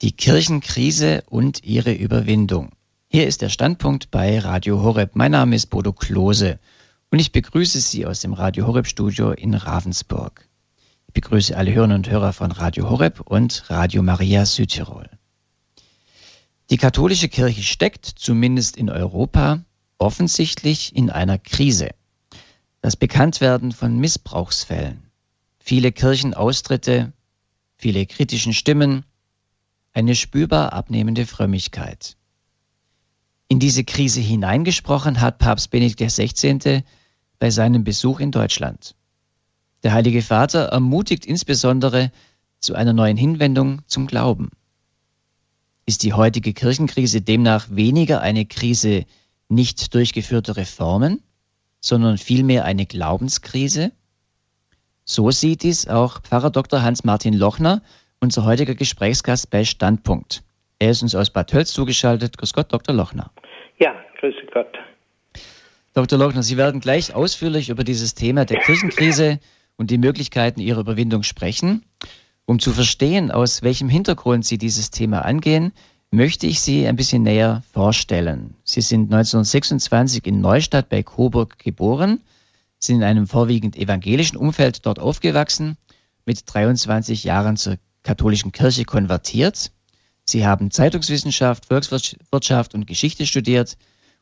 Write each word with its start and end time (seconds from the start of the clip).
Die 0.00 0.12
Kirchenkrise 0.12 1.24
und 1.26 1.64
ihre 1.64 1.92
Überwindung. 1.92 2.70
Hier 3.08 3.26
ist 3.26 3.42
der 3.42 3.48
Standpunkt 3.48 4.12
bei 4.12 4.38
Radio 4.38 4.80
Horeb. 4.80 5.16
Mein 5.16 5.32
Name 5.32 5.56
ist 5.56 5.70
Bodo 5.70 5.92
Klose 5.92 6.60
und 7.10 7.18
ich 7.18 7.32
begrüße 7.32 7.80
Sie 7.80 8.06
aus 8.06 8.20
dem 8.20 8.32
Radio 8.32 8.68
Horeb 8.68 8.86
Studio 8.86 9.32
in 9.32 9.54
Ravensburg. 9.54 10.46
Ich 11.08 11.14
begrüße 11.14 11.56
alle 11.56 11.74
Hörerinnen 11.74 11.96
und 11.96 12.08
Hörer 12.08 12.32
von 12.32 12.52
Radio 12.52 12.88
Horeb 12.88 13.22
und 13.22 13.68
Radio 13.70 14.04
Maria 14.04 14.46
Südtirol. 14.46 15.10
Die 16.70 16.76
katholische 16.76 17.28
Kirche 17.28 17.64
steckt, 17.64 18.06
zumindest 18.06 18.76
in 18.76 18.90
Europa, 18.90 19.64
offensichtlich 19.98 20.94
in 20.94 21.10
einer 21.10 21.38
Krise. 21.38 21.88
Das 22.82 22.94
Bekanntwerden 22.94 23.72
von 23.72 23.98
Missbrauchsfällen, 23.98 25.10
viele 25.58 25.90
Kirchenaustritte, 25.90 27.12
viele 27.74 28.06
kritischen 28.06 28.52
Stimmen, 28.52 29.04
eine 29.92 30.14
spürbar 30.14 30.72
abnehmende 30.72 31.26
Frömmigkeit. 31.26 32.16
In 33.48 33.58
diese 33.58 33.84
Krise 33.84 34.20
hineingesprochen 34.20 35.20
hat 35.20 35.38
Papst 35.38 35.70
Benedikt 35.70 36.00
XVI. 36.00 36.82
bei 37.38 37.50
seinem 37.50 37.84
Besuch 37.84 38.20
in 38.20 38.30
Deutschland. 38.30 38.94
Der 39.82 39.92
Heilige 39.92 40.22
Vater 40.22 40.66
ermutigt 40.66 41.24
insbesondere 41.24 42.12
zu 42.60 42.74
einer 42.74 42.92
neuen 42.92 43.16
Hinwendung 43.16 43.80
zum 43.86 44.06
Glauben. 44.06 44.50
Ist 45.86 46.02
die 46.02 46.12
heutige 46.12 46.52
Kirchenkrise 46.52 47.22
demnach 47.22 47.68
weniger 47.70 48.20
eine 48.20 48.44
Krise 48.44 49.06
nicht 49.48 49.94
durchgeführter 49.94 50.56
Reformen, 50.56 51.22
sondern 51.80 52.18
vielmehr 52.18 52.64
eine 52.66 52.84
Glaubenskrise? 52.84 53.92
So 55.04 55.30
sieht 55.30 55.62
dies 55.62 55.88
auch 55.88 56.20
Pfarrer 56.20 56.50
Dr. 56.50 56.82
Hans-Martin 56.82 57.32
Lochner, 57.32 57.82
unser 58.20 58.44
heutiger 58.44 58.74
Gesprächsgast 58.74 59.50
bei 59.50 59.64
Standpunkt. 59.64 60.42
Er 60.78 60.90
ist 60.90 61.02
uns 61.02 61.14
aus 61.14 61.30
Bad 61.30 61.50
Tölz 61.50 61.72
zugeschaltet. 61.72 62.38
Grüß 62.38 62.52
Gott, 62.52 62.72
Dr. 62.72 62.94
Lochner. 62.94 63.30
Ja, 63.78 63.94
grüße 64.20 64.46
Gott. 64.52 64.78
Dr. 65.94 66.18
Lochner, 66.18 66.42
Sie 66.42 66.56
werden 66.56 66.80
gleich 66.80 67.14
ausführlich 67.14 67.70
über 67.70 67.84
dieses 67.84 68.14
Thema 68.14 68.44
der 68.44 68.60
Kirchenkrise 68.60 69.40
und 69.76 69.90
die 69.90 69.98
Möglichkeiten 69.98 70.60
ihrer 70.60 70.80
Überwindung 70.80 71.22
sprechen. 71.22 71.84
Um 72.44 72.60
zu 72.60 72.72
verstehen, 72.72 73.30
aus 73.30 73.62
welchem 73.62 73.88
Hintergrund 73.88 74.44
Sie 74.44 74.58
dieses 74.58 74.90
Thema 74.90 75.24
angehen, 75.24 75.72
möchte 76.10 76.46
ich 76.46 76.60
Sie 76.60 76.86
ein 76.86 76.96
bisschen 76.96 77.22
näher 77.22 77.62
vorstellen. 77.72 78.54
Sie 78.64 78.80
sind 78.80 79.12
1926 79.12 80.26
in 80.26 80.40
Neustadt 80.40 80.88
bei 80.88 81.02
Coburg 81.02 81.58
geboren, 81.58 82.20
sind 82.78 82.96
in 82.96 83.02
einem 83.02 83.26
vorwiegend 83.26 83.76
evangelischen 83.76 84.36
Umfeld 84.36 84.86
dort 84.86 84.98
aufgewachsen, 84.98 85.76
mit 86.24 86.42
23 86.46 87.24
Jahren 87.24 87.56
zur 87.56 87.76
katholischen 88.08 88.52
Kirche 88.52 88.86
konvertiert. 88.86 89.70
Sie 90.24 90.46
haben 90.46 90.70
Zeitungswissenschaft, 90.70 91.66
Volkswirtschaft 91.66 92.72
und 92.72 92.86
Geschichte 92.86 93.26
studiert 93.26 93.76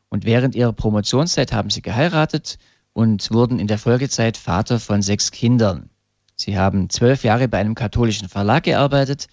und 0.08 0.24
während 0.24 0.56
ihrer 0.56 0.72
Promotionszeit 0.72 1.52
haben 1.52 1.70
Sie 1.70 1.82
geheiratet 1.82 2.58
und 2.92 3.30
wurden 3.30 3.60
in 3.60 3.68
der 3.68 3.78
Folgezeit 3.78 4.36
Vater 4.36 4.80
von 4.80 5.02
sechs 5.02 5.30
Kindern. 5.30 5.88
Sie 6.34 6.58
haben 6.58 6.90
zwölf 6.90 7.22
Jahre 7.22 7.46
bei 7.46 7.58
einem 7.58 7.76
katholischen 7.76 8.28
Verlag 8.28 8.64
gearbeitet, 8.64 9.28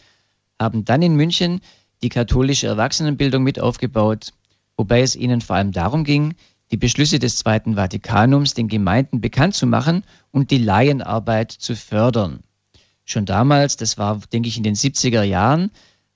haben 0.59 0.85
dann 0.85 1.01
in 1.01 1.15
München 1.15 1.59
die 2.03 2.09
katholische 2.09 2.67
Erwachsenenbildung 2.67 3.41
mit 3.41 3.59
aufgebaut, 3.59 4.33
wobei 4.77 5.01
es 5.01 5.15
ihnen 5.15 5.41
vor 5.41 5.55
allem 5.55 5.71
darum 5.71 6.03
ging, 6.03 6.35
die 6.69 6.77
Beschlüsse 6.77 7.17
des 7.17 7.37
Zweiten 7.37 7.73
Vatikanums 7.73 8.53
den 8.53 8.67
Gemeinden 8.67 9.19
bekannt 9.19 9.55
zu 9.55 9.65
machen 9.65 10.03
und 10.29 10.51
die 10.51 10.59
Laienarbeit 10.59 11.51
zu 11.51 11.75
fördern. 11.75 12.43
Schon 13.05 13.25
damals, 13.25 13.77
das 13.77 13.97
war, 13.97 14.19
denke 14.31 14.47
ich, 14.47 14.57
in 14.57 14.63
den 14.63 14.75
70er 14.75 15.23
Jahren, 15.23 15.71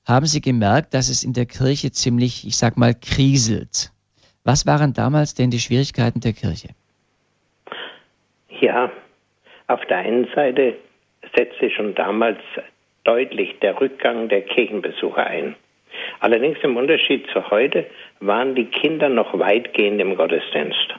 haben 0.06 0.26
sie 0.26 0.42
gemerkt, 0.42 0.94
dass 0.94 1.10
es 1.10 1.24
in 1.24 1.34
der 1.34 1.46
Kirche 1.46 1.92
ziemlich, 1.92 2.48
ich 2.48 2.56
sag 2.56 2.78
mal, 2.78 2.94
kriselt. 2.94 3.92
Was 4.44 4.66
waren 4.66 4.94
damals 4.94 5.34
denn 5.36 5.52
die 5.52 5.60
Schwierigkeiten 5.60 6.22
der 6.22 6.32
Kirche? 6.34 6.70
Ja, 8.62 8.90
auf 9.68 9.86
der 9.86 9.98
einen 9.98 10.28
Seite 10.34 10.78
setzte 11.36 11.70
schon 11.70 11.94
damals 11.96 12.40
deutlich 13.04 13.60
der 13.60 13.80
Rückgang 13.80 14.30
der 14.30 14.42
Kirchenbesucher 14.44 15.28
ein. 15.28 15.56
Allerdings 16.20 16.58
im 16.64 16.78
Unterschied 16.78 17.28
zu 17.34 17.50
heute 17.50 17.86
waren 18.20 18.56
die 18.56 18.66
Kinder 18.66 19.10
noch 19.10 19.38
weitgehend 19.38 20.00
im 20.00 20.16
Gottesdienst. 20.16 20.96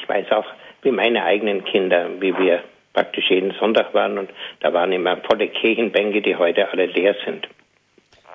Ich 0.00 0.08
weiß 0.08 0.32
auch, 0.32 0.46
wie 0.82 0.90
meine 0.90 1.24
eigenen 1.24 1.64
Kinder, 1.64 2.08
wie 2.20 2.36
wir 2.38 2.62
praktisch 2.98 3.30
jeden 3.30 3.52
Sonntag 3.60 3.94
waren 3.94 4.18
und 4.18 4.28
da 4.58 4.72
waren 4.72 4.90
immer 4.90 5.16
volle 5.18 5.46
Kirchenbänke, 5.48 6.20
die 6.20 6.34
heute 6.34 6.68
alle 6.72 6.86
leer 6.86 7.14
sind. 7.24 7.46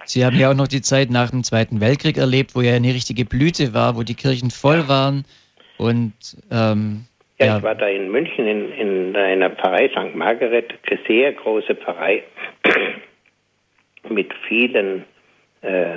Sie 0.06 0.24
haben 0.24 0.38
ja 0.38 0.52
auch 0.52 0.56
noch 0.56 0.70
die 0.70 0.82
Zeit 0.82 1.10
nach 1.10 1.32
dem 1.32 1.44
Zweiten 1.44 1.82
Weltkrieg 1.82 2.18
erlebt, 2.18 2.56
wo 2.56 2.62
ja 2.62 2.74
eine 2.74 2.94
richtige 2.94 3.26
Blüte 3.26 3.74
war, 3.74 3.98
wo 3.98 4.04
die 4.04 4.16
Kirchen 4.16 4.52
voll 4.52 4.88
waren 4.88 5.26
und 5.78 6.14
ähm, 6.50 7.06
ja, 7.40 7.46
ja, 7.48 7.58
ich 7.58 7.64
war 7.64 7.76
da 7.76 7.88
in 7.88 8.10
München 8.10 8.48
in, 8.48 8.72
in 8.72 9.16
einer 9.18 9.50
Pfarrei 9.50 9.90
St. 9.90 10.16
Margaret, 10.16 10.74
eine 10.90 11.00
sehr 11.08 11.34
große 11.34 11.76
Pfarrei 11.76 12.24
mit 14.10 14.32
vielen 14.48 15.04
äh, 15.62 15.96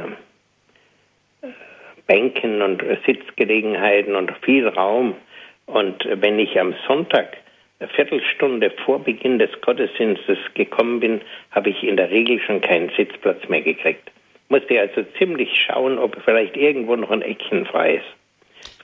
Bänken 2.08 2.62
und 2.62 2.82
Sitzgelegenheiten 3.06 4.16
und 4.16 4.32
viel 4.42 4.66
Raum. 4.66 5.14
Und 5.66 6.04
wenn 6.20 6.38
ich 6.40 6.58
am 6.58 6.74
Sonntag 6.88 7.36
eine 7.78 7.88
Viertelstunde 7.90 8.70
vor 8.84 9.02
Beginn 9.02 9.38
des 9.38 9.50
Gottesdienstes 9.60 10.38
gekommen 10.54 11.00
bin, 11.00 11.20
habe 11.50 11.70
ich 11.70 11.82
in 11.82 11.96
der 11.96 12.10
Regel 12.10 12.40
schon 12.40 12.60
keinen 12.60 12.90
Sitzplatz 12.96 13.48
mehr 13.48 13.62
gekriegt. 13.62 14.10
Musste 14.48 14.80
also 14.80 15.02
ziemlich 15.18 15.50
schauen, 15.66 15.98
ob 15.98 16.16
vielleicht 16.24 16.56
irgendwo 16.56 16.96
noch 16.96 17.10
ein 17.10 17.22
Eckchen 17.22 17.66
frei 17.66 17.96
ist 17.96 18.16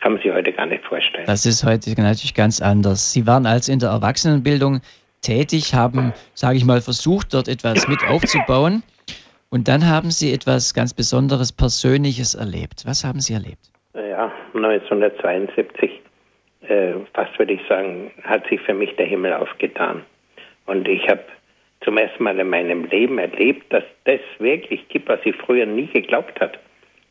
kann 0.00 0.14
man 0.14 0.22
sich 0.22 0.32
heute 0.32 0.52
gar 0.52 0.66
nicht 0.66 0.84
vorstellen. 0.84 1.26
Das 1.26 1.46
ist 1.46 1.64
heute 1.64 1.90
natürlich 1.90 2.34
ganz 2.34 2.60
anders. 2.60 3.12
Sie 3.12 3.26
waren 3.26 3.46
also 3.46 3.72
in 3.72 3.78
der 3.78 3.90
Erwachsenenbildung 3.90 4.80
tätig, 5.22 5.74
haben, 5.74 6.12
sage 6.34 6.56
ich 6.56 6.64
mal, 6.64 6.80
versucht, 6.80 7.32
dort 7.34 7.48
etwas 7.48 7.86
mit 7.86 8.00
aufzubauen. 8.08 8.82
Und 9.48 9.68
dann 9.68 9.88
haben 9.88 10.10
Sie 10.10 10.32
etwas 10.32 10.74
ganz 10.74 10.92
Besonderes, 10.92 11.52
Persönliches 11.52 12.34
erlebt. 12.34 12.82
Was 12.84 13.04
haben 13.04 13.20
Sie 13.20 13.34
erlebt? 13.34 13.70
Ja, 13.94 14.32
1972, 14.54 16.01
äh, 16.72 16.94
fast 17.14 17.38
würde 17.38 17.54
ich 17.54 17.60
sagen, 17.68 18.10
hat 18.22 18.46
sich 18.48 18.60
für 18.60 18.74
mich 18.74 18.94
der 18.96 19.06
Himmel 19.06 19.32
aufgetan. 19.34 20.04
Und 20.66 20.88
ich 20.88 21.08
habe 21.08 21.22
zum 21.84 21.98
ersten 21.98 22.22
Mal 22.22 22.38
in 22.38 22.48
meinem 22.48 22.84
Leben 22.84 23.18
erlebt, 23.18 23.72
dass 23.72 23.84
das 24.04 24.20
wirklich 24.38 24.88
gibt, 24.88 25.08
was 25.08 25.20
ich 25.24 25.34
früher 25.36 25.66
nie 25.66 25.86
geglaubt 25.86 26.40
habe. 26.40 26.52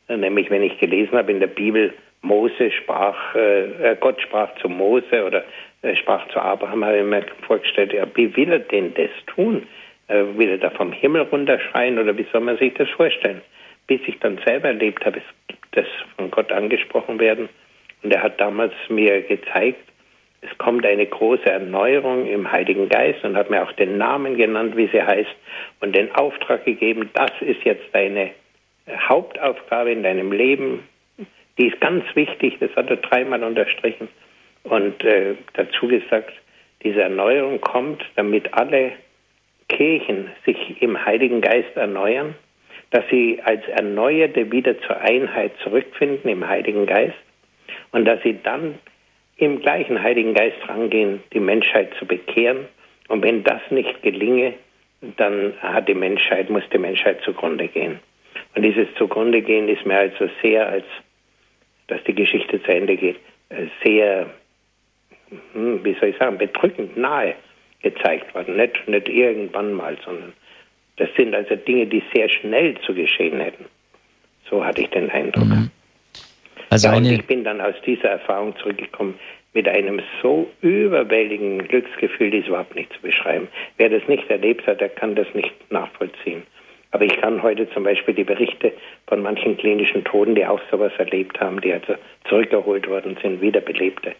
Nämlich, 0.08 0.50
wenn 0.50 0.62
ich 0.62 0.78
gelesen 0.78 1.16
habe 1.16 1.30
in 1.32 1.40
der 1.40 1.46
Bibel, 1.46 1.92
Mose 2.22 2.70
sprach, 2.70 3.34
äh, 3.34 3.90
äh, 3.90 3.96
Gott 3.98 4.20
sprach 4.20 4.54
zu 4.56 4.68
Mose 4.68 5.24
oder 5.24 5.44
äh, 5.82 5.96
sprach 5.96 6.26
zu 6.28 6.40
Abraham, 6.40 6.84
habe 6.84 6.98
ich 6.98 7.04
mir 7.04 7.24
vorgestellt, 7.46 7.92
ja, 7.92 8.06
wie 8.14 8.34
will 8.36 8.52
er 8.52 8.60
denn 8.60 8.94
das 8.94 9.10
tun? 9.26 9.66
Äh, 10.08 10.24
will 10.36 10.50
er 10.50 10.58
da 10.58 10.70
vom 10.70 10.92
Himmel 10.92 11.22
runterschreien 11.22 11.98
oder 11.98 12.16
wie 12.16 12.26
soll 12.32 12.42
man 12.42 12.58
sich 12.58 12.74
das 12.74 12.88
vorstellen? 12.90 13.42
Bis 13.88 14.00
ich 14.06 14.18
dann 14.20 14.38
selber 14.46 14.68
erlebt 14.68 15.04
habe, 15.04 15.18
es 15.18 15.48
gibt 15.48 15.66
das 15.72 15.86
von 16.16 16.30
Gott 16.30 16.52
angesprochen 16.52 17.18
werden. 17.18 17.48
Und 18.02 18.12
er 18.12 18.22
hat 18.22 18.40
damals 18.40 18.72
mir 18.88 19.22
gezeigt, 19.22 19.80
es 20.40 20.58
kommt 20.58 20.84
eine 20.84 21.06
große 21.06 21.46
Erneuerung 21.46 22.26
im 22.26 22.50
Heiligen 22.50 22.88
Geist 22.88 23.24
und 23.24 23.36
hat 23.36 23.48
mir 23.48 23.62
auch 23.62 23.72
den 23.72 23.96
Namen 23.96 24.36
genannt, 24.36 24.76
wie 24.76 24.88
sie 24.88 25.02
heißt, 25.02 25.30
und 25.80 25.94
den 25.94 26.12
Auftrag 26.14 26.64
gegeben, 26.64 27.10
das 27.14 27.30
ist 27.40 27.62
jetzt 27.64 27.84
deine 27.92 28.30
Hauptaufgabe 28.88 29.92
in 29.92 30.02
deinem 30.02 30.32
Leben, 30.32 30.80
die 31.58 31.68
ist 31.68 31.80
ganz 31.80 32.04
wichtig, 32.14 32.56
das 32.58 32.74
hat 32.74 32.90
er 32.90 32.96
dreimal 32.96 33.44
unterstrichen. 33.44 34.08
Und 34.64 35.04
äh, 35.04 35.34
dazu 35.54 35.86
gesagt, 35.86 36.32
diese 36.82 37.02
Erneuerung 37.02 37.60
kommt, 37.60 38.04
damit 38.16 38.52
alle 38.54 38.92
Kirchen 39.68 40.30
sich 40.44 40.82
im 40.82 41.04
Heiligen 41.04 41.40
Geist 41.40 41.76
erneuern, 41.76 42.34
dass 42.90 43.04
sie 43.10 43.40
als 43.44 43.66
Erneuerte 43.68 44.50
wieder 44.50 44.78
zur 44.82 45.00
Einheit 45.00 45.52
zurückfinden 45.62 46.28
im 46.28 46.46
Heiligen 46.46 46.86
Geist 46.86 47.16
und 47.92 48.04
dass 48.04 48.22
sie 48.22 48.38
dann 48.42 48.78
im 49.36 49.60
gleichen 49.60 50.02
Heiligen 50.02 50.34
Geist 50.34 50.56
rangehen, 50.68 51.22
die 51.32 51.40
Menschheit 51.40 51.92
zu 51.98 52.06
bekehren. 52.06 52.66
Und 53.08 53.22
wenn 53.22 53.42
das 53.42 53.60
nicht 53.70 54.02
gelinge, 54.02 54.54
dann 55.16 55.54
hat 55.60 55.88
die 55.88 55.94
Menschheit, 55.94 56.48
muss 56.48 56.62
die 56.72 56.78
Menschheit 56.78 57.20
zugrunde 57.22 57.66
gehen. 57.68 57.98
Und 58.54 58.62
dieses 58.62 58.86
zugrunde 58.96 59.42
gehen 59.42 59.68
ist 59.68 59.84
mir 59.84 59.98
also 59.98 60.28
sehr 60.42 60.68
als 60.68 60.84
dass 61.88 62.02
die 62.04 62.14
Geschichte 62.14 62.62
zu 62.62 62.72
Ende 62.72 62.96
geht, 62.96 63.16
äh, 63.50 63.66
sehr, 63.84 64.30
hm, 65.52 65.84
wie 65.84 65.94
soll 65.94 66.10
ich 66.10 66.16
sagen, 66.16 66.38
bedrückend 66.38 66.96
nahe 66.96 67.34
gezeigt 67.82 68.34
worden. 68.34 68.56
Nicht, 68.56 68.88
nicht 68.88 69.08
irgendwann 69.08 69.72
mal, 69.72 69.96
sondern 70.04 70.32
das 70.96 71.08
sind 71.16 71.34
also 71.34 71.56
Dinge, 71.56 71.86
die 71.86 72.02
sehr 72.14 72.28
schnell 72.28 72.78
zu 72.86 72.94
geschehen 72.94 73.40
hätten. 73.40 73.66
So 74.48 74.64
hatte 74.64 74.82
ich 74.82 74.88
den 74.90 75.10
Eindruck. 75.10 75.44
Mhm. 75.44 75.70
Also 76.72 76.88
ja, 76.88 76.96
und 76.96 77.04
ich 77.04 77.26
bin 77.26 77.44
dann 77.44 77.60
aus 77.60 77.74
dieser 77.84 78.08
Erfahrung 78.08 78.56
zurückgekommen 78.56 79.18
mit 79.52 79.68
einem 79.68 80.00
so 80.22 80.50
überwältigenden 80.62 81.68
Glücksgefühl, 81.68 82.30
das 82.30 82.40
ist 82.40 82.48
überhaupt 82.48 82.74
nicht 82.74 82.90
zu 82.94 83.02
beschreiben. 83.02 83.48
Wer 83.76 83.90
das 83.90 84.08
nicht 84.08 84.30
erlebt 84.30 84.66
hat, 84.66 84.80
der 84.80 84.88
kann 84.88 85.14
das 85.14 85.26
nicht 85.34 85.52
nachvollziehen. 85.70 86.44
Aber 86.92 87.04
ich 87.04 87.14
kann 87.20 87.42
heute 87.42 87.68
zum 87.72 87.84
Beispiel 87.84 88.14
die 88.14 88.24
Berichte 88.24 88.72
von 89.06 89.20
manchen 89.20 89.58
klinischen 89.58 90.02
Toten, 90.04 90.34
die 90.34 90.46
auch 90.46 90.60
sowas 90.70 90.92
erlebt 90.96 91.38
haben, 91.40 91.60
die 91.60 91.74
also 91.74 91.94
zurückgeholt 92.26 92.88
worden 92.88 93.18
sind, 93.20 93.42
wiederbelebte, 93.42 94.14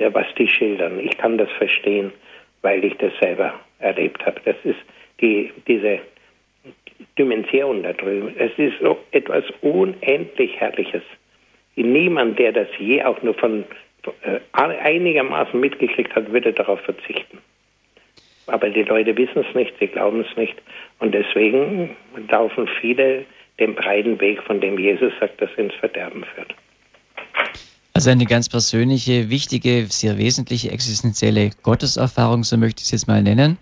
ja, 0.00 0.12
was 0.12 0.26
die 0.36 0.48
schildern. 0.48 0.98
Ich 0.98 1.16
kann 1.18 1.38
das 1.38 1.50
verstehen, 1.52 2.12
weil 2.62 2.84
ich 2.84 2.96
das 2.96 3.12
selber 3.20 3.54
erlebt 3.78 4.26
habe. 4.26 4.40
Das 4.44 4.56
ist 4.64 4.80
die, 5.20 5.52
diese 5.68 6.00
Dimension 7.16 7.84
da 7.84 7.92
drüben. 7.92 8.34
Es 8.36 8.50
ist 8.56 8.80
so 8.80 8.98
etwas 9.12 9.44
unendlich 9.60 10.56
Herrliches. 10.58 11.02
Niemand, 11.76 12.38
der 12.38 12.52
das 12.52 12.68
je 12.78 13.02
auch 13.02 13.22
nur 13.22 13.34
von 13.34 13.64
äh, 14.22 14.40
einigermaßen 14.52 15.58
mitgekriegt 15.58 16.14
hat, 16.14 16.32
würde 16.32 16.52
darauf 16.52 16.80
verzichten. 16.80 17.38
Aber 18.46 18.68
die 18.68 18.82
Leute 18.82 19.16
wissen 19.16 19.44
es 19.48 19.54
nicht, 19.54 19.72
sie 19.78 19.86
glauben 19.86 20.24
es 20.28 20.36
nicht. 20.36 20.54
Und 20.98 21.14
deswegen 21.14 21.96
laufen 22.28 22.68
viele 22.80 23.24
den 23.60 23.74
breiten 23.74 24.20
Weg, 24.20 24.42
von 24.42 24.60
dem 24.60 24.78
Jesus 24.78 25.12
sagt, 25.20 25.40
dass 25.40 25.50
ins 25.56 25.74
Verderben 25.74 26.24
führt. 26.34 26.54
Also 27.94 28.10
eine 28.10 28.24
ganz 28.24 28.48
persönliche, 28.48 29.30
wichtige, 29.30 29.86
sehr 29.86 30.18
wesentliche 30.18 30.70
existenzielle 30.70 31.50
Gotteserfahrung, 31.62 32.42
so 32.42 32.56
möchte 32.56 32.80
ich 32.80 32.86
es 32.86 32.90
jetzt 32.92 33.06
mal 33.06 33.22
nennen, 33.22 33.58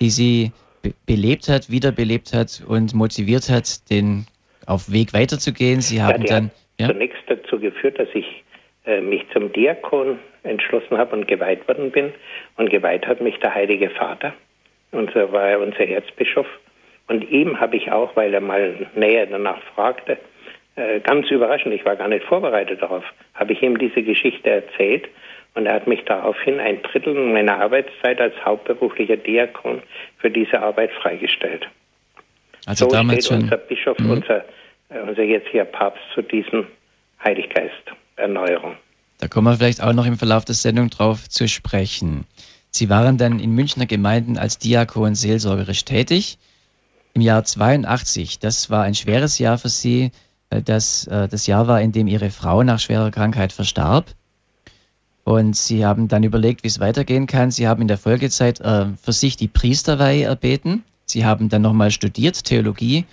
die 0.00 0.10
Sie 0.10 0.52
be 0.82 0.94
belebt 1.04 1.48
hat, 1.48 1.70
wiederbelebt 1.70 2.32
hat 2.32 2.62
und 2.66 2.94
motiviert 2.94 3.48
hat, 3.48 3.88
den 3.90 4.26
auf 4.66 4.90
Weg 4.90 5.12
weiterzugehen. 5.12 5.80
Sie 5.80 6.02
haben 6.02 6.22
ja, 6.22 6.28
dann 6.28 6.50
ja? 6.78 6.88
zunächst 6.88 7.22
dazu 7.26 7.58
geführt, 7.58 7.98
dass 7.98 8.08
ich 8.14 8.44
äh, 8.86 9.00
mich 9.00 9.24
zum 9.32 9.52
Diakon 9.52 10.18
entschlossen 10.42 10.96
habe 10.96 11.16
und 11.16 11.28
geweiht 11.28 11.66
worden 11.68 11.90
bin. 11.90 12.12
Und 12.56 12.70
geweiht 12.70 13.06
hat 13.06 13.20
mich 13.20 13.38
der 13.40 13.54
Heilige 13.54 13.90
Vater. 13.90 14.32
Und 14.92 15.12
so 15.12 15.32
war 15.32 15.48
er 15.48 15.60
unser 15.60 15.86
Erzbischof. 15.86 16.46
Und 17.08 17.30
ihm 17.30 17.60
habe 17.60 17.76
ich 17.76 17.90
auch, 17.92 18.16
weil 18.16 18.32
er 18.34 18.40
mal 18.40 18.86
näher 18.94 19.26
danach 19.26 19.60
fragte, 19.74 20.18
äh, 20.76 21.00
ganz 21.00 21.30
überraschend, 21.30 21.74
ich 21.74 21.84
war 21.84 21.96
gar 21.96 22.08
nicht 22.08 22.24
vorbereitet 22.24 22.82
darauf, 22.82 23.04
habe 23.34 23.52
ich 23.52 23.62
ihm 23.62 23.78
diese 23.78 24.02
Geschichte 24.02 24.50
erzählt. 24.50 25.08
Und 25.54 25.66
er 25.66 25.74
hat 25.74 25.86
mich 25.86 26.04
daraufhin 26.04 26.60
ein 26.60 26.82
Drittel 26.82 27.14
meiner 27.14 27.58
Arbeitszeit 27.58 28.20
als 28.20 28.34
hauptberuflicher 28.44 29.16
Diakon 29.16 29.82
für 30.18 30.30
diese 30.30 30.60
Arbeit 30.60 30.92
freigestellt. 30.92 31.66
Also 32.66 32.84
so 32.84 32.94
damals 32.94 33.26
steht 33.26 33.38
unser 33.38 33.56
Bischof, 33.56 33.98
mhm. 33.98 34.10
unser, 34.10 34.44
unser 34.88 35.22
jetziger 35.22 35.64
Papst 35.64 36.02
zu 36.14 36.22
diesem 36.22 36.66
Heiliggeist-Erneuerung. 37.22 38.76
Da 39.18 39.28
kommen 39.28 39.46
wir 39.46 39.56
vielleicht 39.56 39.82
auch 39.82 39.92
noch 39.92 40.06
im 40.06 40.18
Verlauf 40.18 40.44
der 40.44 40.54
Sendung 40.54 40.90
drauf 40.90 41.28
zu 41.28 41.48
sprechen. 41.48 42.26
Sie 42.70 42.90
waren 42.90 43.16
dann 43.16 43.40
in 43.40 43.52
Münchner 43.52 43.86
Gemeinden 43.86 44.36
als 44.36 44.58
Diakon 44.58 45.14
seelsorgerisch 45.14 45.84
tätig. 45.84 46.38
Im 47.14 47.22
Jahr 47.22 47.42
82, 47.44 48.38
das 48.38 48.68
war 48.68 48.82
ein 48.82 48.94
schweres 48.94 49.38
Jahr 49.38 49.56
für 49.56 49.70
Sie. 49.70 50.10
Äh, 50.50 50.60
das, 50.60 51.06
äh, 51.06 51.28
das 51.28 51.46
Jahr 51.46 51.66
war, 51.66 51.80
in 51.80 51.92
dem 51.92 52.06
Ihre 52.06 52.30
Frau 52.30 52.62
nach 52.62 52.78
schwerer 52.78 53.10
Krankheit 53.10 53.52
verstarb. 53.52 54.06
Und 55.24 55.56
Sie 55.56 55.86
haben 55.86 56.08
dann 56.08 56.22
überlegt, 56.22 56.62
wie 56.62 56.68
es 56.68 56.78
weitergehen 56.78 57.26
kann. 57.26 57.50
Sie 57.50 57.66
haben 57.66 57.80
in 57.80 57.88
der 57.88 57.98
Folgezeit 57.98 58.60
äh, 58.60 58.86
für 59.02 59.12
sich 59.12 59.36
die 59.36 59.48
Priesterweihe 59.48 60.24
erbeten. 60.24 60.84
Sie 61.06 61.24
haben 61.24 61.48
dann 61.48 61.62
nochmal 61.62 61.90
studiert, 61.90 62.44
Theologie, 62.44 63.06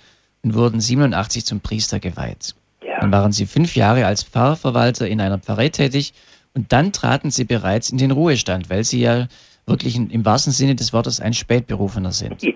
und 0.44 0.54
wurden 0.54 0.78
87 0.78 1.44
zum 1.44 1.60
Priester 1.60 1.98
geweiht. 1.98 2.54
Ja. 2.84 3.00
Dann 3.00 3.10
waren 3.10 3.32
sie 3.32 3.46
fünf 3.46 3.74
Jahre 3.74 4.06
als 4.06 4.22
Pfarrverwalter 4.22 5.08
in 5.08 5.20
einer 5.20 5.38
Pfarrei 5.38 5.70
tätig 5.70 6.12
und 6.54 6.72
dann 6.72 6.92
traten 6.92 7.30
sie 7.30 7.44
bereits 7.44 7.90
in 7.90 7.98
den 7.98 8.12
Ruhestand, 8.12 8.70
weil 8.70 8.84
sie 8.84 9.00
ja 9.00 9.26
wirklich 9.66 9.96
im 9.96 10.24
wahrsten 10.24 10.52
Sinne 10.52 10.74
des 10.74 10.92
Wortes 10.92 11.20
ein 11.20 11.32
Spätberufener 11.32 12.12
sind. 12.12 12.42
Ja. 12.42 12.52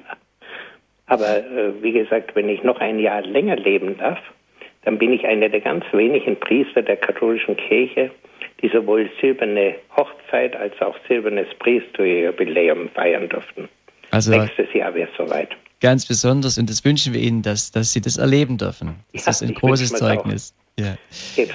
Aber 1.07 1.39
äh, 1.39 1.83
wie 1.83 1.93
gesagt, 1.93 2.37
wenn 2.37 2.51
ich 2.51 2.63
noch 2.63 2.79
ein 2.81 2.99
Jahr 2.99 3.23
länger 3.23 3.57
leben 3.57 3.97
darf, 3.97 4.19
dann 4.85 4.99
bin 4.99 5.13
ich 5.13 5.25
einer 5.27 5.49
der 5.49 5.61
ganz 5.61 5.85
wenigen 5.93 6.39
Priester 6.39 6.83
der 6.83 6.97
katholischen 6.97 7.57
Kirche, 7.57 8.11
die 8.61 8.69
sowohl 8.69 9.11
silberne 9.21 9.77
Hochzeit 9.97 10.55
als 10.55 10.81
auch 10.83 10.97
silbernes 11.09 11.49
Priesterjubiläum 11.59 12.91
feiern 12.91 13.29
durften. 13.29 13.69
Also 14.11 14.31
Nächstes 14.31 14.73
Jahr 14.75 14.95
wäre 14.95 15.09
es 15.11 15.17
soweit 15.17 15.51
ganz 15.81 16.07
besonders 16.07 16.59
und 16.59 16.69
das 16.69 16.85
wünschen 16.85 17.13
wir 17.13 17.21
Ihnen, 17.21 17.43
dass, 17.43 17.71
dass 17.71 17.93
Sie 17.93 18.01
das 18.01 18.17
erleben 18.17 18.59
dürfen. 18.59 18.97
Das 19.13 19.25
ja, 19.25 19.31
ist 19.31 19.43
ein 19.43 19.55
großes 19.55 19.93
Zeugnis. 19.95 20.55
Ja. 20.79 20.97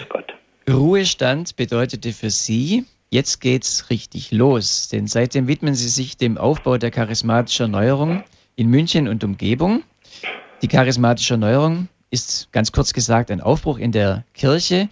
Gott. 0.09 0.33
Ruhestand 0.69 1.55
bedeutete 1.55 2.13
für 2.13 2.29
Sie, 2.29 2.85
jetzt 3.09 3.41
geht's 3.41 3.89
richtig 3.89 4.31
los, 4.31 4.89
denn 4.89 5.07
seitdem 5.07 5.47
widmen 5.47 5.75
Sie 5.75 5.89
sich 5.89 6.17
dem 6.17 6.37
Aufbau 6.37 6.77
der 6.77 6.91
charismatischen 6.91 7.73
Erneuerung 7.73 8.23
in 8.55 8.69
München 8.69 9.07
und 9.07 9.23
Umgebung. 9.23 9.83
Die 10.61 10.67
charismatische 10.67 11.33
Erneuerung 11.33 11.89
ist 12.11 12.51
ganz 12.51 12.71
kurz 12.71 12.93
gesagt 12.93 13.31
ein 13.31 13.41
Aufbruch 13.41 13.77
in 13.77 13.91
der 13.91 14.23
Kirche, 14.33 14.87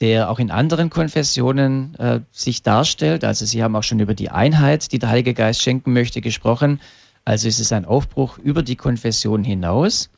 der 0.00 0.30
auch 0.30 0.38
in 0.38 0.50
anderen 0.50 0.90
Konfessionen 0.90 1.94
äh, 1.96 2.20
sich 2.30 2.62
darstellt. 2.62 3.24
Also 3.24 3.46
Sie 3.46 3.62
haben 3.62 3.74
auch 3.74 3.82
schon 3.82 3.98
über 3.98 4.14
die 4.14 4.30
Einheit, 4.30 4.92
die 4.92 4.98
der 4.98 5.08
Heilige 5.08 5.32
Geist 5.34 5.62
schenken 5.62 5.92
möchte, 5.92 6.20
gesprochen. 6.20 6.80
Also 7.26 7.48
es 7.48 7.58
ist 7.58 7.72
ein 7.72 7.84
Aufbruch 7.84 8.38
über 8.38 8.62
die 8.62 8.76
Konfession 8.76 9.42
hinaus. 9.42 10.10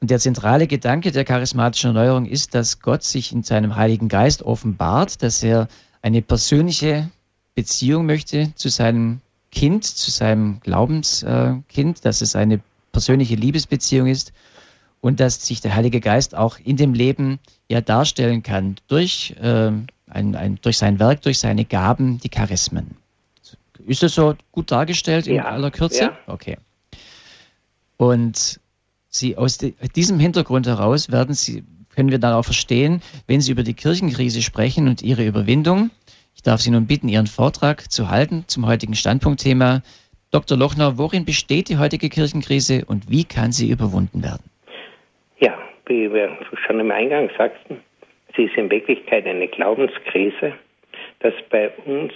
Und 0.00 0.10
der 0.10 0.20
zentrale 0.20 0.68
Gedanke 0.68 1.10
der 1.10 1.24
charismatischen 1.24 1.88
Erneuerung 1.88 2.26
ist, 2.26 2.54
dass 2.54 2.78
Gott 2.80 3.02
sich 3.02 3.32
in 3.32 3.42
seinem 3.42 3.74
Heiligen 3.74 4.08
Geist 4.08 4.42
offenbart, 4.42 5.22
dass 5.24 5.42
er 5.42 5.66
eine 6.02 6.22
persönliche 6.22 7.10
Beziehung 7.56 8.06
möchte 8.06 8.54
zu 8.54 8.68
seinem 8.68 9.22
Kind, 9.50 9.84
zu 9.84 10.12
seinem 10.12 10.60
Glaubenskind, 10.60 12.04
dass 12.04 12.20
es 12.20 12.36
eine 12.36 12.60
persönliche 12.92 13.34
Liebesbeziehung 13.34 14.06
ist 14.06 14.32
und 15.00 15.18
dass 15.18 15.44
sich 15.44 15.60
der 15.62 15.74
Heilige 15.74 16.00
Geist 16.00 16.36
auch 16.36 16.58
in 16.62 16.76
dem 16.76 16.94
Leben 16.94 17.40
ja 17.68 17.80
darstellen 17.80 18.44
kann 18.44 18.76
durch, 18.86 19.34
äh, 19.40 19.72
ein, 20.06 20.36
ein, 20.36 20.58
durch 20.62 20.78
sein 20.78 21.00
Werk, 21.00 21.22
durch 21.22 21.40
seine 21.40 21.64
Gaben, 21.64 22.20
die 22.20 22.28
Charismen. 22.28 23.03
Ist 23.86 24.02
das 24.02 24.14
so 24.14 24.34
gut 24.52 24.70
dargestellt 24.70 25.26
in 25.26 25.36
ja, 25.36 25.44
aller 25.44 25.70
Kürze? 25.70 26.04
Ja. 26.04 26.18
Okay. 26.26 26.56
Und 27.96 28.60
Sie 29.08 29.36
aus 29.36 29.58
diesem 29.58 30.18
Hintergrund 30.18 30.66
heraus 30.66 31.12
werden 31.12 31.34
Sie, 31.34 31.62
können 31.94 32.10
wir 32.10 32.18
dann 32.18 32.32
auch 32.32 32.44
verstehen, 32.44 33.00
wenn 33.28 33.40
Sie 33.40 33.52
über 33.52 33.62
die 33.62 33.74
Kirchenkrise 33.74 34.42
sprechen 34.42 34.88
und 34.88 35.02
ihre 35.02 35.24
Überwindung. 35.24 35.90
Ich 36.34 36.42
darf 36.42 36.60
Sie 36.60 36.70
nun 36.70 36.86
bitten, 36.86 37.08
Ihren 37.08 37.28
Vortrag 37.28 37.92
zu 37.92 38.10
halten 38.10 38.44
zum 38.48 38.66
heutigen 38.66 38.94
Standpunktthema. 38.94 39.82
Dr. 40.34 40.58
Lochner, 40.58 40.98
worin 40.98 41.24
besteht 41.24 41.68
die 41.68 41.78
heutige 41.78 42.08
Kirchenkrise 42.08 42.84
und 42.86 43.08
wie 43.08 43.22
kann 43.22 43.52
sie 43.52 43.70
überwunden 43.70 44.24
werden? 44.24 44.42
Ja, 45.38 45.56
wie 45.86 46.12
wir 46.12 46.36
schon 46.66 46.80
im 46.80 46.90
Eingang 46.90 47.30
sagten, 47.38 47.80
sie 48.34 48.46
ist 48.46 48.56
in 48.56 48.68
Wirklichkeit 48.68 49.26
eine 49.26 49.46
Glaubenskrise, 49.46 50.54
dass 51.20 51.34
bei 51.50 51.70
uns 51.86 52.12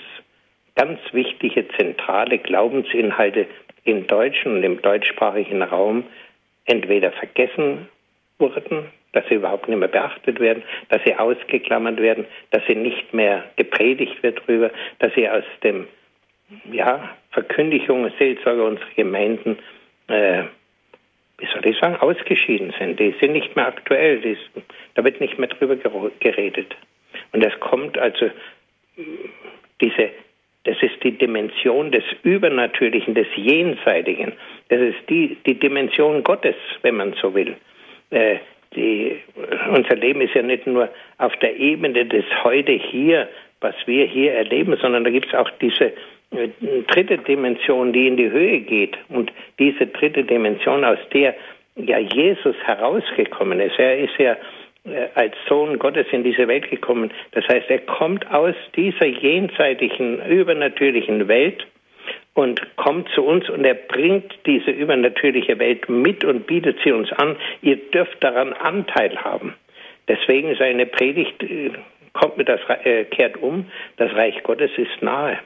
ganz 0.78 1.00
wichtige 1.12 1.66
zentrale 1.76 2.38
Glaubensinhalte 2.38 3.46
im 3.84 4.06
deutschen 4.06 4.56
und 4.56 4.62
im 4.62 4.80
deutschsprachigen 4.80 5.62
Raum 5.62 6.04
entweder 6.66 7.10
vergessen 7.10 7.88
wurden, 8.38 8.86
dass 9.12 9.26
sie 9.28 9.34
überhaupt 9.34 9.68
nicht 9.68 9.78
mehr 9.78 9.88
beachtet 9.88 10.38
werden, 10.38 10.62
dass 10.90 11.02
sie 11.04 11.16
ausgeklammert 11.16 12.00
werden, 12.00 12.26
dass 12.52 12.62
sie 12.68 12.76
nicht 12.76 13.12
mehr 13.12 13.44
gepredigt 13.56 14.22
wird 14.22 14.40
darüber, 14.46 14.70
dass 15.00 15.12
sie 15.14 15.28
aus 15.28 15.42
dem 15.64 15.88
ja, 16.70 17.16
Verkündigung, 17.32 18.08
Seelsorge 18.16 18.62
unserer 18.62 18.94
Gemeinden, 18.94 19.58
äh, 20.06 20.44
wie 21.38 21.46
soll 21.46 21.66
ich 21.66 21.78
sagen, 21.78 21.96
ausgeschieden 21.96 22.72
sind. 22.78 23.00
Die 23.00 23.14
sind 23.20 23.32
nicht 23.32 23.56
mehr 23.56 23.66
aktuell, 23.66 24.24
ist, 24.24 24.48
da 24.94 25.02
wird 25.02 25.20
nicht 25.20 25.38
mehr 25.38 25.48
drüber 25.48 25.76
geredet. 26.20 26.76
Und 27.32 27.44
das 27.44 27.58
kommt 27.58 27.98
also, 27.98 28.30
diese 29.80 30.10
das 30.68 30.76
ist 30.82 31.02
die 31.02 31.12
Dimension 31.12 31.90
des 31.90 32.04
Übernatürlichen, 32.24 33.14
des 33.14 33.26
Jenseitigen. 33.36 34.34
Das 34.68 34.78
ist 34.80 34.98
die, 35.08 35.38
die 35.46 35.54
Dimension 35.54 36.22
Gottes, 36.22 36.56
wenn 36.82 36.96
man 36.96 37.14
so 37.14 37.34
will. 37.34 37.56
Äh, 38.10 38.36
die, 38.76 39.16
unser 39.74 39.96
Leben 39.96 40.20
ist 40.20 40.34
ja 40.34 40.42
nicht 40.42 40.66
nur 40.66 40.90
auf 41.16 41.34
der 41.36 41.56
Ebene 41.56 42.04
des 42.04 42.24
Heute 42.44 42.72
hier, 42.72 43.30
was 43.62 43.74
wir 43.86 44.04
hier 44.04 44.34
erleben, 44.34 44.76
sondern 44.78 45.04
da 45.04 45.10
gibt 45.10 45.28
es 45.28 45.34
auch 45.34 45.48
diese 45.58 45.86
äh, 46.32 46.48
dritte 46.88 47.16
Dimension, 47.16 47.94
die 47.94 48.06
in 48.06 48.18
die 48.18 48.30
Höhe 48.30 48.60
geht. 48.60 48.98
Und 49.08 49.32
diese 49.58 49.86
dritte 49.86 50.22
Dimension, 50.22 50.84
aus 50.84 50.98
der 51.14 51.34
ja 51.76 51.98
Jesus 51.98 52.56
herausgekommen 52.64 53.58
ist. 53.60 53.78
Er 53.78 54.00
ist 54.00 54.18
ja 54.18 54.36
als 55.14 55.34
Sohn 55.48 55.78
Gottes 55.78 56.06
in 56.12 56.24
diese 56.24 56.48
Welt 56.48 56.70
gekommen. 56.70 57.10
Das 57.32 57.46
heißt, 57.48 57.68
er 57.68 57.80
kommt 57.80 58.30
aus 58.30 58.54
dieser 58.74 59.06
jenseitigen, 59.06 60.24
übernatürlichen 60.26 61.28
Welt 61.28 61.66
und 62.34 62.60
kommt 62.76 63.08
zu 63.10 63.24
uns 63.24 63.48
und 63.50 63.64
er 63.64 63.74
bringt 63.74 64.32
diese 64.46 64.70
übernatürliche 64.70 65.58
Welt 65.58 65.88
mit 65.88 66.24
und 66.24 66.46
bietet 66.46 66.78
sie 66.84 66.92
uns 66.92 67.12
an. 67.12 67.36
Ihr 67.62 67.76
dürft 67.76 68.22
daran 68.22 68.52
Anteil 68.52 69.16
haben. 69.18 69.54
Deswegen 70.06 70.54
seine 70.56 70.86
Predigt 70.86 71.42
äh, 71.42 71.72
kommt 72.12 72.38
mit 72.38 72.48
das 72.48 72.60
äh, 72.84 73.04
kehrt 73.04 73.36
um. 73.42 73.66
Das 73.96 74.14
Reich 74.14 74.42
Gottes 74.42 74.70
ist 74.76 75.02
nahe. 75.02 75.38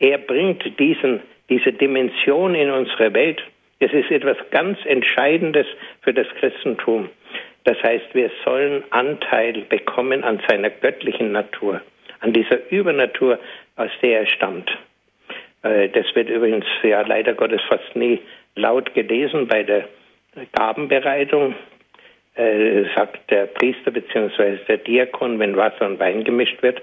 Er 0.00 0.18
bringt 0.18 0.78
diesen, 0.78 1.20
diese 1.48 1.72
Dimension 1.72 2.54
in 2.54 2.70
unsere 2.70 3.14
Welt. 3.14 3.42
Es 3.78 3.92
ist 3.92 4.10
etwas 4.10 4.36
ganz 4.50 4.78
Entscheidendes 4.84 5.66
für 6.00 6.14
das 6.14 6.26
Christentum. 6.38 7.08
Das 7.64 7.80
heißt, 7.82 8.14
wir 8.14 8.30
sollen 8.44 8.82
Anteil 8.90 9.62
bekommen 9.68 10.24
an 10.24 10.40
seiner 10.48 10.70
göttlichen 10.70 11.32
Natur, 11.32 11.80
an 12.20 12.32
dieser 12.32 12.70
Übernatur, 12.70 13.38
aus 13.76 13.90
der 14.02 14.20
er 14.20 14.26
stammt. 14.26 14.70
Äh, 15.62 15.88
das 15.88 16.06
wird 16.14 16.28
übrigens 16.28 16.66
ja 16.82 17.02
leider 17.02 17.34
Gottes 17.34 17.60
fast 17.68 17.94
nie 17.94 18.20
laut 18.56 18.92
gelesen 18.94 19.46
bei 19.46 19.62
der 19.62 19.88
Gabenbereitung. 20.52 21.54
Äh, 22.34 22.84
sagt 22.96 23.30
der 23.30 23.44
Priester 23.46 23.90
bzw. 23.90 24.56
der 24.66 24.78
Diakon, 24.78 25.38
wenn 25.38 25.56
Wasser 25.56 25.84
und 25.84 26.00
Wein 26.00 26.24
gemischt 26.24 26.62
wird, 26.62 26.80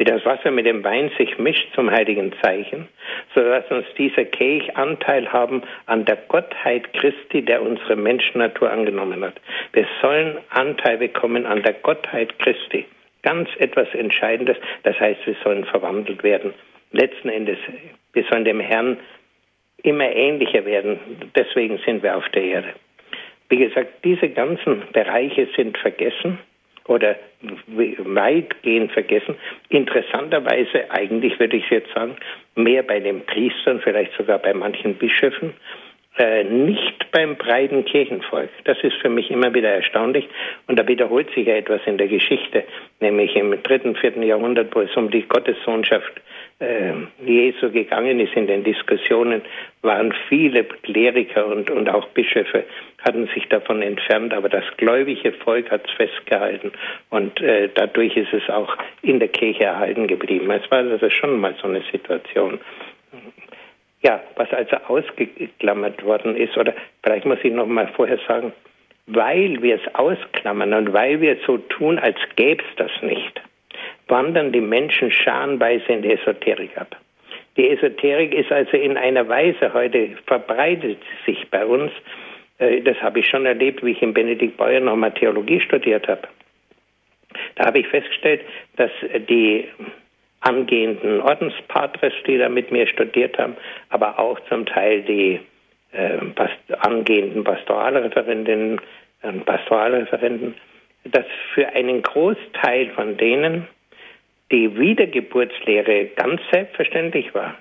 wie 0.00 0.04
das 0.04 0.24
Wasser 0.24 0.50
mit 0.50 0.64
dem 0.64 0.82
Wein 0.82 1.10
sich 1.18 1.38
mischt 1.38 1.74
zum 1.74 1.90
heiligen 1.90 2.32
Zeichen, 2.40 2.88
so 3.34 3.42
dass 3.42 3.70
uns 3.70 3.84
dieser 3.98 4.24
Kelch 4.24 4.74
Anteil 4.74 5.30
haben 5.30 5.62
an 5.84 6.06
der 6.06 6.16
Gottheit 6.16 6.90
Christi, 6.94 7.42
der 7.42 7.60
unsere 7.60 7.96
Menschennatur 7.96 8.72
angenommen 8.72 9.22
hat. 9.22 9.34
Wir 9.74 9.86
sollen 10.00 10.38
Anteil 10.48 10.96
bekommen 10.96 11.44
an 11.44 11.62
der 11.62 11.74
Gottheit 11.74 12.38
Christi. 12.38 12.86
Ganz 13.22 13.50
etwas 13.58 13.88
Entscheidendes. 13.92 14.56
Das 14.84 14.98
heißt, 14.98 15.20
wir 15.26 15.36
sollen 15.44 15.66
verwandelt 15.66 16.22
werden. 16.22 16.54
Letzten 16.92 17.28
Endes, 17.28 17.58
wir 18.14 18.24
sollen 18.24 18.46
dem 18.46 18.60
Herrn 18.60 18.96
immer 19.82 20.10
ähnlicher 20.10 20.64
werden. 20.64 20.98
Deswegen 21.36 21.76
sind 21.84 22.02
wir 22.02 22.16
auf 22.16 22.26
der 22.30 22.42
Erde. 22.42 22.68
Wie 23.50 23.58
gesagt, 23.58 24.02
diese 24.02 24.30
ganzen 24.30 24.82
Bereiche 24.94 25.46
sind 25.54 25.76
vergessen 25.76 26.38
oder 26.90 27.16
weitgehend 27.68 28.90
vergessen. 28.90 29.36
Interessanterweise, 29.68 30.90
eigentlich 30.90 31.38
würde 31.38 31.56
ich 31.56 31.70
jetzt 31.70 31.92
sagen, 31.94 32.16
mehr 32.56 32.82
bei 32.82 32.98
den 32.98 33.24
Priestern, 33.26 33.80
vielleicht 33.80 34.12
sogar 34.16 34.38
bei 34.38 34.52
manchen 34.52 34.94
Bischöfen, 34.94 35.54
äh, 36.18 36.44
nicht 36.44 37.10
beim 37.12 37.36
breiten 37.36 37.84
Kirchenvolk. 37.84 38.50
Das 38.64 38.78
ist 38.82 38.96
für 38.96 39.08
mich 39.08 39.30
immer 39.30 39.54
wieder 39.54 39.70
erstaunlich 39.70 40.28
und 40.66 40.78
da 40.78 40.86
wiederholt 40.86 41.32
sich 41.34 41.46
ja 41.46 41.54
etwas 41.54 41.80
in 41.86 41.98
der 41.98 42.08
Geschichte, 42.08 42.64
nämlich 43.00 43.36
im 43.36 43.62
dritten, 43.62 43.94
vierten 43.96 44.22
Jahrhundert, 44.22 44.74
wo 44.74 44.80
es 44.80 44.96
um 44.96 45.10
die 45.10 45.22
Gottessohnschaft 45.22 46.20
äh, 46.58 46.92
Jesu 47.24 47.70
gegangen 47.70 48.20
ist 48.20 48.34
in 48.34 48.46
den 48.46 48.64
Diskussionen, 48.64 49.42
waren 49.82 50.12
viele 50.28 50.64
Kleriker 50.64 51.46
und, 51.46 51.70
und 51.70 51.88
auch 51.88 52.06
Bischöfe 52.08 52.64
hatten 53.02 53.28
sich 53.34 53.48
davon 53.48 53.80
entfernt, 53.80 54.34
aber 54.34 54.48
das 54.48 54.64
gläubige 54.76 55.32
Volk 55.32 55.70
hat 55.70 55.86
es 55.86 55.92
festgehalten 55.92 56.72
und 57.08 57.40
äh, 57.40 57.68
dadurch 57.74 58.16
ist 58.16 58.32
es 58.32 58.48
auch 58.50 58.76
in 59.02 59.20
der 59.20 59.28
Kirche 59.28 59.64
erhalten 59.64 60.06
geblieben. 60.06 60.50
Es 60.50 60.70
war 60.70 60.78
also 60.78 61.08
schon 61.08 61.40
mal 61.40 61.54
so 61.62 61.68
eine 61.68 61.82
Situation. 61.90 62.60
Ja, 64.02 64.20
was 64.36 64.50
also 64.52 64.76
ausgeklammert 64.88 66.02
worden 66.04 66.34
ist, 66.34 66.56
oder 66.56 66.74
vielleicht 67.02 67.26
muss 67.26 67.38
ich 67.42 67.52
noch 67.52 67.66
mal 67.66 67.88
vorher 67.88 68.18
sagen, 68.26 68.52
weil 69.06 69.60
wir 69.62 69.76
es 69.76 69.94
ausklammern 69.94 70.72
und 70.72 70.92
weil 70.92 71.20
wir 71.20 71.36
so 71.46 71.58
tun, 71.58 71.98
als 71.98 72.16
gäbe 72.36 72.62
es 72.62 72.76
das 72.76 72.90
nicht, 73.02 73.40
wandern 74.08 74.52
die 74.52 74.60
Menschen 74.60 75.10
scharenweise 75.10 75.84
in 75.86 76.02
die 76.02 76.12
Esoterik 76.12 76.76
ab. 76.78 76.96
Die 77.56 77.68
Esoterik 77.68 78.32
ist 78.32 78.50
also 78.52 78.76
in 78.76 78.96
einer 78.96 79.28
Weise 79.28 79.72
heute 79.74 80.16
verbreitet 80.26 80.98
sich 81.26 81.48
bei 81.50 81.66
uns. 81.66 81.90
Äh, 82.58 82.80
das 82.82 83.00
habe 83.02 83.20
ich 83.20 83.28
schon 83.28 83.44
erlebt, 83.44 83.84
wie 83.84 83.90
ich 83.90 84.02
in 84.02 84.14
Benedikt 84.14 84.56
Beuer 84.56 84.80
nochmal 84.80 85.12
Theologie 85.12 85.60
studiert 85.60 86.08
habe. 86.08 86.22
Da 87.56 87.66
habe 87.66 87.80
ich 87.80 87.88
festgestellt, 87.88 88.42
dass 88.76 88.90
die 89.28 89.68
angehenden 90.40 91.20
Ordenspatres, 91.20 92.12
die 92.26 92.38
da 92.38 92.48
mit 92.48 92.70
mir 92.70 92.86
studiert 92.86 93.38
haben, 93.38 93.56
aber 93.90 94.18
auch 94.18 94.40
zum 94.48 94.66
Teil 94.66 95.02
die 95.02 95.40
äh, 95.92 96.18
past 96.34 96.56
angehenden 96.78 97.44
Pastoralreferentinnen 97.44 98.80
und 99.22 99.44
Pastoralreferenten, 99.44 100.54
dass 101.04 101.26
für 101.54 101.68
einen 101.68 102.02
Großteil 102.02 102.90
von 102.90 103.16
denen 103.16 103.66
die 104.50 104.78
Wiedergeburtslehre 104.78 106.06
ganz 106.16 106.40
selbstverständlich 106.50 107.34
war 107.34 107.56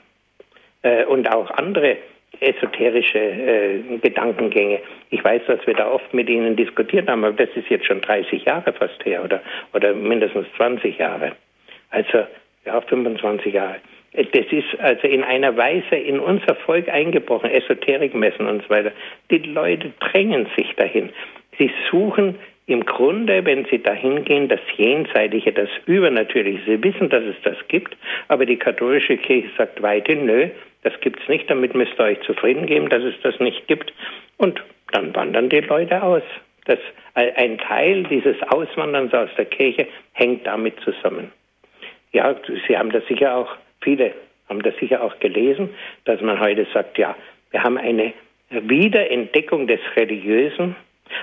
äh, 0.82 1.06
und 1.06 1.32
auch 1.32 1.52
andere 1.52 1.98
esoterische 2.40 3.20
äh, 3.20 3.98
Gedankengänge. 4.02 4.80
Ich 5.10 5.24
weiß, 5.24 5.42
dass 5.48 5.66
wir 5.68 5.74
da 5.74 5.90
oft 5.92 6.14
mit 6.14 6.30
Ihnen 6.30 6.56
diskutiert 6.56 7.10
haben, 7.10 7.24
aber 7.24 7.34
das 7.34 7.50
ist 7.56 7.70
jetzt 7.70 7.86
schon 7.86 8.02
30 8.02 8.46
Jahre 8.46 8.72
fast 8.74 9.04
her 9.06 9.24
oder, 9.24 9.42
oder 9.74 9.94
mindestens 9.94 10.48
20 10.56 10.98
Jahre. 10.98 11.34
Also 11.90 12.26
ja, 12.66 12.82
25 12.82 13.54
Jahre. 13.54 13.78
Das 14.14 14.46
ist 14.52 14.80
also 14.80 15.08
in 15.08 15.24
einer 15.24 15.56
Weise 15.56 15.96
in 15.96 16.20
unser 16.20 16.56
Volk 16.56 16.90
eingebrochen, 16.90 17.50
Esoterikmessen 17.52 18.48
und 18.48 18.64
so 18.64 18.70
weiter. 18.70 18.92
Die 19.30 19.38
Leute 19.38 19.94
drängen 20.00 20.48
sich 20.58 20.74
dahin. 20.76 21.10
Sie 21.58 21.70
suchen 21.92 22.36
im 22.66 22.86
Grunde, 22.86 23.46
wenn 23.46 23.66
sie 23.66 23.82
dahin 23.82 24.24
gehen, 24.26 24.48
das 24.48 24.60
Jenseitige, 24.78 25.52
das 25.52 25.70
Übernatürliche. 25.86 26.60
Sie 26.66 26.84
wissen, 26.84 27.10
dass 27.10 27.24
es 27.24 27.36
das 27.44 27.58
gibt, 27.68 27.96
aber 28.28 28.46
die 28.46 28.58
katholische 28.58 29.18
Kirche 29.18 29.50
sagt 29.58 29.82
weiterhin, 29.82 30.26
nö, 30.26 30.50
das 30.84 30.94
gibt's 31.02 31.28
nicht, 31.28 31.50
damit 31.50 31.76
müsst 31.76 32.00
ihr 32.00 32.06
euch 32.06 32.22
zufrieden 32.22 32.66
geben, 32.66 32.90
dass 32.90 33.04
es 33.04 33.16
das 33.24 33.40
nicht 33.40 33.68
gibt. 33.68 33.92
Und 34.38 34.64
dann 34.92 35.16
wandern 35.16 35.50
die 35.50 35.62
Leute 35.62 36.02
aus. 36.02 36.24
Das, 36.66 36.80
ein 37.16 37.58
Teil 37.58 38.04
dieses 38.04 38.38
Auswanderns 38.50 39.14
aus 39.14 39.30
der 39.38 39.46
Kirche 39.46 39.88
hängt 40.14 40.46
damit 40.46 40.80
zusammen. 40.82 41.32
Ja, 42.12 42.36
Sie 42.68 42.78
haben 42.78 42.92
das 42.92 43.06
sicher 43.08 43.36
auch, 43.36 43.56
viele 43.82 44.14
haben 44.48 44.62
das 44.64 44.76
sicher 44.78 45.04
auch 45.04 45.18
gelesen, 45.20 45.70
dass 46.06 46.22
man 46.22 46.40
heute 46.40 46.66
sagt, 46.74 46.98
ja, 46.98 47.16
wir 47.52 47.64
haben 47.64 47.78
eine 47.78 48.14
Wiederentdeckung 48.50 49.68
des 49.68 49.80
Religiösen, 49.96 50.76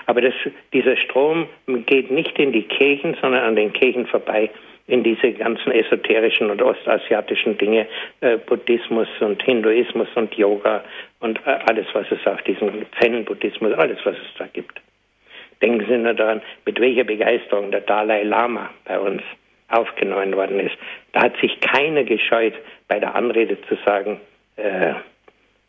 aber 0.07 0.21
das, 0.21 0.35
dieser 0.73 0.97
Strom 0.97 1.49
geht 1.87 2.11
nicht 2.11 2.39
in 2.39 2.53
die 2.53 2.63
Kirchen, 2.63 3.17
sondern 3.21 3.43
an 3.43 3.57
den 3.57 3.73
Kirchen 3.73 4.07
vorbei 4.07 4.51
in 4.89 5.03
diese 5.03 5.33
ganzen 5.33 5.73
esoterischen 5.73 6.51
und 6.51 6.63
ostasiatischen 6.63 7.59
Dinge, 7.59 7.87
äh, 8.21 8.37
Buddhismus 8.37 9.09
und 9.21 9.43
Hinduismus 9.43 10.09
und 10.15 10.33
Yoga 10.35 10.85
und 11.19 11.41
äh, 11.45 11.59
alles, 11.69 11.87
was 11.93 12.07
es 12.11 12.25
auf 12.27 12.41
diesem 12.43 12.87
Zen-Buddhismus, 13.01 13.73
alles, 13.75 13.99
was 14.05 14.15
es 14.17 14.35
da 14.39 14.47
gibt. 14.53 14.81
Denken 15.61 15.85
Sie 15.89 15.99
nur 15.99 16.15
daran, 16.15 16.43
mit 16.65 16.79
welcher 16.79 17.05
Begeisterung 17.05 17.71
der 17.73 17.81
Dalai 17.81 18.23
Lama 18.23 18.71
bei 18.85 19.01
uns 19.01 19.23
aufgenommen 19.69 20.35
worden 20.37 20.61
ist. 20.61 20.77
Da 21.13 21.23
hat 21.23 21.37
sich 21.41 21.61
keiner 21.61 22.05
gescheut, 22.05 22.55
bei 22.89 23.01
der 23.01 23.15
Anrede 23.15 23.61
zu 23.63 23.77
sagen, 23.85 24.21
äh, 24.57 24.95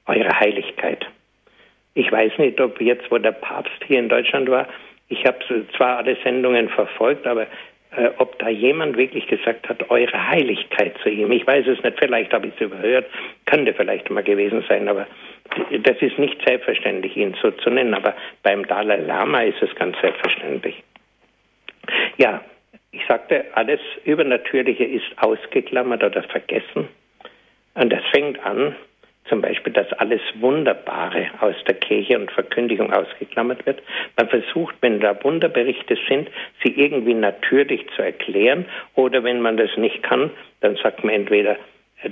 Eure 0.05 0.39
Heiligkeit. 0.39 1.05
Ich 1.93 2.09
weiß 2.09 2.37
nicht, 2.37 2.61
ob 2.61 2.79
jetzt, 2.79 3.11
wo 3.11 3.17
der 3.17 3.33
Papst 3.33 3.83
hier 3.85 3.99
in 3.99 4.07
Deutschland 4.07 4.49
war, 4.49 4.67
ich 5.09 5.25
habe 5.25 5.39
zwar 5.75 5.97
alle 5.97 6.17
Sendungen 6.23 6.69
verfolgt, 6.69 7.25
aber 7.27 7.47
äh, 7.95 8.09
ob 8.17 8.37
da 8.39 8.49
jemand 8.49 8.97
wirklich 8.97 9.27
gesagt 9.27 9.67
hat, 9.69 9.89
Eure 9.89 10.29
Heiligkeit 10.29 10.93
zu 11.01 11.09
ihm. 11.09 11.31
Ich 11.31 11.47
weiß 11.47 11.65
es 11.67 11.81
nicht, 11.83 11.97
vielleicht 11.99 12.33
habe 12.33 12.47
ich 12.47 12.53
es 12.55 12.61
überhört, 12.61 13.05
könnte 13.45 13.73
vielleicht 13.73 14.09
mal 14.09 14.23
gewesen 14.23 14.63
sein, 14.67 14.87
aber 14.87 15.07
das 15.71 15.97
ist 16.01 16.19
nicht 16.19 16.37
selbstverständlich, 16.45 17.15
ihn 17.15 17.35
so 17.41 17.51
zu 17.51 17.69
nennen. 17.69 17.93
Aber 17.93 18.13
beim 18.43 18.67
Dalai 18.67 18.97
Lama 18.97 19.41
ist 19.41 19.61
es 19.61 19.73
ganz 19.75 19.97
selbstverständlich. 20.01 20.83
Ja, 22.17 22.41
ich 22.91 23.01
sagte, 23.07 23.45
alles 23.53 23.79
Übernatürliche 24.05 24.85
ist 24.85 25.05
ausgeklammert 25.17 26.03
oder 26.03 26.23
vergessen. 26.23 26.87
Und 27.73 27.91
das 27.91 28.01
fängt 28.11 28.43
an, 28.43 28.75
zum 29.29 29.41
Beispiel, 29.41 29.73
dass 29.73 29.91
alles 29.93 30.21
Wunderbare 30.39 31.29
aus 31.41 31.55
der 31.67 31.75
Kirche 31.75 32.17
und 32.17 32.31
Verkündigung 32.31 32.91
ausgeklammert 32.93 33.65
wird. 33.65 33.81
Man 34.15 34.29
versucht, 34.29 34.75
wenn 34.81 34.99
da 34.99 35.21
Wunderberichte 35.23 35.97
sind, 36.07 36.29
sie 36.63 36.71
irgendwie 36.71 37.13
natürlich 37.13 37.85
zu 37.95 38.01
erklären 38.01 38.65
oder 38.95 39.23
wenn 39.23 39.41
man 39.41 39.57
das 39.57 39.75
nicht 39.77 40.01
kann, 40.03 40.31
dann 40.61 40.77
sagt 40.77 41.03
man 41.03 41.13
entweder, 41.13 41.57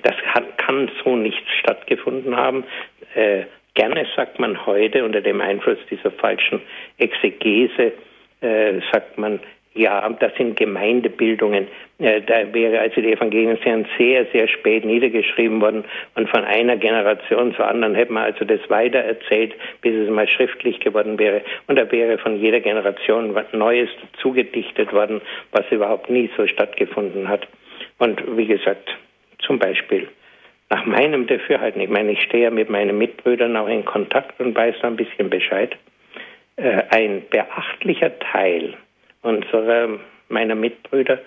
das 0.01 0.15
kann, 0.34 0.46
kann 0.58 0.91
so 1.03 1.15
nicht 1.15 1.44
stattgefunden 1.60 2.36
haben. 2.36 2.65
Äh, 3.13 3.44
gerne 3.75 4.05
sagt 4.15 4.39
man 4.39 4.65
heute 4.65 5.05
unter 5.05 5.22
dem 5.22 5.41
Einfluss 5.41 5.77
dieser 5.89 6.12
falschen 6.12 6.62
Exegese, 6.98 7.94
äh, 8.41 8.82
sagt 8.91 9.17
man, 9.17 9.39
ja, 9.75 10.10
das 10.10 10.34
sind 10.36 10.58
Gemeindebildungen. 10.58 11.67
Äh, 12.00 12.22
da 12.22 12.53
wäre 12.53 12.79
also 12.79 13.01
die 13.01 13.12
Evangelien 13.12 13.58
sehr, 13.98 14.25
sehr 14.32 14.48
spät 14.48 14.86
niedergeschrieben 14.86 15.62
worden 15.62 15.84
und 16.15 16.29
von 16.29 16.44
einer 16.46 16.77
Generation 16.77 17.53
zur 17.55 17.67
anderen 17.67 17.94
hätte 17.94 18.13
man 18.13 18.24
also 18.24 18.46
das 18.46 18.62
weiter 18.70 19.00
erzählt, 19.00 19.53
bis 19.82 19.94
es 19.94 20.10
mal 20.10 20.27
schriftlich 20.27 20.79
geworden 20.79 21.20
wäre. 21.20 21.41
Und 21.67 21.77
da 21.77 21.91
wäre 21.91 22.17
von 22.17 22.39
jeder 22.39 22.62
Generation 22.62 23.36
was 23.36 23.46
Neues 23.51 23.89
zugedichtet 24.22 24.94
worden, 24.94 25.22
was 25.51 25.70
überhaupt 25.70 26.10
nie 26.10 26.29
so 26.38 26.48
stattgefunden 26.48 27.27
hat. 27.27 27.48
Und 27.98 28.38
wie 28.38 28.48
gesagt, 28.48 28.98
zum 29.39 29.60
Beispiel 29.60 30.08
nach 30.70 30.86
meinem 30.86 31.27
Dafürhalten, 31.27 31.82
ich 31.82 31.89
meine, 31.89 32.13
ich 32.13 32.22
stehe 32.24 32.46
ja 32.46 32.50
mit 32.50 32.70
meinen 32.70 32.98
Mitbrüdern 32.98 33.55
auch 33.58 33.67
in 33.67 33.84
Kontakt 33.84 34.39
und 34.39 34.55
weiß 34.55 34.75
da 34.82 34.88
ein 34.88 34.96
bisschen 34.96 35.29
Bescheid, 35.29 35.75
äh, 36.55 36.84
ein 36.89 37.24
beachtlicher 37.29 38.17
Teil 38.20 38.75
unserer, 39.25 40.00
meiner 40.29 40.55
Mitbrüder 40.55 41.20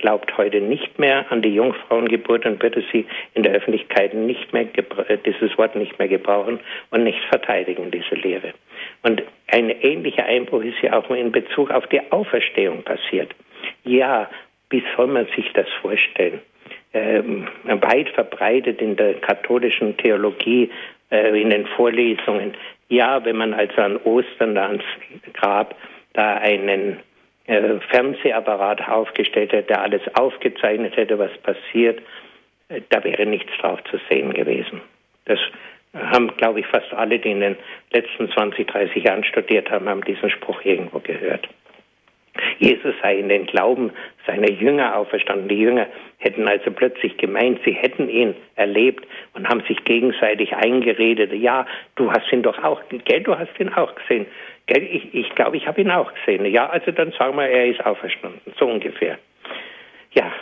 glaubt 0.00 0.36
heute 0.38 0.60
nicht 0.60 0.98
mehr 0.98 1.30
an 1.30 1.42
die 1.42 1.54
Jungfrauengeburt 1.54 2.46
und 2.46 2.62
würde 2.62 2.82
sie 2.90 3.06
in 3.34 3.42
der 3.42 3.52
Öffentlichkeit 3.52 4.14
nicht 4.14 4.52
mehr 4.52 4.66
äh, 5.08 5.18
dieses 5.24 5.56
Wort 5.58 5.76
nicht 5.76 5.98
mehr 5.98 6.08
gebrauchen 6.08 6.58
und 6.90 7.04
nicht 7.04 7.22
verteidigen, 7.28 7.90
diese 7.90 8.14
Lehre. 8.14 8.54
Und 9.02 9.22
ein 9.48 9.70
ähnlicher 9.70 10.24
Einbruch 10.24 10.62
ist 10.62 10.80
ja 10.82 10.94
auch 10.94 11.10
in 11.10 11.32
Bezug 11.32 11.70
auf 11.70 11.86
die 11.88 12.00
Auferstehung 12.10 12.82
passiert. 12.82 13.34
Ja, 13.84 14.28
wie 14.70 14.82
soll 14.96 15.08
man 15.08 15.26
sich 15.36 15.52
das 15.52 15.68
vorstellen? 15.82 16.40
Ähm, 16.92 17.46
weit 17.64 18.08
verbreitet 18.10 18.80
in 18.80 18.96
der 18.96 19.14
katholischen 19.14 19.96
Theologie, 19.96 20.70
äh, 21.10 21.40
in 21.40 21.50
den 21.50 21.66
Vorlesungen. 21.66 22.54
Ja, 22.88 23.24
wenn 23.24 23.36
man 23.36 23.54
also 23.54 23.80
an 23.82 23.96
Ostern 23.98 24.54
da 24.54 24.66
ans 24.66 24.84
Grab 25.34 25.76
da 26.14 26.38
einen 26.38 26.94
äh, 26.94 26.96
Fernsehapparat 27.90 28.88
aufgestellt 28.88 29.52
hätte, 29.52 29.68
der 29.68 29.82
alles 29.82 30.02
aufgezeichnet 30.14 30.96
hätte, 30.96 31.18
was 31.18 31.36
passiert, 31.38 32.00
äh, 32.68 32.80
da 32.88 33.02
wäre 33.04 33.26
nichts 33.26 33.50
drauf 33.60 33.82
zu 33.90 33.98
sehen 34.08 34.32
gewesen. 34.32 34.80
Das 35.24 35.38
haben, 35.94 36.36
glaube 36.36 36.60
ich, 36.60 36.66
fast 36.66 36.92
alle, 36.94 37.18
die 37.18 37.30
in 37.30 37.40
den 37.40 37.56
letzten 37.92 38.30
20, 38.30 38.68
30 38.68 39.04
Jahren 39.04 39.24
studiert 39.24 39.70
haben, 39.70 39.88
haben 39.88 40.04
diesen 40.04 40.30
Spruch 40.30 40.64
irgendwo 40.64 41.00
gehört. 41.00 41.48
Jesus 42.58 42.94
sei 43.02 43.18
in 43.18 43.28
den 43.28 43.46
Glauben 43.46 43.90
seiner 44.26 44.50
Jünger 44.50 44.96
auferstanden. 44.96 45.48
Die 45.48 45.58
Jünger 45.58 45.86
hätten 46.18 46.46
also 46.46 46.70
plötzlich 46.70 47.16
gemeint, 47.16 47.60
sie 47.64 47.72
hätten 47.72 48.08
ihn 48.08 48.34
erlebt 48.54 49.04
und 49.34 49.48
haben 49.48 49.62
sich 49.66 49.84
gegenseitig 49.84 50.54
eingeredet. 50.54 51.32
Ja, 51.32 51.66
du 51.96 52.10
hast 52.12 52.32
ihn 52.32 52.42
doch 52.42 52.62
auch, 52.62 52.80
gell, 52.88 53.22
du 53.22 53.36
hast 53.36 53.58
ihn 53.58 53.70
auch 53.70 53.94
gesehen. 53.94 54.26
Ich, 54.78 55.14
ich 55.14 55.34
glaube, 55.34 55.56
ich 55.56 55.66
habe 55.66 55.80
ihn 55.80 55.90
auch 55.90 56.12
gesehen. 56.14 56.44
Ja, 56.46 56.68
also 56.68 56.92
dann 56.92 57.12
sagen 57.12 57.36
wir, 57.36 57.48
er 57.48 57.66
ist 57.66 57.84
auferstanden. 57.84 58.40
So 58.58 58.66
ungefähr. 58.66 59.18
Ja, 60.12 60.32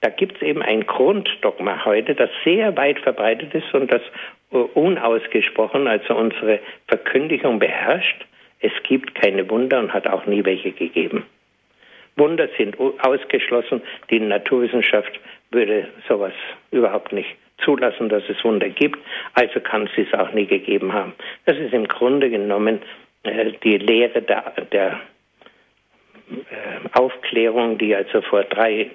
da 0.00 0.10
gibt 0.10 0.36
es 0.36 0.42
eben 0.42 0.62
ein 0.62 0.86
Grunddogma 0.86 1.84
heute, 1.84 2.14
das 2.14 2.30
sehr 2.44 2.76
weit 2.76 3.00
verbreitet 3.00 3.54
ist 3.54 3.74
und 3.74 3.90
das 3.92 4.02
unausgesprochen, 4.50 5.88
also 5.88 6.14
unsere 6.14 6.60
Verkündigung 6.86 7.58
beherrscht. 7.58 8.24
Es 8.60 8.72
gibt 8.84 9.14
keine 9.14 9.48
Wunder 9.50 9.78
und 9.78 9.92
hat 9.92 10.06
auch 10.06 10.26
nie 10.26 10.44
welche 10.44 10.72
gegeben. 10.72 11.24
Wunder 12.16 12.48
sind 12.56 12.76
ausgeschlossen. 12.78 13.82
Die 14.10 14.18
Naturwissenschaft 14.18 15.20
würde 15.50 15.88
sowas 16.08 16.32
überhaupt 16.70 17.12
nicht 17.12 17.28
zulassen, 17.64 18.08
dass 18.08 18.22
es 18.28 18.42
Wunder 18.44 18.68
gibt. 18.68 18.98
Also 19.34 19.60
kann 19.60 19.88
sie 19.94 20.02
es 20.02 20.18
auch 20.18 20.32
nie 20.32 20.46
gegeben 20.46 20.92
haben. 20.92 21.12
Das 21.44 21.56
ist 21.56 21.72
im 21.72 21.86
Grunde 21.86 22.30
genommen 22.30 22.76
äh, 22.78 23.07
die 23.24 23.78
Lehre 23.78 24.22
der, 24.22 24.52
der 24.72 25.00
äh, 26.30 26.98
Aufklärung, 26.98 27.78
die 27.78 27.94
also 27.94 28.20
vor 28.22 28.44
drei, 28.44 28.90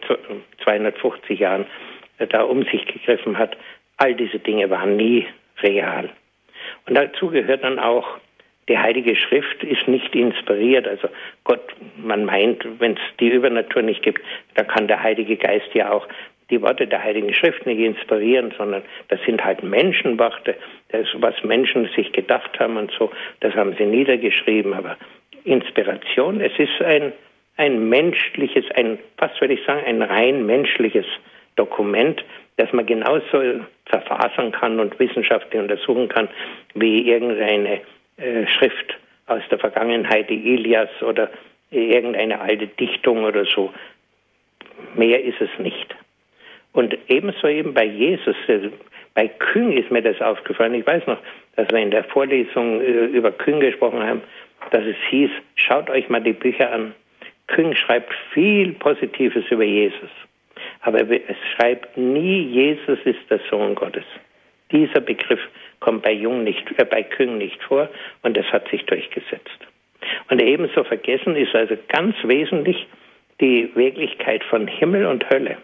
250 0.64 1.40
Jahren 1.40 1.66
äh, 2.18 2.28
da 2.28 2.44
um 2.44 2.64
sich 2.64 2.86
gegriffen 2.86 3.38
hat. 3.38 3.58
All 3.98 4.16
diese 4.16 4.40
Dinge 4.40 4.70
waren 4.70 4.96
nie 4.98 5.28
real. 5.62 6.10
Und 6.88 6.96
dazu 6.96 7.30
gehört 7.30 7.64
dann 7.64 7.80
auch 7.80 8.18
die 8.70 8.78
Heilige 8.78 9.16
Schrift 9.16 9.64
ist 9.64 9.88
nicht 9.88 10.16
inspiriert. 10.16 10.88
Also 10.88 11.10
Gott, 11.44 11.76
man 11.98 12.26
meint, 12.26 12.66
wenn 12.80 12.94
es 12.94 13.02
die 13.20 13.30
Übernatur 13.30 13.82
nicht 13.82 14.04
gibt, 14.04 14.22
dann 14.56 14.68
kann 14.68 14.88
der 14.88 15.04
Heilige 15.04 15.36
Geist 15.36 15.74
ja 15.74 15.92
auch 15.92 16.08
die 16.50 16.62
Worte 16.62 16.88
der 16.88 17.04
Heiligen 17.04 17.34
Schrift 17.34 17.66
nicht 17.66 17.80
inspirieren, 17.80 18.54
sondern 18.58 18.84
das 19.08 19.20
sind 19.26 19.44
halt 19.44 19.64
Menschenworte, 19.64 20.56
das, 20.90 21.08
was 21.16 21.36
Menschen 21.44 21.90
sich 21.96 22.12
gedacht 22.12 22.60
haben 22.60 22.78
und 22.78 22.92
so, 22.98 23.12
das 23.40 23.54
haben 23.56 23.76
sie 23.78 23.86
niedergeschrieben. 23.86 24.74
Aber 24.74 24.98
Inspiration, 25.44 26.42
es 26.42 26.52
ist 26.58 26.82
ein, 26.82 27.14
ein 27.58 27.90
menschliches, 27.90 28.66
ein, 28.76 29.00
fast 29.18 29.40
würde 29.42 29.56
ich 29.56 29.66
sagen, 29.66 29.84
ein 29.86 30.02
rein 30.02 30.46
menschliches 30.46 31.06
Dokument, 31.56 32.24
das 32.58 32.72
man 32.74 32.86
genauso 32.86 33.62
verfasern 33.86 34.52
kann 34.52 34.80
und 34.80 35.00
wissenschaftlich 35.00 35.62
untersuchen 35.62 36.08
kann, 36.10 36.30
wie 36.76 37.10
irgendeine 37.10 37.82
äh, 38.18 38.48
Schrift 38.48 38.98
aus 39.28 39.42
der 39.50 39.60
Vergangenheit, 39.60 40.30
die 40.30 40.54
Ilias 40.54 40.90
oder 41.02 41.30
irgendeine 41.72 42.40
alte 42.40 42.68
Dichtung 42.68 43.24
oder 43.24 43.46
so. 43.46 43.74
Mehr 44.96 45.24
ist 45.24 45.42
es 45.42 45.50
nicht. 45.60 45.96
Und 46.74 46.98
ebenso 47.08 47.48
eben 47.48 47.74
bei 47.74 47.86
Jesus, 47.86 48.36
äh, 48.48 48.70
bei 49.14 49.28
Küng 49.28 49.72
ist 49.72 49.92
mir 49.92 50.02
das 50.02 50.20
aufgefallen. 50.22 50.74
Ich 50.74 50.86
weiß 50.86 51.06
noch, 51.08 51.20
dass 51.56 51.70
wir 51.70 51.80
in 51.80 51.92
der 51.92 52.04
Vorlesung 52.04 52.82
äh, 52.82 53.06
über 53.06 53.32
Küng 53.32 53.60
gesprochen 53.60 54.04
haben, 54.04 54.22
dass 54.72 54.84
es 54.84 54.96
hieß, 55.10 55.30
schaut 55.56 55.90
euch 55.90 56.10
mal 56.10 56.22
die 56.22 56.34
Bücher 56.34 56.72
an. 56.72 56.94
Küng 57.48 57.76
schreibt 57.76 58.14
viel 58.34 58.74
Positives 58.74 59.46
über 59.50 59.64
Jesus. 59.64 60.10
Aber 60.82 61.00
es 61.00 61.38
schreibt 61.56 61.98
nie, 61.98 62.42
Jesus 62.42 63.00
ist 63.06 63.20
der 63.30 63.40
Sohn 63.50 63.76
Gottes. 63.76 64.06
Dieser 64.72 65.02
Begriff 65.02 65.40
kommt 65.80 66.04
bei 66.04 66.12
Jung 66.12 66.44
nicht, 66.44 66.64
äh, 66.78 66.86
bei 66.86 67.04
Küng 67.04 67.38
nicht 67.38 67.62
vor 67.64 67.90
und 68.24 68.36
das 68.36 68.46
hat 68.52 68.68
sich 68.70 68.84
durchgesetzt. 68.86 69.60
Und 70.30 70.42
ebenso 70.42 70.84
vergessen 70.84 71.36
ist 71.36 71.54
also 71.54 71.78
ganz 71.90 72.16
wesentlich 72.24 72.88
die 73.40 73.70
Wirklichkeit 73.76 74.44
von 74.44 74.68
Himmel 74.68 75.06
und 75.06 75.30
Hölle. 75.30 75.58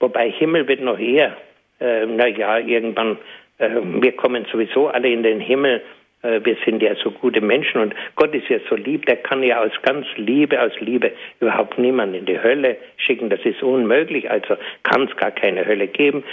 Wobei 0.00 0.30
Himmel 0.30 0.66
wird 0.66 0.80
noch 0.80 0.98
eher, 0.98 1.36
äh, 1.80 2.06
naja, 2.06 2.58
irgendwann, 2.58 3.18
äh, 3.58 3.68
wir 3.82 4.12
kommen 4.12 4.46
sowieso 4.50 4.88
alle 4.88 5.08
in 5.08 5.22
den 5.22 5.40
Himmel, 5.40 5.82
äh, 6.22 6.40
wir 6.42 6.56
sind 6.64 6.82
ja 6.82 6.94
so 6.96 7.10
gute 7.10 7.42
Menschen 7.42 7.80
und 7.82 7.94
Gott 8.16 8.34
ist 8.34 8.48
ja 8.48 8.58
so 8.68 8.76
lieb, 8.76 9.04
der 9.06 9.16
kann 9.16 9.42
ja 9.42 9.60
aus 9.62 9.72
ganz 9.82 10.06
Liebe, 10.16 10.60
aus 10.60 10.72
Liebe 10.80 11.12
überhaupt 11.40 11.78
niemanden 11.78 12.14
in 12.14 12.26
die 12.26 12.42
Hölle 12.42 12.76
schicken, 12.96 13.28
das 13.28 13.40
ist 13.44 13.62
unmöglich, 13.62 14.30
also 14.30 14.56
kann 14.82 15.04
es 15.04 15.16
gar 15.16 15.30
keine 15.30 15.66
Hölle 15.66 15.86
geben. 15.86 16.24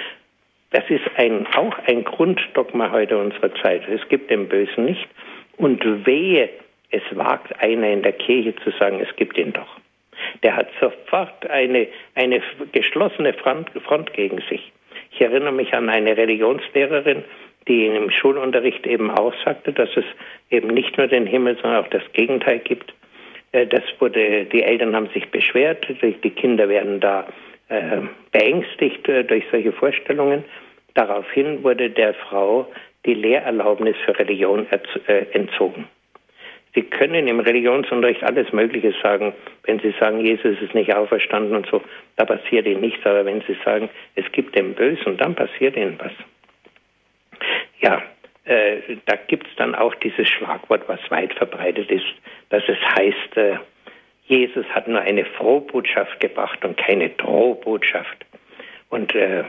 Das 0.72 0.84
ist 0.90 1.04
ein, 1.16 1.48
auch 1.56 1.78
ein 1.88 2.04
Grunddogma 2.04 2.92
heute 2.92 3.18
unserer 3.18 3.54
Zeit. 3.56 3.84
Es 3.88 4.08
gibt 4.10 4.30
den 4.30 4.50
Bösen 4.50 4.84
nicht 4.86 5.08
und 5.58 6.06
wehe, 6.06 6.50
es 6.92 7.04
wagt 7.12 7.58
einer 7.62 7.90
in 7.90 8.02
der 8.02 8.14
Kirche 8.14 8.56
zu 8.64 8.72
sagen, 8.72 9.00
es 9.00 9.14
gibt 9.16 9.38
ihn 9.38 9.54
doch 9.54 9.78
der 10.44 10.56
hat 10.56 10.70
sofort 10.80 11.50
eine, 11.50 11.88
eine 12.16 12.42
geschlossene 12.72 13.34
Front, 13.34 13.70
Front 13.86 14.14
gegen 14.14 14.42
sich. 14.50 14.72
Ich 15.12 15.22
erinnere 15.22 15.54
mich 15.54 15.74
an 15.74 15.90
eine 15.90 16.16
Religionslehrerin, 16.16 17.24
die 17.68 17.88
im 17.88 18.10
Schulunterricht 18.12 18.86
eben 18.88 19.12
auch 19.12 19.34
sagte, 19.44 19.74
dass 19.74 19.90
es 19.96 20.06
eben 20.50 20.70
nicht 20.70 20.98
nur 20.98 21.08
den 21.08 21.26
Himmel, 21.26 21.58
sondern 21.62 21.84
auch 21.84 21.90
das 21.90 22.04
Gegenteil 22.14 22.60
gibt. 22.60 22.94
Äh, 23.52 23.68
das 23.68 23.84
wurde, 24.00 24.46
die 24.46 24.64
Eltern 24.64 24.96
haben 24.96 25.10
sich 25.14 25.30
beschwert, 25.30 25.86
die 26.02 26.30
Kinder 26.30 26.70
werden 26.70 27.00
da 27.00 27.28
äh, 27.70 28.02
beängstigt 28.32 29.08
äh, 29.10 29.24
durch 29.24 29.44
solche 29.52 29.72
Vorstellungen. 29.72 30.44
Daraufhin 30.94 31.64
wurde 31.64 31.90
der 31.90 32.14
Frau 32.14 32.68
die 33.06 33.14
Lehrerlaubnis 33.14 33.96
für 34.06 34.18
Religion 34.18 34.68
entzogen. 35.32 35.86
Sie 36.78 36.84
können 36.84 37.28
im 37.28 37.40
Religionsunterricht 37.40 38.24
alles 38.24 38.54
Mögliche 38.54 38.94
sagen. 39.02 39.34
Wenn 39.64 39.80
Sie 39.80 39.96
sagen, 40.00 40.24
Jesus 40.24 40.62
ist 40.62 40.76
nicht 40.76 40.94
auferstanden 40.94 41.56
und 41.56 41.66
so, 41.66 41.82
da 42.18 42.26
passiert 42.26 42.68
Ihnen 42.68 42.82
nichts. 42.82 43.04
Aber 43.04 43.26
wenn 43.26 43.42
Sie 43.48 43.58
sagen, 43.66 43.90
es 44.14 44.32
gibt 44.32 44.56
den 44.56 44.76
Bösen, 44.76 45.18
dann 45.18 45.34
passiert 45.34 45.76
Ihnen 45.76 45.98
was. 45.98 46.12
Ja, 47.80 48.04
äh, 48.46 48.98
da 49.08 49.16
gibt 49.16 49.48
es 49.48 49.56
dann 49.56 49.74
auch 49.74 49.96
dieses 49.96 50.30
Schlagwort, 50.30 50.84
was 50.86 51.00
weit 51.10 51.34
verbreitet 51.34 51.90
ist, 51.90 52.06
dass 52.50 52.62
es 52.68 52.78
heißt, 52.96 53.38
äh, 53.38 53.56
Jesus 54.28 54.68
hat 54.68 54.88
nur 54.88 55.02
eine 55.02 55.26
Frohbotschaft 55.26 56.20
gebracht 56.20 56.64
und 56.64 56.78
keine 56.78 57.10
Drohbotschaft. 57.10 58.24
Und 58.90 59.16
äh, 59.16 59.46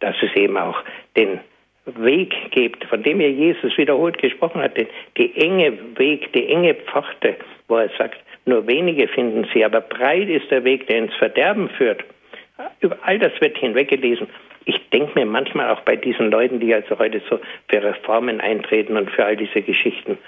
dass 0.00 0.16
es 0.20 0.34
eben 0.34 0.56
auch 0.58 0.82
den 1.16 1.38
Weg 1.84 2.34
gibt, 2.52 2.84
von 2.84 3.02
dem 3.02 3.20
ja 3.20 3.28
Jesus 3.28 3.76
wiederholt 3.76 4.18
gesprochen 4.18 4.62
hat, 4.62 4.76
die 5.16 5.36
enge 5.36 5.76
Weg, 5.96 6.32
die 6.32 6.48
enge 6.48 6.74
Pforte, 6.74 7.36
wo 7.68 7.76
er 7.76 7.90
sagt, 7.98 8.18
nur 8.44 8.66
wenige 8.66 9.08
finden 9.08 9.46
sie, 9.52 9.64
aber 9.64 9.80
breit 9.80 10.28
ist 10.28 10.50
der 10.50 10.64
Weg, 10.64 10.86
der 10.86 10.98
ins 10.98 11.14
Verderben 11.14 11.68
führt. 11.70 12.04
Über 12.80 12.96
all 13.02 13.18
das 13.18 13.32
wird 13.40 13.58
hinweggelesen. 13.58 14.28
Ich 14.64 14.78
denke 14.90 15.18
mir 15.18 15.26
manchmal 15.26 15.70
auch 15.70 15.80
bei 15.80 15.96
diesen 15.96 16.30
Leuten, 16.30 16.60
die 16.60 16.72
also 16.72 16.98
heute 16.98 17.20
so 17.28 17.40
für 17.68 17.82
Reformen 17.82 18.40
eintreten 18.40 18.96
und 18.96 19.10
für 19.10 19.24
all 19.24 19.36
diese 19.36 19.62
Geschichten, 19.62 20.18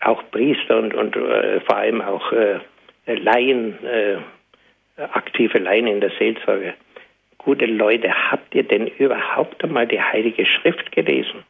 auch 0.00 0.22
Priester 0.30 0.78
und, 0.78 0.94
und 0.94 1.16
äh, 1.16 1.60
vor 1.60 1.76
allem 1.76 2.02
auch 2.02 2.32
äh, 2.32 2.58
Laien, 3.06 3.78
äh, 3.84 4.16
aktive 5.12 5.58
Laien 5.58 5.86
in 5.86 6.00
der 6.00 6.10
Seelsorge, 6.18 6.74
gute 7.38 7.66
Leute, 7.66 8.12
habt 8.30 8.45
ihr 8.56 8.64
denn 8.64 8.86
überhaupt 8.86 9.62
einmal 9.62 9.86
die 9.86 10.00
Heilige 10.00 10.46
Schrift 10.46 10.90
gelesen? 10.92 11.44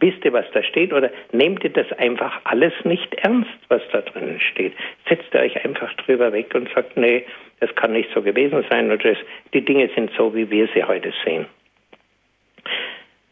Wisst 0.00 0.24
ihr, 0.24 0.32
was 0.32 0.46
da 0.52 0.62
steht? 0.62 0.92
Oder 0.92 1.10
nehmt 1.32 1.64
ihr 1.64 1.70
das 1.70 1.90
einfach 1.98 2.40
alles 2.44 2.72
nicht 2.84 3.14
ernst, 3.14 3.50
was 3.68 3.82
da 3.92 4.00
drinnen 4.00 4.40
steht? 4.40 4.72
Setzt 5.08 5.32
ihr 5.34 5.40
euch 5.40 5.64
einfach 5.64 5.92
drüber 5.94 6.32
weg 6.32 6.54
und 6.54 6.68
sagt, 6.74 6.96
nee, 6.96 7.24
das 7.60 7.74
kann 7.74 7.92
nicht 7.92 8.10
so 8.14 8.22
gewesen 8.22 8.64
sein 8.70 8.86
oder 8.90 9.14
das, 9.14 9.18
die 9.52 9.64
Dinge 9.64 9.88
sind 9.94 10.10
so, 10.16 10.34
wie 10.34 10.50
wir 10.50 10.68
sie 10.74 10.84
heute 10.84 11.12
sehen. 11.24 11.46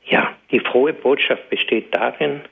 Ja, 0.07 0.35
die 0.51 0.61
frohe 0.61 0.93
Botschaft 0.93 1.49
besteht 1.51 1.95
darin, 1.95 2.43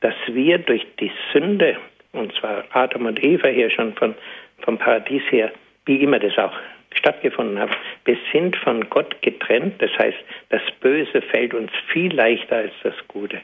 dass 0.00 0.14
wir 0.28 0.58
durch 0.58 0.86
die 1.00 1.10
Sünde, 1.32 1.76
und 2.12 2.32
zwar 2.34 2.64
Adam 2.72 3.06
und 3.06 3.22
Eva 3.22 3.48
hier 3.48 3.70
schon 3.70 3.94
von, 3.94 4.14
vom 4.60 4.78
Paradies 4.78 5.22
her, 5.30 5.52
wie 5.86 6.02
immer 6.02 6.18
das 6.18 6.36
auch 6.38 6.52
stattgefunden 6.98 7.58
haben. 7.58 7.72
Wir 8.04 8.16
sind 8.32 8.56
von 8.56 8.88
Gott 8.90 9.20
getrennt, 9.22 9.80
das 9.80 9.90
heißt, 9.98 10.18
das 10.50 10.62
Böse 10.80 11.22
fällt 11.22 11.54
uns 11.54 11.70
viel 11.92 12.14
leichter 12.14 12.56
als 12.56 12.72
das 12.82 12.94
Gute. 13.08 13.40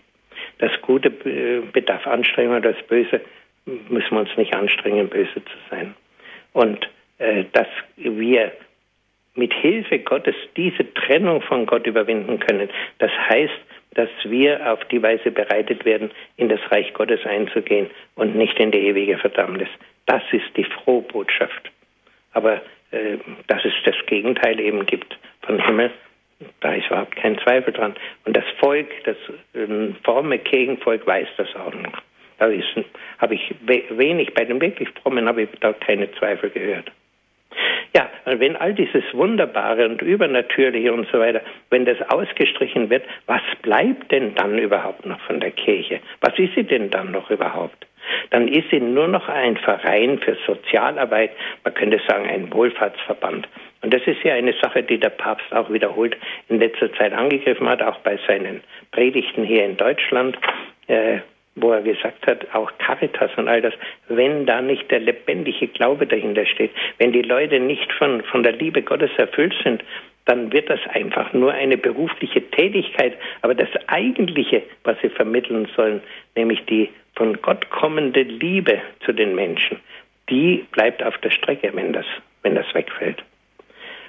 Das 0.59 0.73
Gute 0.83 1.11
bedarf 1.11 2.07
Anstrengung, 2.07 2.61
das 2.63 2.77
Böse 2.89 3.21
müssen 3.65 4.11
wir 4.11 4.21
uns 4.21 4.37
nicht 4.37 4.55
anstrengen, 4.55 5.09
böse 5.09 5.35
zu 5.35 5.57
sein. 5.71 5.95
Und 6.53 6.89
äh, 7.19 7.45
dass 7.53 7.69
wir 7.97 8.53
mit 9.35 9.53
Hilfe 9.53 9.99
Gottes 9.99 10.37
diese 10.57 10.93
Trennung 10.95 11.43
von 11.43 11.67
Gott 11.67 11.87
überwinden 11.87 12.39
können, 12.39 12.69
das 12.99 13.11
heißt, 13.29 13.53
dass 13.95 14.09
wir 14.25 14.73
auf 14.73 14.85
die 14.87 15.03
Weise 15.03 15.31
bereitet 15.31 15.85
werden, 15.85 16.11
in 16.37 16.49
das 16.49 16.61
Reich 16.71 16.93
Gottes 16.95 17.25
einzugehen 17.25 17.91
und 18.17 18.37
nicht 18.37 18.59
in 18.59 18.71
die 18.71 18.87
ewige 18.87 19.19
Verdammnis. 19.19 19.69
Das 20.07 20.23
ist 20.33 20.57
die 20.57 20.65
frohe 20.65 21.03
Botschaft. 21.03 21.71
Aber 22.33 22.61
äh, 22.95 23.19
dass 23.49 23.65
es 23.65 23.73
das 23.85 23.97
Gegenteil 24.07 24.61
eben 24.61 24.87
gibt 24.87 25.19
von 25.43 25.59
Himmel, 25.65 25.91
da 26.61 26.75
ist 26.75 26.87
überhaupt 26.87 27.17
kein 27.17 27.39
Zweifel 27.39 27.73
dran. 27.73 27.95
Und 28.25 28.37
das 28.37 28.45
Volk, 28.59 28.89
das 29.05 29.17
äh, 29.55 29.93
fromme 30.03 30.39
Gegenvolk 30.39 31.07
weiß 31.07 31.29
das 31.37 31.55
auch 31.57 31.75
noch. 31.75 32.03
Da 32.39 32.51
habe 33.19 33.35
ich 33.35 33.55
wenig, 33.63 34.35
bei 34.35 34.45
den 34.45 34.61
wirklich 34.61 34.89
Frommen 35.03 35.29
habe 35.29 35.43
ich 35.43 35.49
da 35.61 35.73
keine 35.73 36.11
Zweifel 36.13 36.51
gehört. 36.51 36.91
Ja, 37.97 38.11
wenn 38.25 38.57
all 38.57 38.75
dieses 38.75 39.05
Wunderbare 39.13 39.87
und 39.87 40.03
Übernatürliche 40.03 40.93
und 40.93 41.07
so 41.13 41.21
weiter, 41.21 41.43
wenn 41.71 41.85
das 41.85 42.01
ausgestrichen 42.11 42.91
wird, 42.91 43.05
was 43.27 43.43
bleibt 43.63 44.11
denn 44.11 44.35
dann 44.35 44.59
überhaupt 44.59 45.07
noch 45.07 45.21
von 45.21 45.39
der 45.39 45.53
Kirche? 45.53 46.01
Was 46.21 46.37
ist 46.37 46.55
sie 46.57 46.65
denn 46.65 46.91
dann 46.91 47.13
noch 47.13 47.31
überhaupt? 47.31 47.87
Dann 48.31 48.49
ist 48.49 48.69
sie 48.71 48.81
nur 48.81 49.07
noch 49.07 49.29
ein 49.29 49.57
Verein 49.57 50.19
für 50.19 50.37
Sozialarbeit, 50.45 51.31
man 51.63 51.75
könnte 51.75 52.01
sagen 52.09 52.29
ein 52.29 52.53
Wohlfahrtsverband. 52.53 53.49
Und 53.83 53.95
das 53.95 54.03
ist 54.07 54.23
ja 54.25 54.35
eine 54.35 54.55
Sache, 54.61 54.83
die 54.83 54.99
der 54.99 55.11
Papst 55.11 55.53
auch 55.53 55.71
wiederholt 55.71 56.17
in 56.49 56.59
letzter 56.59 56.93
Zeit 56.95 57.13
angegriffen 57.13 57.69
hat, 57.69 57.81
auch 57.81 58.01
bei 58.01 58.19
seinen 58.27 58.63
Predigten 58.91 59.45
hier 59.45 59.65
in 59.65 59.77
Deutschland. 59.77 60.37
Äh, 60.89 61.19
wo 61.57 61.73
er 61.73 61.83
gesagt 61.83 62.27
hat, 62.27 62.47
auch 62.53 62.71
Caritas 62.79 63.31
und 63.37 63.49
all 63.49 63.63
das, 63.63 63.75
wenn 64.09 64.47
da 64.47 64.61
nicht 64.61 64.91
der 64.91 65.01
lebendige 65.01 65.69
Glaube 65.69 66.07
dahinter 66.07 66.47
steht, 66.47 66.73
wenn 66.99 67.13
die 67.13 67.23
Leute 67.23 67.61
nicht 67.61 67.93
von, 67.93 68.23
von 68.25 68.43
der 68.43 68.53
Liebe 68.53 68.83
Gottes 68.83 69.11
erfüllt 69.17 69.55
sind, 69.63 69.85
dann 70.25 70.53
wird 70.53 70.71
das 70.71 70.81
einfach 70.91 71.33
nur 71.33 71.53
eine 71.53 71.77
berufliche 71.77 72.43
Tätigkeit. 72.51 73.17
Aber 73.43 73.55
das 73.55 73.69
Eigentliche, 73.89 74.63
was 74.83 74.97
sie 75.03 75.11
vermitteln 75.11 75.69
sollen, 75.77 76.03
nämlich 76.35 76.65
die 76.65 76.91
von 77.15 77.41
Gott 77.43 77.69
kommende 77.71 78.23
Liebe 78.23 78.81
zu 79.05 79.13
den 79.13 79.35
Menschen, 79.35 79.79
die 80.31 80.65
bleibt 80.73 81.03
auf 81.03 81.19
der 81.19 81.31
Strecke, 81.31 81.71
wenn 81.75 81.93
das, 81.93 82.07
wenn 82.43 82.55
das 82.55 82.67
wegfällt. 82.75 83.23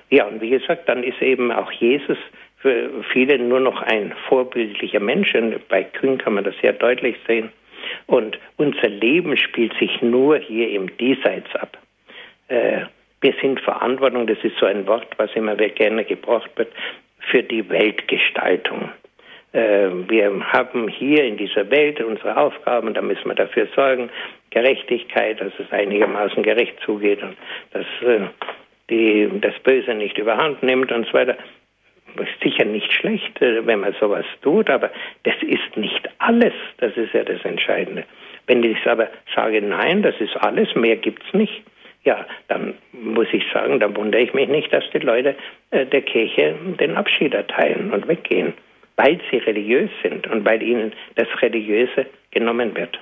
Ja, 0.09 0.25
und 0.25 0.41
wie 0.41 0.51
gesagt, 0.51 0.87
dann 0.87 1.03
ist 1.03 1.21
eben 1.21 1.51
auch 1.51 1.71
Jesus 1.71 2.17
für 2.65 2.89
viele 3.13 3.37
nur 3.37 3.59
noch 3.59 3.79
ein 3.83 4.11
vorbildlicher 4.27 4.99
Mensch. 4.99 5.35
Und 5.35 5.67
bei 5.67 5.83
Kühn 5.83 6.17
kann 6.17 6.33
man 6.33 6.43
das 6.43 6.55
sehr 6.63 6.73
deutlich 6.73 7.15
sehen. 7.27 7.51
Und 8.07 8.39
unser 8.57 8.89
Leben 8.89 9.37
spielt 9.37 9.77
sich 9.77 10.01
nur 10.01 10.37
hier 10.37 10.71
im 10.71 10.97
Diesseits 10.97 11.53
ab. 11.55 11.77
Äh, 12.47 12.81
wir 13.21 13.33
sind 13.39 13.59
Verantwortung, 13.59 14.25
das 14.25 14.39
ist 14.41 14.57
so 14.57 14.65
ein 14.65 14.87
Wort, 14.87 15.07
was 15.17 15.29
immer 15.35 15.55
gerne 15.55 16.05
gebraucht 16.05 16.49
wird, 16.55 16.69
für 17.19 17.43
die 17.43 17.69
Weltgestaltung. 17.69 18.89
Äh, 19.53 19.89
wir 20.07 20.31
haben 20.51 20.87
hier 20.87 21.23
in 21.23 21.37
dieser 21.37 21.69
Welt 21.69 22.01
unsere 22.01 22.35
Aufgaben, 22.35 22.95
da 22.95 23.01
müssen 23.03 23.25
wir 23.25 23.35
dafür 23.35 23.67
sorgen, 23.75 24.09
Gerechtigkeit, 24.49 25.39
dass 25.39 25.53
es 25.59 25.71
einigermaßen 25.71 26.41
gerecht 26.41 26.79
zugeht 26.83 27.21
und 27.21 27.37
dass 27.71 27.85
äh, 28.01 28.21
die, 28.89 29.29
das 29.41 29.53
Böse 29.59 29.93
nicht 29.93 30.17
überhand 30.17 30.63
nimmt 30.63 30.91
und 30.91 31.05
so 31.05 31.13
weiter 31.13 31.37
sicher 32.41 32.65
nicht 32.65 32.91
schlecht, 32.93 33.41
äh, 33.41 33.65
wenn 33.65 33.79
man 33.79 33.93
sowas 33.99 34.25
tut, 34.41 34.69
aber 34.69 34.91
das 35.23 35.35
ist 35.41 35.75
nicht 35.75 36.09
alles. 36.19 36.53
Das 36.77 36.95
ist 36.97 37.13
ja 37.13 37.23
das 37.23 37.43
Entscheidende. 37.43 38.05
Wenn 38.47 38.63
ich 38.63 38.85
aber 38.87 39.09
sage, 39.35 39.61
nein, 39.61 40.03
das 40.03 40.15
ist 40.19 40.35
alles, 40.37 40.73
mehr 40.75 40.95
gibt's 40.95 41.33
nicht, 41.33 41.63
ja, 42.03 42.25
dann 42.47 42.75
muss 42.91 43.27
ich 43.31 43.43
sagen, 43.51 43.79
dann 43.79 43.95
wundere 43.95 44.21
ich 44.21 44.33
mich 44.33 44.47
nicht, 44.47 44.71
dass 44.71 44.83
die 44.91 44.99
Leute 44.99 45.35
äh, 45.71 45.85
der 45.85 46.03
Kirche 46.03 46.55
den 46.79 46.95
Abschied 46.95 47.33
erteilen 47.33 47.91
und 47.91 48.07
weggehen, 48.07 48.53
weil 48.95 49.19
sie 49.31 49.37
religiös 49.37 49.89
sind 50.03 50.27
und 50.27 50.45
weil 50.45 50.61
ihnen 50.61 50.93
das 51.15 51.27
Religiöse 51.41 52.05
genommen 52.31 52.75
wird. 52.75 52.99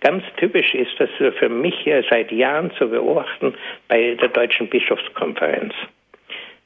Ganz 0.00 0.24
typisch 0.36 0.74
ist 0.74 0.98
das 0.98 1.10
für 1.16 1.48
mich 1.48 1.88
seit 2.10 2.32
Jahren 2.32 2.70
zu 2.72 2.88
beobachten 2.88 3.54
bei 3.88 4.16
der 4.20 4.28
Deutschen 4.28 4.68
Bischofskonferenz 4.68 5.72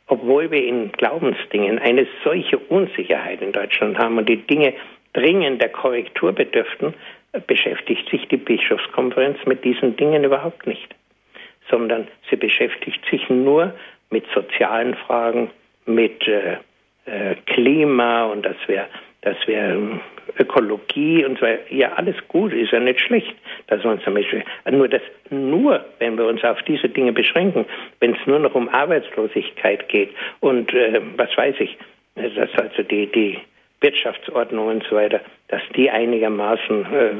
obwohl 0.07 0.51
wir 0.51 0.65
in 0.65 0.93
Glaubensdingen 0.93 1.79
eine 1.79 2.07
solche 2.23 2.59
Unsicherheit 2.59 3.41
in 3.41 3.53
Deutschland 3.53 3.99
haben 3.99 4.19
und 4.19 4.29
die 4.29 4.47
Dinge 4.47 4.75
dringend 5.13 5.63
der 5.63 5.71
Korrektur 5.71 6.33
bedürften, 6.33 6.95
beschäftigt 7.47 8.09
sich 8.11 8.29
die 8.29 8.37
Bischofskonferenz 8.37 9.39
mit 9.47 9.65
diesen 9.65 9.97
Dingen 9.97 10.25
überhaupt 10.25 10.67
nicht, 10.67 10.95
sondern 11.71 12.07
sie 12.31 12.37
beschäftigt 12.37 13.05
sich 13.11 13.29
nur 13.29 13.75
mit 14.11 14.25
sozialen 14.35 14.95
Fragen, 14.95 15.51
mit 15.87 16.27
äh, 16.29 16.57
äh 17.07 17.35
Klima 17.47 18.25
und 18.25 18.45
dass 18.45 18.57
wir 18.67 18.87
dass 19.25 19.37
wir 19.47 19.59
ähm, 19.59 20.01
Ökologie 20.39 21.25
und 21.25 21.39
so 21.39 21.47
weiter, 21.47 21.63
ja, 21.71 21.93
alles 21.95 22.17
gut, 22.29 22.53
ist 22.53 22.73
ja 22.73 22.81
nicht 22.81 23.01
schlecht, 23.01 23.35
dass 23.67 23.83
wir 23.83 23.91
uns 23.91 24.03
damit 24.05 24.27
Nur 24.71 24.89
das, 24.89 25.03
nur 25.31 25.85
wenn 25.99 26.17
wir 26.19 26.27
uns 26.27 26.45
auf 26.45 26.63
diese 26.63 26.89
Dinge 26.89 27.13
beschränken, 27.13 27.65
wenn 28.01 28.13
es 28.13 28.27
nur 28.27 28.39
noch 28.39 28.55
um 28.55 28.69
Arbeitslosigkeit 28.69 29.89
geht 29.89 30.11
und 30.41 30.73
äh, 30.75 31.01
was 31.17 31.35
weiß 31.37 31.57
ich, 31.59 31.77
dass 32.15 32.55
also 32.57 32.83
die, 32.83 33.07
die 33.07 33.39
Wirtschaftsordnung 33.81 34.69
und 34.69 34.85
so 34.89 34.97
weiter, 34.97 35.21
dass 35.49 35.63
die 35.75 35.91
einigermaßen 35.91 36.87
äh, 36.93 37.11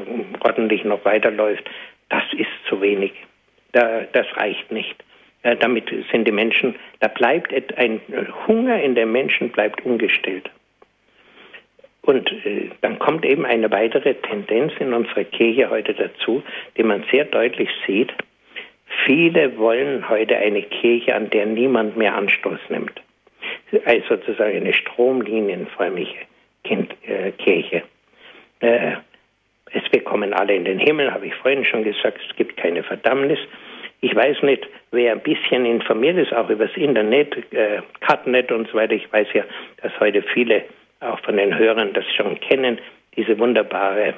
ordentlich 0.45 0.83
noch 0.83 1.03
weiterläuft, 1.05 1.63
das 2.09 2.23
ist 2.33 2.49
zu 2.69 2.81
wenig. 2.81 3.13
Da, 3.71 4.01
das 4.13 4.25
reicht 4.37 4.71
nicht. 4.71 4.95
Äh, 5.43 5.55
damit 5.57 5.91
sind 6.11 6.27
die 6.27 6.31
Menschen, 6.31 6.75
da 6.99 7.07
bleibt 7.07 7.53
ein 7.77 8.01
Hunger 8.47 8.81
in 8.81 8.95
den 8.95 9.11
Menschen 9.11 9.49
bleibt 9.49 9.85
ungestillt. 9.85 10.49
Und 12.05 12.31
äh, 12.45 12.69
dann 12.81 12.99
kommt 12.99 13.25
eben 13.25 13.45
eine 13.45 13.69
weitere 13.71 14.13
Tendenz 14.13 14.73
in 14.79 14.93
unserer 14.93 15.23
Kirche 15.23 15.69
heute 15.69 15.93
dazu, 15.93 16.43
die 16.77 16.83
man 16.83 17.03
sehr 17.11 17.25
deutlich 17.25 17.69
sieht. 17.85 18.13
Viele 19.05 19.57
wollen 19.57 20.07
heute 20.07 20.37
eine 20.37 20.61
Kirche, 20.61 21.15
an 21.15 21.29
der 21.31 21.47
niemand 21.47 21.97
mehr 21.97 22.15
Anstoß 22.15 22.59
nimmt. 22.69 23.01
Also 23.85 24.15
sozusagen 24.15 24.55
eine 24.55 24.73
stromlinienförmige 24.73 26.15
kind, 26.63 26.93
äh, 27.07 27.31
Kirche. 27.31 27.81
Äh, 28.59 28.91
es, 29.71 29.83
wir 29.91 30.03
kommen 30.03 30.33
alle 30.33 30.55
in 30.55 30.65
den 30.65 30.79
Himmel, 30.79 31.11
habe 31.11 31.25
ich 31.25 31.35
vorhin 31.35 31.65
schon 31.65 31.83
gesagt, 31.83 32.19
es 32.29 32.35
gibt 32.35 32.55
keine 32.57 32.83
Verdammnis. 32.83 33.39
Ich 34.01 34.15
weiß 34.15 34.43
nicht, 34.43 34.67
wer 34.91 35.13
ein 35.13 35.21
bisschen 35.21 35.65
informiert 35.65 36.17
ist, 36.17 36.33
auch 36.33 36.49
über 36.49 36.67
das 36.67 36.77
Internet, 36.77 37.35
äh, 37.51 37.81
Cutnet 38.07 38.51
und 38.51 38.67
so 38.69 38.75
weiter. 38.75 38.93
Ich 38.93 39.11
weiß 39.11 39.27
ja, 39.33 39.43
dass 39.81 39.99
heute 39.99 40.21
viele 40.21 40.63
auch 40.99 41.19
von 41.21 41.37
den 41.37 41.57
Hörern 41.57 41.93
das 41.93 42.05
schon 42.15 42.39
kennen, 42.39 42.79
diese 43.15 43.39
wunderbare 43.39 44.13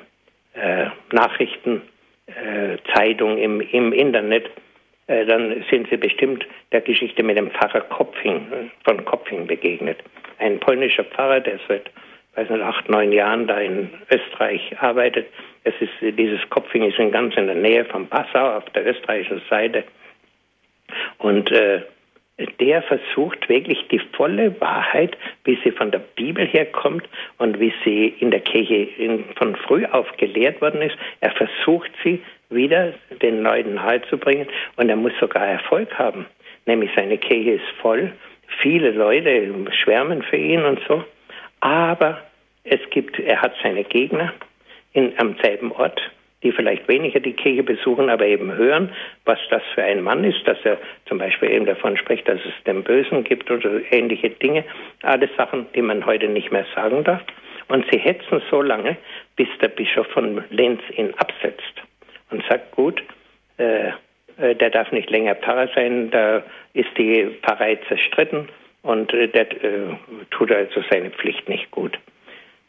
äh, 0.53 0.87
Nachrichtenzeitung 1.11 3.37
äh, 3.37 3.43
im, 3.43 3.61
im 3.61 3.93
Internet, 3.93 4.49
äh, 5.07 5.25
dann 5.25 5.63
sind 5.69 5.89
Sie 5.89 5.97
bestimmt 5.97 6.45
der 6.71 6.81
Geschichte 6.81 7.23
mit 7.23 7.37
dem 7.37 7.51
Pfarrer 7.51 7.81
Kopfing 7.81 8.71
von 8.83 9.05
Kopfing 9.05 9.45
begegnet. 9.47 9.99
Ein 10.39 10.59
polnischer 10.59 11.03
Pfarrer, 11.03 11.39
der 11.39 11.59
seit 11.67 11.89
weiß 12.37 12.51
nicht, 12.51 12.61
acht, 12.61 12.87
neun 12.87 13.11
Jahren 13.11 13.47
da 13.47 13.57
in 13.57 13.89
Österreich 14.11 14.61
arbeitet. 14.79 15.27
Es 15.63 15.73
ist, 15.79 15.91
dieses 16.01 16.39
Kopfing 16.49 16.83
ist 16.83 16.97
ganz 17.11 17.35
in 17.35 17.47
der 17.47 17.55
Nähe 17.55 17.83
von 17.85 18.07
Passau 18.07 18.57
auf 18.57 18.65
der 18.75 18.85
österreichischen 18.85 19.41
Seite. 19.49 19.83
Und 21.17 21.51
äh, 21.51 21.81
der 22.59 22.83
versucht 22.83 23.49
wirklich 23.49 23.87
die 23.89 24.01
volle 24.13 24.59
Wahrheit, 24.61 25.17
wie 25.43 25.57
sie 25.63 25.71
von 25.71 25.91
der 25.91 25.99
Bibel 25.99 26.45
herkommt 26.45 27.07
und 27.37 27.59
wie 27.59 27.73
sie 27.83 28.15
in 28.19 28.31
der 28.31 28.41
Kirche 28.41 28.87
von 29.35 29.55
früh 29.55 29.85
auf 29.85 30.05
gelehrt 30.17 30.61
worden 30.61 30.81
ist. 30.81 30.95
Er 31.21 31.31
versucht 31.31 31.91
sie 32.03 32.21
wieder 32.49 32.93
den 33.21 33.41
Leuten 33.41 33.75
nahezubringen 33.75 34.47
und 34.75 34.89
er 34.89 34.95
muss 34.95 35.13
sogar 35.19 35.47
Erfolg 35.47 35.97
haben. 35.97 36.25
Nämlich 36.65 36.91
seine 36.95 37.17
Kirche 37.17 37.51
ist 37.51 37.67
voll, 37.81 38.13
viele 38.61 38.91
Leute 38.91 39.53
schwärmen 39.71 40.21
für 40.21 40.37
ihn 40.37 40.63
und 40.63 40.79
so. 40.87 41.03
Aber 41.61 42.21
es 42.63 42.79
gibt, 42.91 43.19
er 43.19 43.41
hat 43.41 43.55
seine 43.63 43.83
Gegner 43.83 44.33
in, 44.93 45.13
am 45.17 45.35
selben 45.41 45.71
Ort 45.71 45.99
die 46.43 46.51
vielleicht 46.51 46.87
weniger 46.87 47.19
die 47.19 47.33
Kirche 47.33 47.63
besuchen, 47.63 48.09
aber 48.09 48.25
eben 48.25 48.53
hören, 48.53 48.91
was 49.25 49.39
das 49.49 49.63
für 49.73 49.83
ein 49.83 50.01
Mann 50.01 50.23
ist, 50.23 50.47
dass 50.47 50.57
er 50.63 50.77
zum 51.05 51.17
Beispiel 51.17 51.51
eben 51.51 51.65
davon 51.65 51.97
spricht, 51.97 52.27
dass 52.27 52.39
es 52.45 52.63
den 52.65 52.83
Bösen 52.83 53.23
gibt 53.23 53.49
oder 53.49 53.81
ähnliche 53.91 54.29
Dinge. 54.29 54.63
Alles 55.01 55.29
Sachen, 55.35 55.65
die 55.73 55.81
man 55.81 56.05
heute 56.05 56.27
nicht 56.27 56.51
mehr 56.51 56.65
sagen 56.75 57.03
darf. 57.03 57.21
Und 57.69 57.85
sie 57.91 57.99
hetzen 57.99 58.41
so 58.49 58.61
lange, 58.61 58.97
bis 59.35 59.47
der 59.61 59.67
Bischof 59.69 60.07
von 60.07 60.43
Lenz 60.49 60.81
ihn 60.95 61.13
absetzt 61.17 61.83
und 62.29 62.43
sagt, 62.47 62.71
gut, 62.71 63.03
äh, 63.57 63.89
äh, 64.37 64.55
der 64.55 64.69
darf 64.69 64.91
nicht 64.91 65.09
länger 65.09 65.35
Pfarrer 65.35 65.69
sein, 65.73 66.11
da 66.11 66.43
ist 66.73 66.89
die 66.97 67.27
Pfarrei 67.41 67.77
zerstritten 67.87 68.47
und 68.83 69.13
äh, 69.13 69.27
der 69.27 69.51
äh, 69.63 69.95
tut 70.31 70.51
also 70.51 70.81
seine 70.89 71.09
Pflicht 71.09 71.49
nicht 71.49 71.71
gut. 71.71 71.97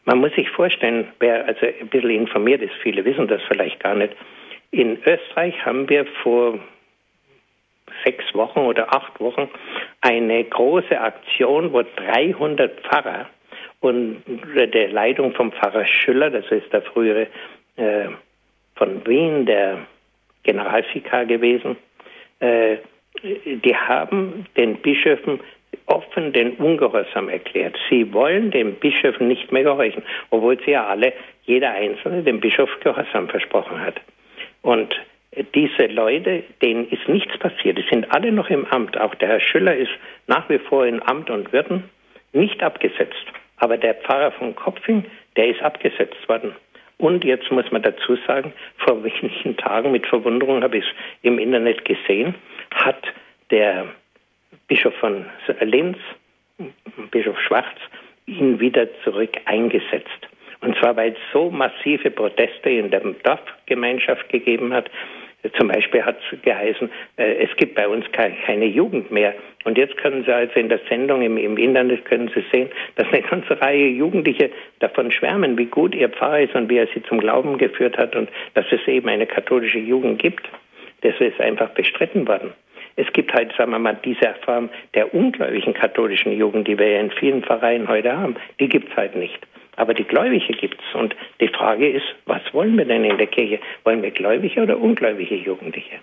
Man 0.09 0.21
muss 0.21 0.33
sich 0.33 0.49
vorstellen, 0.49 1.07
wer 1.19 1.45
also 1.45 1.67
ein 1.67 1.87
bisschen 1.87 2.09
informiert 2.09 2.63
ist, 2.63 2.73
viele 2.81 3.05
wissen 3.05 3.27
das 3.27 3.43
vielleicht 3.47 3.79
gar 3.79 3.93
nicht. 3.93 4.15
In 4.71 4.97
Österreich 5.05 5.63
haben 5.63 5.87
wir 5.87 6.03
vor 6.23 6.57
sechs 8.03 8.23
Wochen 8.33 8.61
oder 8.61 8.91
acht 8.91 9.19
Wochen 9.19 9.47
eine 10.01 10.43
große 10.45 10.99
Aktion, 10.99 11.71
wo 11.73 11.83
300 11.83 12.81
Pfarrer 12.87 13.29
unter 13.81 14.65
der 14.65 14.89
Leitung 14.89 15.35
vom 15.35 15.51
Pfarrer 15.51 15.85
Schüller, 15.85 16.31
das 16.31 16.49
ist 16.49 16.73
der 16.73 16.81
frühere 16.81 17.27
äh, 17.75 18.07
von 18.77 19.05
Wien, 19.05 19.45
der 19.45 19.85
Generalvikar 20.41 21.25
gewesen, 21.27 21.77
äh, 22.39 22.77
die 23.21 23.75
haben 23.75 24.47
den 24.57 24.77
Bischöfen 24.77 25.39
offen 25.89 26.31
den 26.33 26.53
Ungehorsam 26.53 27.29
erklärt. 27.29 27.75
Sie 27.89 28.13
wollen 28.13 28.51
den 28.51 28.75
Bischöfen 28.75 29.27
nicht 29.27 29.51
mehr 29.51 29.63
gehorchen, 29.63 30.03
obwohl 30.29 30.57
sie 30.63 30.71
ja 30.71 30.85
alle, 30.85 31.13
jeder 31.43 31.71
Einzelne, 31.71 32.23
dem 32.23 32.39
Bischof 32.39 32.69
Gehorsam 32.81 33.27
versprochen 33.27 33.81
hat. 33.81 33.95
Und 34.61 34.95
diese 35.53 35.87
Leute, 35.87 36.43
denen 36.61 36.89
ist 36.89 37.07
nichts 37.07 37.37
passiert. 37.37 37.77
Die 37.77 37.85
sind 37.89 38.13
alle 38.13 38.31
noch 38.31 38.49
im 38.49 38.65
Amt. 38.65 38.99
Auch 38.99 39.15
der 39.15 39.29
Herr 39.29 39.39
Schüller 39.39 39.75
ist 39.75 39.91
nach 40.27 40.47
wie 40.49 40.59
vor 40.59 40.85
in 40.85 41.01
Amt 41.03 41.29
und 41.29 41.51
Würden 41.53 41.89
nicht 42.33 42.61
abgesetzt. 42.63 43.25
Aber 43.57 43.77
der 43.77 43.95
Pfarrer 43.95 44.31
von 44.31 44.55
Kopfing, 44.55 45.05
der 45.35 45.49
ist 45.49 45.61
abgesetzt 45.61 46.27
worden. 46.27 46.55
Und 46.97 47.23
jetzt 47.23 47.49
muss 47.51 47.71
man 47.71 47.81
dazu 47.81 48.17
sagen, 48.27 48.53
vor 48.77 49.03
wenigen 49.03 49.55
Tagen 49.57 49.91
mit 49.91 50.05
Verwunderung 50.05 50.63
habe 50.63 50.77
ich 50.77 50.85
es 50.85 50.91
im 51.21 51.39
Internet 51.39 51.85
gesehen, 51.85 52.35
hat 52.71 53.01
der 53.51 53.87
Bischof 54.69 54.93
von 54.99 55.25
Linz, 55.61 55.97
Bischof 57.09 57.39
Schwarz, 57.41 57.75
ihn 58.27 58.59
wieder 58.59 58.87
zurück 59.03 59.35
eingesetzt. 59.45 60.29
Und 60.61 60.77
zwar, 60.77 60.95
weil 60.95 61.13
es 61.13 61.17
so 61.33 61.49
massive 61.49 62.11
Proteste 62.11 62.69
in 62.69 62.91
der 62.91 62.99
Dorfgemeinschaft 62.99 64.29
gegeben 64.29 64.71
hat, 64.71 64.89
zum 65.57 65.69
Beispiel 65.69 66.03
hat 66.03 66.17
es 66.31 66.41
geheißen, 66.41 66.91
äh, 67.17 67.45
es 67.45 67.55
gibt 67.55 67.75
bei 67.75 67.87
uns 67.87 68.05
keine 68.11 68.65
Jugend 68.65 69.09
mehr. 69.09 69.33
Und 69.63 69.77
jetzt 69.77 69.97
können 69.97 70.23
Sie 70.25 70.33
also 70.33 70.53
in 70.59 70.69
der 70.69 70.81
Sendung 70.89 71.21
im, 71.21 71.37
im, 71.37 71.57
Internet 71.57 72.05
können 72.05 72.29
Sie 72.35 72.43
sehen, 72.51 72.69
dass 72.95 73.07
eine 73.07 73.21
ganze 73.21 73.59
Reihe 73.59 73.87
Jugendliche 73.87 74.51
davon 74.79 75.11
schwärmen, 75.11 75.57
wie 75.57 75.65
gut 75.65 75.95
ihr 75.95 76.09
Pfarrer 76.09 76.41
ist 76.41 76.55
und 76.55 76.69
wie 76.69 76.77
er 76.77 76.87
sie 76.93 77.01
zum 77.03 77.19
Glauben 77.19 77.57
geführt 77.57 77.97
hat 77.97 78.15
und 78.15 78.29
dass 78.53 78.65
es 78.71 78.85
eben 78.87 79.07
eine 79.07 79.25
katholische 79.25 79.79
Jugend 79.79 80.21
gibt. 80.21 80.47
Das 81.01 81.15
ist 81.19 81.39
einfach 81.39 81.69
bestritten 81.69 82.27
worden. 82.27 82.53
Es 82.95 83.11
gibt 83.13 83.33
halt, 83.33 83.53
sagen 83.57 83.71
wir 83.71 83.79
mal, 83.79 83.97
diese 84.03 84.35
Form 84.43 84.69
der 84.93 85.13
ungläubigen 85.13 85.73
katholischen 85.73 86.31
Jugend, 86.37 86.67
die 86.67 86.77
wir 86.77 86.89
ja 86.89 86.99
in 86.99 87.11
vielen 87.11 87.43
Vereinen 87.43 87.87
heute 87.87 88.15
haben, 88.15 88.35
die 88.59 88.67
gibt 88.67 88.91
es 88.91 88.97
halt 88.97 89.15
nicht. 89.15 89.39
Aber 89.77 89.93
die 89.93 90.03
Gläubige 90.03 90.53
gibt 90.53 90.79
es. 90.81 90.95
Und 90.95 91.15
die 91.39 91.47
Frage 91.47 91.89
ist, 91.89 92.05
was 92.25 92.41
wollen 92.53 92.77
wir 92.77 92.85
denn 92.85 93.05
in 93.05 93.17
der 93.17 93.27
Kirche? 93.27 93.59
Wollen 93.85 94.01
wir 94.01 94.11
gläubige 94.11 94.61
oder 94.61 94.77
ungläubige 94.77 95.35
Jugendliche? 95.35 95.99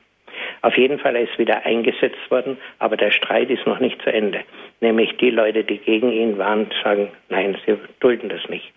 Auf 0.62 0.76
jeden 0.76 0.98
Fall 0.98 1.16
ist 1.16 1.38
wieder 1.38 1.64
eingesetzt 1.64 2.30
worden, 2.30 2.56
aber 2.78 2.96
der 2.96 3.10
Streit 3.10 3.50
ist 3.50 3.66
noch 3.66 3.80
nicht 3.80 4.00
zu 4.02 4.12
Ende. 4.12 4.40
Nämlich 4.80 5.16
die 5.18 5.30
Leute, 5.30 5.64
die 5.64 5.78
gegen 5.78 6.10
ihn 6.12 6.38
waren, 6.38 6.68
sagen, 6.82 7.08
nein, 7.28 7.56
sie 7.66 7.76
dulden 8.00 8.28
das 8.28 8.48
nicht. 8.48 8.72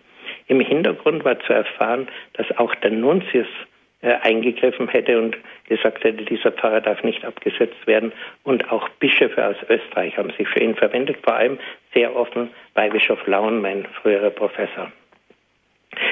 Im 0.48 0.60
Hintergrund 0.60 1.24
war 1.24 1.38
zu 1.40 1.52
erfahren, 1.52 2.08
dass 2.34 2.46
auch 2.58 2.74
der 2.76 2.90
Nuntius 2.90 3.46
äh, 3.46 3.69
eingegriffen 4.02 4.88
hätte 4.88 5.18
und 5.18 5.36
gesagt 5.68 6.04
hätte, 6.04 6.24
dieser 6.24 6.52
Pfarrer 6.52 6.80
darf 6.80 7.02
nicht 7.02 7.24
abgesetzt 7.24 7.86
werden. 7.86 8.12
Und 8.44 8.70
auch 8.72 8.88
Bischöfe 9.00 9.46
aus 9.46 9.56
Österreich 9.68 10.16
haben 10.16 10.32
sich 10.38 10.48
für 10.48 10.60
ihn 10.60 10.74
verwendet, 10.74 11.18
vor 11.22 11.34
allem 11.34 11.58
sehr 11.94 12.14
offen 12.16 12.50
bei 12.74 12.88
Bischof 12.88 13.26
Laun, 13.26 13.60
mein 13.60 13.86
früherer 14.02 14.30
Professor. 14.30 14.90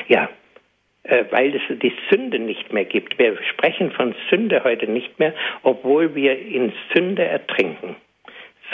Ja, 0.08 0.28
äh, 1.04 1.24
weil 1.30 1.54
es 1.54 1.62
die 1.78 1.92
Sünde 2.10 2.38
nicht 2.38 2.72
mehr 2.72 2.84
gibt. 2.84 3.18
Wir 3.18 3.38
sprechen 3.42 3.90
von 3.92 4.14
Sünde 4.28 4.62
heute 4.64 4.86
nicht 4.86 5.18
mehr, 5.18 5.32
obwohl 5.62 6.14
wir 6.14 6.38
in 6.38 6.72
Sünde 6.94 7.24
ertrinken. 7.24 7.96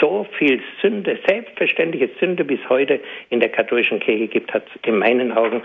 So 0.01 0.27
viel 0.37 0.61
Sünde, 0.81 1.17
selbstverständliche 1.25 2.09
Sünde, 2.19 2.45
es 2.53 2.69
heute 2.69 2.99
in 3.29 3.39
der 3.39 3.49
katholischen 3.49 4.01
Kirche 4.01 4.27
gibt, 4.27 4.53
hat 4.53 4.65
in 4.85 4.97
meinen 4.97 5.31
Augen 5.31 5.61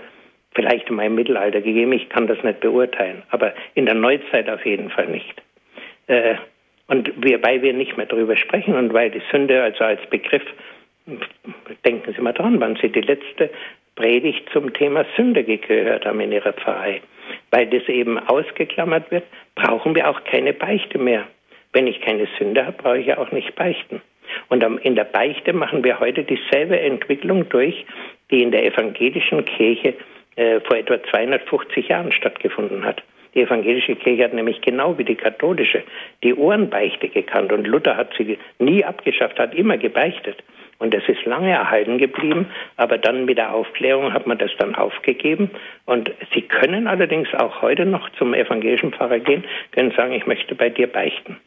vielleicht 0.53 0.89
in 0.89 0.95
meinem 0.95 1.15
Mittelalter 1.15 1.61
gegeben. 1.61 1.93
Ich 1.93 2.09
kann 2.09 2.27
das 2.27 2.41
nicht 2.43 2.59
beurteilen, 2.59 3.23
aber 3.29 3.53
in 3.75 3.85
der 3.85 3.95
Neuzeit 3.95 4.49
auf 4.49 4.65
jeden 4.65 4.89
Fall 4.89 5.07
nicht. 5.07 5.41
Äh, 6.07 6.35
und 6.87 7.11
wir, 7.23 7.41
weil 7.41 7.61
wir 7.61 7.73
nicht 7.73 7.95
mehr 7.95 8.05
darüber 8.05 8.35
sprechen 8.35 8.75
und 8.75 8.93
weil 8.93 9.11
die 9.11 9.21
Sünde 9.31 9.63
also 9.63 9.83
als 9.83 10.01
Begriff, 10.09 10.43
denken 11.85 12.13
Sie 12.13 12.21
mal 12.21 12.33
dran, 12.33 12.59
wann 12.59 12.75
Sie 12.81 12.89
die 12.89 13.01
letzte 13.01 13.49
Predigt 13.95 14.49
zum 14.51 14.73
Thema 14.73 15.05
Sünde 15.15 15.43
gehört 15.43 16.05
haben 16.05 16.19
in 16.19 16.31
Ihrer 16.31 16.53
Pfarrei. 16.53 17.01
Weil 17.49 17.67
das 17.67 17.87
eben 17.87 18.17
ausgeklammert 18.19 19.09
wird, 19.09 19.23
brauchen 19.55 19.95
wir 19.95 20.09
auch 20.09 20.23
keine 20.25 20.53
Beichte 20.53 20.97
mehr. 20.97 21.27
Wenn 21.71 21.87
ich 21.87 22.01
keine 22.01 22.27
Sünde 22.37 22.65
habe, 22.65 22.77
brauche 22.77 22.97
ich 22.97 23.07
ja 23.07 23.17
auch 23.17 23.31
nicht 23.31 23.55
beichten. 23.55 24.01
Und 24.49 24.63
in 24.83 24.95
der 24.95 25.05
Beichte 25.05 25.53
machen 25.53 25.83
wir 25.83 25.99
heute 25.99 26.23
dieselbe 26.23 26.79
Entwicklung 26.79 27.47
durch, 27.49 27.85
die 28.29 28.41
in 28.41 28.51
der 28.51 28.65
evangelischen 28.65 29.45
Kirche 29.45 29.93
äh, 30.35 30.59
vor 30.61 30.77
etwa 30.77 31.01
250 31.03 31.89
Jahren 31.89 32.11
stattgefunden 32.11 32.85
hat. 32.85 33.03
Die 33.33 33.41
evangelische 33.41 33.95
Kirche 33.95 34.25
hat 34.25 34.33
nämlich 34.33 34.61
genau 34.61 34.97
wie 34.97 35.05
die 35.05 35.15
katholische 35.15 35.83
die 36.23 36.33
Ohrenbeichte 36.33 37.07
gekannt 37.07 37.51
und 37.53 37.65
Luther 37.65 37.95
hat 37.95 38.13
sie 38.17 38.37
nie 38.59 38.83
abgeschafft, 38.83 39.39
hat 39.39 39.55
immer 39.55 39.77
gebeichtet. 39.77 40.43
Und 40.79 40.93
das 40.95 41.03
ist 41.07 41.25
lange 41.25 41.51
erhalten 41.51 41.99
geblieben, 41.99 42.47
aber 42.75 42.97
dann 42.97 43.25
mit 43.25 43.37
der 43.37 43.53
Aufklärung 43.53 44.13
hat 44.13 44.25
man 44.25 44.39
das 44.39 44.49
dann 44.57 44.73
aufgegeben. 44.73 45.51
Und 45.85 46.11
Sie 46.33 46.41
können 46.41 46.87
allerdings 46.87 47.31
auch 47.35 47.61
heute 47.61 47.85
noch 47.85 48.09
zum 48.17 48.33
evangelischen 48.33 48.91
Pfarrer 48.91 49.19
gehen, 49.19 49.43
können 49.73 49.91
sagen, 49.91 50.13
ich 50.13 50.25
möchte 50.25 50.55
bei 50.55 50.69
dir 50.69 50.87
beichten. 50.87 51.37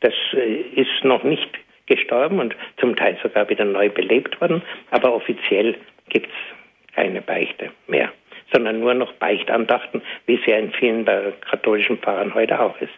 Das 0.00 0.12
äh, 0.34 0.60
ist 0.78 1.04
noch 1.04 1.22
nicht 1.24 1.48
gestorben 1.86 2.38
und 2.38 2.54
zum 2.76 2.94
Teil 2.94 3.16
sogar 3.22 3.48
wieder 3.48 3.64
neu 3.64 3.88
belebt 3.88 4.40
worden, 4.40 4.62
aber 4.90 5.14
offiziell 5.14 5.74
gibt 6.10 6.26
es 6.28 6.94
keine 6.94 7.22
Beichte 7.22 7.70
mehr 7.86 8.12
sondern 8.52 8.80
nur 8.80 8.94
noch 8.94 9.12
Beichtandachten, 9.14 10.02
wie 10.26 10.34
es 10.34 10.46
ja 10.46 10.56
in 10.58 10.72
vielen 10.72 11.04
katholischen 11.50 11.98
Pfarrern 11.98 12.34
heute 12.34 12.60
auch 12.60 12.80
ist. 12.80 12.92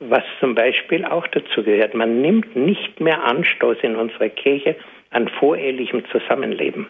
Was 0.00 0.24
zum 0.40 0.54
Beispiel 0.54 1.04
auch 1.04 1.26
dazu 1.28 1.62
gehört, 1.62 1.94
man 1.94 2.20
nimmt 2.20 2.56
nicht 2.56 3.00
mehr 3.00 3.24
Anstoß 3.24 3.78
in 3.82 3.96
unserer 3.96 4.28
Kirche 4.28 4.76
an 5.10 5.28
vorehelichem 5.28 6.04
Zusammenleben. 6.10 6.88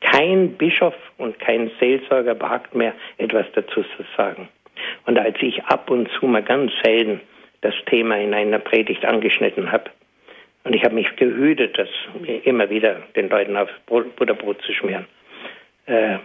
Kein 0.00 0.52
Bischof 0.52 0.94
und 1.18 1.38
kein 1.38 1.70
Seelsorger 1.80 2.40
wagt 2.40 2.74
mehr 2.74 2.94
etwas 3.18 3.46
dazu 3.54 3.82
zu 3.82 4.04
sagen. 4.16 4.48
Und 5.06 5.18
als 5.18 5.36
ich 5.40 5.62
ab 5.64 5.90
und 5.90 6.08
zu 6.12 6.26
mal 6.26 6.42
ganz 6.42 6.72
selten 6.82 7.20
das 7.60 7.74
Thema 7.86 8.18
in 8.18 8.32
einer 8.32 8.58
Predigt 8.58 9.04
angeschnitten 9.04 9.72
habe, 9.72 9.90
und 10.64 10.74
ich 10.74 10.82
habe 10.82 10.96
mich 10.96 11.14
gehütet, 11.14 11.78
das 11.78 11.88
immer 12.44 12.68
wieder 12.70 13.02
den 13.14 13.28
Leuten 13.28 13.56
auf 13.56 13.68
Butterbrot 13.86 14.60
zu 14.62 14.72
schmieren, 14.72 15.06
äh, 15.86 16.18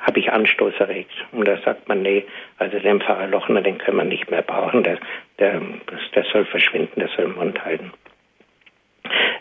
habe 0.00 0.20
ich 0.20 0.30
Anstoß 0.30 0.74
erregt. 0.78 1.12
Und 1.32 1.48
da 1.48 1.56
sagt 1.58 1.88
man, 1.88 2.02
nee, 2.02 2.24
also 2.58 2.78
den 2.78 3.00
Pfarrer 3.00 3.26
Lochner, 3.26 3.62
den 3.62 3.78
können 3.78 3.98
wir 3.98 4.04
nicht 4.04 4.30
mehr 4.30 4.42
brauchen, 4.42 4.82
der, 4.82 4.98
der, 5.38 5.60
der 6.14 6.24
soll 6.24 6.44
verschwinden, 6.44 7.00
der 7.00 7.08
soll 7.08 7.26
im 7.26 7.34
Mund 7.34 7.64
halten. 7.64 7.92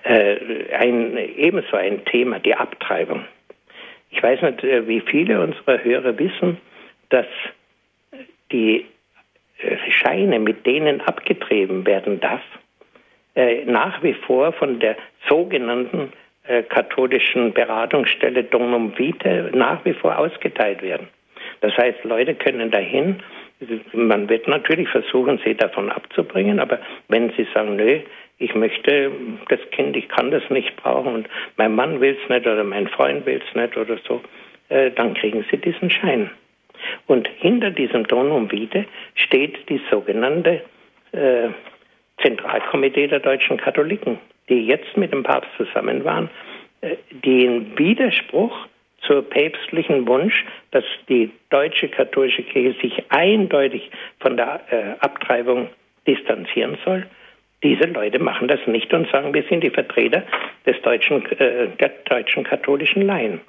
Äh, 0.04 0.74
ein, 0.74 1.18
ebenso 1.18 1.76
ein 1.76 2.06
Thema, 2.06 2.40
die 2.40 2.56
Abtreibung. 2.56 3.26
Ich 4.12 4.22
weiß 4.22 4.42
nicht, 4.42 4.64
äh, 4.64 4.88
wie 4.88 5.02
viele 5.02 5.42
unserer 5.42 5.84
Hörer 5.84 6.18
wissen, 6.18 6.58
dass 7.10 7.26
die 8.52 8.86
äh, 9.60 9.78
Scheine, 9.90 10.40
mit 10.40 10.66
denen 10.66 11.02
abgetrieben 11.02 11.86
werden 11.86 12.20
darf, 12.20 12.42
äh, 13.36 13.66
nach 13.66 14.02
wie 14.04 14.14
vor 14.14 14.54
von 14.54 14.80
der 14.80 14.96
sogenannten 15.28 16.14
äh, 16.48 16.64
katholischen 16.64 17.54
Beratungsstelle 17.54 18.44
Donum 18.44 18.98
Vitae 18.98 19.50
nach 19.54 19.84
wie 19.86 19.94
vor 19.94 20.18
ausgeteilt 20.18 20.82
werden. 20.82 21.08
Das 21.62 21.76
heißt, 21.78 22.04
Leute 22.04 22.36
können 22.36 22.72
dahin, 22.72 23.18
man 23.94 24.30
wird 24.30 24.48
natürlich 24.48 24.90
versuchen, 24.90 25.40
sie 25.44 25.56
davon 25.56 25.90
abzubringen, 25.90 26.60
aber 26.60 26.80
wenn 27.08 27.32
sie 27.32 27.48
sagen, 27.54 27.76
nö, 27.78 28.00
ich 28.38 28.54
möchte 28.54 29.12
das 29.50 29.60
Kind, 29.72 29.96
ich 29.96 30.10
kann 30.10 30.30
das 30.30 30.44
nicht 30.50 30.76
brauchen 30.76 31.14
und 31.14 31.30
mein 31.58 31.74
Mann 31.74 32.02
will 32.02 32.18
es 32.22 32.30
nicht 32.30 32.46
oder 32.46 32.64
mein 32.64 32.88
Freund 32.90 33.26
will 33.26 33.42
es 33.48 33.56
nicht 33.56 33.78
oder 33.78 33.98
so, 34.08 34.22
äh, 34.70 34.92
dann 34.92 35.14
kriegen 35.14 35.46
sie 35.50 35.58
diesen 35.58 35.90
Schein. 35.90 36.30
Und 37.08 37.28
hinter 37.40 37.72
diesem 37.72 38.06
Donum 38.06 38.52
Vitae 38.52 38.86
steht 39.16 39.70
die 39.70 39.82
sogenannte 39.90 40.62
äh, 41.14 41.50
Zentralkomitee 42.22 43.08
der 43.08 43.20
deutschen 43.20 43.58
Katholiken 43.58 44.20
die 44.50 44.66
jetzt 44.66 44.96
mit 44.98 45.12
dem 45.12 45.24
Papst 45.24 45.50
zusammen 45.58 46.04
waren, 46.04 46.30
äh, 46.82 46.96
den 47.12 47.78
Widerspruch 47.78 48.68
zur 49.02 49.22
päpstlichen 49.30 50.08
Wunsch, 50.08 50.46
dass 50.72 50.84
die 51.10 51.32
deutsche 51.50 51.90
katholische 51.90 52.44
Kirche 52.44 52.80
sich 52.82 53.04
eindeutig 53.10 53.90
von 54.20 54.38
der 54.38 54.62
äh, 54.70 55.00
Abtreibung 55.00 55.70
distanzieren 56.08 56.78
soll. 56.84 57.06
Diese 57.64 57.86
Leute 57.86 58.20
machen 58.20 58.48
das 58.48 58.60
nicht 58.68 58.94
und 58.94 59.10
sagen, 59.12 59.34
wir 59.34 59.44
sind 59.44 59.64
die 59.64 59.70
Vertreter 59.70 60.24
des 60.66 60.82
deutschen, 60.82 61.26
äh, 61.32 61.68
der 61.80 61.90
deutschen 62.06 62.44
katholischen 62.44 63.04
Laien. 63.04 63.42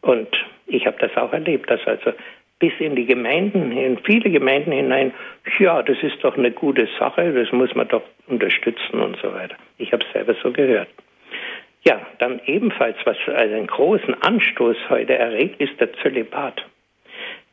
Und 0.00 0.28
ich 0.66 0.86
habe 0.86 0.96
das 1.00 1.16
auch 1.16 1.32
erlebt, 1.32 1.70
dass 1.70 1.84
also 1.86 2.12
bis 2.58 2.72
in 2.80 2.96
die 2.96 3.06
Gemeinden, 3.06 3.72
in 3.72 3.98
viele 3.98 4.30
Gemeinden 4.30 4.72
hinein, 4.72 5.12
ja, 5.58 5.82
das 5.82 5.96
ist 6.02 6.22
doch 6.22 6.36
eine 6.36 6.50
gute 6.50 6.88
Sache, 6.98 7.32
das 7.32 7.52
muss 7.52 7.74
man 7.74 7.88
doch 7.88 8.02
unterstützen 8.26 9.00
und 9.00 9.16
so 9.22 9.32
weiter. 9.32 9.56
Ich 9.78 9.92
habe 9.92 10.04
es 10.04 10.12
selber 10.12 10.34
so 10.42 10.50
gehört. 10.50 10.88
Ja, 11.84 12.00
dann 12.18 12.40
ebenfalls, 12.46 12.96
was 13.04 13.16
einen 13.28 13.66
großen 13.66 14.20
Anstoß 14.22 14.76
heute 14.88 15.16
erregt, 15.16 15.60
ist 15.60 15.80
der 15.80 15.92
Zölibat. 15.94 16.64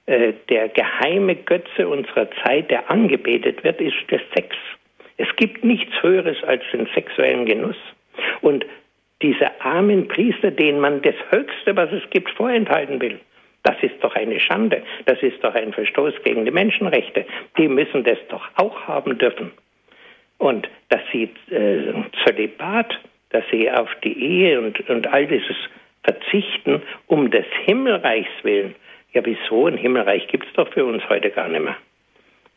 Äh, 0.08 0.34
der 0.50 0.70
geheime 0.70 1.36
Götze 1.36 1.88
unserer 1.88 2.28
Zeit, 2.44 2.72
der 2.72 2.90
angebetet 2.90 3.64
wird, 3.64 3.80
ist 3.80 3.96
der 4.10 4.22
Sex. 4.36 4.56
Es 5.18 5.28
gibt 5.36 5.64
nichts 5.64 5.94
Höheres 6.02 6.44
als 6.44 6.64
den 6.74 6.88
sexuellen 6.94 7.46
Genuss. 7.46 7.78
Und 8.42 8.66
diese 9.22 9.62
armen 9.62 10.08
Priester, 10.08 10.52
denen 10.52 10.80
man 10.80 11.02
das 11.02 11.16
Höchste, 11.30 11.76
was 11.76 11.92
es 11.92 12.08
gibt, 12.10 12.30
vorenthalten 12.32 13.00
will, 13.00 13.20
das 13.66 13.76
ist 13.82 13.96
doch 14.02 14.16
eine 14.16 14.40
Schande. 14.40 14.84
Das 15.06 15.22
ist 15.24 15.44
doch 15.44 15.56
ein 15.56 15.74
Verstoß 15.74 16.14
gegen 16.24 16.46
die 16.46 16.52
Menschenrechte. 16.52 17.26
Die 17.58 17.68
müssen 17.68 18.04
das 18.04 18.20
doch 18.30 18.48
auch 18.58 18.88
haben 18.88 19.18
dürfen. 19.18 19.52
Und 20.38 20.70
dass 20.90 21.02
sie 21.12 21.30
äh, 21.50 21.94
Zölibat, 22.24 23.00
dass 23.32 23.44
sie 23.50 23.70
auf 23.72 23.90
die 24.04 24.18
Ehe 24.22 24.62
und, 24.62 24.88
und 24.88 25.08
all 25.08 25.26
dieses 25.26 25.56
verzichten, 26.04 26.84
um 27.08 27.32
des 27.32 27.46
Himmelreichs 27.66 28.30
willen. 28.44 28.76
Ja, 29.14 29.22
wieso? 29.26 29.66
Ein 29.66 29.78
Himmelreich 29.78 30.28
gibt 30.28 30.46
es 30.46 30.54
doch 30.54 30.72
für 30.72 30.86
uns 30.86 31.02
heute 31.10 31.32
gar 31.32 31.48
nicht 31.48 31.64
mehr. 31.64 31.78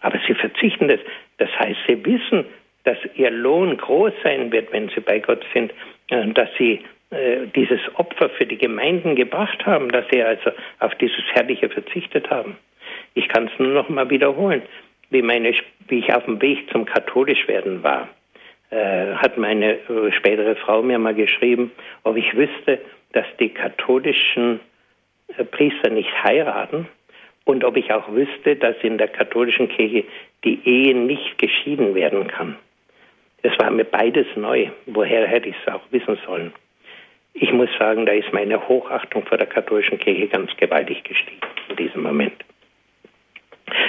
Aber 0.01 0.21
sie 0.27 0.35
verzichten 0.35 0.89
das. 0.89 1.01
Das 1.39 1.49
heißt, 1.59 1.79
sie 1.89 2.05
wissen, 2.05 2.45
dass 2.85 2.99
ihr 3.15 3.31
Lohn 3.31 3.79
groß 3.79 4.13
sein 4.23 4.53
wird, 4.53 4.73
wenn 4.73 4.91
sie 4.91 5.01
bei 5.01 5.21
Gott 5.21 5.45
sind, 5.55 5.73
äh, 6.11 6.27
dass 6.35 6.51
sie 6.59 6.85
dieses 7.11 7.81
Opfer 7.95 8.29
für 8.29 8.45
die 8.45 8.59
Gemeinden 8.59 9.17
gebracht 9.17 9.65
haben, 9.65 9.91
dass 9.91 10.05
sie 10.11 10.23
also 10.23 10.51
auf 10.79 10.95
dieses 10.97 11.25
Herrliche 11.33 11.71
verzichtet 11.71 12.29
haben. 12.29 12.59
Ich 13.15 13.29
kann 13.29 13.47
es 13.47 13.59
nur 13.59 13.73
noch 13.73 13.89
mal 13.89 14.11
wiederholen. 14.11 14.63
Wie, 15.11 15.23
meine, 15.23 15.55
wie 15.89 16.01
ich 16.01 16.13
auf 16.13 16.25
dem 16.27 16.41
Weg 16.43 16.71
zum 16.71 16.85
Katholischwerden 16.85 17.83
war, 17.83 18.09
äh, 18.71 19.15
hat 19.15 19.39
meine 19.39 19.79
äh, 19.89 20.13
spätere 20.13 20.55
Frau 20.57 20.83
mir 20.83 20.99
mal 20.99 21.15
geschrieben, 21.15 21.73
ob 22.03 22.17
ich 22.17 22.37
wüsste, 22.37 22.79
dass 23.13 23.27
die 23.41 23.49
katholischen 23.49 24.61
äh, 25.37 25.45
Priester 25.45 25.89
nicht 25.89 26.13
heiraten 26.23 26.87
und 27.45 27.65
ob 27.65 27.79
ich 27.79 27.91
auch 27.93 28.13
wüsste, 28.13 28.57
dass 28.57 28.77
in 28.83 28.99
der 28.99 29.09
katholischen 29.09 29.69
Kirche 29.69 30.05
die 30.45 30.61
Ehe 30.65 30.95
nicht 30.95 31.39
geschieden 31.39 31.95
werden 31.95 32.27
kann. 32.27 32.57
Das 33.43 33.59
war 33.59 33.71
mir 33.71 33.85
beides 33.85 34.27
neu. 34.37 34.69
Woher 34.85 35.27
hätte 35.27 35.49
ich 35.49 35.57
es 35.65 35.73
auch 35.73 35.83
wissen 35.91 36.19
sollen? 36.27 36.53
Ich 37.41 37.53
muss 37.53 37.69
sagen, 37.79 38.05
da 38.05 38.13
ist 38.13 38.33
meine 38.33 38.69
Hochachtung 38.69 39.25
vor 39.25 39.39
der 39.39 39.47
katholischen 39.47 39.99
Kirche 39.99 40.27
ganz 40.27 40.51
gewaltig 40.57 41.05
gestiegen 41.05 41.41
in 41.69 41.77
diesem 41.77 42.03
Moment. 42.03 42.45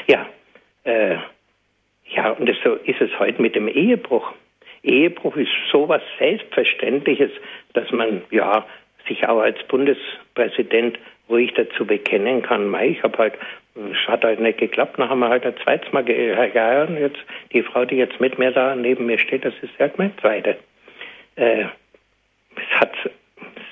Ja, 0.07 0.27
äh, 0.83 1.15
ja, 2.05 2.31
und 2.31 2.49
so 2.63 2.75
ist 2.75 3.01
es 3.01 3.17
heute 3.17 3.41
mit 3.41 3.55
dem 3.55 3.67
Ehebruch. 3.67 4.33
Ehebruch 4.83 5.35
ist 5.35 5.51
sowas 5.71 6.01
Selbstverständliches, 6.19 7.31
dass 7.73 7.91
man 7.91 8.21
ja 8.29 8.65
sich 9.07 9.27
auch 9.27 9.39
als 9.39 9.57
Bundespräsident 9.67 10.99
ruhig 11.27 11.53
dazu 11.55 11.85
bekennen 11.85 12.43
kann. 12.43 12.73
Ich 12.83 13.01
habe 13.03 13.17
halt, 13.17 13.33
es 13.75 14.07
hat 14.07 14.23
halt 14.23 14.39
nicht 14.39 14.59
geklappt, 14.59 14.99
dann 14.99 15.09
haben 15.09 15.19
wir 15.19 15.29
halt 15.29 15.45
ein 15.45 15.57
zweites 15.63 15.91
Mal 15.91 16.03
geheiratet. 16.03 16.99
Jetzt 16.99 17.19
die 17.51 17.63
Frau, 17.63 17.85
die 17.85 17.95
jetzt 17.95 18.19
mit 18.19 18.37
mir 18.37 18.51
da 18.51 18.75
neben 18.75 19.07
mir 19.07 19.17
steht, 19.17 19.45
das 19.45 19.53
ist 19.61 19.73
ja 19.79 19.89
mein 19.97 20.17
zweite. 20.19 20.57
Äh, 21.35 21.65
es 22.55 22.79
hat 22.79 22.91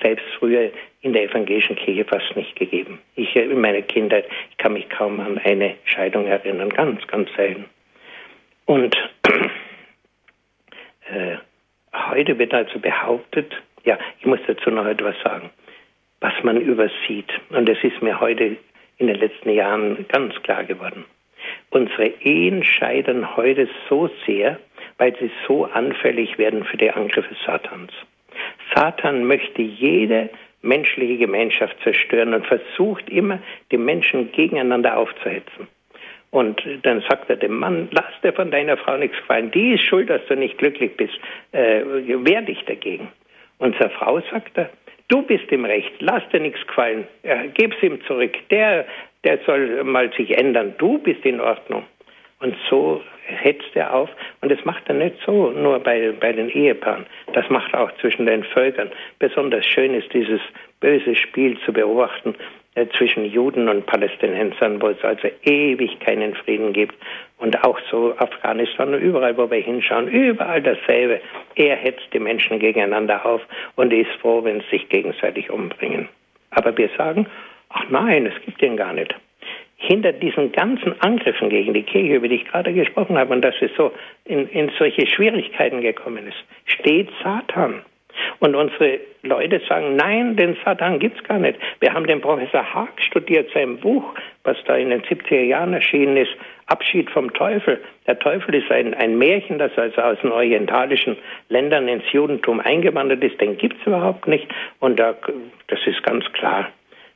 selbst 0.02 0.24
früher 0.38 0.70
in 1.00 1.12
der 1.12 1.24
evangelischen 1.24 1.76
Kirche 1.76 2.04
fast 2.04 2.36
nicht 2.36 2.56
gegeben. 2.56 2.98
Ich 3.14 3.34
äh, 3.36 3.44
in 3.44 3.60
meiner 3.60 3.82
Kindheit, 3.82 4.26
ich 4.50 4.56
kann 4.58 4.72
mich 4.72 4.88
kaum 4.88 5.20
an 5.20 5.38
eine 5.38 5.74
Scheidung 5.84 6.26
erinnern, 6.26 6.70
ganz, 6.70 7.06
ganz 7.06 7.28
selten. 7.36 7.66
Und 8.66 8.96
äh, 11.10 11.36
heute 11.94 12.38
wird 12.38 12.52
also 12.52 12.78
behauptet, 12.78 13.52
ja, 13.84 13.98
ich 14.20 14.26
muss 14.26 14.40
dazu 14.46 14.70
noch 14.70 14.86
etwas 14.86 15.14
sagen, 15.22 15.50
was 16.20 16.34
man 16.42 16.60
übersieht. 16.60 17.30
Und 17.50 17.68
das 17.68 17.78
ist 17.82 18.02
mir 18.02 18.20
heute 18.20 18.56
in 18.98 19.06
den 19.06 19.16
letzten 19.16 19.50
Jahren 19.50 20.06
ganz 20.08 20.34
klar 20.42 20.64
geworden. 20.64 21.04
Unsere 21.70 22.06
Ehen 22.06 22.64
scheitern 22.64 23.36
heute 23.36 23.68
so 23.88 24.10
sehr, 24.26 24.58
weil 24.98 25.16
sie 25.18 25.30
so 25.46 25.64
anfällig 25.66 26.38
werden 26.38 26.64
für 26.64 26.76
die 26.76 26.90
Angriffe 26.90 27.36
Satans. 27.46 27.92
Satan 28.74 29.24
möchte 29.24 29.62
jede 29.62 30.30
menschliche 30.62 31.18
Gemeinschaft 31.18 31.76
zerstören 31.82 32.34
und 32.34 32.46
versucht 32.46 33.08
immer, 33.08 33.38
die 33.70 33.78
Menschen 33.78 34.32
gegeneinander 34.32 34.96
aufzuhetzen. 34.96 35.68
Und 36.30 36.62
dann 36.82 37.02
sagt 37.08 37.30
er 37.30 37.36
dem 37.36 37.58
Mann, 37.58 37.88
lass 37.90 38.20
dir 38.22 38.32
von 38.32 38.50
deiner 38.50 38.76
Frau 38.76 38.96
nichts 38.96 39.16
gefallen, 39.16 39.50
die 39.50 39.74
ist 39.74 39.84
schuld, 39.84 40.10
dass 40.10 40.20
du 40.26 40.36
nicht 40.36 40.58
glücklich 40.58 40.94
bist, 40.96 41.18
äh, 41.52 41.82
wehr 41.84 42.42
dich 42.42 42.62
dagegen. 42.66 43.08
Und 43.58 43.76
zur 43.78 43.88
Frau 43.90 44.20
sagt 44.30 44.58
er, 44.58 44.68
du 45.08 45.22
bist 45.22 45.50
im 45.50 45.64
Recht, 45.64 45.92
lass 46.00 46.22
dir 46.30 46.40
nichts 46.40 46.64
gefallen, 46.66 47.06
äh, 47.22 47.48
gib's 47.54 47.82
ihm 47.82 48.04
zurück, 48.04 48.36
der, 48.50 48.84
der 49.24 49.38
soll 49.46 49.82
mal 49.84 50.12
sich 50.12 50.36
ändern, 50.36 50.74
du 50.76 50.98
bist 50.98 51.24
in 51.24 51.40
Ordnung. 51.40 51.84
Und 52.40 52.54
so 52.70 53.02
hetzt 53.26 53.74
er 53.74 53.94
auf. 53.94 54.08
Und 54.40 54.50
das 54.50 54.64
macht 54.64 54.88
er 54.88 54.94
nicht 54.94 55.16
so 55.24 55.50
nur 55.50 55.78
bei, 55.80 56.12
bei 56.18 56.32
den 56.32 56.48
Ehepaaren. 56.48 57.06
Das 57.32 57.48
macht 57.50 57.72
er 57.72 57.82
auch 57.82 57.92
zwischen 58.00 58.26
den 58.26 58.44
Völkern. 58.44 58.90
Besonders 59.18 59.66
schön 59.66 59.94
ist 59.94 60.12
dieses 60.12 60.40
böse 60.80 61.16
Spiel 61.16 61.58
zu 61.64 61.72
beobachten 61.72 62.34
äh, 62.74 62.86
zwischen 62.96 63.24
Juden 63.24 63.68
und 63.68 63.86
Palästinensern, 63.86 64.80
wo 64.80 64.88
es 64.88 65.02
also 65.02 65.28
ewig 65.44 65.98
keinen 66.00 66.34
Frieden 66.34 66.72
gibt. 66.72 66.94
Und 67.38 67.64
auch 67.64 67.78
so 67.90 68.14
Afghanistan 68.18 68.94
und 68.94 69.00
überall, 69.00 69.36
wo 69.36 69.50
wir 69.50 69.60
hinschauen, 69.60 70.08
überall 70.08 70.62
dasselbe. 70.62 71.20
Er 71.56 71.76
hetzt 71.76 72.08
die 72.12 72.18
Menschen 72.18 72.58
gegeneinander 72.58 73.24
auf 73.26 73.42
und 73.76 73.92
ist 73.92 74.10
froh, 74.20 74.42
wenn 74.44 74.60
sie 74.60 74.78
sich 74.78 74.88
gegenseitig 74.88 75.50
umbringen. 75.50 76.08
Aber 76.50 76.76
wir 76.76 76.88
sagen, 76.96 77.26
ach 77.68 77.84
nein, 77.90 78.26
es 78.26 78.44
gibt 78.44 78.60
den 78.62 78.76
gar 78.76 78.92
nicht 78.92 79.14
hinter 79.78 80.12
diesen 80.12 80.50
ganzen 80.52 81.00
Angriffen 81.00 81.48
gegen 81.48 81.72
die 81.72 81.84
Kirche, 81.84 82.16
über 82.16 82.28
die 82.28 82.34
ich 82.36 82.44
gerade 82.44 82.72
gesprochen 82.72 83.16
habe, 83.16 83.32
und 83.32 83.42
dass 83.42 83.54
es 83.60 83.70
so 83.76 83.92
in, 84.24 84.48
in 84.48 84.70
solche 84.76 85.06
Schwierigkeiten 85.06 85.80
gekommen 85.80 86.26
ist, 86.26 86.36
steht 86.66 87.08
Satan. 87.22 87.82
Und 88.40 88.56
unsere 88.56 88.98
Leute 89.22 89.60
sagen, 89.68 89.94
nein, 89.94 90.34
den 90.36 90.56
Satan 90.64 90.98
gibt's 90.98 91.22
gar 91.22 91.38
nicht. 91.38 91.58
Wir 91.78 91.94
haben 91.94 92.08
den 92.08 92.20
Professor 92.20 92.74
Haag 92.74 93.00
studiert, 93.00 93.50
sein 93.54 93.78
Buch, 93.78 94.14
was 94.42 94.56
da 94.66 94.74
in 94.74 94.90
den 94.90 95.02
70er 95.02 95.42
Jahren 95.42 95.72
erschienen 95.72 96.16
ist, 96.16 96.32
Abschied 96.66 97.08
vom 97.10 97.32
Teufel. 97.32 97.80
Der 98.08 98.18
Teufel 98.18 98.56
ist 98.56 98.70
ein, 98.72 98.94
ein 98.94 99.16
Märchen, 99.16 99.58
das 99.58 99.70
also 99.78 100.00
aus 100.02 100.18
den 100.20 100.32
orientalischen 100.32 101.16
Ländern 101.48 101.86
ins 101.86 102.10
Judentum 102.10 102.58
eingewandert 102.58 103.22
ist. 103.22 103.40
Den 103.40 103.56
gibt's 103.56 103.86
überhaupt 103.86 104.26
nicht. 104.26 104.48
Und 104.80 104.98
da, 104.98 105.14
das 105.68 105.78
ist 105.86 106.02
ganz 106.02 106.24
klar, 106.32 106.68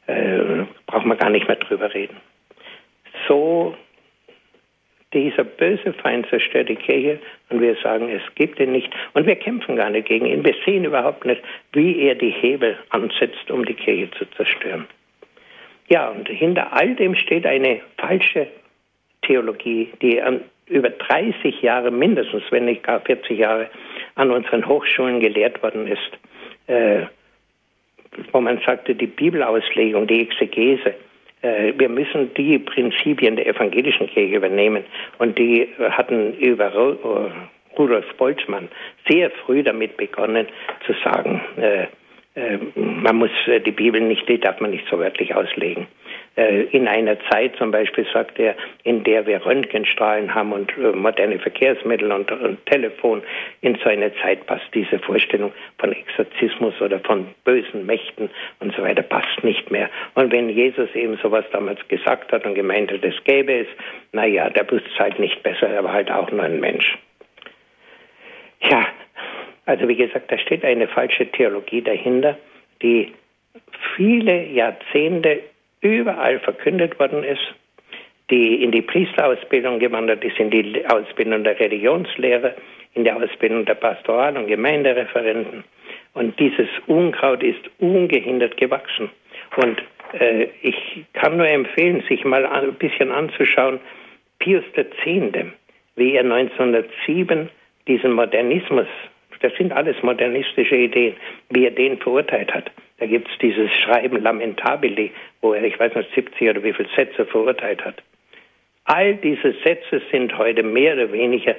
äh, 0.06 0.64
braucht 0.86 1.06
man 1.06 1.18
gar 1.18 1.30
nicht 1.30 1.48
mehr 1.48 1.56
drüber 1.56 1.92
reden 1.92 2.16
so 3.28 3.74
dieser 5.12 5.44
böse 5.44 5.92
Feind 5.92 6.26
zerstört 6.28 6.68
die 6.68 6.76
Kirche 6.76 7.18
und 7.50 7.60
wir 7.60 7.76
sagen, 7.82 8.08
es 8.08 8.22
gibt 8.34 8.58
ihn 8.60 8.72
nicht. 8.72 8.90
Und 9.12 9.26
wir 9.26 9.36
kämpfen 9.36 9.76
gar 9.76 9.90
nicht 9.90 10.08
gegen 10.08 10.26
ihn. 10.26 10.44
Wir 10.44 10.54
sehen 10.64 10.84
überhaupt 10.84 11.24
nicht, 11.24 11.42
wie 11.72 12.00
er 12.00 12.14
die 12.14 12.30
Hebel 12.30 12.78
ansetzt, 12.90 13.50
um 13.50 13.64
die 13.64 13.74
Kirche 13.74 14.10
zu 14.12 14.24
zerstören. 14.36 14.86
Ja, 15.88 16.08
und 16.08 16.28
hinter 16.28 16.72
all 16.72 16.94
dem 16.94 17.14
steht 17.14 17.44
eine 17.44 17.80
falsche 17.98 18.46
Theologie, 19.22 19.92
die 20.00 20.22
an, 20.22 20.40
über 20.66 20.88
30 20.88 21.60
Jahre 21.60 21.90
mindestens, 21.90 22.44
wenn 22.50 22.64
nicht 22.64 22.82
gar 22.82 23.00
40 23.00 23.38
Jahre, 23.38 23.68
an 24.14 24.30
unseren 24.30 24.66
Hochschulen 24.66 25.20
gelehrt 25.20 25.62
worden 25.62 25.86
ist. 25.86 26.18
Äh, 26.66 27.06
wo 28.32 28.40
man 28.40 28.60
sagte, 28.64 28.94
die 28.94 29.06
Bibelauslegung, 29.06 30.06
die 30.06 30.20
Exegese, 30.20 30.94
wir 31.42 31.88
müssen 31.88 32.32
die 32.34 32.58
Prinzipien 32.58 33.36
der 33.36 33.46
evangelischen 33.46 34.06
Kirche 34.06 34.36
übernehmen. 34.36 34.84
Und 35.18 35.38
die 35.38 35.68
hatten 35.90 36.34
über 36.34 36.66
äh, 36.66 37.76
Rudolf 37.78 38.06
Boltzmann 38.16 38.68
sehr 39.08 39.30
früh 39.30 39.62
damit 39.62 39.96
begonnen 39.96 40.46
zu 40.86 40.94
sagen, 41.04 41.40
äh, 41.56 41.86
äh, 42.34 42.58
man 42.74 43.16
muss 43.16 43.30
äh, 43.46 43.60
die 43.60 43.72
Bibel 43.72 44.00
nicht, 44.00 44.28
die 44.28 44.38
darf 44.38 44.60
man 44.60 44.70
nicht 44.70 44.86
so 44.90 44.98
wörtlich 44.98 45.34
auslegen. 45.34 45.86
Äh, 46.36 46.62
in 46.70 46.88
einer 46.88 47.18
Zeit 47.30 47.56
zum 47.56 47.70
Beispiel 47.70 48.06
sagt 48.12 48.38
er, 48.38 48.54
in 48.84 49.04
der 49.04 49.26
wir 49.26 49.44
Röntgenstrahlen 49.44 50.34
haben 50.34 50.52
und 50.52 50.72
moderne 50.94 51.38
Verkehrsmittel 51.38 52.10
und, 52.10 52.32
und 52.32 52.64
Telefon, 52.66 53.22
in 53.60 53.76
so 53.76 53.90
eine 53.90 54.14
Zeit 54.16 54.46
passt 54.46 54.66
diese 54.72 54.98
Vorstellung 54.98 55.52
von 55.78 55.92
Exorzismus 55.92 56.80
oder 56.80 57.00
von 57.00 57.26
bösen 57.44 57.84
Mächten 57.84 58.30
und 58.60 58.74
so 58.74 58.82
weiter 58.82 59.02
passt 59.02 59.44
nicht 59.44 59.70
mehr. 59.70 59.90
Und 60.14 60.32
wenn 60.32 60.48
Jesus 60.48 60.88
eben 60.94 61.18
sowas 61.18 61.44
damals 61.52 61.86
gesagt 61.88 62.32
hat 62.32 62.46
und 62.46 62.54
gemeint 62.54 62.90
hat, 62.90 63.04
es 63.04 63.22
gäbe 63.24 63.52
es, 63.52 63.68
naja, 64.12 64.48
der 64.48 64.70
wusste 64.70 64.88
es 64.88 64.98
halt 64.98 65.18
nicht 65.18 65.42
besser, 65.42 65.68
er 65.68 65.84
war 65.84 65.92
halt 65.92 66.10
auch 66.10 66.30
nur 66.30 66.44
ein 66.44 66.60
Mensch. 66.60 66.96
Ja, 68.70 68.86
also 69.66 69.86
wie 69.86 69.96
gesagt, 69.96 70.30
da 70.32 70.38
steht 70.38 70.64
eine 70.64 70.88
falsche 70.88 71.26
Theologie 71.26 71.82
dahinter, 71.82 72.38
die 72.80 73.12
viele 73.96 74.46
Jahrzehnte 74.46 75.40
überall 75.82 76.38
verkündet 76.40 76.98
worden 76.98 77.22
ist, 77.22 77.42
die 78.30 78.62
in 78.62 78.70
die 78.70 78.82
Priesterausbildung 78.82 79.78
gewandert 79.78 80.24
ist, 80.24 80.38
in 80.38 80.50
die 80.50 80.82
Ausbildung 80.88 81.44
der 81.44 81.58
Religionslehre, 81.60 82.54
in 82.94 83.04
der 83.04 83.16
Ausbildung 83.16 83.64
der 83.66 83.74
Pastoral- 83.74 84.36
und 84.36 84.46
Gemeindereferenten. 84.46 85.64
Und 86.14 86.38
dieses 86.38 86.68
Unkraut 86.86 87.42
ist 87.42 87.60
ungehindert 87.78 88.56
gewachsen. 88.56 89.10
Und 89.56 89.82
äh, 90.18 90.48
ich 90.62 91.04
kann 91.12 91.36
nur 91.36 91.48
empfehlen, 91.48 92.02
sich 92.08 92.24
mal 92.24 92.46
ein 92.46 92.74
bisschen 92.74 93.10
anzuschauen, 93.10 93.80
Pius 94.38 94.64
X., 94.74 94.96
wie 95.96 96.14
er 96.14 96.22
1907 96.22 97.50
diesen 97.86 98.12
Modernismus 98.12 98.88
das 99.42 99.52
sind 99.58 99.72
alles 99.72 99.96
modernistische 100.02 100.76
Ideen, 100.76 101.16
wie 101.50 101.64
er 101.64 101.72
den 101.72 101.98
verurteilt 101.98 102.52
hat. 102.54 102.70
Da 103.02 103.08
gibt 103.08 103.28
es 103.28 103.36
dieses 103.38 103.68
Schreiben 103.78 104.22
Lamentabili, 104.22 105.10
wo 105.40 105.54
er, 105.54 105.64
ich 105.64 105.76
weiß 105.76 105.92
nicht, 105.96 106.14
70 106.14 106.50
oder 106.50 106.62
wie 106.62 106.72
viele 106.72 106.88
Sätze 106.94 107.26
verurteilt 107.26 107.84
hat. 107.84 108.00
All 108.84 109.16
diese 109.16 109.54
Sätze 109.64 110.00
sind 110.12 110.38
heute 110.38 110.62
mehr 110.62 110.94
oder 110.94 111.10
weniger 111.10 111.56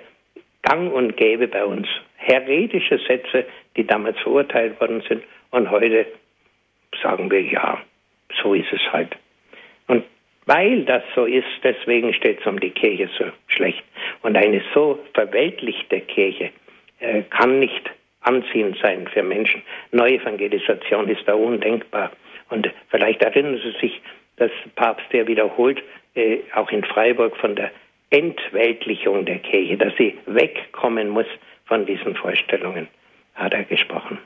gang 0.61 0.93
und 0.93 1.17
gäbe 1.17 1.49
bei 1.49 1.65
uns. 1.65 1.85
Heretische 2.15 2.97
Sätze, 2.97 3.43
die 3.75 3.85
damals 3.85 4.17
verurteilt 4.21 4.79
worden 4.79 5.03
sind 5.09 5.21
und 5.51 5.69
heute 5.69 6.05
sagen 7.01 7.29
wir 7.29 7.41
ja, 7.41 7.81
so 8.41 8.53
ist 8.53 8.71
es 8.71 8.93
halt. 8.93 9.13
Und 9.87 10.05
weil 10.45 10.85
das 10.85 11.03
so 11.13 11.25
ist, 11.25 11.43
deswegen 11.61 12.13
steht 12.13 12.39
es 12.39 12.45
um 12.45 12.57
die 12.57 12.69
Kirche 12.69 13.09
so 13.19 13.25
schlecht. 13.47 13.83
Und 14.21 14.37
eine 14.37 14.61
so 14.73 14.97
verweltlichte 15.13 15.99
Kirche, 15.99 16.51
äh, 17.01 17.23
kann 17.23 17.59
nicht 17.59 17.91
anziehend 18.23 18.77
sein 18.81 19.07
für 19.07 19.23
Menschen. 19.23 19.61
Neuevangelisation 19.91 21.07
ist 21.09 21.27
da 21.27 21.33
undenkbar. 21.33 22.11
Und 22.49 22.69
vielleicht 22.89 23.21
erinnern 23.21 23.59
Sie 23.63 23.79
sich, 23.79 24.01
dass 24.37 24.51
Papst 24.75 25.05
der 25.11 25.27
wiederholt, 25.27 25.81
äh, 26.15 26.39
auch 26.55 26.71
in 26.71 26.83
Freiburg, 26.83 27.35
von 27.37 27.55
der 27.55 27.71
Entweltlichung 28.09 29.25
der 29.25 29.39
Kirche, 29.39 29.77
dass 29.77 29.95
sie 29.97 30.15
wegkommen 30.27 31.09
muss 31.09 31.25
von 31.65 31.85
diesen 31.85 32.15
Vorstellungen, 32.15 32.87
hat 33.33 33.53
er 33.53 33.63
gesprochen. 33.63 34.19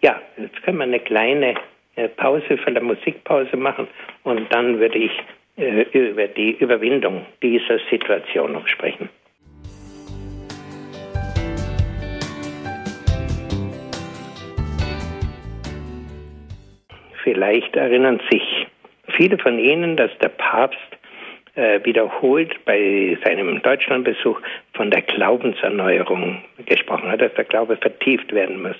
Ja, 0.00 0.20
jetzt 0.36 0.62
können 0.62 0.78
wir 0.78 0.84
eine 0.84 1.00
kleine 1.00 1.54
äh, 1.96 2.08
Pause 2.08 2.56
für 2.56 2.66
eine 2.68 2.80
Musikpause 2.80 3.56
machen 3.56 3.88
und 4.22 4.52
dann 4.54 4.78
würde 4.78 4.98
ich 4.98 5.12
äh, 5.56 5.82
über 5.92 6.28
die 6.28 6.52
Überwindung 6.52 7.26
dieser 7.42 7.80
Situation 7.90 8.52
noch 8.52 8.68
sprechen. 8.68 9.08
Vielleicht 17.22 17.76
erinnern 17.76 18.20
sich 18.30 18.66
viele 19.16 19.38
von 19.38 19.58
Ihnen, 19.58 19.96
dass 19.96 20.10
der 20.18 20.28
Papst 20.28 20.78
äh, 21.54 21.80
wiederholt 21.84 22.64
bei 22.64 23.16
seinem 23.24 23.60
Deutschlandbesuch 23.62 24.40
von 24.74 24.90
der 24.90 25.02
Glaubenserneuerung 25.02 26.42
gesprochen 26.66 27.10
hat, 27.10 27.20
dass 27.20 27.34
der 27.34 27.44
Glaube 27.44 27.76
vertieft 27.76 28.32
werden 28.32 28.62
muss. 28.62 28.76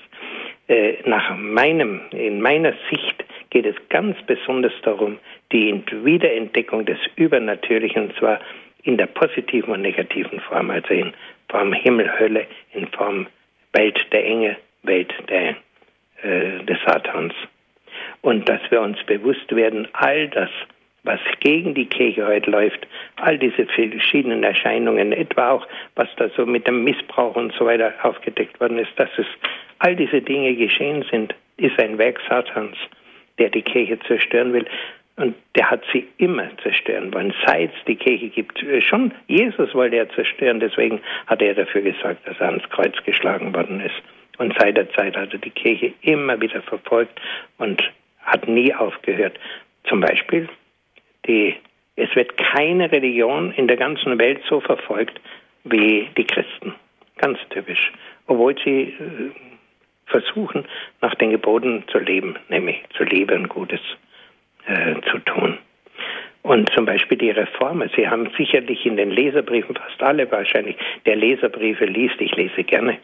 Äh, 0.67 0.95
nach 1.05 1.37
meinem, 1.37 2.01
in 2.11 2.41
meiner 2.41 2.73
Sicht 2.89 3.23
geht 3.49 3.65
es 3.65 3.75
ganz 3.89 4.17
besonders 4.25 4.73
darum, 4.81 5.19
die 5.51 5.83
Wiederentdeckung 6.03 6.85
des 6.85 6.97
Übernatürlichen, 7.15 8.09
und 8.09 8.15
zwar 8.17 8.39
in 8.83 8.97
der 8.97 9.05
positiven 9.05 9.73
und 9.73 9.81
negativen 9.81 10.39
Form, 10.39 10.69
also 10.69 10.93
in 10.93 11.13
Form 11.49 11.73
Himmel, 11.73 12.11
Hölle, 12.19 12.47
in 12.73 12.87
Form 12.87 13.27
Welt 13.73 14.05
der 14.11 14.25
Enge, 14.25 14.57
Welt 14.83 15.13
der, 15.29 15.55
äh, 16.23 16.63
des 16.65 16.77
Satans 16.85 17.33
und 18.23 18.47
dass 18.49 18.61
wir 18.71 18.81
uns 18.81 18.97
bewusst 19.03 19.53
werden, 19.55 19.87
all 19.93 20.29
das, 20.29 20.49
was 21.03 21.19
gegen 21.41 21.73
die 21.75 21.85
Kirche 21.85 22.25
heute 22.25 22.49
läuft, 22.49 22.87
all 23.17 23.37
diese 23.37 23.65
verschiedenen 23.65 24.43
Erscheinungen, 24.43 25.11
etwa 25.11 25.51
auch, 25.51 25.67
was 25.95 26.07
da 26.15 26.29
so 26.35 26.45
mit 26.45 26.65
dem 26.65 26.83
Missbrauch 26.85 27.35
und 27.35 27.53
so 27.53 27.65
weiter 27.65 27.93
aufgedeckt 28.01 28.59
worden 28.59 28.79
ist, 28.79 28.91
dass 28.95 29.09
es 29.17 29.27
all 29.79 29.95
diese 29.95 30.21
Dinge 30.21 30.55
geschehen 30.55 31.05
sind, 31.11 31.35
ist 31.57 31.77
ein 31.77 31.97
Werk 31.97 32.19
Satans, 32.29 32.77
der 33.37 33.49
die 33.49 33.61
Kirche 33.61 33.99
zerstören 34.07 34.53
will. 34.53 34.65
Und 35.17 35.35
der 35.55 35.69
hat 35.69 35.83
sie 35.91 36.07
immer 36.17 36.47
zerstören 36.63 37.13
wollen, 37.13 37.33
seit 37.45 37.71
es 37.75 37.85
die 37.85 37.97
Kirche 37.97 38.29
gibt. 38.29 38.65
Schon 38.79 39.11
Jesus 39.27 39.75
wollte 39.75 39.97
er 39.97 40.09
zerstören, 40.09 40.61
deswegen 40.61 41.01
hat 41.27 41.41
er 41.41 41.53
dafür 41.53 41.81
gesagt, 41.81 42.25
dass 42.25 42.39
er 42.39 42.47
ans 42.47 42.67
Kreuz 42.69 42.95
geschlagen 43.05 43.53
worden 43.53 43.81
ist. 43.81 44.01
Und 44.37 44.55
seit 44.57 44.77
der 44.77 44.89
Zeit 44.93 45.15
hat 45.15 45.33
er 45.33 45.39
die 45.39 45.51
Kirche 45.51 45.93
immer 46.01 46.39
wieder 46.41 46.61
verfolgt 46.61 47.19
und 47.57 47.83
hat 48.23 48.47
nie 48.47 48.73
aufgehört. 48.73 49.39
Zum 49.87 50.01
Beispiel, 50.01 50.47
die, 51.27 51.55
es 51.95 52.13
wird 52.15 52.37
keine 52.37 52.91
Religion 52.91 53.51
in 53.53 53.67
der 53.67 53.77
ganzen 53.77 54.17
Welt 54.19 54.41
so 54.47 54.59
verfolgt 54.59 55.19
wie 55.63 56.09
die 56.17 56.25
Christen. 56.25 56.73
Ganz 57.17 57.39
typisch. 57.49 57.91
Obwohl 58.27 58.55
sie 58.63 58.93
äh, 58.99 59.31
versuchen, 60.05 60.65
nach 61.01 61.15
den 61.15 61.31
Geboten 61.31 61.83
zu 61.91 61.99
leben, 61.99 62.35
nämlich 62.49 62.81
zu 62.95 63.03
lieben, 63.03 63.47
Gutes 63.47 63.81
äh, 64.67 64.95
zu 65.09 65.19
tun. 65.19 65.57
Und 66.41 66.69
zum 66.73 66.85
Beispiel 66.85 67.17
die 67.17 67.31
Reformer. 67.31 67.87
Sie 67.95 68.07
haben 68.07 68.29
sicherlich 68.37 68.85
in 68.85 68.97
den 68.97 69.11
Leserbriefen, 69.11 69.75
fast 69.75 70.03
alle 70.03 70.29
wahrscheinlich, 70.29 70.75
der 71.05 71.15
Leserbriefe 71.15 71.85
liest, 71.85 72.19
ich 72.19 72.35
lese 72.35 72.63
gerne, 72.63 72.97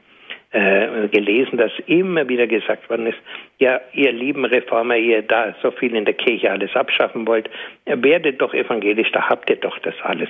äh, 0.51 1.07
gelesen, 1.09 1.57
dass 1.57 1.71
immer 1.85 2.27
wieder 2.27 2.47
gesagt 2.47 2.89
worden 2.89 3.07
ist, 3.07 3.19
ja, 3.59 3.79
ihr 3.93 4.11
lieben 4.11 4.45
Reformer, 4.45 4.97
ihr 4.97 5.21
da 5.21 5.55
so 5.61 5.71
viel 5.71 5.95
in 5.95 6.05
der 6.05 6.15
Kirche 6.15 6.51
alles 6.51 6.75
abschaffen 6.75 7.27
wollt, 7.27 7.49
werdet 7.85 8.41
doch 8.41 8.53
evangelisch, 8.53 9.11
da 9.11 9.29
habt 9.29 9.49
ihr 9.49 9.57
doch 9.57 9.77
das 9.79 9.95
alles. 10.01 10.29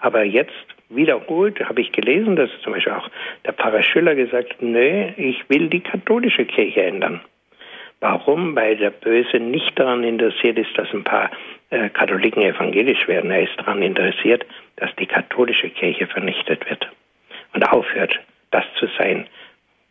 Aber 0.00 0.22
jetzt 0.22 0.52
wiederholt 0.90 1.66
habe 1.66 1.80
ich 1.80 1.92
gelesen, 1.92 2.36
dass 2.36 2.50
zum 2.62 2.74
Beispiel 2.74 2.92
auch 2.92 3.08
der 3.46 3.54
Pfarrer 3.54 3.82
Schüller 3.82 4.14
gesagt, 4.14 4.56
nö, 4.60 5.08
ich 5.16 5.48
will 5.48 5.68
die 5.68 5.80
katholische 5.80 6.44
Kirche 6.44 6.82
ändern. 6.82 7.20
Warum? 8.00 8.54
Weil 8.54 8.76
der 8.76 8.90
Böse 8.90 9.40
nicht 9.40 9.78
daran 9.78 10.04
interessiert 10.04 10.58
ist, 10.58 10.76
dass 10.76 10.92
ein 10.92 11.04
paar 11.04 11.30
äh, 11.70 11.88
Katholiken 11.88 12.42
evangelisch 12.42 13.08
werden. 13.08 13.30
Er 13.30 13.44
ist 13.44 13.56
daran 13.56 13.80
interessiert, 13.80 14.44
dass 14.76 14.94
die 14.96 15.06
katholische 15.06 15.70
Kirche 15.70 16.06
vernichtet 16.06 16.68
wird 16.68 16.86
und 17.54 17.62
aufhört, 17.72 18.20
das 18.50 18.64
zu 18.78 18.86
sein, 18.98 19.26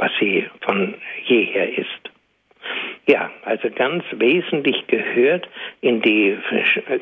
was 0.04 0.12
sie 0.20 0.46
von 0.60 0.96
jeher 1.24 1.78
ist. 1.78 1.88
Ja, 3.08 3.32
also 3.44 3.70
ganz 3.70 4.04
wesentlich 4.12 4.86
gehört 4.88 5.48
in 5.80 6.02
die 6.02 6.38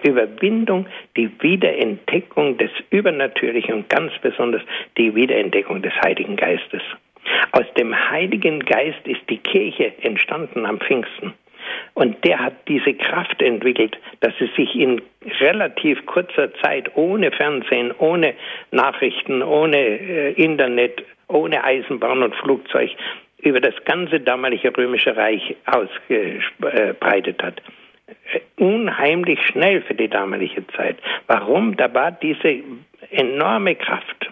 Überwindung 0.04 0.86
die 1.18 1.30
Wiederentdeckung 1.40 2.58
des 2.60 2.70
Übernatürlichen 2.92 3.74
und 3.74 3.90
ganz 3.90 4.12
besonders 4.22 4.62
die 4.98 5.16
Wiederentdeckung 5.16 5.82
des 5.82 5.94
Heiligen 6.04 6.36
Geistes. 6.36 6.84
Aus 7.54 7.66
dem 7.76 7.92
Heiligen 8.12 8.60
Geist 8.60 9.06
ist 9.06 9.22
die 9.30 9.38
Kirche 9.38 9.94
entstanden 10.04 10.68
am 10.68 10.80
Pfingsten. 10.80 11.34
Und 11.94 12.24
der 12.24 12.40
hat 12.40 12.68
diese 12.68 12.94
Kraft 12.94 13.42
entwickelt, 13.42 13.98
dass 14.20 14.34
sie 14.40 14.50
sich 14.56 14.76
in 14.76 15.02
relativ 15.40 16.06
kurzer 16.06 16.54
Zeit 16.56 16.96
ohne 16.96 17.32
Fernsehen, 17.32 17.94
ohne 17.98 18.34
Nachrichten, 18.72 19.42
ohne 19.42 19.78
äh, 19.78 20.32
Internet, 20.34 21.04
ohne 21.32 21.64
Eisenbahn 21.64 22.24
und 22.24 22.36
Flugzeug 22.36 22.92
über 23.40 23.60
das 23.60 23.74
ganze 23.86 24.20
damalige 24.20 24.76
römische 24.76 25.16
Reich 25.16 25.56
ausgebreitet 25.66 27.42
hat. 27.42 27.62
Unheimlich 28.58 29.40
schnell 29.48 29.82
für 29.82 29.96
die 29.96 30.10
damalige 30.10 30.66
Zeit. 30.76 30.98
Warum? 31.28 31.76
Da 31.76 31.94
war 31.94 32.12
diese 32.12 32.62
enorme 33.10 33.76
Kraft. 33.76 34.30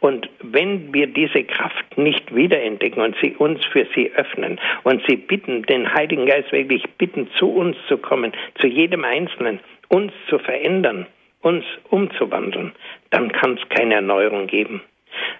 Und 0.00 0.28
wenn 0.40 0.94
wir 0.94 1.06
diese 1.06 1.42
Kraft 1.44 1.98
nicht 1.98 2.34
wiederentdecken 2.34 3.02
und 3.02 3.16
sie 3.20 3.34
uns 3.36 3.64
für 3.66 3.86
sie 3.94 4.12
öffnen 4.12 4.60
und 4.84 5.02
sie 5.06 5.16
bitten, 5.16 5.62
den 5.62 5.92
Heiligen 5.92 6.26
Geist 6.26 6.52
wirklich 6.52 6.84
bitten, 6.98 7.28
zu 7.38 7.50
uns 7.50 7.76
zu 7.88 7.98
kommen, 7.98 8.32
zu 8.60 8.68
jedem 8.68 9.04
Einzelnen, 9.04 9.60
uns 9.88 10.12
zu 10.28 10.38
verändern, 10.38 11.06
uns 11.40 11.64
umzuwandeln, 11.90 12.72
dann 13.10 13.32
kann 13.32 13.58
es 13.60 13.68
keine 13.68 13.94
Erneuerung 13.94 14.46
geben. 14.46 14.82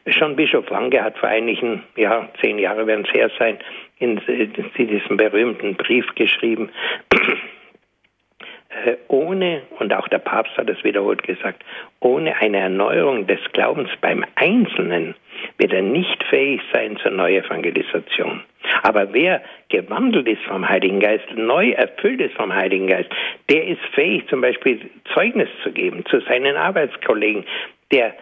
Schon 0.07 0.37
Bischof 0.37 0.71
Wange 0.71 1.03
hat 1.03 1.19
vor 1.19 1.29
einigen, 1.29 1.83
ja, 1.97 2.29
zehn 2.41 2.59
Jahre 2.59 2.87
werden 2.87 3.05
es 3.07 3.15
her 3.15 3.31
sein, 3.39 3.59
in, 3.99 4.19
in 4.19 4.89
diesem 4.89 5.17
berühmten 5.17 5.75
Brief 5.77 6.07
geschrieben, 6.15 6.71
äh, 8.69 8.97
ohne, 9.09 9.63
und 9.79 9.93
auch 9.95 10.09
der 10.09 10.19
Papst 10.19 10.57
hat 10.57 10.69
es 10.69 10.83
wiederholt 10.85 11.23
gesagt, 11.23 11.65
ohne 12.01 12.37
eine 12.37 12.59
Erneuerung 12.59 13.27
des 13.27 13.41
Glaubens 13.53 13.91
beim 14.01 14.25
Einzelnen 14.35 15.15
wird 15.59 15.73
er 15.73 15.83
nicht 15.83 16.23
fähig 16.25 16.61
sein 16.73 16.97
zur 16.99 17.13
Neuevangelisation. 17.13 18.43
Aber 18.83 19.13
wer 19.13 19.43
gewandelt 19.69 20.29
ist 20.29 20.43
vom 20.45 20.69
Heiligen 20.69 21.01
Geist, 21.01 21.27
neu 21.35 21.71
erfüllt 21.71 22.21
ist 22.21 22.35
vom 22.35 22.55
Heiligen 22.55 22.87
Geist, 22.87 23.11
der 23.51 23.67
ist 23.67 23.83
fähig, 23.93 24.27
zum 24.29 24.41
Beispiel 24.41 24.81
Zeugnis 25.13 25.49
zu 25.63 25.71
geben 25.71 26.05
zu 26.07 26.21
seinen 26.21 26.57
Arbeitskollegen, 26.57 27.45
der 27.93 28.15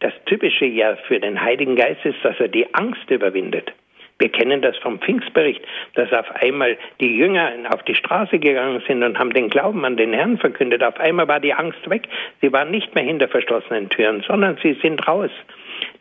das 0.00 0.12
Typische 0.26 0.64
ja 0.64 0.96
für 1.06 1.20
den 1.20 1.40
Heiligen 1.40 1.76
Geist 1.76 2.04
ist, 2.04 2.18
dass 2.22 2.38
er 2.38 2.48
die 2.48 2.72
Angst 2.74 3.10
überwindet. 3.10 3.72
Wir 4.20 4.30
kennen 4.30 4.62
das 4.62 4.76
vom 4.78 4.98
Pfingstbericht, 4.98 5.62
dass 5.94 6.12
auf 6.12 6.26
einmal 6.42 6.76
die 7.00 7.16
Jünger 7.16 7.52
auf 7.70 7.84
die 7.84 7.94
Straße 7.94 8.40
gegangen 8.40 8.82
sind 8.86 9.04
und 9.04 9.16
haben 9.16 9.32
den 9.32 9.48
Glauben 9.48 9.84
an 9.84 9.96
den 9.96 10.12
Herrn 10.12 10.38
verkündet. 10.38 10.82
Auf 10.82 10.98
einmal 10.98 11.28
war 11.28 11.38
die 11.38 11.54
Angst 11.54 11.88
weg. 11.88 12.08
Sie 12.40 12.52
waren 12.52 12.72
nicht 12.72 12.92
mehr 12.96 13.04
hinter 13.04 13.28
verschlossenen 13.28 13.88
Türen, 13.90 14.24
sondern 14.26 14.58
sie 14.60 14.76
sind 14.82 15.06
raus. 15.06 15.30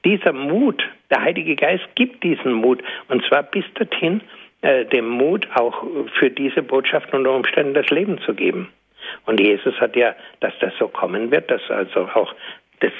Dieser 0.04 0.34
Mut, 0.34 0.84
der 1.12 1.22
Heilige 1.22 1.56
Geist 1.56 1.88
gibt 1.93 2.24
diesen 2.24 2.54
Mut 2.54 2.82
und 3.08 3.24
zwar 3.26 3.43
bis 3.43 3.66
dorthin, 3.76 4.22
äh, 4.62 4.86
dem 4.86 5.08
Mut 5.08 5.48
auch 5.54 5.84
für 6.18 6.32
diese 6.32 6.64
Botschaft 6.64 7.14
unter 7.14 7.32
Umständen 7.32 7.76
das 7.76 7.89
Leben 7.91 8.20
zu 8.22 8.34
geben. 8.34 8.70
Und 9.28 9.39
Jesus 9.39 9.80
hat 9.80 9.95
ja, 9.95 10.16
dass 10.39 10.54
das 10.60 10.74
so 10.80 10.88
kommen 10.88 11.30
wird, 11.30 11.52
dass 11.52 11.62
also 11.70 12.10
auch 12.14 12.34
das 12.80 12.92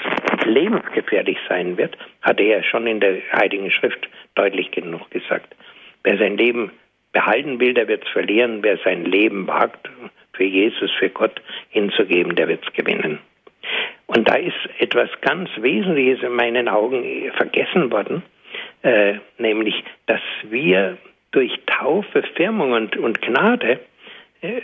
lebensgefährlich 0.44 1.38
sein 1.48 1.76
wird, 1.76 1.96
hat 2.22 2.40
er 2.40 2.62
schon 2.62 2.86
in 2.86 3.00
der 3.00 3.18
Heiligen 3.32 3.70
Schrift 3.70 4.08
deutlich 4.34 4.70
genug 4.70 5.10
gesagt. 5.10 5.54
Wer 6.02 6.18
sein 6.18 6.36
Leben 6.36 6.72
behalten 7.12 7.60
will, 7.60 7.74
der 7.74 7.88
wird 7.88 8.04
es 8.04 8.10
verlieren. 8.10 8.62
Wer 8.62 8.78
sein 8.78 9.04
Leben 9.04 9.46
wagt, 9.46 9.88
für 10.32 10.44
Jesus, 10.44 10.90
für 10.98 11.10
Gott 11.10 11.40
hinzugeben, 11.70 12.36
der 12.36 12.48
wird 12.48 12.64
es 12.64 12.72
gewinnen. 12.72 13.18
Und 14.06 14.28
da 14.28 14.36
ist 14.36 14.56
etwas 14.78 15.10
ganz 15.20 15.50
Wesentliches 15.58 16.22
in 16.22 16.32
meinen 16.32 16.68
Augen 16.68 17.30
vergessen 17.36 17.90
worden, 17.90 18.22
äh, 18.82 19.14
nämlich, 19.36 19.84
dass 20.06 20.20
wir 20.44 20.96
durch 21.32 21.52
Taufe, 21.66 22.22
Firmung 22.34 22.72
und, 22.72 22.96
und 22.96 23.20
Gnade 23.20 23.80
äh, 24.40 24.62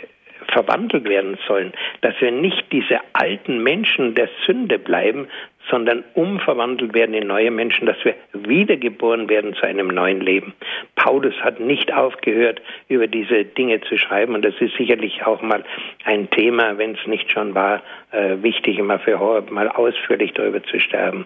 verwandelt 0.51 1.07
werden 1.07 1.37
sollen, 1.47 1.73
dass 2.01 2.13
wir 2.19 2.31
nicht 2.31 2.71
diese 2.71 2.99
alten 3.13 3.63
Menschen 3.63 4.15
der 4.15 4.29
Sünde 4.45 4.79
bleiben, 4.79 5.27
sondern 5.69 6.03
umverwandelt 6.13 6.93
werden 6.93 7.15
in 7.15 7.27
neue 7.27 7.51
Menschen, 7.51 7.85
dass 7.85 7.97
wir 8.03 8.15
wiedergeboren 8.33 9.29
werden 9.29 9.55
zu 9.55 9.65
einem 9.65 9.87
neuen 9.87 10.21
Leben. 10.21 10.53
Paulus 10.95 11.33
hat 11.41 11.59
nicht 11.59 11.93
aufgehört, 11.93 12.61
über 12.87 13.07
diese 13.07 13.45
Dinge 13.45 13.81
zu 13.81 13.97
schreiben 13.97 14.35
und 14.35 14.45
das 14.45 14.53
ist 14.59 14.75
sicherlich 14.77 15.25
auch 15.25 15.41
mal 15.41 15.63
ein 16.03 16.29
Thema, 16.29 16.77
wenn 16.77 16.93
es 16.93 17.07
nicht 17.07 17.31
schon 17.31 17.55
war, 17.55 17.81
äh, 18.11 18.37
wichtig 18.41 18.77
immer 18.77 18.99
für 18.99 19.19
Horeb 19.19 19.51
mal 19.51 19.69
ausführlich 19.69 20.33
darüber 20.33 20.63
zu 20.63 20.79
sterben. 20.79 21.25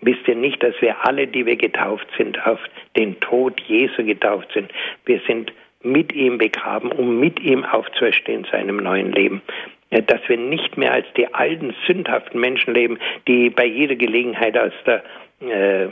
Wisst 0.00 0.26
ihr 0.26 0.36
nicht, 0.36 0.62
dass 0.62 0.74
wir 0.80 1.06
alle, 1.06 1.26
die 1.26 1.46
wir 1.46 1.56
getauft 1.56 2.06
sind, 2.16 2.44
auf 2.46 2.58
den 2.96 3.20
Tod 3.20 3.60
Jesu 3.60 4.04
getauft 4.04 4.48
sind? 4.52 4.70
Wir 5.04 5.20
sind 5.26 5.52
mit 5.84 6.12
ihm 6.12 6.38
begraben, 6.38 6.90
um 6.92 7.18
mit 7.18 7.40
ihm 7.40 7.64
aufzuerstehen 7.64 8.44
zu 8.44 8.56
einem 8.56 8.76
neuen 8.76 9.12
Leben. 9.12 9.42
Dass 9.90 10.20
wir 10.26 10.38
nicht 10.38 10.78
mehr 10.78 10.92
als 10.92 11.06
die 11.16 11.32
alten, 11.34 11.74
sündhaften 11.86 12.40
Menschen 12.40 12.74
leben, 12.74 12.98
die 13.28 13.50
bei 13.50 13.66
jeder 13.66 13.94
Gelegenheit 13.94 14.56
aus 14.56 14.72
der 14.86 15.02
äh, 15.40 15.88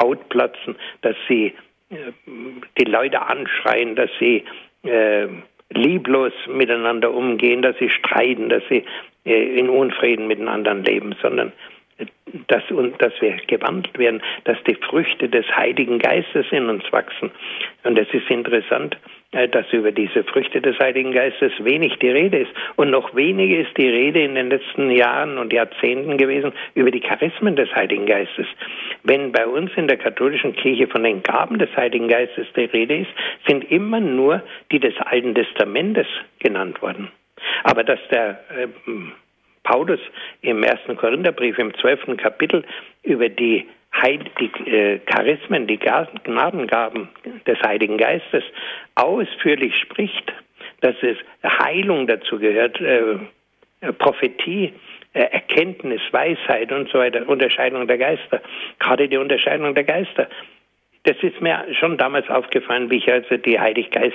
Haut 0.00 0.28
platzen, 0.28 0.76
dass 1.02 1.16
sie 1.28 1.52
äh, 1.90 2.12
die 2.78 2.84
Leute 2.84 3.20
anschreien, 3.20 3.96
dass 3.96 4.10
sie 4.18 4.44
äh, 4.84 5.26
lieblos 5.70 6.32
miteinander 6.48 7.12
umgehen, 7.12 7.62
dass 7.62 7.76
sie 7.78 7.90
streiten, 7.90 8.48
dass 8.48 8.62
sie 8.68 8.84
äh, 9.24 9.58
in 9.58 9.68
Unfrieden 9.68 10.26
miteinander 10.26 10.74
leben, 10.74 11.14
sondern 11.20 11.52
dass, 12.48 12.62
dass 12.98 13.12
wir 13.20 13.36
gewandelt 13.46 13.98
werden, 13.98 14.22
dass 14.44 14.58
die 14.64 14.74
Früchte 14.74 15.28
des 15.28 15.46
Heiligen 15.54 15.98
Geistes 15.98 16.46
in 16.50 16.68
uns 16.68 16.84
wachsen. 16.92 17.30
Und 17.84 17.98
es 17.98 18.08
ist 18.12 18.30
interessant, 18.30 18.96
äh, 19.32 19.48
dass 19.48 19.72
über 19.72 19.92
diese 19.92 20.24
Früchte 20.24 20.60
des 20.60 20.78
Heiligen 20.78 21.12
Geistes 21.12 21.52
wenig 21.60 21.96
die 22.00 22.10
Rede 22.10 22.38
ist. 22.38 22.50
Und 22.76 22.90
noch 22.90 23.14
weniger 23.14 23.58
ist 23.58 23.76
die 23.76 23.88
Rede 23.88 24.24
in 24.24 24.34
den 24.34 24.50
letzten 24.50 24.90
Jahren 24.90 25.38
und 25.38 25.52
Jahrzehnten 25.52 26.18
gewesen 26.18 26.52
über 26.74 26.90
die 26.90 27.00
Charismen 27.00 27.54
des 27.54 27.72
Heiligen 27.74 28.06
Geistes. 28.06 28.46
Wenn 29.04 29.32
bei 29.32 29.46
uns 29.46 29.70
in 29.76 29.86
der 29.86 29.98
katholischen 29.98 30.54
Kirche 30.56 30.88
von 30.88 31.04
den 31.04 31.22
Gaben 31.22 31.58
des 31.58 31.74
Heiligen 31.76 32.08
Geistes 32.08 32.46
die 32.56 32.64
Rede 32.64 32.96
ist, 32.98 33.10
sind 33.46 33.70
immer 33.70 34.00
nur 34.00 34.42
die 34.72 34.80
des 34.80 34.94
Alten 34.98 35.34
Testamentes 35.34 36.06
genannt 36.40 36.82
worden. 36.82 37.08
Aber 37.62 37.84
dass 37.84 38.00
der 38.10 38.40
äh, 38.50 38.66
Paulus 39.62 40.00
im 40.42 40.62
ersten 40.62 40.96
Korintherbrief 40.96 41.58
im 41.58 41.74
zwölften 41.74 42.16
Kapitel 42.16 42.64
über 43.02 43.28
die, 43.28 43.66
Heil, 43.92 44.20
die 44.38 44.70
äh, 44.70 45.00
Charismen, 45.06 45.66
die 45.66 45.78
Gnadengaben 45.78 47.08
des 47.46 47.60
Heiligen 47.62 47.98
Geistes 47.98 48.44
ausführlich 48.94 49.74
spricht, 49.76 50.32
dass 50.80 50.94
es 51.02 51.16
Heilung 51.42 52.06
dazu 52.06 52.38
gehört, 52.38 52.80
äh, 52.80 53.16
Prophetie, 53.98 54.72
äh, 55.12 55.20
Erkenntnis, 55.20 56.00
Weisheit 56.12 56.70
und 56.72 56.88
so 56.90 56.98
weiter, 56.98 57.28
Unterscheidung 57.28 57.86
der 57.86 57.98
Geister, 57.98 58.40
gerade 58.78 59.08
die 59.08 59.16
Unterscheidung 59.16 59.74
der 59.74 59.84
Geister. 59.84 60.28
Das 61.04 61.16
ist 61.22 61.40
mir 61.40 61.64
schon 61.78 61.96
damals 61.96 62.28
aufgefallen, 62.28 62.90
wie 62.90 62.98
ich 62.98 63.10
also 63.10 63.36
die 63.38 63.58
Heiliggeist 63.58 64.14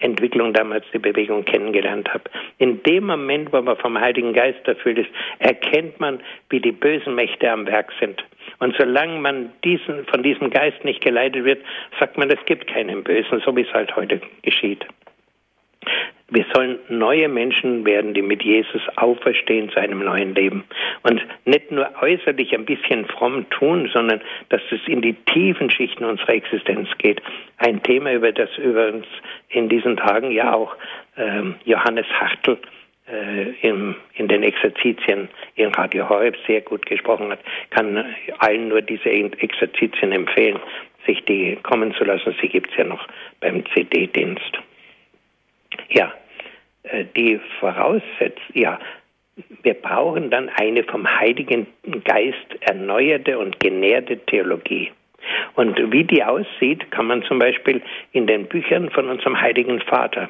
Entwicklung 0.00 0.52
damals 0.52 0.84
die 0.92 0.98
Bewegung 0.98 1.44
kennengelernt 1.44 2.12
habe. 2.12 2.24
In 2.58 2.82
dem 2.84 3.06
Moment, 3.06 3.52
wo 3.52 3.60
man 3.60 3.76
vom 3.76 3.98
Heiligen 3.98 4.32
Geist 4.32 4.66
erfüllt 4.66 4.98
ist, 4.98 5.10
erkennt 5.40 5.98
man, 5.98 6.20
wie 6.50 6.60
die 6.60 6.72
bösen 6.72 7.14
Mächte 7.14 7.50
am 7.50 7.66
Werk 7.66 7.92
sind. 7.98 8.22
Und 8.60 8.76
solange 8.78 9.18
man 9.20 9.52
diesen, 9.64 10.04
von 10.06 10.22
diesem 10.22 10.50
Geist 10.50 10.84
nicht 10.84 11.02
geleitet 11.02 11.44
wird, 11.44 11.64
sagt 11.98 12.16
man, 12.16 12.30
es 12.30 12.44
gibt 12.46 12.66
keinen 12.68 13.02
Bösen, 13.02 13.42
so 13.44 13.54
wie 13.56 13.62
es 13.62 13.72
halt 13.72 13.94
heute 13.96 14.20
geschieht. 14.42 14.86
Wir 16.30 16.44
sollen 16.52 16.78
neue 16.90 17.26
Menschen 17.28 17.86
werden, 17.86 18.12
die 18.12 18.20
mit 18.20 18.42
Jesus 18.42 18.82
auferstehen 18.96 19.70
zu 19.70 19.80
einem 19.80 20.00
neuen 20.04 20.34
Leben. 20.34 20.64
Und 21.02 21.22
nicht 21.46 21.70
nur 21.70 21.90
äußerlich 22.02 22.52
ein 22.54 22.66
bisschen 22.66 23.06
fromm 23.06 23.48
tun, 23.48 23.90
sondern 23.94 24.20
dass 24.50 24.60
es 24.70 24.80
in 24.86 25.00
die 25.00 25.14
tiefen 25.14 25.70
Schichten 25.70 26.04
unserer 26.04 26.34
Existenz 26.34 26.88
geht. 26.98 27.22
Ein 27.56 27.82
Thema, 27.82 28.12
über 28.12 28.30
das 28.32 28.50
über 28.58 28.88
uns 28.88 29.06
in 29.48 29.70
diesen 29.70 29.96
Tagen 29.96 30.30
ja 30.30 30.52
auch 30.52 30.76
ähm, 31.16 31.54
Johannes 31.64 32.06
Hartl 32.20 32.58
äh, 33.10 33.66
im, 33.66 33.94
in 34.14 34.28
den 34.28 34.42
Exerzitien 34.42 35.28
in 35.54 35.68
Radio 35.68 36.10
Horeb 36.10 36.36
sehr 36.46 36.60
gut 36.60 36.84
gesprochen 36.84 37.30
hat, 37.30 37.40
kann 37.70 38.04
allen 38.38 38.68
nur 38.68 38.82
diese 38.82 39.08
Exerzitien 39.08 40.12
empfehlen, 40.12 40.60
sich 41.06 41.24
die 41.24 41.56
kommen 41.62 41.94
zu 41.94 42.04
lassen. 42.04 42.34
Sie 42.42 42.48
gibt 42.48 42.70
es 42.70 42.76
ja 42.76 42.84
noch 42.84 43.08
beim 43.40 43.64
CD-Dienst. 43.74 44.58
Ja, 45.90 46.12
äh, 46.84 47.04
die 47.16 47.40
voraussetzt, 47.60 48.40
ja, 48.54 48.78
wir 49.62 49.74
brauchen 49.74 50.30
dann 50.30 50.48
eine 50.48 50.82
vom 50.84 51.06
Heiligen 51.08 51.66
Geist 52.04 52.46
erneuerte 52.60 53.38
und 53.38 53.60
genährte 53.60 54.18
Theologie. 54.18 54.90
Und 55.54 55.92
wie 55.92 56.04
die 56.04 56.24
aussieht, 56.24 56.90
kann 56.90 57.06
man 57.06 57.22
zum 57.22 57.38
Beispiel 57.38 57.82
in 58.12 58.26
den 58.26 58.46
Büchern 58.46 58.90
von 58.90 59.08
unserem 59.08 59.40
Heiligen 59.40 59.80
Vater, 59.80 60.28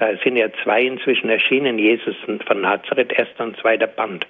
da 0.00 0.16
sind 0.24 0.36
ja 0.36 0.48
zwei 0.64 0.82
inzwischen 0.82 1.28
erschienen, 1.28 1.78
Jesus 1.78 2.16
von 2.46 2.60
Nazareth, 2.62 3.12
erster 3.12 3.44
und 3.44 3.56
zweiter 3.58 3.86
Band. 3.86 4.26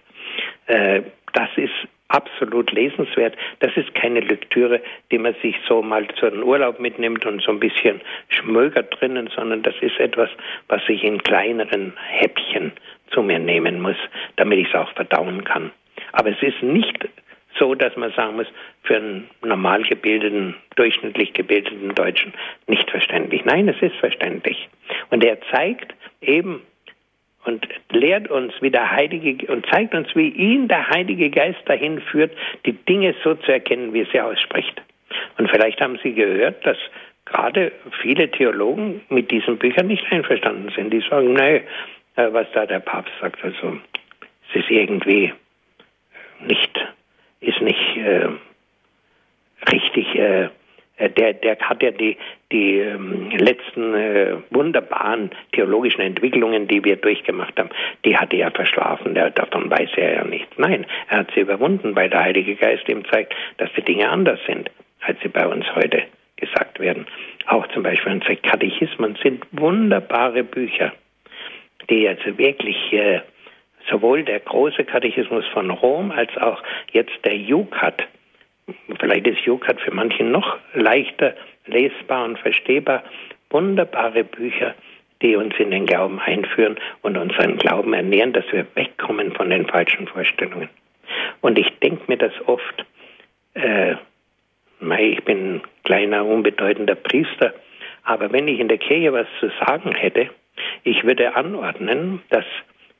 Äh, 0.67 1.03
das 1.33 1.49
ist 1.57 1.73
absolut 2.11 2.71
lesenswert. 2.73 3.37
Das 3.61 3.77
ist 3.77 3.95
keine 3.95 4.21
Lektüre, 4.21 4.81
die 5.11 5.19
man 5.19 5.35
sich 5.43 5.57
so 5.67 5.83
mal 5.83 6.07
zu 6.19 6.27
einem 6.27 6.43
Urlaub 6.43 6.81
mitnimmt 6.81 7.25
und 7.25 7.43
so 7.43 7.53
ein 7.53 7.61
bisschen 7.61 8.01
schmögert 8.29 9.01
drinnen, 9.01 9.31
sondern 9.35 9.63
das 9.63 9.75
ist 9.81 9.99
etwas, 9.99 10.29
was 10.69 10.83
ich 10.89 11.03
in 11.05 11.23
kleineren 11.23 11.93
Häppchen 12.09 12.73
zu 13.13 13.23
mir 13.23 13.39
nehmen 13.39 13.81
muss, 13.81 13.97
damit 14.37 14.59
ich 14.59 14.69
es 14.69 14.75
auch 14.75 14.93
verdauen 14.93 15.45
kann. 15.45 15.71
Aber 16.13 16.31
es 16.31 16.43
ist 16.43 16.63
nicht 16.63 17.09
so, 17.59 17.75
dass 17.75 17.97
man 17.97 18.13
sagen 18.13 18.37
muss, 18.37 18.47
für 18.83 18.97
einen 18.97 19.29
normal 19.43 19.83
gebildeten, 19.83 20.57
durchschnittlich 20.77 21.33
gebildeten 21.33 21.95
Deutschen 21.95 22.33
nicht 22.67 22.91
verständlich. 22.91 23.45
Nein, 23.45 23.69
es 23.69 23.81
ist 23.83 23.97
verständlich. 23.97 24.69
Und 25.11 25.25
er 25.25 25.39
zeigt 25.53 25.95
eben 26.21 26.63
und 27.45 27.67
lehrt 27.91 28.31
uns, 28.31 28.53
wie 28.61 28.71
der 28.71 28.91
Heilige 28.91 29.51
und 29.51 29.67
zeigt 29.67 29.95
uns, 29.95 30.09
wie 30.15 30.29
ihn 30.29 30.69
der 30.69 30.89
Heilige 30.89 31.31
Geist 31.31 31.61
dahin 31.67 32.01
führt, 32.01 32.33
die 32.67 32.73
Dinge 32.73 33.15
so 33.25 33.35
zu 33.35 33.53
erkennen, 33.53 33.93
wie 33.93 34.03
er 34.03 34.07
sie 34.13 34.21
ausspricht. 34.21 34.81
Und 35.39 35.51
vielleicht 35.51 35.81
haben 35.81 35.99
Sie 36.03 36.13
gehört, 36.13 36.65
dass 36.65 36.77
gerade 37.25 37.73
viele 38.03 38.31
Theologen 38.31 39.01
mit 39.09 39.31
diesen 39.31 39.59
Büchern 39.59 39.87
nicht 39.87 40.05
einverstanden 40.11 40.71
sind. 40.75 40.91
Die 40.93 41.01
sagen, 41.01 41.33
nee, 41.33 41.63
äh, 42.17 42.33
was 42.33 42.47
da 42.53 42.67
der 42.67 42.81
Papst 42.81 43.13
sagt, 43.21 43.43
also 43.43 43.79
es 44.51 44.63
ist 44.63 44.71
irgendwie 44.71 45.33
nicht, 46.41 46.87
ist 47.41 47.61
nicht 47.61 47.97
äh, 47.97 48.29
äh, 51.01 51.11
der, 51.11 51.35
der 51.35 51.59
hat 51.59 51.83
ja 51.83 51.91
die, 51.91 52.17
die 52.53 52.79
ähm, 52.79 53.31
letzten 53.31 53.95
äh, 53.95 54.37
wunderbaren 54.51 55.31
theologischen 55.53 56.01
Entwicklungen, 56.01 56.67
die 56.67 56.85
wir 56.85 56.97
durchgemacht 56.97 57.59
haben, 57.59 57.71
die 58.05 58.17
hat 58.17 58.33
er 58.33 58.51
verschlafen. 58.51 59.15
Der, 59.15 59.31
davon 59.31 59.71
weiß 59.71 59.91
er 59.97 60.15
ja 60.15 60.25
nichts. 60.25 60.53
Nein, 60.57 60.87
er 61.09 61.19
hat 61.19 61.31
sie 61.35 61.41
überwunden, 61.41 61.95
weil 61.95 62.11
der 62.11 62.25
Heilige 62.25 62.57
Geist 62.57 62.89
ihm 62.89 63.05
zeigt, 63.11 63.35
dass 63.59 63.73
die 63.77 63.83
Dinge 63.83 64.09
anders 64.09 64.41
sind, 64.47 64.71
als 65.01 65.19
sie 65.23 65.29
bei 65.29 65.47
uns 65.47 65.65
heute 65.75 66.03
gesagt 66.37 66.81
werden. 66.81 67.07
Auch 67.47 67.67
zum 67.69 67.83
Beispiel 67.83 68.13
unsere 68.13 68.37
Katechismen 68.37 69.17
sind 69.23 69.45
wunderbare 69.53 70.43
Bücher, 70.43 70.93
die 71.89 72.09
also 72.09 72.37
wirklich 72.37 72.93
äh, 72.93 73.21
sowohl 73.89 74.25
der 74.25 74.41
große 74.41 74.85
Katechismus 74.85 75.47
von 75.53 75.71
Rom 75.71 76.11
als 76.11 76.37
auch 76.39 76.63
jetzt 76.93 77.25
der 77.25 77.37
Jukat, 77.37 78.07
vielleicht 78.99 79.27
ist 79.27 79.41
Jukat 79.41 79.81
für 79.81 79.93
manche 79.93 80.25
noch 80.25 80.59
leichter 80.75 81.35
lesbar 81.71 82.25
und 82.25 82.39
verstehbar, 82.39 83.03
wunderbare 83.51 84.25
Bücher, 84.25 84.75
die 85.23 85.37
uns 85.37 85.55
in 85.59 85.71
den 85.71 85.87
Glauben 85.87 86.19
einführen 86.19 86.77
und 87.03 87.17
unseren 87.17 87.57
Glauben 87.59 87.93
ernähren, 87.93 88.33
dass 88.33 88.45
wir 88.53 88.67
wegkommen 88.75 89.33
von 89.33 89.51
den 89.51 89.67
falschen 89.67 90.07
Vorstellungen. 90.07 90.69
Und 91.41 91.59
ich 91.59 91.69
denke 91.81 92.03
mir 92.07 92.17
das 92.17 92.33
oft, 92.47 92.85
äh, 93.55 93.95
ich 94.99 95.25
bin 95.25 95.57
ein 95.57 95.63
kleiner, 95.85 96.25
unbedeutender 96.25 96.95
Priester, 96.95 97.53
aber 98.05 98.33
wenn 98.33 98.49
ich 98.49 98.61
in 98.61 98.69
der 98.69 98.79
Kirche 98.79 99.13
was 99.13 99.27
zu 99.41 99.51
sagen 99.61 99.95
hätte, 99.95 100.31
ich 100.85 101.05
würde 101.05 101.37
anordnen, 101.37 102.23
dass 102.31 102.45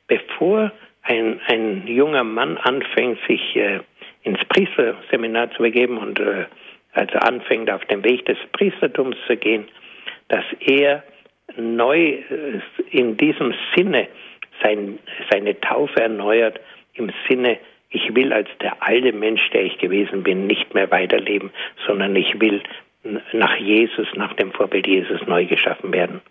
bevor 0.07 0.71
ein, 1.03 1.39
ein 1.47 1.87
junger 1.87 2.23
Mann 2.23 2.57
anfängt, 2.57 3.17
sich 3.27 3.55
äh, 3.55 3.79
ins 4.23 4.43
Priesterseminar 4.45 5.51
zu 5.51 5.63
begeben 5.63 5.97
und 5.97 6.19
äh, 6.19 6.45
also 6.93 7.17
anfängt, 7.19 7.69
auf 7.69 7.83
dem 7.85 8.03
Weg 8.03 8.25
des 8.25 8.37
Priestertums 8.51 9.15
zu 9.27 9.37
gehen, 9.37 9.67
dass 10.27 10.45
er 10.59 11.03
neu 11.57 11.97
äh, 11.99 12.59
in 12.89 13.17
diesem 13.17 13.53
Sinne 13.75 14.07
sein, 14.63 14.99
seine 15.31 15.59
Taufe 15.59 16.01
erneuert, 16.01 16.59
im 16.93 17.11
Sinne, 17.27 17.57
ich 17.89 18.15
will 18.15 18.31
als 18.31 18.49
der 18.61 18.81
alte 18.81 19.11
Mensch, 19.11 19.49
der 19.49 19.63
ich 19.63 19.77
gewesen 19.77 20.23
bin, 20.23 20.47
nicht 20.47 20.73
mehr 20.73 20.89
weiterleben, 20.91 21.51
sondern 21.85 22.15
ich 22.15 22.39
will 22.39 22.61
nach 23.33 23.55
Jesus, 23.57 24.07
nach 24.15 24.33
dem 24.33 24.51
Vorbild 24.51 24.87
Jesus 24.87 25.25
neu 25.27 25.45
geschaffen 25.45 25.91
werden. 25.91 26.21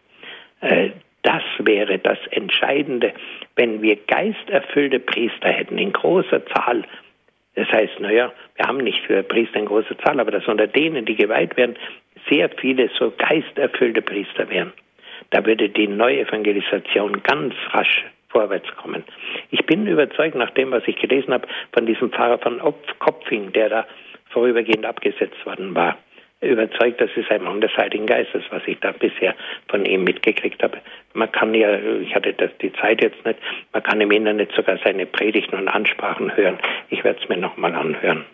Äh, 0.61 0.91
das 1.23 1.43
wäre 1.59 1.99
das 1.99 2.19
Entscheidende, 2.31 3.13
wenn 3.57 3.83
wir 3.83 3.97
geisterfüllte 3.97 5.01
Priester 5.01 5.49
hätten 5.49 5.77
in 5.77 5.93
großer 5.93 6.47
Zahl. 6.47 6.85
Das 7.61 7.71
heißt, 7.73 8.01
naja, 8.01 8.33
wir 8.57 8.67
haben 8.67 8.79
nicht 8.79 9.05
für 9.05 9.23
Priester 9.23 9.59
in 9.59 9.67
großer 9.67 9.99
Zahl, 9.99 10.19
aber 10.19 10.31
dass 10.31 10.49
unter 10.49 10.67
denen, 10.67 11.05
die 11.05 11.15
geweiht 11.15 11.59
werden, 11.59 11.77
sehr 12.31 12.49
viele 12.49 12.89
so 12.99 13.13
geisterfüllte 13.19 14.01
Priester 14.01 14.49
wären. 14.49 14.73
Da 15.29 15.45
würde 15.45 15.69
die 15.69 15.87
Neuevangelisation 15.87 17.23
ganz 17.23 17.55
rasch 17.73 18.07
vorwärts 18.31 18.75
kommen. 18.77 19.05
Ich 19.51 19.67
bin 19.67 19.87
überzeugt, 19.87 20.37
nach 20.37 20.49
dem, 20.53 20.71
was 20.71 20.85
ich 20.87 20.97
gelesen 20.97 21.35
habe, 21.35 21.47
von 21.75 21.85
diesem 21.85 22.11
Pfarrer 22.11 22.39
von 22.39 22.63
Kopfing, 22.99 23.53
der 23.53 23.69
da 23.69 23.87
vorübergehend 24.31 24.87
abgesetzt 24.87 25.45
worden 25.45 25.75
war 25.75 25.99
überzeugt, 26.41 27.01
das 27.01 27.11
ist 27.16 27.30
ein 27.30 27.43
Mann 27.43 27.61
des 27.61 27.76
Heiligen 27.76 28.07
Geistes, 28.07 28.43
was 28.51 28.62
ich 28.66 28.78
da 28.80 28.93
bisher 28.93 29.34
von 29.68 29.84
ihm 29.84 30.05
mitgekriegt 30.05 30.62
habe. 30.62 30.78
Man 31.12 31.30
kann 31.30 31.53
ja, 31.55 31.78
ich 32.01 32.14
hatte 32.14 32.32
das, 32.32 32.51
die 32.62 32.72
Zeit 32.72 33.03
jetzt 33.03 33.24
nicht, 33.26 33.38
man 33.72 33.82
kann 33.82 34.01
im 34.01 34.11
Internet 34.11 34.53
sogar 34.53 34.78
seine 34.82 35.07
Predigten 35.07 35.57
und 35.57 35.68
Ansprachen 35.68 36.34
hören. 36.36 36.59
Ich 36.88 37.05
werde 37.05 37.20
es 37.22 37.28
mir 37.28 37.36
nochmal 37.36 37.74
anhören. 37.74 38.24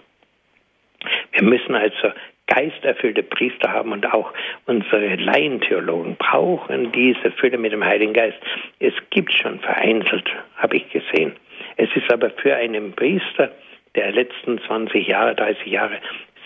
Wir 1.32 1.42
müssen 1.42 1.74
also 1.74 2.12
geisterfüllte 2.46 3.22
Priester 3.22 3.72
haben 3.72 3.92
und 3.92 4.12
auch 4.12 4.32
unsere 4.66 5.16
Laientheologen 5.16 6.16
brauchen 6.16 6.92
diese 6.92 7.32
Fülle 7.32 7.58
mit 7.58 7.72
dem 7.72 7.84
Heiligen 7.84 8.12
Geist. 8.12 8.38
Es 8.78 8.94
gibt 9.10 9.32
schon 9.32 9.58
vereinzelt, 9.60 10.28
habe 10.56 10.76
ich 10.76 10.88
gesehen. 10.90 11.32
Es 11.76 11.88
ist 11.94 12.10
aber 12.12 12.30
für 12.30 12.54
einen 12.54 12.92
Priester 12.92 13.50
der 13.94 14.12
letzten 14.12 14.60
20 14.60 15.06
Jahre, 15.06 15.34
30 15.34 15.66
Jahre 15.66 15.98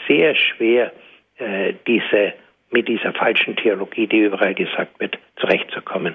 sehr 0.08 0.34
schwer, 0.34 0.92
äh, 1.40 1.74
diese, 1.86 2.34
mit 2.70 2.88
dieser 2.88 3.12
falschen 3.12 3.56
Theologie, 3.56 4.06
die 4.06 4.20
überall 4.20 4.54
gesagt 4.54 5.00
wird, 5.00 5.18
zurechtzukommen. 5.36 6.14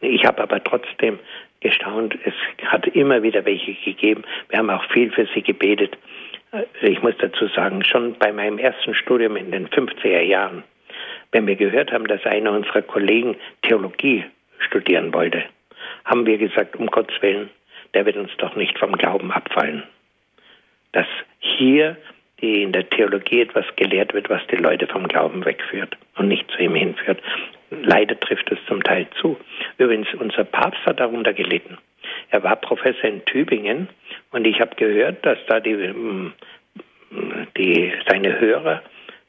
Ich 0.00 0.24
habe 0.24 0.42
aber 0.42 0.62
trotzdem 0.62 1.18
gestaunt, 1.60 2.18
es 2.24 2.34
hat 2.66 2.86
immer 2.88 3.22
wieder 3.22 3.44
welche 3.44 3.74
gegeben. 3.74 4.24
Wir 4.48 4.58
haben 4.58 4.70
auch 4.70 4.84
viel 4.90 5.12
für 5.12 5.26
sie 5.34 5.42
gebetet. 5.42 5.96
Äh, 6.52 6.64
ich 6.80 7.02
muss 7.02 7.14
dazu 7.18 7.46
sagen, 7.48 7.84
schon 7.84 8.14
bei 8.18 8.32
meinem 8.32 8.58
ersten 8.58 8.94
Studium 8.94 9.36
in 9.36 9.50
den 9.50 9.68
50er 9.68 10.22
Jahren, 10.22 10.64
wenn 11.30 11.46
wir 11.46 11.56
gehört 11.56 11.92
haben, 11.92 12.06
dass 12.06 12.24
einer 12.24 12.52
unserer 12.52 12.82
Kollegen 12.82 13.36
Theologie 13.62 14.24
studieren 14.58 15.12
wollte, 15.14 15.44
haben 16.04 16.26
wir 16.26 16.38
gesagt, 16.38 16.76
um 16.76 16.86
Gottes 16.86 17.20
Willen, 17.22 17.50
der 17.94 18.06
wird 18.06 18.16
uns 18.16 18.30
doch 18.38 18.56
nicht 18.56 18.78
vom 18.78 18.92
Glauben 18.92 19.30
abfallen. 19.30 19.82
Dass 20.92 21.06
hier 21.38 21.96
in 22.42 22.72
der 22.72 22.88
Theologie 22.90 23.42
etwas 23.42 23.64
gelehrt 23.76 24.14
wird, 24.14 24.28
was 24.28 24.44
die 24.48 24.56
Leute 24.56 24.88
vom 24.88 25.06
Glauben 25.06 25.44
wegführt 25.44 25.96
und 26.16 26.26
nicht 26.26 26.50
zu 26.50 26.58
ihm 26.58 26.74
hinführt. 26.74 27.22
Leider 27.70 28.18
trifft 28.18 28.50
es 28.50 28.58
zum 28.66 28.82
Teil 28.82 29.06
zu. 29.20 29.38
Übrigens, 29.78 30.08
unser 30.14 30.44
Papst 30.44 30.84
hat 30.84 30.98
darunter 30.98 31.32
gelitten. 31.32 31.78
Er 32.30 32.42
war 32.42 32.56
Professor 32.56 33.04
in 33.04 33.24
Tübingen 33.26 33.88
und 34.32 34.44
ich 34.44 34.60
habe 34.60 34.74
gehört, 34.74 35.24
dass 35.24 35.38
da 35.46 35.60
die, 35.60 35.74
mm, 35.74 36.32
die, 37.56 37.92
seine 38.08 38.40
Hörer, 38.40 38.82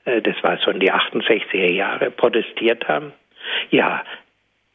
äh, 0.06 0.20
das 0.22 0.42
war 0.42 0.58
in 0.68 0.80
die 0.80 0.92
68er 0.92 1.72
Jahre, 1.72 2.10
protestiert 2.10 2.88
haben. 2.88 3.14
Ja, 3.70 4.04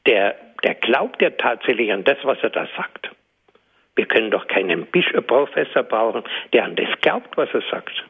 der, 0.06 0.36
der 0.62 0.74
glaubt 0.74 1.20
ja 1.20 1.30
tatsächlich 1.30 1.92
an 1.92 2.04
das, 2.04 2.18
was 2.22 2.38
er 2.42 2.50
da 2.50 2.68
sagt. 2.76 3.10
Wir 3.96 4.06
können 4.06 4.30
doch 4.30 4.46
keinen 4.46 4.86
Professor 4.86 5.82
brauchen, 5.82 6.22
der 6.52 6.64
an 6.64 6.76
das 6.76 6.88
glaubt, 7.00 7.36
was 7.36 7.52
er 7.52 7.62
sagt 7.68 8.04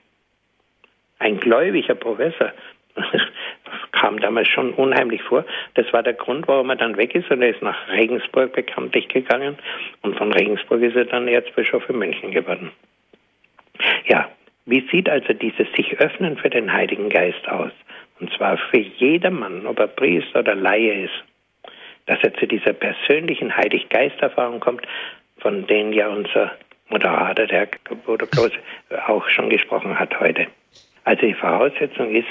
ein 1.19 1.39
gläubiger 1.39 1.95
Professor. 1.95 2.53
Das 2.95 3.93
kam 3.93 4.19
damals 4.19 4.49
schon 4.49 4.73
unheimlich 4.75 5.23
vor. 5.23 5.45
Das 5.75 5.93
war 5.93 6.03
der 6.03 6.15
Grund, 6.15 6.49
warum 6.49 6.71
er 6.71 6.77
dann 6.77 6.97
weg 6.97 7.15
ist 7.15 7.31
und 7.31 7.43
er 7.43 7.51
ist 7.51 7.63
nach 7.63 7.89
Regensburg 7.89 8.53
bekanntlich 8.53 9.09
gegangen 9.09 9.59
und 10.03 10.17
von 10.17 10.33
Regensburg 10.33 10.83
ist 10.83 10.97
er 10.97 11.05
dann 11.05 11.29
Erzbischof 11.29 11.89
in 11.89 11.99
München 11.99 12.31
geworden. 12.31 12.73
Ja, 14.07 14.29
wie 14.67 14.87
sieht 14.91 15.09
also 15.09 15.33
dieses 15.33 15.71
sich 15.77 15.99
öffnen 16.01 16.37
für 16.37 16.51
den 16.51 16.73
Heiligen 16.73 17.09
Geist 17.09 17.49
aus? 17.49 17.73
Und 18.21 18.33
zwar 18.35 18.57
für 18.57 18.79
jedermann, 18.79 19.67
ob 19.67 19.79
er 19.79 19.87
Priester 19.87 20.41
oder 20.41 20.55
Laie 20.55 21.05
ist, 21.05 21.25
dass 22.07 22.19
er 22.23 22.35
zu 22.35 22.47
dieser 22.47 22.73
persönlichen 22.73 23.57
Heilig-Geist-Erfahrung 23.57 24.61
kommt, 24.61 24.87
von 25.39 25.67
denen 25.67 25.93
ja 25.93 26.09
unser 26.09 26.53
Moderator, 26.89 27.47
der 27.47 27.69
Bruder 28.05 28.27
Klose, 28.27 28.55
auch 29.07 29.29
schon 29.29 29.51
gesprochen 29.51 29.99
hat 29.99 30.19
heute. 30.19 30.47
Also 31.09 31.27
die 31.27 31.33
Voraussetzung 31.33 32.15
ist 32.15 32.29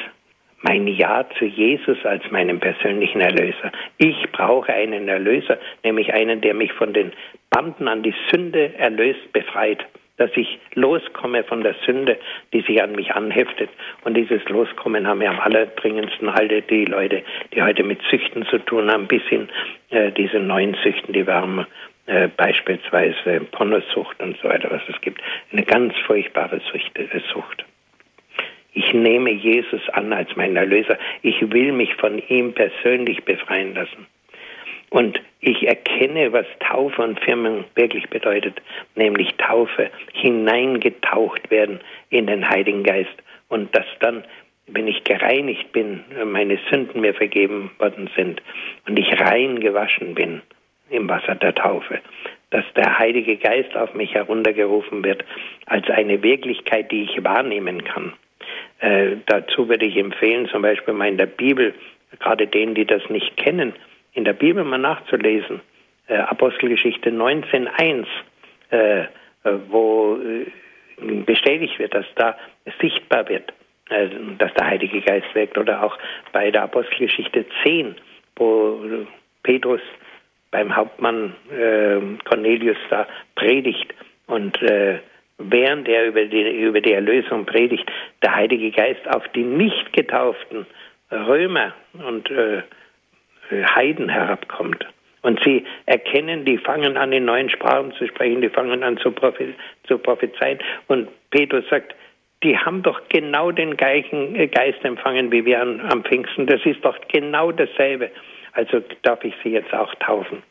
mein 0.61 0.85
Ja 0.85 1.25
zu 1.39 1.45
Jesus 1.45 1.97
als 2.05 2.29
meinem 2.29 2.59
persönlichen 2.59 3.21
Erlöser. 3.21 3.71
Ich 3.97 4.31
brauche 4.31 4.71
einen 4.71 5.07
Erlöser, 5.07 5.57
nämlich 5.83 6.13
einen, 6.13 6.41
der 6.41 6.53
mich 6.53 6.71
von 6.73 6.93
den 6.93 7.11
Banden 7.49 7.87
an 7.87 8.03
die 8.03 8.13
Sünde 8.29 8.75
erlöst, 8.77 9.33
befreit 9.33 9.83
dass 10.17 10.31
ich 10.35 10.59
loskomme 10.73 11.43
von 11.43 11.61
der 11.61 11.75
Sünde, 11.85 12.17
die 12.51 12.61
sich 12.61 12.81
an 12.81 12.93
mich 12.93 13.13
anheftet. 13.13 13.69
Und 14.03 14.15
dieses 14.15 14.43
Loskommen 14.49 15.05
haben 15.07 15.19
wir 15.19 15.29
am 15.29 15.39
allerdringendsten 15.39 16.27
alle 16.27 16.63
die 16.63 16.85
Leute, 16.85 17.21
die 17.53 17.61
heute 17.61 17.83
mit 17.83 18.01
Süchten 18.09 18.43
zu 18.47 18.57
tun 18.57 18.91
haben, 18.91 19.05
bis 19.05 19.21
hin 19.23 19.47
äh, 19.91 20.11
diese 20.11 20.39
neuen 20.39 20.75
Süchten, 20.83 21.13
die 21.13 21.27
wir 21.27 21.35
haben, 21.35 21.67
äh, 22.07 22.29
beispielsweise 22.29 23.41
Pornosucht 23.51 24.19
und 24.19 24.37
so 24.41 24.49
weiter, 24.49 24.71
was 24.71 24.81
es 24.87 24.99
gibt. 25.01 25.21
Eine 25.51 25.61
ganz 25.61 25.93
furchtbare 26.07 26.61
Sucht. 26.71 26.97
Äh, 26.97 27.19
Sucht. 27.31 27.63
Ich 28.77 28.93
nehme 28.93 29.31
Jesus 29.31 29.81
an 29.93 30.13
als 30.13 30.35
meinen 30.35 30.55
Erlöser. 30.55 30.99
Ich 31.23 31.51
will 31.51 31.71
mich 31.71 31.95
von 31.95 32.21
ihm 32.29 32.53
persönlich 32.53 33.23
befreien 33.25 33.73
lassen. 33.73 34.05
Und 34.91 35.19
ich 35.39 35.67
erkenne, 35.67 36.31
was 36.31 36.45
Taufe 36.59 37.01
und 37.01 37.19
Firmung 37.19 37.65
wirklich 37.73 38.07
bedeutet, 38.07 38.61
nämlich 38.93 39.33
Taufe, 39.39 39.89
hineingetaucht 40.13 41.49
werden 41.49 41.79
in 42.11 42.27
den 42.27 42.47
Heiligen 42.47 42.83
Geist. 42.83 43.15
Und 43.49 43.75
dass 43.75 43.87
dann, 43.99 44.23
wenn 44.67 44.87
ich 44.87 45.03
gereinigt 45.03 45.71
bin, 45.71 46.03
meine 46.25 46.59
Sünden 46.69 47.01
mir 47.01 47.15
vergeben 47.15 47.71
worden 47.79 48.11
sind 48.15 48.43
und 48.87 48.99
ich 48.99 49.19
rein 49.19 49.59
gewaschen 49.59 50.13
bin 50.13 50.43
im 50.91 51.09
Wasser 51.09 51.33
der 51.33 51.55
Taufe, 51.55 51.99
dass 52.51 52.65
der 52.75 52.99
Heilige 52.99 53.37
Geist 53.37 53.75
auf 53.75 53.95
mich 53.95 54.13
heruntergerufen 54.13 55.03
wird 55.03 55.25
als 55.65 55.89
eine 55.89 56.21
Wirklichkeit, 56.21 56.91
die 56.91 57.05
ich 57.05 57.23
wahrnehmen 57.23 57.83
kann. 57.83 58.13
Äh, 58.79 59.17
dazu 59.25 59.67
würde 59.67 59.85
ich 59.85 59.97
empfehlen, 59.97 60.47
zum 60.49 60.61
Beispiel 60.61 60.93
mal 60.93 61.07
in 61.07 61.17
der 61.17 61.25
Bibel, 61.25 61.73
gerade 62.19 62.47
denen, 62.47 62.75
die 62.75 62.85
das 62.85 63.01
nicht 63.09 63.35
kennen, 63.37 63.73
in 64.13 64.23
der 64.23 64.33
Bibel 64.33 64.63
mal 64.63 64.77
nachzulesen. 64.77 65.61
Äh, 66.07 66.17
Apostelgeschichte 66.17 67.09
19.1, 67.09 68.05
äh, 68.69 69.07
wo 69.69 70.17
äh, 70.17 70.45
bestätigt 71.25 71.77
wird, 71.79 71.93
dass 71.93 72.05
da 72.15 72.37
sichtbar 72.79 73.27
wird, 73.29 73.51
äh, 73.89 74.09
dass 74.37 74.53
der 74.53 74.67
Heilige 74.67 75.01
Geist 75.01 75.33
wirkt. 75.33 75.57
Oder 75.57 75.83
auch 75.83 75.97
bei 76.31 76.51
der 76.51 76.63
Apostelgeschichte 76.63 77.45
10, 77.63 77.95
wo 78.35 78.79
Petrus 79.43 79.81
beim 80.51 80.73
Hauptmann 80.73 81.35
Cornelius 82.23 82.77
da 82.89 83.05
predigt 83.35 83.93
und 84.27 84.57
während 85.37 85.87
er 85.87 86.07
über 86.07 86.25
die, 86.25 86.61
über 86.61 86.81
die 86.81 86.93
Erlösung 86.93 87.45
predigt, 87.45 87.89
der 88.23 88.35
Heilige 88.35 88.71
Geist 88.71 89.07
auf 89.07 89.27
die 89.29 89.43
nicht 89.43 89.93
getauften 89.93 90.65
Römer 91.11 91.73
und 91.93 92.29
äh, 92.31 92.63
Heiden 93.51 94.09
herabkommt. 94.09 94.85
Und 95.21 95.41
sie 95.43 95.65
erkennen, 95.85 96.45
die 96.45 96.57
fangen 96.57 96.95
an, 96.97 97.11
in 97.11 97.25
neuen 97.25 97.49
Sprachen 97.49 97.91
zu 97.93 98.07
sprechen, 98.07 98.41
die 98.41 98.49
fangen 98.49 98.83
an 98.83 98.97
zu, 98.97 99.11
prophe 99.11 99.53
zu 99.87 99.97
prophezeien. 99.97 100.59
Und 100.87 101.09
Petrus 101.31 101.65
sagt, 101.69 101.95
die 102.43 102.57
haben 102.57 102.83
doch 102.83 103.01
genau 103.09 103.51
den 103.51 103.75
gleichen 103.77 104.35
äh, 104.35 104.47
Geist 104.47 104.83
empfangen 104.83 105.31
wie 105.31 105.45
wir 105.45 105.61
am, 105.61 105.79
am 105.81 106.03
Pfingsten. 106.03 106.45
Das 106.45 106.65
ist 106.65 106.83
doch 106.83 106.97
genau 107.07 107.51
dasselbe. 107.51 108.11
Also 108.53 108.81
darf 109.03 109.23
ich 109.23 109.33
sie 109.43 109.49
jetzt 109.49 109.73
auch 109.73 109.93
taufen. 109.95 110.43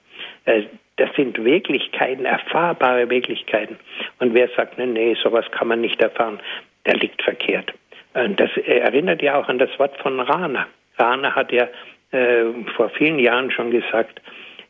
Äh, 0.97 1.05
das 1.05 1.14
sind 1.16 1.42
Wirklichkeiten, 1.42 2.24
erfahrbare 2.24 3.09
Wirklichkeiten. 3.11 3.76
Und 4.18 4.34
wer 4.34 4.49
sagt, 4.57 4.78
nee, 4.78 4.86
nee, 4.86 5.16
sowas 5.22 5.44
kann 5.51 5.68
man 5.68 5.80
nicht 5.80 6.01
erfahren, 6.01 6.40
der 6.86 6.97
liegt 6.97 7.22
verkehrt. 7.22 7.72
Das 8.14 8.51
erinnert 8.57 9.20
ja 9.20 9.38
auch 9.38 9.49
an 9.49 9.59
das 9.59 9.78
Wort 9.78 9.94
von 9.99 10.18
Rana. 10.18 10.66
Rana 10.99 11.34
hat 11.34 11.53
ja 11.53 11.68
äh, 12.12 12.44
vor 12.74 12.88
vielen 12.90 13.18
Jahren 13.18 13.51
schon 13.51 13.70
gesagt, 13.70 14.22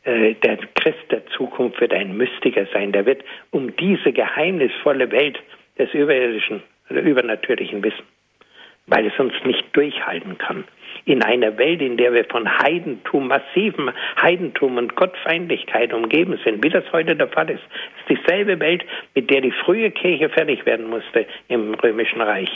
äh, 0.03 0.35
der 0.35 0.57
Christ 0.75 1.11
der 1.11 1.27
Zukunft 1.27 1.81
wird 1.81 1.93
ein 1.93 2.17
Mystiker 2.17 2.67
sein. 2.73 2.91
Der 2.91 3.07
wird 3.07 3.23
um 3.51 3.77
diese 3.77 4.13
geheimnisvolle 4.13 5.13
Welt 5.13 5.39
des 5.79 5.93
Überirdischen 5.95 6.63
oder 6.91 7.03
übernatürlichen 7.03 7.85
wissen, 7.85 8.05
weil 8.87 9.07
es 9.07 9.19
uns 9.19 9.35
nicht 9.45 9.65
durchhalten 9.77 10.39
kann. 10.39 10.65
In 11.07 11.23
einer 11.23 11.57
Welt, 11.57 11.81
in 11.81 11.97
der 11.97 12.13
wir 12.13 12.25
von 12.25 12.49
Heidentum, 12.59 13.29
massivem 13.29 13.93
Heidentum 14.21 14.77
und 14.77 14.97
Gottfeindlichkeit 14.97 15.93
umgeben 15.93 16.37
sind, 16.45 16.65
wie 16.65 16.69
das 16.69 16.83
heute 16.93 17.15
der 17.15 17.29
Fall 17.29 17.49
ist, 17.49 17.63
ist 17.63 18.19
dieselbe 18.19 18.59
Welt, 18.59 18.85
mit 19.15 19.31
der 19.31 19.41
die 19.41 19.53
frühe 19.53 19.93
Kirche 19.93 20.29
fertig 20.29 20.67
werden 20.67 20.91
musste 20.91 21.27
im 21.47 21.75
Römischen 21.75 22.21
Reich. 22.21 22.51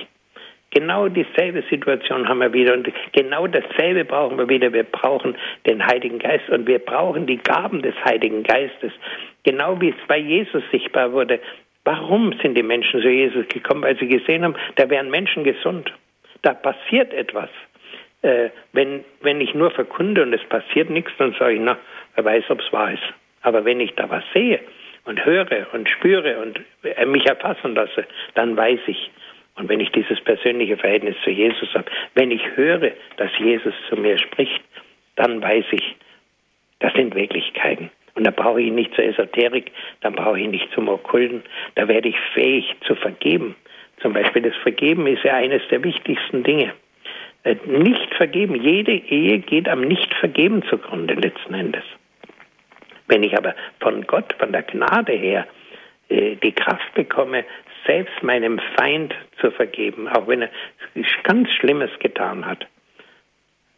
Genau 0.73 1.09
dieselbe 1.09 1.63
Situation 1.71 2.29
haben 2.29 2.41
wir 2.41 2.53
wieder 2.53 2.75
und 2.75 2.89
genau 3.13 3.47
dasselbe 3.47 4.05
brauchen 4.05 4.37
wir 4.37 4.49
wieder. 4.49 4.73
Wir 4.73 4.85
brauchen 4.85 5.37
den 5.67 5.87
Heiligen 5.87 6.19
Geist 6.19 6.49
und 6.51 6.67
wir 6.67 6.81
brauchen 6.81 7.27
die 7.27 7.39
Gaben 7.39 7.83
des 7.83 7.95
Heiligen 8.05 8.43
Geistes. 8.43 8.93
Genau 9.45 9.81
wie 9.81 9.91
es 9.91 10.07
bei 10.09 10.19
Jesus 10.19 10.63
sichtbar 10.73 11.13
wurde. 11.13 11.39
Warum 11.85 12.33
sind 12.43 12.59
die 12.59 12.65
Menschen 12.65 13.01
zu 13.01 13.09
Jesus 13.09 13.47
gekommen? 13.49 13.83
Weil 13.83 13.97
sie 13.99 14.09
gesehen 14.09 14.43
haben, 14.43 14.57
da 14.75 14.91
wären 14.91 15.09
Menschen 15.09 15.45
gesund. 15.45 15.93
Da 16.43 16.55
passiert 16.55 17.13
etwas. 17.13 17.49
Äh, 18.23 18.51
wenn, 18.73 19.05
wenn 19.23 19.41
ich 19.41 19.55
nur 19.55 19.71
verkunde 19.71 20.23
und 20.23 20.33
es 20.33 20.45
passiert 20.45 20.91
nichts, 20.91 21.13
dann 21.19 21.35
sage 21.39 21.55
ich, 21.55 21.61
na, 21.61 21.79
wer 22.15 22.25
weiß, 22.25 22.45
ob 22.51 22.61
es 22.61 22.73
wahr 22.73 22.93
ist. 22.93 23.03
Aber 23.43 23.65
wenn 23.65 23.81
ich 23.81 23.95
da 23.95 24.11
was 24.11 24.25
sehe 24.35 24.61
und 25.05 25.25
höre 25.25 25.67
und 25.73 25.89
spüre 25.89 26.39
und 26.39 26.61
mich 27.11 27.27
erfassen 27.27 27.75
lasse, 27.75 28.07
dann 28.35 28.57
weiß 28.57 28.81
ich, 28.87 29.11
und 29.57 29.69
wenn 29.69 29.81
ich 29.81 29.91
dieses 29.93 30.21
persönliche 30.21 30.77
Verhältnis 30.77 31.17
zu 31.25 31.31
Jesus 31.31 31.75
habe, 31.75 31.91
wenn 32.15 32.31
ich 32.31 32.43
höre, 32.57 32.93
dass 33.17 33.31
Jesus 33.39 33.75
zu 33.89 33.97
mir 33.97 34.19
spricht, 34.19 34.63
dann 35.17 35.43
weiß 35.43 35.67
ich, 35.73 35.97
das 36.79 36.93
sind 36.95 37.15
Wirklichkeiten. 37.15 37.91
Und 38.15 38.27
da 38.27 38.31
brauche 38.31 38.61
ich 38.61 38.73
nicht 38.73 38.95
zur 38.95 39.05
Esoterik, 39.05 39.71
dann 40.01 40.15
brauche 40.15 40.41
ich 40.41 40.49
nicht 40.49 40.71
zum 40.73 40.89
Okkulten, 40.89 41.43
da 41.75 41.89
werde 41.89 42.09
ich 42.09 42.19
fähig 42.35 42.75
zu 42.87 42.95
vergeben. 42.95 43.55
Zum 44.01 44.13
Beispiel 44.13 44.43
das 44.43 44.57
Vergeben 44.57 45.07
ist 45.07 45.23
ja 45.25 45.35
eines 45.35 45.63
der 45.69 45.85
wichtigsten 45.85 46.43
Dinge. 46.43 46.73
Äh, 47.43 47.57
nicht 47.67 48.15
vergeben, 48.15 48.55
jede 48.55 48.93
Ehe 48.93 49.39
geht 49.39 49.69
am 49.69 49.81
Nicht-Vergeben 49.81 50.63
zugrunde 50.69 51.15
letzten 51.15 51.55
Endes. 51.55 51.85
Wenn 53.09 53.23
ich 53.23 53.37
aber 53.37 53.55
von 53.81 54.07
Gott, 54.07 54.35
von 54.39 54.53
der 54.53 54.63
Gnade 54.63 55.13
her, 55.13 55.47
äh, 56.09 56.37
die 56.37 56.53
Kraft 56.53 56.95
bekomme, 56.95 57.45
selbst 57.87 58.23
meinem 58.23 58.61
Feind 58.77 59.15
zu 59.41 59.51
vergeben, 59.51 60.07
auch 60.09 60.29
wenn 60.29 60.43
er 60.43 60.51
ganz 61.23 61.51
Schlimmes 61.53 61.91
getan 61.99 62.45
hat. 62.45 62.67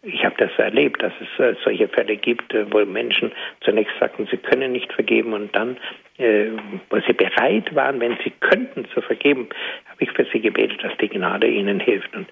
Ich 0.04 0.24
habe 0.24 0.34
das 0.36 0.50
erlebt, 0.58 1.00
dass 1.00 1.12
es 1.20 1.38
äh, 1.38 1.54
solche 1.62 1.86
Fälle 1.86 2.16
gibt, 2.16 2.52
wo 2.72 2.84
Menschen 2.84 3.30
zunächst 3.60 3.94
sagten, 4.00 4.26
sie 4.28 4.38
können 4.38 4.72
nicht 4.72 4.92
vergeben 4.92 5.32
und 5.32 5.54
dann, 5.54 5.76
wo 6.18 7.00
sie 7.06 7.14
bereit 7.14 7.74
waren, 7.74 7.98
wenn 8.00 8.16
sie 8.22 8.30
könnten 8.40 8.84
zu 8.90 9.00
vergeben, 9.00 9.48
habe 9.88 10.04
ich 10.04 10.10
für 10.12 10.24
sie 10.32 10.40
gebetet, 10.40 10.84
dass 10.84 10.96
die 10.98 11.08
Gnade 11.08 11.48
ihnen 11.48 11.80
hilft 11.80 12.14
und 12.14 12.28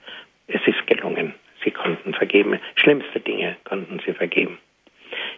es 0.52 0.60
ist 0.66 0.86
gelungen. 0.86 1.34
Sie 1.64 1.70
konnten 1.70 2.14
vergeben, 2.14 2.58
schlimmste 2.74 3.20
Dinge 3.20 3.56
konnten 3.64 4.00
sie 4.04 4.12
vergeben. 4.12 4.58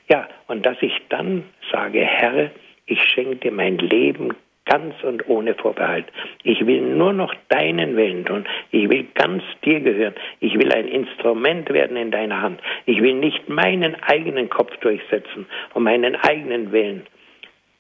Ja, 0.09 0.29
und 0.47 0.65
dass 0.65 0.77
ich 0.81 0.93
dann 1.09 1.45
sage, 1.71 2.01
Herr, 2.01 2.51
ich 2.87 3.03
schenke 3.03 3.37
dir 3.37 3.53
mein 3.53 3.79
Leben 3.79 4.35
ganz 4.65 4.95
und 5.03 5.29
ohne 5.29 5.55
Vorbehalt. 5.55 6.07
Ich 6.45 6.65
will 6.67 6.81
nur 6.81 7.13
noch 7.13 7.35
deinen 7.49 7.97
Willen 7.97 8.25
tun. 8.25 8.45
Ich 8.71 8.89
will 8.89 9.07
ganz 9.15 9.43
dir 9.65 9.81
gehören. 9.81 10.15
Ich 10.41 10.55
will 10.55 10.73
ein 10.73 10.87
Instrument 10.87 11.69
werden 11.71 11.97
in 11.97 12.11
deiner 12.11 12.41
Hand. 12.41 12.61
Ich 12.87 13.03
will 13.03 13.15
nicht 13.15 13.49
meinen 13.49 13.97
eigenen 14.03 14.49
Kopf 14.49 14.77
durchsetzen 14.79 15.47
und 15.75 15.83
meinen 15.83 16.15
eigenen 16.17 16.71
Willen. 16.71 17.07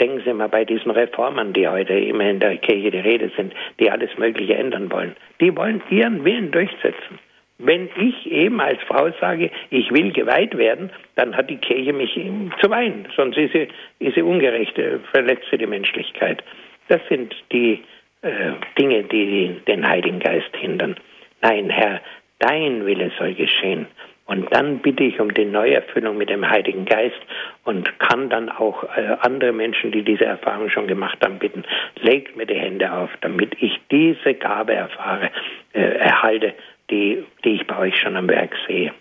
Denken 0.02 0.20
Sie 0.24 0.32
mal 0.32 0.48
bei 0.48 0.64
diesen 0.64 0.90
Reformern, 0.90 1.52
die 1.52 1.68
heute 1.68 1.92
immer 1.92 2.28
in 2.28 2.40
der 2.40 2.56
Kirche 2.56 2.90
die 2.90 2.98
Rede 2.98 3.30
sind, 3.36 3.54
die 3.78 3.88
alles 3.88 4.10
Mögliche 4.18 4.56
ändern 4.56 4.90
wollen. 4.90 5.14
Die 5.40 5.56
wollen 5.56 5.80
ihren 5.90 6.24
Willen 6.24 6.50
durchsetzen. 6.50 7.20
Wenn 7.58 7.88
ich 7.96 8.28
eben 8.28 8.60
als 8.60 8.82
Frau 8.88 9.12
sage, 9.20 9.52
ich 9.70 9.92
will 9.92 10.10
geweiht 10.10 10.58
werden, 10.58 10.90
dann 11.14 11.36
hat 11.36 11.48
die 11.48 11.58
Kirche 11.58 11.92
mich 11.92 12.20
zu 12.60 12.68
weinen. 12.68 13.06
Sonst 13.14 13.38
ist 13.38 13.52
sie, 13.52 13.68
ist 14.00 14.16
sie 14.16 14.22
ungerecht, 14.22 14.74
verletzt 15.12 15.46
sie 15.52 15.58
die 15.58 15.68
Menschlichkeit. 15.68 16.42
Das 16.88 17.00
sind 17.08 17.36
die 17.52 17.80
äh, 18.22 18.54
Dinge, 18.76 19.04
die 19.04 19.54
den 19.68 19.88
Heiligen 19.88 20.18
Geist 20.18 20.50
hindern. 20.56 20.96
Nein, 21.42 21.70
Herr, 21.70 22.00
dein 22.40 22.84
Wille 22.86 23.12
soll 23.16 23.34
geschehen. 23.34 23.86
Und 24.32 24.50
dann 24.50 24.78
bitte 24.78 25.04
ich 25.04 25.20
um 25.20 25.34
die 25.34 25.44
Neuerfüllung 25.44 26.16
mit 26.16 26.30
dem 26.30 26.48
Heiligen 26.48 26.86
Geist 26.86 27.20
und 27.64 27.98
kann 27.98 28.30
dann 28.30 28.48
auch 28.48 28.82
äh, 28.96 29.16
andere 29.20 29.52
Menschen, 29.52 29.92
die 29.92 30.02
diese 30.02 30.24
Erfahrung 30.24 30.70
schon 30.70 30.86
gemacht 30.86 31.18
haben, 31.22 31.38
bitten, 31.38 31.64
legt 32.00 32.34
mir 32.34 32.46
die 32.46 32.54
Hände 32.54 32.90
auf, 32.90 33.10
damit 33.20 33.54
ich 33.60 33.78
diese 33.90 34.32
Gabe 34.32 34.72
erfahre, 34.72 35.28
äh, 35.74 35.82
erhalte, 35.82 36.54
die, 36.90 37.22
die 37.44 37.56
ich 37.56 37.66
bei 37.66 37.76
euch 37.76 38.00
schon 38.00 38.16
am 38.16 38.26
Werk 38.26 38.56
sehe. 38.66 38.94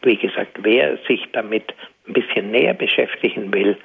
Wie 0.00 0.16
gesagt, 0.16 0.56
wer 0.62 0.96
sich 1.06 1.28
damit 1.32 1.74
ein 2.08 2.14
bisschen 2.14 2.50
näher 2.52 2.72
beschäftigen 2.72 3.52
will, 3.52 3.76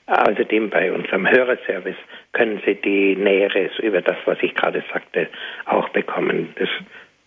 Außerdem 0.08 0.70
bei 0.70 0.91
unserem 0.91 1.28
Hörerservice 1.28 1.95
können 2.34 2.62
Sie 2.66 2.76
die 2.76 3.16
Näheres 3.16 3.72
über 3.80 4.01
das, 4.01 4.18
was 4.26 4.38
ich 4.41 4.54
gerade 4.54 4.84
sagte, 4.91 5.30
auch 5.66 5.88
bekommen. 5.89 6.54
Das 6.58 6.70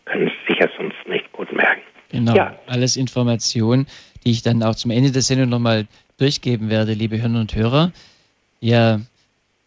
können 0.05 0.29
Sie 0.29 0.53
sicher 0.53 0.69
sonst 0.77 0.97
nicht 1.07 1.31
gut 1.33 1.53
merken. 1.53 1.81
Genau, 2.11 2.35
ja. 2.35 2.59
alles 2.67 2.97
Informationen, 2.97 3.87
die 4.25 4.31
ich 4.31 4.43
dann 4.43 4.63
auch 4.63 4.75
zum 4.75 4.91
Ende 4.91 5.11
der 5.11 5.23
Sendung 5.23 5.49
nochmal 5.49 5.87
durchgeben 6.19 6.71
werde, 6.71 6.93
liebe 6.93 7.21
Hörner 7.21 7.41
und 7.41 7.55
Hörer. 7.55 7.93
Ja, 8.61 9.01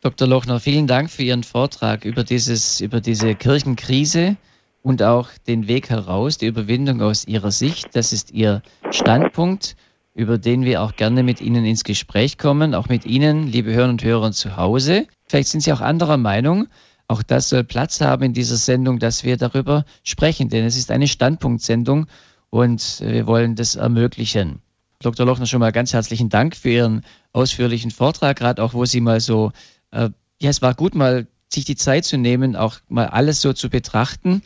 Dr. 0.01 0.27
Lochner, 0.27 0.59
vielen 0.59 0.87
Dank 0.87 1.09
für 1.09 1.23
Ihren 1.23 1.43
Vortrag 1.43 2.05
über, 2.05 2.23
dieses, 2.23 2.79
über 2.79 3.01
diese 3.01 3.35
Kirchenkrise 3.35 4.37
und 4.81 5.03
auch 5.03 5.29
den 5.47 5.67
Weg 5.67 5.89
heraus, 5.89 6.37
die 6.37 6.47
Überwindung 6.47 7.01
aus 7.01 7.27
Ihrer 7.27 7.51
Sicht. 7.51 7.95
Das 7.95 8.13
ist 8.13 8.31
Ihr 8.31 8.61
Standpunkt, 8.91 9.75
über 10.13 10.37
den 10.37 10.65
wir 10.65 10.81
auch 10.81 10.95
gerne 10.95 11.23
mit 11.23 11.41
Ihnen 11.41 11.65
ins 11.65 11.83
Gespräch 11.83 12.37
kommen, 12.37 12.75
auch 12.75 12.89
mit 12.89 13.05
Ihnen, 13.05 13.47
liebe 13.47 13.73
Hörer 13.73 13.89
und 13.89 14.03
Hörer 14.03 14.31
zu 14.31 14.57
Hause. 14.57 15.07
Vielleicht 15.27 15.49
sind 15.49 15.61
Sie 15.61 15.71
auch 15.71 15.81
anderer 15.81 16.17
Meinung. 16.17 16.67
Auch 17.07 17.23
das 17.23 17.49
soll 17.49 17.63
Platz 17.63 18.01
haben 18.01 18.23
in 18.23 18.33
dieser 18.33 18.57
Sendung, 18.57 18.99
dass 18.99 19.23
wir 19.23 19.37
darüber 19.37 19.85
sprechen, 20.03 20.49
denn 20.49 20.65
es 20.65 20.77
ist 20.77 20.91
eine 20.91 21.07
Standpunktsendung 21.07 22.07
und 22.49 23.01
wir 23.01 23.27
wollen 23.27 23.55
das 23.55 23.75
ermöglichen. 23.75 24.61
Dr. 25.01 25.25
Lochner, 25.25 25.45
schon 25.45 25.61
mal 25.61 25.71
ganz 25.71 25.93
herzlichen 25.93 26.29
Dank 26.29 26.55
für 26.55 26.69
Ihren 26.69 27.05
ausführlichen 27.31 27.89
Vortrag, 27.89 28.37
gerade 28.37 28.61
auch, 28.61 28.73
wo 28.73 28.85
Sie 28.85 29.01
mal 29.01 29.21
so, 29.21 29.51
äh, 29.91 30.09
ja, 30.41 30.49
es 30.49 30.61
war 30.61 30.75
gut, 30.75 30.93
mal 30.93 31.27
sich 31.47 31.65
die 31.65 31.75
Zeit 31.75 32.05
zu 32.05 32.17
nehmen, 32.17 32.55
auch 32.55 32.77
mal 32.89 33.07
alles 33.07 33.41
so 33.41 33.53
zu 33.53 33.69
betrachten 33.69 34.41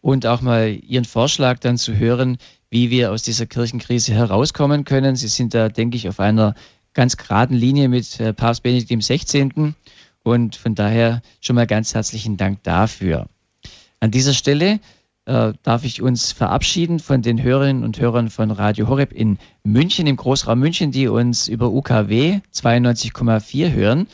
und 0.00 0.26
auch 0.26 0.40
mal 0.40 0.68
Ihren 0.68 1.04
Vorschlag 1.04 1.58
dann 1.58 1.76
zu 1.76 1.96
hören, 1.96 2.38
wie 2.70 2.90
wir 2.90 3.12
aus 3.12 3.22
dieser 3.22 3.46
Kirchenkrise 3.46 4.12
herauskommen 4.12 4.84
können. 4.84 5.16
Sie 5.16 5.28
sind 5.28 5.54
da, 5.54 5.68
denke 5.68 5.96
ich, 5.96 6.08
auf 6.08 6.20
einer 6.20 6.54
ganz 6.94 7.16
geraden 7.16 7.56
Linie 7.56 7.88
mit 7.88 8.18
äh, 8.20 8.32
Papst 8.32 8.62
Benedikt 8.62 8.90
XVI. 8.90 9.74
Und 10.22 10.56
von 10.56 10.74
daher 10.74 11.22
schon 11.40 11.54
mal 11.54 11.66
ganz 11.66 11.94
herzlichen 11.94 12.36
Dank 12.36 12.62
dafür. 12.64 13.28
An 14.00 14.10
dieser 14.10 14.34
Stelle 14.34 14.80
äh, 15.26 15.52
darf 15.62 15.84
ich 15.84 16.02
uns 16.02 16.32
verabschieden 16.32 16.98
von 16.98 17.22
den 17.22 17.42
Hörerinnen 17.42 17.84
und 17.84 17.98
Hörern 17.98 18.30
von 18.30 18.50
Radio 18.50 18.88
Horeb 18.88 19.12
in 19.12 19.38
München, 19.64 20.06
im 20.06 20.16
Großraum 20.16 20.58
München, 20.58 20.90
die 20.90 21.08
uns 21.08 21.48
über 21.48 21.70
UKW 21.70 22.40
92,4 22.52 23.72
hören. 23.72 24.06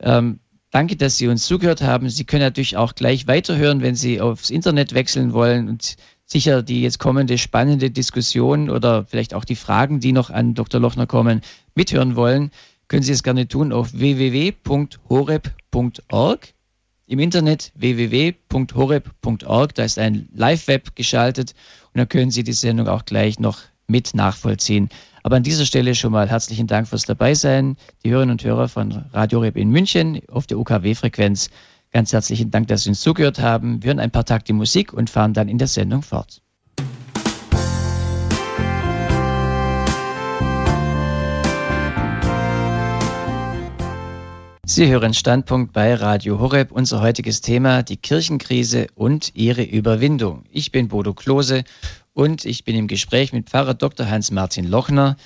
Ähm, 0.00 0.40
danke, 0.70 0.96
dass 0.96 1.18
Sie 1.18 1.28
uns 1.28 1.46
zugehört 1.46 1.82
haben. 1.82 2.08
Sie 2.08 2.24
können 2.24 2.42
natürlich 2.42 2.76
auch 2.76 2.94
gleich 2.94 3.26
weiterhören, 3.26 3.82
wenn 3.82 3.94
Sie 3.94 4.20
aufs 4.20 4.50
Internet 4.50 4.94
wechseln 4.94 5.32
wollen 5.32 5.68
und 5.68 5.96
sicher 6.32 6.62
die 6.62 6.82
jetzt 6.82 6.98
kommende 6.98 7.38
spannende 7.38 7.90
Diskussion 7.90 8.70
oder 8.70 9.04
vielleicht 9.04 9.34
auch 9.34 9.44
die 9.44 9.56
Fragen, 9.56 10.00
die 10.00 10.12
noch 10.12 10.30
an 10.30 10.54
Dr. 10.54 10.80
Lochner 10.80 11.06
kommen, 11.06 11.42
mithören 11.74 12.16
wollen, 12.16 12.50
können 12.88 13.02
Sie 13.02 13.12
es 13.12 13.22
gerne 13.22 13.48
tun 13.48 13.72
auf 13.72 13.92
www.horeb.org 13.92 16.54
im 17.06 17.18
Internet 17.18 17.72
www.horeb.org. 17.74 19.74
Da 19.74 19.84
ist 19.84 19.98
ein 19.98 20.28
Live-Web 20.34 20.96
geschaltet 20.96 21.54
und 21.92 21.98
da 21.98 22.06
können 22.06 22.30
Sie 22.30 22.42
die 22.42 22.52
Sendung 22.52 22.88
auch 22.88 23.04
gleich 23.04 23.38
noch 23.38 23.60
mit 23.86 24.14
nachvollziehen. 24.14 24.88
Aber 25.22 25.36
an 25.36 25.42
dieser 25.42 25.66
Stelle 25.66 25.94
schon 25.94 26.12
mal 26.12 26.28
herzlichen 26.28 26.66
Dank 26.66 26.88
fürs 26.88 27.04
Dabeisein. 27.04 27.76
Die 28.04 28.10
Hörerinnen 28.10 28.32
und 28.32 28.44
Hörer 28.44 28.68
von 28.68 29.04
Radio 29.12 29.40
Horeb 29.40 29.56
in 29.56 29.70
München 29.70 30.20
auf 30.28 30.46
der 30.46 30.58
UKW-Frequenz. 30.58 31.50
Ganz 31.92 32.10
herzlichen 32.14 32.50
Dank, 32.50 32.68
dass 32.68 32.84
Sie 32.84 32.88
uns 32.88 33.02
zugehört 33.02 33.38
haben. 33.38 33.82
Wir 33.82 33.88
hören 33.88 34.00
ein 34.00 34.10
paar 34.10 34.24
Takte 34.24 34.54
Musik 34.54 34.94
und 34.94 35.10
fahren 35.10 35.34
dann 35.34 35.48
in 35.48 35.58
der 35.58 35.68
Sendung 35.68 36.00
fort. 36.00 36.40
Sie 44.64 44.88
hören 44.88 45.12
Standpunkt 45.12 45.74
bei 45.74 45.94
Radio 45.94 46.38
Horeb. 46.38 46.72
Unser 46.72 47.02
heutiges 47.02 47.42
Thema 47.42 47.82
die 47.82 47.98
Kirchenkrise 47.98 48.86
und 48.94 49.32
ihre 49.34 49.62
Überwindung. 49.62 50.44
Ich 50.50 50.72
bin 50.72 50.88
Bodo 50.88 51.12
Klose 51.12 51.64
und 52.14 52.46
ich 52.46 52.64
bin 52.64 52.74
im 52.74 52.86
Gespräch 52.86 53.34
mit 53.34 53.50
Pfarrer 53.50 53.74
Dr. 53.74 54.08
Hans-Martin 54.08 54.66
Lochner. 54.66 55.18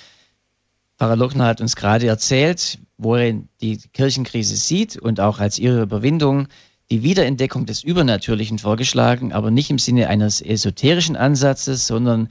Pfarrer 0.97 1.15
Lochner 1.15 1.45
hat 1.45 1.61
uns 1.61 1.75
gerade 1.75 2.07
erzählt, 2.07 2.79
wo 2.97 3.15
er 3.15 3.33
die 3.61 3.77
Kirchenkrise 3.77 4.55
sieht 4.55 4.97
und 4.97 5.19
auch 5.19 5.39
als 5.39 5.59
ihre 5.59 5.81
Überwindung 5.81 6.47
die 6.89 7.03
Wiederentdeckung 7.03 7.65
des 7.65 7.83
Übernatürlichen 7.83 8.59
vorgeschlagen, 8.59 9.33
aber 9.33 9.51
nicht 9.51 9.69
im 9.69 9.77
Sinne 9.77 10.07
eines 10.07 10.41
esoterischen 10.41 11.15
Ansatzes, 11.15 11.85
sondern 11.85 12.29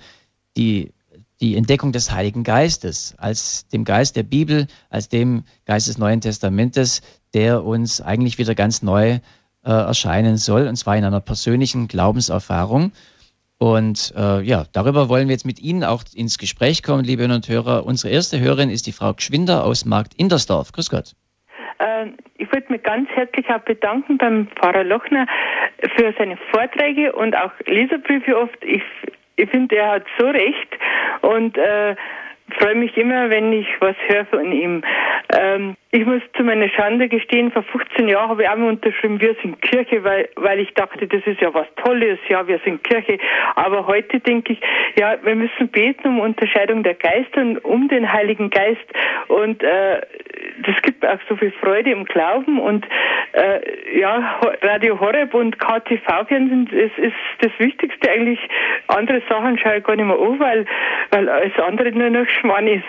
die 0.57 0.93
die 1.41 1.57
Entdeckung 1.57 1.93
des 1.93 2.11
Heiligen 2.11 2.45
Geistes, 2.45 3.15
als 3.19 3.69
dem 3.69 3.85
Geist 3.85 4.17
der 4.17 4.23
Bibel, 4.23 4.69
als 4.89 5.09
dem 5.09 5.45
Geist 5.67 5.89
des 5.89 5.99
Neuen 5.99 6.21
Testamentes, 6.21 7.03
der 7.35 7.65
uns 7.65 8.01
eigentlich 8.01 8.39
wieder 8.39 8.55
ganz 8.55 8.83
neu 8.83 9.11
äh, 9.11 9.21
erscheinen 9.63 10.39
soll, 10.39 10.67
und 10.67 10.77
zwar 10.77 10.97
in 10.97 11.05
einer 11.05 11.21
persönlichen 11.21 11.89
Glaubenserfahrung. 11.89 12.93
Und 13.59 14.13
äh, 14.17 14.43
ja, 14.43 14.65
darüber 14.73 15.09
wollen 15.09 15.29
wir 15.29 15.33
jetzt 15.33 15.47
mit 15.47 15.61
Ihnen 15.61 15.83
auch 15.83 16.03
ins 16.15 16.39
Gespräch 16.39 16.83
kommen, 16.83 17.05
liebe 17.05 17.23
Hörer 17.23 17.35
und 17.37 17.49
Hörer. 17.49 17.87
Unsere 17.87 18.13
erste 18.13 18.39
Hörerin 18.39 18.71
ist 18.71 18.87
die 18.87 18.93
Frau 18.93 19.15
Gschwinder 19.15 19.65
aus 19.65 19.87
Markt 19.87 20.13
Indersdorf. 20.15 20.73
Grüß 20.73 20.91
Gott. 20.91 21.13
Äh, 21.79 22.09
ich 22.37 22.53
wollte 22.53 22.71
mich 22.71 22.83
ganz 22.83 23.09
herzlich 23.11 23.49
auch 23.49 23.61
bedanken 23.61 24.19
beim 24.19 24.49
Pfarrer 24.49 24.85
Lochner 24.85 25.27
für 25.97 26.13
seine 26.19 26.37
Vorträge 26.51 27.13
und 27.13 27.35
auch 27.35 27.53
Leserbriefe 27.67 28.37
oft. 28.37 28.63
Ich 28.63 28.83
ich 29.37 29.51
finde, 29.51 29.77
er 29.77 29.91
hat 29.93 30.07
so 30.19 30.27
recht 30.27 30.79
und 31.21 31.57
äh, 31.59 31.95
freue 32.59 32.75
mich 32.77 32.97
immer, 32.97 33.31
wenn 33.31 33.53
ich 33.53 33.67
was 33.81 33.97
höre 34.09 34.25
von 34.27 34.53
ihm. 34.53 34.83
Ähm, 35.37 35.77
ich 35.91 36.05
muss 36.05 36.23
zu 36.37 36.45
meiner 36.45 36.69
Schande 36.69 37.09
gestehen, 37.09 37.51
vor 37.51 37.63
15 37.63 38.09
Jahren 38.09 38.29
habe 38.29 38.43
ich 38.43 38.49
auch 38.49 38.57
mal 38.57 38.69
unterschrieben, 38.69 39.21
wir 39.21 39.35
sind 39.43 39.61
Kirche, 39.63 40.05
weil, 40.05 40.29
weil 40.37 40.61
ich 40.61 40.73
dachte, 40.75 41.07
das 41.07 41.23
ist 41.27 41.41
ja 41.41 41.53
was 41.55 41.67
Tolles, 41.77 42.19
ja, 42.29 42.47
wir 42.47 42.61
sind 42.65 42.85
Kirche. 42.85 43.19
Aber 43.55 43.87
heute 43.87 44.21
denke 44.21 44.53
ich, 44.53 44.61
ja, 44.99 45.17
wir 45.23 45.35
müssen 45.35 45.69
beten 45.69 46.09
um 46.09 46.21
Unterscheidung 46.21 46.83
der 46.83 46.95
Geister 46.95 47.41
und 47.41 47.59
um 47.65 47.89
den 47.89 48.13
Heiligen 48.13 48.51
Geist. 48.51 48.87
Und 49.29 49.63
äh, 49.63 50.03
das 50.65 50.81
gibt 50.83 51.05
auch 51.05 51.19
so 51.29 51.37
viel 51.37 51.53
Freude 51.61 51.91
im 51.91 52.05
Glauben. 52.05 52.61
Und 52.61 52.87
äh, 53.33 53.99
ja, 53.99 54.41
Radio 54.63 55.01
Horeb 55.01 55.35
und 55.35 55.59
KTV-Fernsehen, 55.59 56.69
das 56.71 57.05
ist 57.05 57.15
das 57.41 57.53
Wichtigste 57.59 58.11
eigentlich. 58.11 58.41
Andere 58.89 59.23
Sachen 59.29 59.59
schaue 59.59 59.79
ich 59.79 59.85
gar 59.85 59.97
nicht 59.97 60.07
mehr 60.07 60.19
an, 60.19 60.39
weil, 60.39 60.67
weil 61.11 61.29
alles 61.29 61.59
andere 61.59 61.91
nur 61.93 62.11
noch 62.11 62.29
Schmarrn 62.41 62.67
ist. 62.67 62.85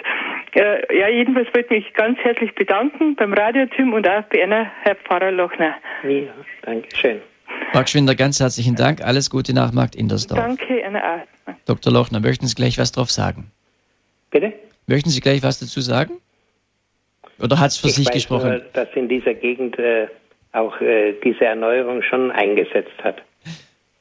Äh, 0.54 0.98
ja, 0.98 1.10
jedenfalls 1.10 1.48
wollte 1.54 1.76
ich 1.76 1.86
mich 1.86 1.94
ganz 1.94 2.18
herzlich 2.20 2.54
bedanken 2.56 3.16
beim 3.16 3.34
Radioteam 3.34 3.94
und 3.94 4.08
auch 4.08 4.24
bei 4.24 4.42
Ihnen, 4.42 4.68
Herr 4.84 4.96
Pfarrer 4.96 5.32
Lochner. 5.32 5.76
Ja, 6.04 6.34
danke 6.64 6.88
schön. 6.96 7.22
Frau 7.72 7.86
Schwinder, 7.86 8.16
ganz 8.16 8.40
herzlichen 8.40 8.76
Dank. 8.76 9.02
Alles 9.02 9.30
Gute 9.30 9.54
nach 9.54 9.72
Markt 9.72 9.96
Indersdorf. 9.96 10.40
Danke, 10.40 10.80
Ihnen 10.80 10.96
auch. 10.96 11.54
Dr. 11.66 11.92
Lochner, 11.92 12.20
möchten 12.20 12.48
Sie 12.48 12.56
gleich 12.56 12.78
was 12.78 12.92
drauf 12.92 13.12
sagen? 13.12 13.52
Bitte? 14.32 14.54
Möchten 14.88 15.10
Sie 15.10 15.20
gleich 15.20 15.44
was 15.44 15.60
dazu 15.60 15.82
sagen? 15.82 16.14
Oder 17.42 17.60
hat 17.60 17.72
es 17.72 17.78
für 17.78 17.88
ich 17.88 17.96
sich 17.96 18.08
weiß 18.08 18.14
gesprochen? 18.14 18.50
Nur, 18.50 18.62
dass 18.74 18.88
in 18.96 19.08
dieser 19.08 19.34
Gegend 19.34 19.78
äh, 19.78 20.08
auch 20.54 20.80
äh, 20.82 21.14
diese 21.24 21.46
Erneuerung 21.46 22.02
schon 22.02 22.32
eingesetzt 22.32 23.04
hat. 23.04 23.22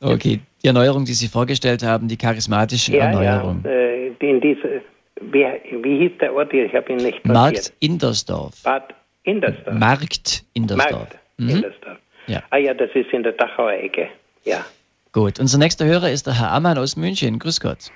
Okay, 0.00 0.40
die 0.62 0.66
Erneuerung, 0.66 1.04
die 1.04 1.12
Sie 1.12 1.28
vorgestellt 1.28 1.82
haben, 1.82 2.08
die 2.08 2.16
charismatische 2.16 2.92
ja, 2.96 3.06
Erneuerung. 3.06 3.62
Ja, 3.64 3.70
äh, 3.70 4.06
in 4.20 4.40
diese, 4.40 4.82
wie, 5.20 5.46
wie 5.82 5.98
hieß 5.98 6.18
der 6.20 6.34
Ort? 6.34 6.52
Ich 6.52 6.74
habe 6.74 6.92
ihn 6.92 6.98
nicht 6.98 7.24
notiert. 7.24 7.34
Markt 7.34 7.72
Indersdorf. 7.80 8.62
Bad 8.62 8.94
Indersdorf. 9.24 9.74
Markt 9.74 10.44
Indersdorf. 10.54 10.92
Markt 10.92 11.18
Mhm. 11.38 11.50
Indersdorf. 11.50 11.98
Ja. 12.28 12.42
Ah 12.50 12.56
ja, 12.56 12.72
das 12.74 12.90
ist 12.94 13.12
in 13.12 13.22
der 13.22 13.32
Dachauer 13.32 13.72
Ecke. 13.72 14.08
Ja. 14.44 14.64
Gut, 15.12 15.38
unser 15.38 15.58
nächster 15.58 15.84
Hörer 15.84 16.10
ist 16.10 16.26
der 16.26 16.38
Herr 16.38 16.52
Ammann 16.52 16.78
aus 16.78 16.96
München. 16.96 17.38
Grüß 17.38 17.60
Gott. 17.60 17.90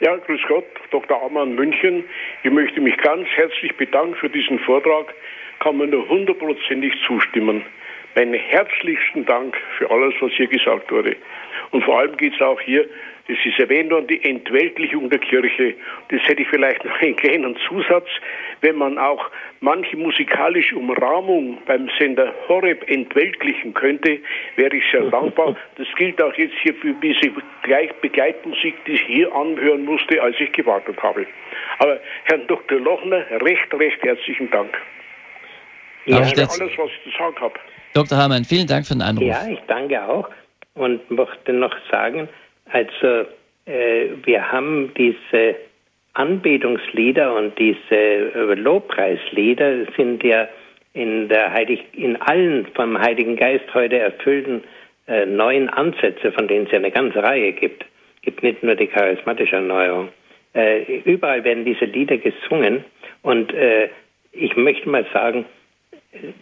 Ja, 0.00 0.16
grüß 0.16 0.40
Gott, 0.48 0.64
Dr. 0.90 1.22
Ammann 1.22 1.54
München. 1.54 2.04
Ich 2.42 2.50
möchte 2.50 2.80
mich 2.80 2.96
ganz 2.98 3.28
herzlich 3.34 3.76
bedanken 3.76 4.14
für 4.16 4.28
diesen 4.28 4.58
Vortrag. 4.60 5.14
Kann 5.60 5.76
man 5.76 5.90
nur 5.90 6.08
hundertprozentig 6.08 6.92
zustimmen. 7.06 7.62
Meinen 8.16 8.34
herzlichsten 8.34 9.24
Dank 9.26 9.56
für 9.78 9.90
alles, 9.90 10.14
was 10.20 10.32
hier 10.32 10.48
gesagt 10.48 10.90
wurde. 10.90 11.16
Und 11.70 11.84
vor 11.84 12.00
allem 12.00 12.16
geht 12.16 12.34
es 12.34 12.40
auch 12.40 12.60
hier, 12.60 12.84
das 13.32 13.46
ist 13.46 13.58
erwähnt 13.58 13.90
worden, 13.90 14.06
die 14.08 14.22
Entweltlichung 14.24 15.08
der 15.08 15.18
Kirche. 15.18 15.74
Das 16.08 16.20
hätte 16.24 16.42
ich 16.42 16.48
vielleicht 16.48 16.84
noch 16.84 16.98
einen 17.00 17.16
kleinen 17.16 17.56
Zusatz. 17.68 18.08
Wenn 18.60 18.76
man 18.76 18.98
auch 18.98 19.30
manche 19.60 19.96
musikalische 19.96 20.76
Umrahmung 20.76 21.58
beim 21.66 21.88
Sender 21.98 22.34
Horeb 22.48 22.88
entweltlichen 22.88 23.72
könnte, 23.74 24.18
wäre 24.56 24.76
ich 24.76 24.84
sehr 24.90 25.02
dankbar. 25.10 25.56
Das 25.76 25.86
gilt 25.96 26.22
auch 26.22 26.34
jetzt 26.34 26.54
hier 26.62 26.74
für 26.74 26.92
diese 27.02 27.32
Begleitmusik, 28.02 28.74
die 28.84 28.92
ich 28.92 29.02
hier 29.02 29.34
anhören 29.34 29.84
musste, 29.84 30.22
als 30.22 30.36
ich 30.38 30.52
gewartet 30.52 31.02
habe. 31.02 31.26
Aber 31.78 31.98
Herrn 32.24 32.46
Dr. 32.46 32.78
Lochner, 32.78 33.24
recht, 33.40 33.72
recht 33.74 34.02
herzlichen 34.02 34.50
Dank. 34.50 34.70
Ja, 36.04 36.18
Das 36.18 36.32
ist 36.32 36.60
alles, 36.60 36.78
was 36.78 36.90
ich 36.90 37.12
zu 37.12 37.18
sagen 37.18 37.36
habe. 37.40 37.54
Dr. 37.94 38.18
Hamann, 38.18 38.44
vielen 38.44 38.66
Dank 38.66 38.86
für 38.86 38.94
den 38.94 39.02
Anruf. 39.02 39.24
Ja, 39.24 39.46
ich 39.48 39.60
danke 39.66 40.02
auch 40.02 40.28
und 40.74 41.10
möchte 41.10 41.52
noch 41.52 41.74
sagen, 41.90 42.28
also 42.72 43.26
äh, 43.66 44.08
wir 44.24 44.50
haben 44.50 44.92
diese 44.96 45.56
Anbetungslieder 46.14 47.34
und 47.34 47.58
diese 47.58 47.94
äh, 47.94 48.54
Lobpreislieder 48.54 49.86
sind 49.96 50.22
ja 50.24 50.48
in 50.94 51.28
der 51.28 51.52
Heilig 51.52 51.84
in 51.92 52.20
allen 52.20 52.66
vom 52.74 52.98
Heiligen 52.98 53.36
Geist 53.36 53.72
heute 53.72 53.98
erfüllten 53.98 54.62
äh, 55.06 55.24
neuen 55.26 55.68
Ansätze, 55.68 56.32
von 56.32 56.48
denen 56.48 56.66
es 56.66 56.72
ja 56.72 56.78
eine 56.78 56.90
ganze 56.90 57.22
Reihe 57.22 57.52
gibt. 57.52 57.84
Gibt 58.22 58.42
nicht 58.42 58.62
nur 58.62 58.74
die 58.74 58.86
charismatische 58.86 59.56
Erneuerung. 59.56 60.08
Äh, 60.54 61.00
überall 61.04 61.44
werden 61.44 61.64
diese 61.64 61.86
Lieder 61.86 62.18
gesungen 62.18 62.84
und 63.22 63.52
äh, 63.54 63.88
ich 64.32 64.56
möchte 64.56 64.88
mal 64.88 65.06
sagen, 65.12 65.44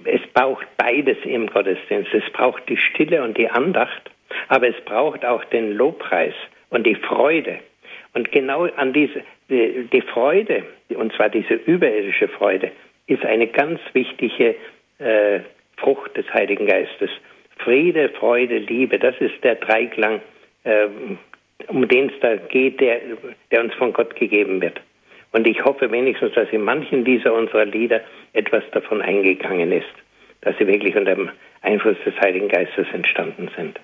es 0.05 0.21
braucht 0.35 0.67
beides 0.77 1.17
im 1.25 1.47
Gottesdienst. 1.47 2.13
Es 2.13 2.29
braucht 2.33 2.69
die 2.69 2.77
Stille 2.77 3.23
und 3.23 3.39
die 3.39 3.49
Andacht, 3.49 4.11
aber 4.49 4.69
es 4.69 4.81
braucht 4.85 5.25
auch 5.25 5.45
den 5.47 5.73
Lobpreis 5.73 6.35
und 6.71 6.87
die 6.87 6.95
Freude. 6.95 7.59
Und 8.15 8.33
genau 8.33 8.65
an 8.65 8.93
diese, 8.93 9.23
die, 9.49 9.89
die 9.93 10.03
Freude, 10.03 10.65
und 10.91 11.13
zwar 11.15 11.29
diese 11.29 11.55
überirdische 11.55 12.29
Freude, 12.29 12.71
ist 13.07 13.25
eine 13.25 13.47
ganz 13.47 13.81
wichtige 13.93 14.55
äh, 14.99 15.41
Frucht 15.77 16.17
des 16.17 16.33
Heiligen 16.33 16.67
Geistes. 16.67 17.11
Friede, 17.59 18.09
Freude, 18.11 18.59
Liebe, 18.59 18.99
das 18.99 19.15
ist 19.21 19.43
der 19.43 19.57
Dreiklang, 19.57 20.21
äh, 20.65 20.87
um 21.69 21.87
den 21.89 22.09
es 22.11 22.21
da 22.21 22.37
geht, 22.37 22.81
der, 22.81 23.01
der 23.51 23.61
uns 23.61 23.75
von 23.75 23.93
Gott 23.93 24.17
gegeben 24.17 24.63
wird. 24.63 24.81
Und 25.33 25.47
ich 25.47 25.65
hoffe 25.65 25.91
wenigstens, 25.93 26.33
dass 26.35 26.49
in 26.51 26.63
manchen 26.63 27.05
dieser 27.05 27.35
unserer 27.35 27.65
Lieder 27.65 28.01
etwas 28.33 28.65
davon 28.73 29.03
eingegangen 29.03 29.71
ist, 29.73 29.87
dass 30.41 30.57
sie 30.59 30.67
wirklich 30.67 30.97
unter 30.97 31.15
dem 31.15 31.31
Einfluss 31.63 31.97
des 32.05 32.19
Heiligen 32.21 32.49
Geistes 32.49 32.87
entstanden 32.93 33.51
sind. 33.57 33.79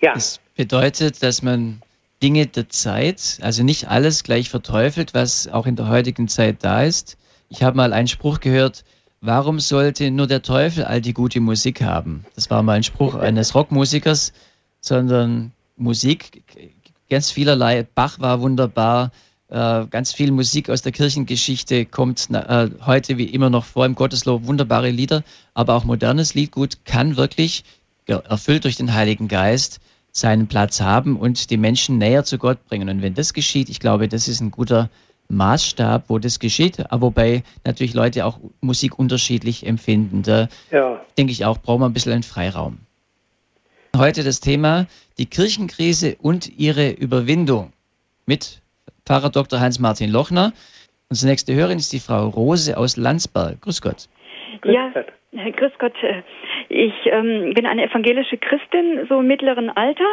Ja. 0.00 0.14
Das 0.14 0.40
bedeutet, 0.56 1.22
dass 1.22 1.42
man 1.42 1.82
Dinge 2.22 2.46
der 2.46 2.68
Zeit, 2.68 3.38
also 3.42 3.62
nicht 3.62 3.88
alles 3.88 4.22
gleich 4.22 4.48
verteufelt, 4.48 5.14
was 5.14 5.48
auch 5.48 5.66
in 5.66 5.76
der 5.76 5.88
heutigen 5.88 6.28
Zeit 6.28 6.58
da 6.64 6.82
ist. 6.82 7.16
Ich 7.48 7.62
habe 7.62 7.76
mal 7.76 7.92
einen 7.92 8.08
Spruch 8.08 8.40
gehört, 8.40 8.84
warum 9.20 9.60
sollte 9.60 10.10
nur 10.10 10.26
der 10.26 10.42
Teufel 10.42 10.84
all 10.84 11.00
die 11.00 11.12
gute 11.12 11.40
Musik 11.40 11.82
haben? 11.82 12.24
Das 12.34 12.50
war 12.50 12.62
mal 12.62 12.74
ein 12.74 12.82
Spruch 12.82 13.14
eines 13.14 13.54
Rockmusikers, 13.54 14.32
sondern 14.80 15.52
Musik, 15.76 16.42
ganz 17.10 17.30
vielerlei. 17.30 17.86
Bach 17.94 18.18
war 18.18 18.40
wunderbar, 18.40 19.12
äh, 19.48 19.86
ganz 19.86 20.12
viel 20.12 20.32
Musik 20.32 20.70
aus 20.70 20.82
der 20.82 20.92
Kirchengeschichte 20.92 21.86
kommt 21.86 22.28
äh, 22.30 22.70
heute 22.84 23.18
wie 23.18 23.26
immer 23.26 23.50
noch 23.50 23.64
vor 23.64 23.86
im 23.86 23.94
Gotteslob, 23.94 24.46
wunderbare 24.46 24.90
Lieder, 24.90 25.22
aber 25.54 25.74
auch 25.74 25.84
modernes 25.84 26.34
Liedgut 26.34 26.84
kann 26.84 27.16
wirklich, 27.16 27.62
erfüllt 28.06 28.64
durch 28.64 28.76
den 28.76 28.94
Heiligen 28.94 29.28
Geist, 29.28 29.80
seinen 30.12 30.46
Platz 30.46 30.80
haben 30.80 31.16
und 31.16 31.50
die 31.50 31.56
Menschen 31.56 31.98
näher 31.98 32.24
zu 32.24 32.38
Gott 32.38 32.64
bringen. 32.66 32.88
Und 32.88 33.02
wenn 33.02 33.14
das 33.14 33.34
geschieht, 33.34 33.68
ich 33.68 33.80
glaube, 33.80 34.08
das 34.08 34.28
ist 34.28 34.40
ein 34.40 34.50
guter 34.50 34.88
Maßstab, 35.28 36.04
wo 36.08 36.18
das 36.18 36.38
geschieht, 36.38 36.90
aber 36.90 37.08
wobei 37.08 37.42
natürlich 37.64 37.94
Leute 37.94 38.24
auch 38.24 38.38
Musik 38.60 38.98
unterschiedlich 38.98 39.66
empfinden. 39.66 40.22
Da 40.22 40.48
ja. 40.70 41.00
denke 41.18 41.32
ich 41.32 41.44
auch, 41.44 41.58
brauchen 41.58 41.80
wir 41.82 41.86
ein 41.86 41.92
bisschen 41.92 42.12
einen 42.12 42.22
Freiraum. 42.22 42.78
Heute 43.96 44.22
das 44.22 44.40
Thema 44.40 44.86
die 45.18 45.26
Kirchenkrise 45.26 46.16
und 46.20 46.58
ihre 46.58 46.90
Überwindung 46.90 47.72
mit 48.26 48.60
Pfarrer 49.04 49.30
Dr. 49.30 49.60
Hans-Martin 49.60 50.10
Lochner. 50.10 50.52
Unsere 51.08 51.30
nächste 51.30 51.54
Hörerin 51.54 51.78
ist 51.78 51.92
die 51.92 52.00
Frau 52.00 52.28
Rose 52.28 52.76
aus 52.76 52.96
Landsberg. 52.96 53.60
Grüß 53.62 53.80
Gott. 53.80 54.08
Ja, 54.64 54.92
grüß 55.36 55.72
Gott. 55.78 55.94
Ich 56.68 56.94
ähm, 57.06 57.52
bin 57.54 57.66
eine 57.66 57.84
evangelische 57.84 58.38
Christin, 58.38 59.06
so 59.08 59.20
im 59.20 59.26
mittleren 59.26 59.70
Alter 59.70 60.04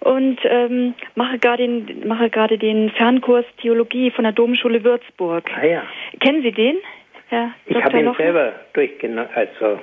und 0.00 0.38
ähm, 0.44 0.94
mache 1.14 1.38
gerade 1.38 1.66
den, 1.66 2.06
mache 2.06 2.30
gerade 2.30 2.58
den 2.58 2.90
Fernkurs 2.90 3.44
Theologie 3.60 4.10
von 4.10 4.24
der 4.24 4.32
Domschule 4.32 4.82
Würzburg. 4.84 5.50
Ah 5.54 5.64
ja. 5.64 5.82
Kennen 6.20 6.42
Sie 6.42 6.52
den, 6.52 6.76
Herr 7.28 7.50
Ich 7.66 7.82
habe 7.82 8.00
ihn 8.00 8.12
selber 8.14 8.52
durchgenommen, 8.72 9.28
also 9.34 9.78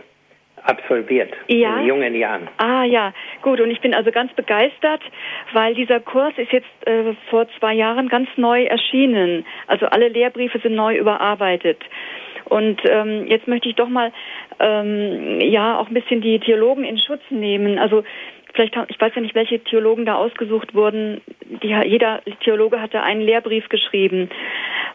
absolviert 0.64 1.34
ja? 1.48 1.80
in 1.80 1.88
jungen 1.88 2.16
Jahren. 2.16 2.48
Ah 2.58 2.84
ja, 2.84 3.14
gut. 3.42 3.60
Und 3.60 3.72
ich 3.72 3.82
bin 3.82 3.94
also 3.94 4.12
ganz 4.12 4.34
begeistert, 4.34 5.02
weil 5.54 5.76
dieser 5.76 6.00
Kurs 6.00 6.34
ist 6.38 6.52
jetzt 6.52 6.68
äh, 6.86 7.14
vor 7.30 7.48
zwei 7.60 7.74
Jahren 7.74 8.10
ganz 8.10 8.30
neu 8.38 8.64
erschienen. 8.64 9.46
Also 9.68 9.88
alle 9.88 10.10
Lehrbriefe 10.10 10.60
sind 10.60 10.76
neu 10.76 10.98
überarbeitet. 10.98 11.80
Und 12.46 12.82
ähm, 12.90 13.28
jetzt 13.28 13.48
möchte 13.48 13.70
ich 13.70 13.76
doch 13.76 13.90
mal 13.90 14.12
ähm, 14.60 15.40
ja 15.42 15.78
auch 15.78 15.88
ein 15.88 15.94
bisschen 15.94 16.22
die 16.22 16.40
Theologen 16.40 16.84
in 16.84 16.98
Schutz 16.98 17.22
nehmen. 17.30 17.78
Also 17.78 18.04
vielleicht, 18.54 18.76
ich 18.88 19.00
weiß 19.00 19.14
ja 19.16 19.22
nicht, 19.22 19.36
welche 19.36 19.60
Theologen 19.60 20.06
da 20.06 20.16
ausgesucht 20.16 20.74
wurden. 20.74 21.22
Die, 21.64 21.76
jeder 21.86 22.22
Theologe 22.44 22.82
hatte 22.82 23.02
einen 23.02 23.22
Lehrbrief 23.22 23.70
geschrieben. 23.70 24.30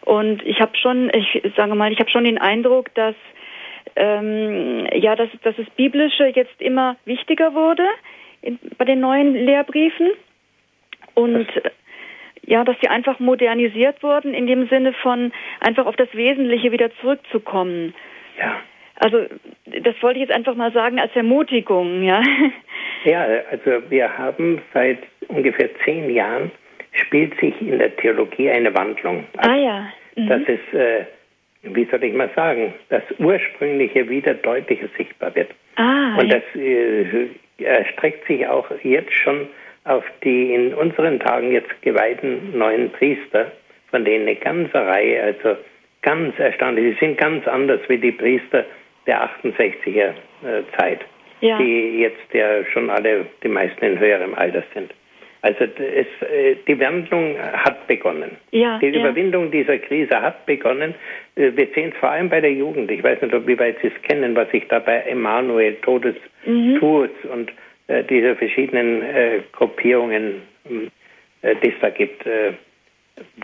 Und 0.03 0.45
ich 0.45 0.61
habe 0.61 0.77
schon, 0.77 1.11
ich 1.15 1.43
sage 1.57 1.75
mal, 1.75 1.93
ich 1.93 1.99
habe 1.99 2.11
schon 2.11 2.25
den 2.25 2.39
Eindruck, 2.39 2.93
dass 2.95 3.15
ähm, 3.97 4.86
ja, 4.95 5.16
dass, 5.16 5.28
dass 5.42 5.57
das 5.57 5.68
Biblische 5.76 6.26
jetzt 6.26 6.61
immer 6.61 6.97
wichtiger 7.05 7.55
wurde 7.55 7.84
in, 8.42 8.59
bei 8.78 8.84
den 8.84 9.01
neuen 9.01 9.34
Lehrbriefen 9.34 10.11
und 11.14 11.47
ja, 12.47 12.64
dass 12.64 12.76
sie 12.82 12.88
einfach 12.88 13.20
modernisiert 13.20 14.03
wurden 14.03 14.34
in 14.34 14.47
dem 14.47 14.68
Sinne 14.68 14.92
von 14.92 15.32
einfach 15.61 15.86
auf 15.86 15.97
das 15.97 16.12
Wesentliche 16.14 16.72
wieder 16.72 16.90
zurückzukommen. 17.01 17.95
Ja. 18.38 18.61
Also 18.97 19.26
das 19.66 19.95
wollte 20.03 20.20
ich 20.20 20.28
jetzt 20.28 20.36
einfach 20.36 20.55
mal 20.55 20.72
sagen 20.72 21.01
als 21.01 21.14
Ermutigung, 21.14 22.03
ja. 22.03 22.22
Ja, 23.05 23.26
also 23.51 23.82
wir 23.90 24.16
haben 24.16 24.62
seit 24.72 24.99
ungefähr 25.28 25.68
zehn 25.84 26.09
Jahren 26.09 26.51
spielt 26.92 27.38
sich 27.38 27.53
in 27.61 27.78
der 27.78 27.95
Theologie 27.97 28.49
eine 28.49 28.74
Wandlung. 28.74 29.24
ah 29.36 29.55
ja. 29.55 29.88
Mhm. 30.16 30.28
Das 30.28 30.40
ist 30.42 30.72
äh, 30.72 31.05
wie 31.65 31.85
soll 31.91 32.05
ich 32.05 32.15
mal 32.15 32.31
sagen, 32.35 32.75
das 32.89 33.03
Ursprüngliche 33.19 34.09
wieder 34.09 34.35
deutlicher 34.35 34.89
sichtbar 34.97 35.35
wird. 35.35 35.51
Ah, 35.77 36.17
Und 36.19 36.33
das 36.33 36.43
äh, 36.55 37.29
erstreckt 37.59 38.27
sich 38.27 38.47
auch 38.47 38.67
jetzt 38.83 39.12
schon 39.12 39.49
auf 39.85 40.05
die 40.23 40.55
in 40.55 40.75
unseren 40.75 41.21
Tagen 41.21 41.53
jetzt 41.53 41.83
geweihten 41.83 42.57
neuen 42.57 42.91
Priester, 42.91 43.53
von 43.91 44.05
denen 44.05 44.27
eine 44.27 44.37
ganze 44.37 44.75
Reihe, 44.75 45.23
also 45.23 45.57
ganz 46.03 46.39
erstaunlich, 46.39 46.95
sie 46.95 47.07
sind 47.07 47.19
ganz 47.19 47.47
anders 47.47 47.81
wie 47.89 47.99
die 47.99 48.12
Priester 48.12 48.65
der 49.07 49.29
68er 49.43 50.09
äh, 50.09 50.12
Zeit, 50.79 51.01
ja. 51.41 51.59
die 51.59 52.01
jetzt 52.01 52.33
ja 52.33 52.65
schon 52.73 52.91
alle, 52.91 53.27
die 53.43 53.49
meisten 53.49 53.85
in 53.85 53.99
höherem 53.99 54.35
Alter 54.35 54.62
sind. 54.73 54.93
Also 55.45 55.64
es, 55.64 56.07
äh, 56.22 56.57
die 56.66 56.80
Wandlung 56.80 57.36
hat 57.38 57.86
begonnen. 57.86 58.30
Ja, 58.51 58.78
die 58.78 58.86
ja. 58.86 59.01
Überwindung 59.01 59.51
dieser 59.51 59.76
Krise 59.76 60.22
hat 60.22 60.47
begonnen. 60.47 60.95
Äh, 61.36 61.51
wir 61.55 61.66
sehen 61.74 61.92
es 61.92 61.99
vor 61.99 62.09
allem 62.09 62.30
bei 62.30 62.40
der 62.40 62.53
Jugend. 62.53 62.90
Ich 62.90 63.05
weiß 63.05 63.20
nicht, 63.20 63.47
wie 63.47 63.59
weit 63.59 63.76
Sie 63.82 63.88
es 63.88 64.03
kennen, 64.09 64.34
was 64.34 64.51
sich 64.53 64.66
da 64.68 64.78
bei 64.78 65.01
Emanuel, 65.01 65.74
Todes 65.82 66.16
mhm. 66.47 66.78
und 66.78 67.53
äh, 67.88 68.03
diese 68.05 68.36
verschiedenen 68.36 69.03
äh, 69.03 69.40
Gruppierungen, 69.53 70.40
äh, 71.42 71.55
die 71.62 71.68
es 71.68 71.74
da 71.82 71.90
gibt, 71.90 72.24
äh, 72.24 72.53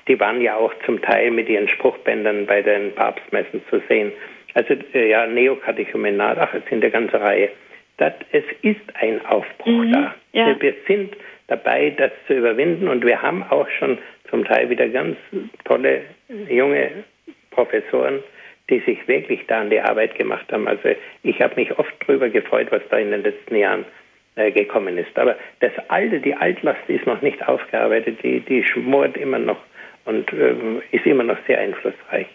die 0.08 0.18
waren 0.18 0.40
ja 0.40 0.56
auch 0.56 0.72
zum 0.86 1.02
Teil 1.02 1.30
mit 1.30 1.50
ihren 1.50 1.68
Spruchbändern 1.68 2.46
bei 2.46 2.62
den 2.62 2.94
Papstmessen 2.94 3.60
zu 3.68 3.82
sehen. 3.90 4.10
Also 4.54 4.74
äh, 4.94 5.10
ja, 5.10 5.26
Neokatechumenat, 5.26 6.38
ach, 6.38 6.54
es 6.54 6.64
sind 6.70 6.82
eine 6.82 6.90
ganze 6.90 7.20
Reihe. 7.20 7.50
Das, 7.98 8.14
es 8.32 8.44
ist 8.62 8.80
ein 8.94 9.22
Aufbruch 9.26 9.84
mhm. 9.84 9.92
da. 9.92 10.14
Ja. 10.32 10.56
Wir 10.58 10.74
sind 10.88 11.14
dabei, 11.50 11.90
das 11.90 12.10
zu 12.26 12.34
überwinden. 12.34 12.88
Und 12.88 13.04
wir 13.04 13.20
haben 13.20 13.42
auch 13.50 13.68
schon 13.78 13.98
zum 14.30 14.44
Teil 14.44 14.70
wieder 14.70 14.88
ganz 14.88 15.16
tolle 15.64 16.02
junge 16.48 16.90
Professoren, 17.50 18.22
die 18.68 18.78
sich 18.80 19.06
wirklich 19.08 19.46
da 19.48 19.60
an 19.60 19.70
die 19.70 19.80
Arbeit 19.80 20.14
gemacht 20.16 20.50
haben. 20.52 20.68
Also 20.68 20.90
ich 21.22 21.40
habe 21.42 21.56
mich 21.56 21.76
oft 21.78 21.92
darüber 22.06 22.28
gefreut, 22.28 22.68
was 22.70 22.82
da 22.90 22.98
in 22.98 23.10
den 23.10 23.22
letzten 23.22 23.56
Jahren 23.56 23.84
äh, 24.36 24.50
gekommen 24.52 24.96
ist. 24.96 25.18
Aber 25.18 25.36
das 25.58 25.72
Alte, 25.88 26.20
die 26.20 26.34
Altlast 26.34 26.88
ist 26.88 27.06
noch 27.06 27.20
nicht 27.20 27.46
aufgearbeitet, 27.46 28.18
die, 28.22 28.40
die 28.40 28.62
schmort 28.62 29.16
immer 29.16 29.38
noch 29.38 29.58
und 30.04 30.32
äh, 30.32 30.54
ist 30.92 31.04
immer 31.04 31.24
noch 31.24 31.38
sehr 31.46 31.58
einflussreich. 31.58 32.26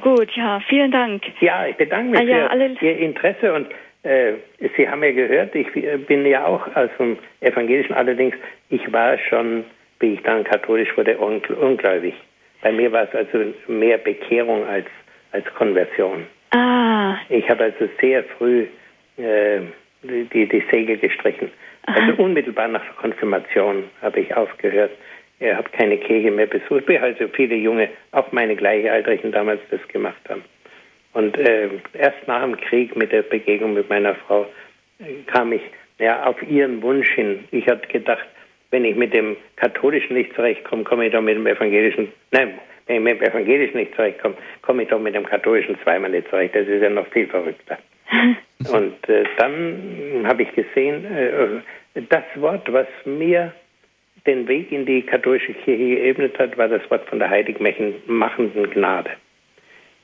Gut, 0.00 0.30
ja, 0.34 0.60
vielen 0.68 0.90
Dank. 0.90 1.22
Ja, 1.40 1.66
ich 1.66 1.76
bedanke 1.76 2.10
mich 2.10 2.20
ah, 2.20 2.54
ja, 2.56 2.74
für 2.78 2.86
Ihr 2.86 2.98
Interesse 2.98 3.52
und 3.52 3.68
Sie 4.02 4.88
haben 4.88 5.04
ja 5.04 5.12
gehört, 5.12 5.54
ich 5.54 5.68
bin 6.06 6.26
ja 6.26 6.44
auch 6.44 6.66
aus 6.74 6.90
dem 6.98 7.16
Evangelischen, 7.40 7.94
allerdings, 7.94 8.34
ich 8.68 8.92
war 8.92 9.16
schon, 9.16 9.64
wie 10.00 10.14
ich 10.14 10.22
dann 10.22 10.42
katholisch 10.42 10.96
wurde, 10.96 11.16
ungläubig. 11.18 12.14
Bei 12.62 12.72
mir 12.72 12.90
war 12.90 13.04
es 13.04 13.14
also 13.14 13.52
mehr 13.68 13.98
Bekehrung 13.98 14.66
als, 14.66 14.86
als 15.30 15.44
Konversion. 15.54 16.26
Ah. 16.50 17.16
Ich 17.28 17.48
habe 17.48 17.64
also 17.64 17.88
sehr 18.00 18.24
früh 18.24 18.66
äh, 19.18 19.60
die, 20.02 20.48
die 20.48 20.64
Segel 20.70 20.96
gestrichen. 20.96 21.50
Aha. 21.86 22.00
Also 22.00 22.22
unmittelbar 22.22 22.68
nach 22.68 22.84
der 22.84 22.94
Konfirmation 22.94 23.84
habe 24.00 24.20
ich 24.20 24.34
aufgehört. 24.34 24.92
Ich 25.40 25.52
habe 25.52 25.68
keine 25.70 25.98
Kirche 25.98 26.30
mehr 26.30 26.46
besucht, 26.46 26.86
wie 26.86 26.98
also 26.98 27.26
viele 27.28 27.56
Junge, 27.56 27.88
auch 28.12 28.30
meine 28.30 28.54
Gleichaltrigen 28.54 29.32
damals 29.32 29.60
das 29.70 29.80
gemacht 29.88 30.20
haben. 30.28 30.44
Und 31.14 31.38
äh, 31.38 31.68
erst 31.94 32.26
nach 32.26 32.42
dem 32.42 32.56
Krieg 32.56 32.96
mit 32.96 33.12
der 33.12 33.22
Begegnung 33.22 33.74
mit 33.74 33.88
meiner 33.88 34.14
Frau 34.14 34.46
äh, 34.98 35.22
kam 35.26 35.52
ich 35.52 35.62
ja, 35.98 36.24
auf 36.24 36.42
ihren 36.42 36.82
Wunsch 36.82 37.08
hin. 37.10 37.44
Ich 37.50 37.66
hatte 37.66 37.86
gedacht, 37.88 38.26
wenn 38.70 38.84
ich 38.84 38.96
mit 38.96 39.12
dem 39.12 39.36
Katholischen 39.56 40.16
nicht 40.16 40.34
zurechtkomme, 40.34 40.84
komme 40.84 41.06
ich 41.06 41.12
doch 41.12 41.20
mit 41.20 41.36
dem 41.36 41.46
Evangelischen, 41.46 42.08
nein, 42.30 42.58
wenn 42.86 42.96
ich 42.96 43.02
mit 43.02 43.20
dem 43.20 43.28
Evangelischen 43.28 43.76
nicht 43.76 43.94
zurechtkomme, 43.94 44.34
komme 44.62 44.82
ich 44.82 44.88
doch 44.88 44.98
mit 44.98 45.14
dem 45.14 45.26
Katholischen 45.26 45.78
zweimal 45.82 46.10
nicht 46.10 46.28
zurecht. 46.28 46.54
Das 46.54 46.66
ist 46.66 46.82
ja 46.82 46.90
noch 46.90 47.06
viel 47.08 47.26
verrückter. 47.26 47.78
Und 48.72 49.08
äh, 49.08 49.24
dann 49.38 50.24
habe 50.24 50.42
ich 50.42 50.52
gesehen, 50.54 51.04
äh, 51.04 52.02
das 52.08 52.24
Wort, 52.36 52.72
was 52.72 52.86
mir 53.04 53.52
den 54.26 54.46
Weg 54.48 54.72
in 54.72 54.86
die 54.86 55.02
katholische 55.02 55.52
Kirche 55.52 55.96
geebnet 55.96 56.38
hat, 56.38 56.56
war 56.56 56.68
das 56.68 56.88
Wort 56.90 57.06
von 57.08 57.18
der 57.18 57.28
heilig 57.28 57.56
machenden 58.06 58.70
Gnade. 58.70 59.10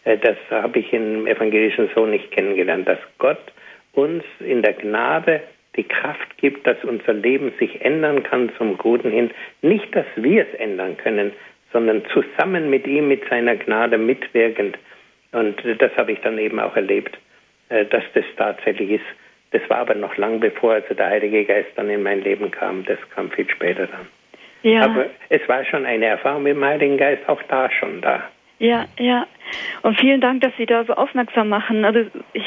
Äh, 0.09 0.19
das 0.19 0.37
habe 0.51 0.79
ich 0.79 0.93
im 0.93 1.27
Evangelischen 1.27 1.91
so 1.95 2.07
nicht 2.07 2.31
kennengelernt, 2.31 2.89
dass 2.89 2.99
Gott 3.19 3.53
uns 3.93 4.25
in 4.41 4.63
der 4.63 4.73
Gnade 4.73 5.43
die 5.77 5.85
Kraft 5.85 6.37
gibt, 6.39 6.67
dass 6.67 6.83
unser 6.83 7.13
Leben 7.13 7.53
sich 7.59 7.83
ändern 7.83 8.23
kann 8.23 8.51
zum 8.57 8.79
Guten 8.79 9.11
hin. 9.11 9.31
Nicht, 9.63 9.95
dass 9.95 10.07
wir 10.17 10.43
es 10.43 10.59
ändern 10.59 10.97
können, 10.97 11.33
sondern 11.73 12.03
zusammen 12.07 12.71
mit 12.71 12.87
ihm, 12.87 13.09
mit 13.09 13.29
seiner 13.29 13.57
Gnade 13.57 13.99
mitwirkend. 13.99 14.79
Und 15.33 15.63
das 15.79 15.95
habe 15.97 16.13
ich 16.13 16.21
dann 16.21 16.39
eben 16.39 16.59
auch 16.59 16.75
erlebt, 16.75 17.19
äh, 17.69 17.85
dass 17.85 18.03
das 18.15 18.25
tatsächlich 18.37 18.93
ist. 18.93 19.05
Das 19.51 19.63
war 19.69 19.79
aber 19.79 19.95
noch 19.95 20.17
lang 20.17 20.41
bevor 20.41 20.73
also 20.75 20.95
der 20.95 21.07
Heilige 21.07 21.45
Geist 21.45 21.71
dann 21.77 21.91
in 21.91 22.03
mein 22.03 22.23
Leben 22.23 22.51
kam. 22.51 22.85
Das 22.85 22.99
kam 23.15 23.31
viel 23.31 23.49
später 23.49 23.87
dann. 23.87 24.07
Ja. 24.63 24.83
Aber 24.83 25.07
es 25.29 25.47
war 25.49 25.65
schon 25.65 25.87
eine 25.87 26.07
Erfahrung 26.07 26.43
mit 26.43 26.55
dem 26.55 26.65
Heiligen 26.65 26.97
Geist 26.97 27.29
auch 27.29 27.43
da 27.49 27.71
schon 27.71 28.01
da. 28.01 28.29
Ja, 28.59 28.87
ja. 28.99 29.27
Und 29.83 29.99
vielen 29.99 30.21
Dank, 30.21 30.43
dass 30.43 30.53
Sie 30.59 30.67
da 30.67 30.85
so 30.85 30.95
aufmerksam 30.95 31.49
machen. 31.49 31.85
Also 31.85 32.01
ich 32.33 32.45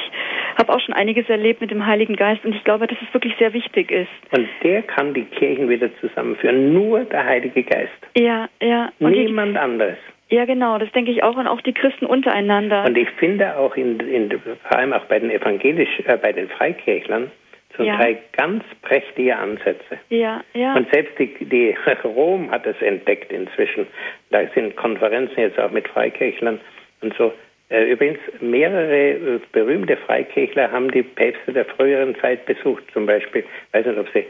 habe 0.58 0.74
auch 0.74 0.80
schon 0.80 0.94
einiges 0.94 1.30
erlebt 1.30 1.62
mit 1.62 1.72
dem 1.72 1.86
Heiligen 1.86 2.16
Geist 2.16 2.44
und 2.46 2.54
ich 2.54 2.64
glaube, 2.64 2.88
dass 2.88 2.98
es 3.02 3.14
wirklich 3.14 3.34
sehr 3.40 3.54
wichtig 3.54 3.92
ist. 3.92 4.10
Und 4.32 4.48
der 4.64 4.82
kann 4.84 5.14
die 5.14 5.24
Kirchen 5.24 5.70
wieder 5.70 5.90
zusammenführen. 6.00 6.74
Nur 6.74 7.06
der 7.06 7.26
Heilige 7.26 7.64
Geist. 7.64 7.92
Ja, 8.16 8.50
ja. 8.62 8.92
Und 9.00 9.12
Niemand 9.12 9.56
die, 9.56 9.60
anderes. 9.60 9.98
Ja, 10.30 10.46
genau, 10.46 10.78
das 10.78 10.92
denke 10.92 11.12
ich 11.12 11.24
auch 11.24 11.36
und 11.36 11.48
auch 11.48 11.62
die 11.62 11.74
Christen 11.74 12.06
untereinander. 12.06 12.86
Und 12.86 12.98
ich 12.98 13.10
finde 13.12 13.58
auch 13.58 13.76
in, 13.76 14.00
in 14.00 14.30
vor 14.30 14.78
allem 14.78 14.94
auch 14.94 15.06
bei 15.06 15.20
den 15.20 15.30
evangelisch, 15.30 16.02
äh, 16.06 16.18
bei 16.18 16.32
den 16.32 16.48
Freikirchlern, 16.50 17.32
zum 17.76 17.86
ja. 17.86 17.98
Teil 17.98 18.20
ganz 18.34 18.64
prächtige 18.82 19.36
Ansätze. 19.36 20.00
Ja, 20.10 20.44
ja. 20.54 20.76
Und 20.76 20.92
selbst 20.92 21.18
die, 21.20 21.34
die 21.46 21.76
Rom 22.04 22.52
hat 22.52 22.66
es 22.66 22.82
entdeckt 22.82 23.32
inzwischen. 23.32 23.88
Da 24.30 24.48
sind 24.54 24.76
Konferenzen 24.76 25.40
jetzt 25.40 25.60
auch 25.60 25.72
mit 25.72 25.88
Freikirchlern 25.88 26.60
und 27.02 27.14
so. 27.18 27.34
Äh, 27.70 27.92
übrigens, 27.92 28.20
mehrere 28.42 29.12
äh, 29.12 29.40
berühmte 29.52 29.98
Freikirchler 29.98 30.72
haben 30.72 30.92
die 30.92 31.04
Päpste 31.04 31.54
der 31.54 31.66
früheren 31.66 32.16
Zeit 32.20 32.46
besucht. 32.46 32.84
Zum 32.94 33.06
Beispiel, 33.06 33.44
ich 33.44 33.74
weiß 33.74 33.86
nicht, 33.86 34.00
ob 34.00 34.08
Sie 34.14 34.26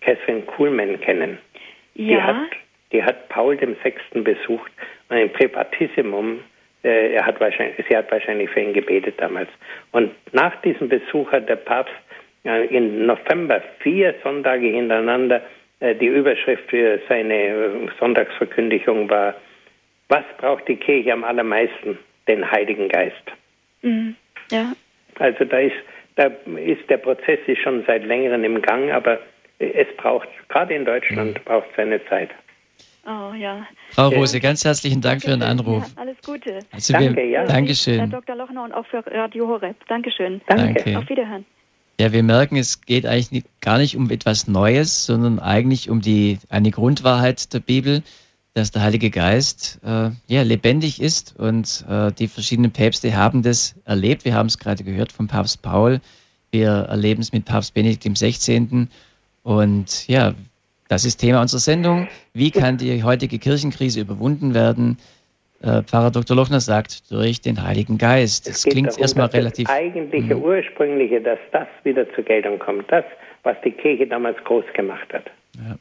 Catherine 0.00 0.42
Kuhlmann 0.42 1.00
kennen. 1.00 1.38
Ja. 1.94 2.04
Die 2.04 2.22
hat, 2.22 2.50
die 2.92 3.02
hat 3.02 3.28
Paul 3.28 3.58
VI. 3.58 4.20
besucht 4.20 4.72
und 5.08 5.16
im 5.16 5.32
Privatissimum 5.32 6.40
äh, 6.84 7.14
er 7.14 7.26
hat 7.26 7.40
wahrscheinlich, 7.40 7.84
sie 7.88 7.96
hat 7.96 8.10
wahrscheinlich 8.10 8.50
für 8.50 8.60
ihn 8.60 8.72
gebetet 8.72 9.14
damals. 9.18 9.48
Und 9.92 10.10
nach 10.32 10.60
diesem 10.62 10.88
Besuch 10.88 11.30
hat 11.32 11.48
der 11.48 11.56
Papst 11.56 11.94
im 12.44 13.06
November 13.06 13.62
vier 13.80 14.14
Sonntage 14.22 14.66
hintereinander 14.66 15.42
äh, 15.80 15.94
die 15.94 16.06
Überschrift 16.06 16.68
für 16.70 17.00
seine 17.08 17.34
äh, 17.34 17.88
Sonntagsverkündigung 17.98 19.08
war, 19.10 19.34
was 20.08 20.24
braucht 20.38 20.68
die 20.68 20.76
Kirche 20.76 21.12
am 21.12 21.24
allermeisten? 21.24 21.98
Den 22.28 22.48
Heiligen 22.48 22.88
Geist. 22.88 23.24
Mhm. 23.82 24.14
Ja. 24.50 24.72
Also 25.18 25.44
da 25.44 25.58
ist, 25.58 25.74
da 26.14 26.30
ist 26.56 26.88
der 26.88 26.98
Prozess 26.98 27.40
ist 27.46 27.60
schon 27.62 27.82
seit 27.86 28.04
längerem 28.04 28.44
im 28.44 28.62
Gang, 28.62 28.92
aber 28.92 29.18
es 29.58 29.88
braucht, 29.96 30.28
gerade 30.48 30.74
in 30.74 30.84
Deutschland, 30.84 31.34
mhm. 31.34 31.44
braucht 31.44 31.68
seine 31.76 32.04
Zeit. 32.06 32.30
Oh 33.04 33.34
ja. 33.34 33.66
Frau 33.90 34.08
Rose, 34.08 34.38
ganz 34.38 34.64
herzlichen 34.64 35.00
Dank 35.00 35.22
für 35.22 35.30
Ihren 35.30 35.42
Anruf. 35.42 35.84
Ja, 35.96 36.02
alles 36.02 36.16
Gute. 36.24 36.60
Also 36.70 36.92
Danke, 36.92 37.16
wir, 37.16 37.26
ja. 37.26 37.44
Dankeschön. 37.44 37.98
Herr 37.98 38.06
Dr. 38.06 38.36
Lochner 38.36 38.62
und 38.62 38.72
auch 38.72 38.86
für 38.86 39.04
Radio 39.04 39.48
Horeb. 39.48 39.76
Dankeschön. 39.88 40.40
Danke. 40.46 40.96
Auf 40.96 41.08
Wiederhören. 41.08 41.44
Ja, 42.00 42.12
wir 42.12 42.22
merken, 42.22 42.56
es 42.56 42.80
geht 42.80 43.06
eigentlich 43.06 43.44
gar 43.60 43.78
nicht 43.78 43.96
um 43.96 44.10
etwas 44.10 44.48
Neues, 44.48 45.06
sondern 45.06 45.38
eigentlich 45.38 45.90
um 45.90 46.00
die, 46.00 46.38
eine 46.48 46.70
Grundwahrheit 46.70 47.52
der 47.52 47.60
Bibel, 47.60 48.02
dass 48.54 48.70
der 48.70 48.82
Heilige 48.82 49.10
Geist 49.10 49.78
äh, 49.84 50.10
ja, 50.26 50.42
lebendig 50.42 51.00
ist 51.00 51.34
und 51.38 51.84
äh, 51.88 52.12
die 52.12 52.28
verschiedenen 52.28 52.70
Päpste 52.70 53.16
haben 53.16 53.42
das 53.42 53.74
erlebt. 53.84 54.24
Wir 54.24 54.34
haben 54.34 54.46
es 54.46 54.58
gerade 54.58 54.84
gehört 54.84 55.12
vom 55.12 55.28
Papst 55.28 55.62
Paul. 55.62 56.00
Wir 56.50 56.70
erleben 56.70 57.22
es 57.22 57.32
mit 57.32 57.44
Papst 57.44 57.72
Benedikt 57.72 58.04
XVI. 58.04 58.88
Und 59.42 60.06
ja, 60.08 60.34
das 60.88 61.06
ist 61.06 61.16
Thema 61.16 61.40
unserer 61.40 61.60
Sendung. 61.60 62.08
Wie 62.34 62.50
kann 62.50 62.76
die 62.76 63.02
heutige 63.02 63.38
Kirchenkrise 63.38 64.00
überwunden 64.00 64.52
werden? 64.52 64.98
Äh, 65.62 65.82
Pfarrer 65.84 66.10
Dr. 66.10 66.36
Lochner 66.36 66.60
sagt, 66.60 67.10
durch 67.12 67.40
den 67.40 67.62
Heiligen 67.62 67.96
Geist. 67.96 68.48
Das 68.48 68.64
klingt 68.64 68.88
darum, 68.88 69.02
erstmal 69.02 69.26
relativ. 69.26 69.68
Das 69.68 69.76
eigentliche, 69.76 70.34
mh. 70.34 70.42
ursprüngliche, 70.44 71.20
dass 71.20 71.38
das 71.52 71.68
wieder 71.84 72.12
zur 72.14 72.24
Geltung 72.24 72.58
kommt. 72.58 72.90
Das, 72.90 73.04
was 73.44 73.56
die 73.64 73.70
Kirche 73.70 74.06
damals 74.06 74.36
groß 74.44 74.64
gemacht 74.74 75.12
hat. 75.12 75.30
Ja. 75.56 75.76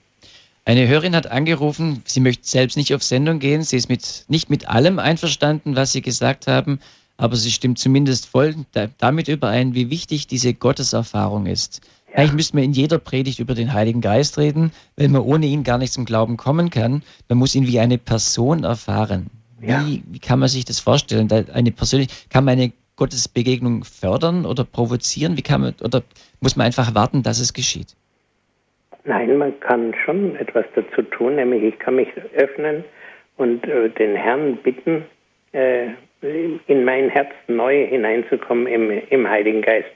Eine 0.66 0.88
Hörerin 0.88 1.16
hat 1.16 1.32
angerufen, 1.32 2.04
sie 2.06 2.20
möchte 2.20 2.48
selbst 2.48 2.78
nicht 2.78 2.94
auf 2.94 3.02
Sendung 3.02 3.40
gehen. 3.40 3.64
Sie 3.64 3.76
ist 3.76 3.90
mit, 3.90 4.26
nicht 4.28 4.52
mit 4.52 4.70
allem 4.70 5.00
einverstanden, 5.00 5.76
was 5.76 5.92
Sie 5.92 6.04
gesagt 6.04 6.46
haben, 6.46 6.80
aber 7.18 7.36
sie 7.36 7.50
stimmt 7.50 7.80
zumindest 7.80 8.28
voll 8.28 8.54
damit 9.00 9.28
überein, 9.28 9.74
wie 9.74 9.90
wichtig 9.90 10.28
diese 10.28 10.54
Gotteserfahrung 10.54 11.48
ist. 11.48 11.82
Ja. 12.10 12.20
Eigentlich 12.20 12.34
müsste 12.34 12.56
man 12.58 12.66
in 12.66 12.74
jeder 12.74 13.00
Predigt 13.00 13.40
über 13.40 13.56
den 13.56 13.74
Heiligen 13.74 14.02
Geist 14.02 14.38
reden, 14.38 14.72
weil 14.96 15.08
man 15.08 15.24
ohne 15.24 15.48
ihn 15.48 15.64
gar 15.64 15.80
nicht 15.80 15.94
zum 15.94 16.06
Glauben 16.06 16.38
kommen 16.38 16.70
kann. 16.70 17.02
Man 17.28 17.40
muss 17.40 17.56
ihn 17.56 17.66
wie 17.66 17.80
eine 17.80 17.98
Person 17.98 18.64
erfahren. 18.64 19.32
Ja. 19.62 19.86
Wie, 19.86 20.04
wie 20.08 20.20
kann 20.20 20.40
man 20.40 20.50
sich 20.50 20.66
das 20.66 20.80
vorstellen? 20.80 21.30
Eine 21.54 21.72
persönlich, 21.72 22.30
kann 22.30 22.46
man 22.46 22.54
eine 22.58 22.72
Gottesbegegnung 22.96 23.84
fördern 23.84 24.46
oder 24.46 24.64
provozieren? 24.64 25.38
Wie 25.38 25.42
kann 25.42 25.62
man, 25.62 25.76
oder 25.84 26.04
muss 26.40 26.56
man 26.56 26.68
einfach 26.68 26.94
warten, 26.96 27.24
dass 27.24 27.40
es 27.40 27.54
geschieht? 27.54 27.96
Nein, 29.04 29.38
man 29.38 29.60
kann 29.60 29.94
schon 30.06 30.36
etwas 30.36 30.66
dazu 30.76 31.02
tun, 31.02 31.36
nämlich 31.36 31.64
ich 31.64 31.80
kann 31.80 31.96
mich 31.96 32.10
öffnen 32.36 32.84
und 33.38 33.66
äh, 33.68 33.90
den 33.90 34.16
Herrn 34.16 34.58
bitten, 34.58 35.06
äh, 35.54 35.88
in 36.22 36.84
mein 36.86 37.10
Herz 37.10 37.32
neu 37.48 37.88
hineinzukommen 37.88 38.68
im, 38.68 38.92
im 39.10 39.28
Heiligen 39.28 39.64
Geist, 39.64 39.90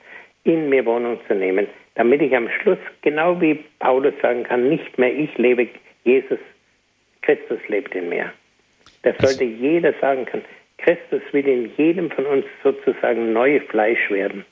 in 0.44 0.70
mir 0.70 0.84
Wohnung 0.86 1.20
zu 1.28 1.36
nehmen, 1.36 1.68
damit 1.94 2.22
ich 2.22 2.36
am 2.36 2.50
Schluss, 2.50 2.80
genau 3.04 3.40
wie 3.40 3.64
Paulus 3.80 4.14
sagen 4.22 4.44
kann, 4.44 4.68
nicht 4.68 4.98
mehr 4.98 5.14
ich 5.14 5.38
lebe, 5.38 5.68
Jesus, 6.04 6.40
Christus 7.22 7.60
lebt 7.68 7.94
in 7.94 8.10
mir. 8.10 8.32
Das 9.06 9.16
sollte 9.20 9.44
jeder 9.44 9.94
sagen 10.02 10.26
können. 10.26 10.44
Christus 10.80 11.22
will 11.32 11.48
in 11.48 11.72
jedem 11.78 12.10
von 12.10 12.26
uns 12.26 12.46
sozusagen 12.64 13.34
neu 13.34 13.60
Fleisch 13.70 14.10
werden, 14.10 14.44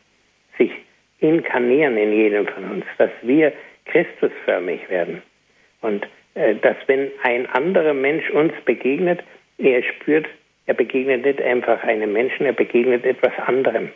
sich 0.58 0.72
inkarnieren 1.20 1.98
in 1.98 2.14
jedem 2.14 2.48
von 2.48 2.64
uns, 2.70 2.86
dass 3.00 3.10
wir 3.24 3.52
Christusförmig 3.86 4.88
werden. 4.90 5.24
Und 5.82 6.08
äh, 6.36 6.54
dass 6.56 6.78
wenn 6.86 7.10
ein 7.24 7.48
anderer 7.48 7.96
Mensch 7.96 8.30
uns 8.30 8.54
begegnet, 8.64 9.24
er 9.58 9.82
spürt, 9.82 10.28
er 10.68 10.76
begegnet 10.76 11.26
nicht 11.26 11.42
einfach 11.42 11.84
einem 11.84 12.14
Menschen, 12.14 12.46
er 12.46 12.54
begegnet 12.54 13.06
etwas 13.06 13.34
anderem. 13.48 13.90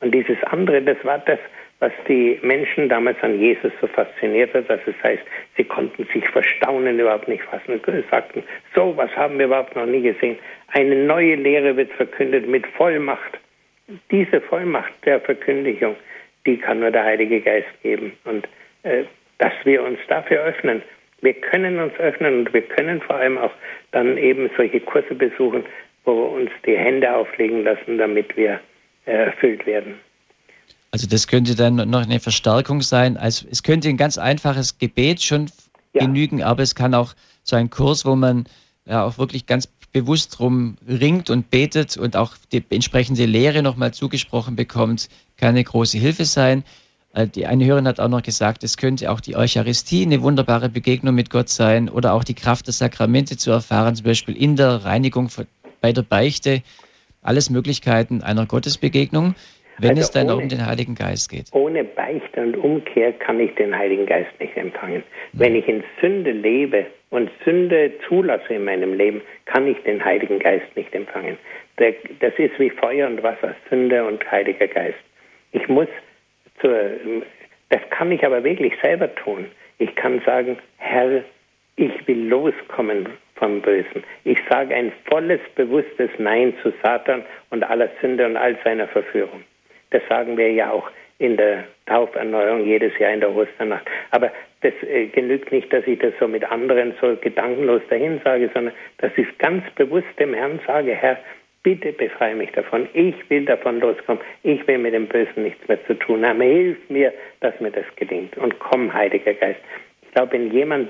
Und 0.00 0.12
dieses 0.12 0.42
andere, 0.42 0.82
das 0.82 0.98
war 1.04 1.18
das, 1.20 1.38
was 1.82 1.92
die 2.06 2.38
Menschen 2.42 2.88
damals 2.88 3.20
an 3.22 3.40
Jesus 3.40 3.72
so 3.80 3.88
fasziniert 3.88 4.54
hat, 4.54 4.70
dass 4.70 4.78
es 4.86 4.94
heißt, 5.02 5.22
sie 5.56 5.64
konnten 5.64 6.06
sich 6.14 6.28
verstaunen 6.28 7.00
überhaupt 7.00 7.26
nicht 7.26 7.42
fassen 7.42 7.72
und 7.72 8.08
sagten, 8.08 8.44
so 8.72 8.96
was 8.96 9.10
haben 9.16 9.36
wir 9.36 9.46
überhaupt 9.46 9.74
noch 9.74 9.86
nie 9.86 10.00
gesehen. 10.00 10.38
Eine 10.68 10.94
neue 10.94 11.34
Lehre 11.34 11.76
wird 11.76 11.90
verkündet 11.94 12.46
mit 12.46 12.64
Vollmacht. 12.68 13.36
Diese 14.12 14.40
Vollmacht 14.42 14.92
der 15.04 15.20
Verkündigung, 15.22 15.96
die 16.46 16.56
kann 16.56 16.78
nur 16.78 16.92
der 16.92 17.02
Heilige 17.02 17.40
Geist 17.40 17.82
geben. 17.82 18.12
Und 18.26 18.46
äh, 18.84 19.02
dass 19.38 19.52
wir 19.64 19.82
uns 19.82 19.98
dafür 20.06 20.44
öffnen. 20.44 20.82
Wir 21.20 21.34
können 21.34 21.80
uns 21.80 21.98
öffnen 21.98 22.38
und 22.38 22.54
wir 22.54 22.62
können 22.62 23.00
vor 23.00 23.16
allem 23.16 23.38
auch 23.38 23.52
dann 23.90 24.18
eben 24.18 24.50
solche 24.56 24.78
Kurse 24.78 25.16
besuchen, 25.16 25.64
wo 26.04 26.14
wir 26.14 26.30
uns 26.30 26.50
die 26.64 26.78
Hände 26.78 27.12
auflegen 27.12 27.64
lassen, 27.64 27.98
damit 27.98 28.36
wir 28.36 28.60
äh, 29.04 29.10
erfüllt 29.10 29.66
werden. 29.66 29.98
Also 30.92 31.06
das 31.06 31.26
könnte 31.26 31.54
dann 31.54 31.76
noch 31.76 32.02
eine 32.02 32.20
Verstärkung 32.20 32.82
sein. 32.82 33.16
Also 33.16 33.46
es 33.50 33.62
könnte 33.62 33.88
ein 33.88 33.96
ganz 33.96 34.18
einfaches 34.18 34.76
Gebet 34.76 35.22
schon 35.22 35.50
ja. 35.94 36.04
genügen, 36.04 36.42
aber 36.42 36.62
es 36.62 36.74
kann 36.74 36.94
auch 36.94 37.14
so 37.42 37.56
ein 37.56 37.70
Kurs, 37.70 38.04
wo 38.04 38.14
man 38.14 38.44
ja 38.84 39.02
auch 39.02 39.16
wirklich 39.16 39.46
ganz 39.46 39.68
bewusst 39.92 40.38
drum 40.38 40.76
ringt 40.86 41.30
und 41.30 41.50
betet 41.50 41.96
und 41.96 42.14
auch 42.14 42.34
die 42.52 42.62
entsprechende 42.68 43.24
Lehre 43.24 43.62
nochmal 43.62 43.94
zugesprochen 43.94 44.54
bekommt, 44.54 45.08
kann 45.38 45.50
eine 45.50 45.64
große 45.64 45.96
Hilfe 45.96 46.26
sein. 46.26 46.62
Äh, 47.14 47.26
die 47.26 47.46
eine 47.46 47.64
Hörerin 47.64 47.88
hat 47.88 47.98
auch 47.98 48.08
noch 48.08 48.22
gesagt, 48.22 48.62
es 48.62 48.76
könnte 48.76 49.10
auch 49.10 49.20
die 49.20 49.34
Eucharistie 49.34 50.02
eine 50.02 50.20
wunderbare 50.20 50.68
Begegnung 50.68 51.14
mit 51.14 51.30
Gott 51.30 51.48
sein 51.48 51.88
oder 51.88 52.12
auch 52.12 52.24
die 52.24 52.34
Kraft 52.34 52.66
der 52.66 52.74
Sakramente 52.74 53.38
zu 53.38 53.50
erfahren, 53.50 53.96
zum 53.96 54.04
Beispiel 54.04 54.36
in 54.36 54.56
der 54.56 54.84
Reinigung 54.84 55.30
bei 55.80 55.92
der 55.92 56.02
Beichte. 56.02 56.62
Alles 57.22 57.48
Möglichkeiten 57.48 58.20
einer 58.20 58.46
Gottesbegegnung 58.46 59.36
wenn 59.82 59.90
also 59.90 60.02
es 60.02 60.10
dann 60.12 60.30
ohne, 60.30 60.42
um 60.42 60.48
den 60.48 60.66
Heiligen 60.66 60.94
Geist 60.94 61.28
geht. 61.30 61.48
Ohne 61.52 61.84
Beichte 61.84 62.40
und 62.40 62.56
Umkehr 62.56 63.12
kann 63.12 63.40
ich 63.40 63.54
den 63.56 63.76
Heiligen 63.76 64.06
Geist 64.06 64.30
nicht 64.38 64.56
empfangen. 64.56 65.02
Mhm. 65.32 65.38
Wenn 65.40 65.56
ich 65.56 65.68
in 65.68 65.82
Sünde 66.00 66.30
lebe 66.30 66.86
und 67.10 67.30
Sünde 67.44 67.92
zulasse 68.08 68.54
in 68.54 68.64
meinem 68.64 68.94
Leben, 68.94 69.20
kann 69.46 69.66
ich 69.66 69.76
den 69.82 70.04
Heiligen 70.04 70.38
Geist 70.38 70.66
nicht 70.76 70.94
empfangen. 70.94 71.36
Das 71.76 72.32
ist 72.38 72.58
wie 72.58 72.70
Feuer 72.70 73.08
und 73.08 73.22
Wasser, 73.22 73.54
Sünde 73.68 74.04
und 74.04 74.30
Heiliger 74.30 74.68
Geist. 74.68 74.98
Ich 75.52 75.68
muss 75.68 75.88
zur, 76.60 76.78
das 77.70 77.80
kann 77.90 78.12
ich 78.12 78.24
aber 78.24 78.44
wirklich 78.44 78.74
selber 78.80 79.12
tun. 79.14 79.46
Ich 79.78 79.94
kann 79.96 80.22
sagen, 80.24 80.58
Herr, 80.78 81.22
ich 81.76 82.06
will 82.06 82.28
loskommen 82.28 83.08
vom 83.34 83.60
Bösen. 83.60 84.04
Ich 84.24 84.38
sage 84.48 84.74
ein 84.74 84.92
volles, 85.06 85.40
bewusstes 85.56 86.10
Nein 86.18 86.54
zu 86.62 86.72
Satan 86.82 87.24
und 87.50 87.64
aller 87.64 87.88
Sünde 88.00 88.26
und 88.26 88.36
all 88.36 88.56
seiner 88.62 88.86
Verführung. 88.86 89.42
Das 89.92 90.02
sagen 90.08 90.36
wir 90.36 90.50
ja 90.50 90.70
auch 90.70 90.90
in 91.18 91.36
der 91.36 91.64
Tauferneuerung 91.86 92.66
jedes 92.66 92.98
Jahr 92.98 93.12
in 93.12 93.20
der 93.20 93.34
Osternacht. 93.34 93.86
Aber 94.10 94.32
das 94.62 94.72
äh, 94.82 95.06
genügt 95.06 95.52
nicht, 95.52 95.72
dass 95.72 95.86
ich 95.86 95.98
das 96.00 96.12
so 96.18 96.26
mit 96.26 96.44
anderen 96.44 96.94
so 97.00 97.16
gedankenlos 97.16 97.82
dahin 97.88 98.20
sage, 98.24 98.50
sondern 98.52 98.74
dass 98.98 99.12
ich 99.16 99.26
ganz 99.38 99.62
bewusst 99.76 100.08
dem 100.18 100.34
Herrn 100.34 100.58
sage, 100.66 100.94
Herr, 100.94 101.18
bitte 101.62 101.92
befreie 101.92 102.34
mich 102.34 102.50
davon. 102.52 102.88
Ich 102.92 103.14
will 103.30 103.44
davon 103.44 103.80
loskommen. 103.80 104.22
Ich 104.42 104.66
will 104.66 104.78
mit 104.78 104.94
dem 104.94 105.06
Bösen 105.06 105.44
nichts 105.44 105.66
mehr 105.68 105.84
zu 105.86 105.94
tun 105.94 106.26
haben. 106.26 106.40
Hilf 106.40 106.78
mir, 106.88 107.12
dass 107.40 107.58
mir 107.60 107.70
das 107.70 107.86
gelingt. 107.96 108.36
Und 108.36 108.58
komm, 108.58 108.92
Heiliger 108.92 109.34
Geist. 109.34 109.60
Ich 110.02 110.10
glaube, 110.12 110.32
wenn 110.32 110.50
jemand 110.50 110.88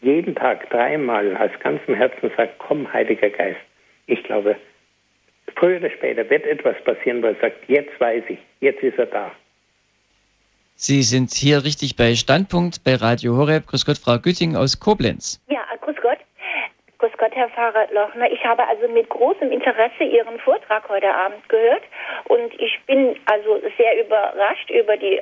jeden 0.00 0.34
Tag 0.34 0.68
dreimal 0.70 1.36
aus 1.36 1.50
ganzem 1.60 1.94
Herzen 1.94 2.30
sagt, 2.36 2.58
komm, 2.58 2.92
Heiliger 2.92 3.30
Geist, 3.30 3.60
ich 4.06 4.22
glaube, 4.24 4.56
früher 5.56 5.78
oder 5.78 5.90
später 5.90 6.28
wird 6.28 6.44
etwas 6.44 6.76
passieren, 6.84 7.22
wo 7.22 7.28
er 7.28 7.36
sagt, 7.36 7.68
jetzt 7.68 7.98
weiß 8.00 8.24
ich, 8.28 8.38
jetzt 8.60 8.82
ist 8.82 8.98
er 8.98 9.06
da. 9.06 9.32
Sie 10.74 11.02
sind 11.02 11.32
hier 11.32 11.64
richtig 11.64 11.96
bei 11.96 12.14
Standpunkt 12.14 12.84
bei 12.84 12.94
Radio 12.94 13.36
Horeb. 13.36 13.66
Grüß 13.66 13.84
Gott, 13.84 13.98
Frau 13.98 14.18
Gütting 14.18 14.54
aus 14.54 14.78
Koblenz. 14.78 15.42
Ja, 15.48 15.64
grüß 15.80 15.96
Gott. 16.00 16.18
Grüß 16.98 17.12
Gott, 17.18 17.32
Herr 17.32 17.48
Pfarrer 17.48 17.86
Lochner. 17.92 18.30
Ich 18.30 18.44
habe 18.44 18.66
also 18.66 18.86
mit 18.88 19.08
großem 19.08 19.50
Interesse 19.50 20.04
Ihren 20.04 20.38
Vortrag 20.38 20.88
heute 20.88 21.12
Abend 21.12 21.48
gehört 21.48 21.82
und 22.24 22.54
ich 22.60 22.78
bin 22.86 23.16
also 23.26 23.60
sehr 23.76 24.04
überrascht 24.04 24.70
über 24.70 24.96
die 24.96 25.20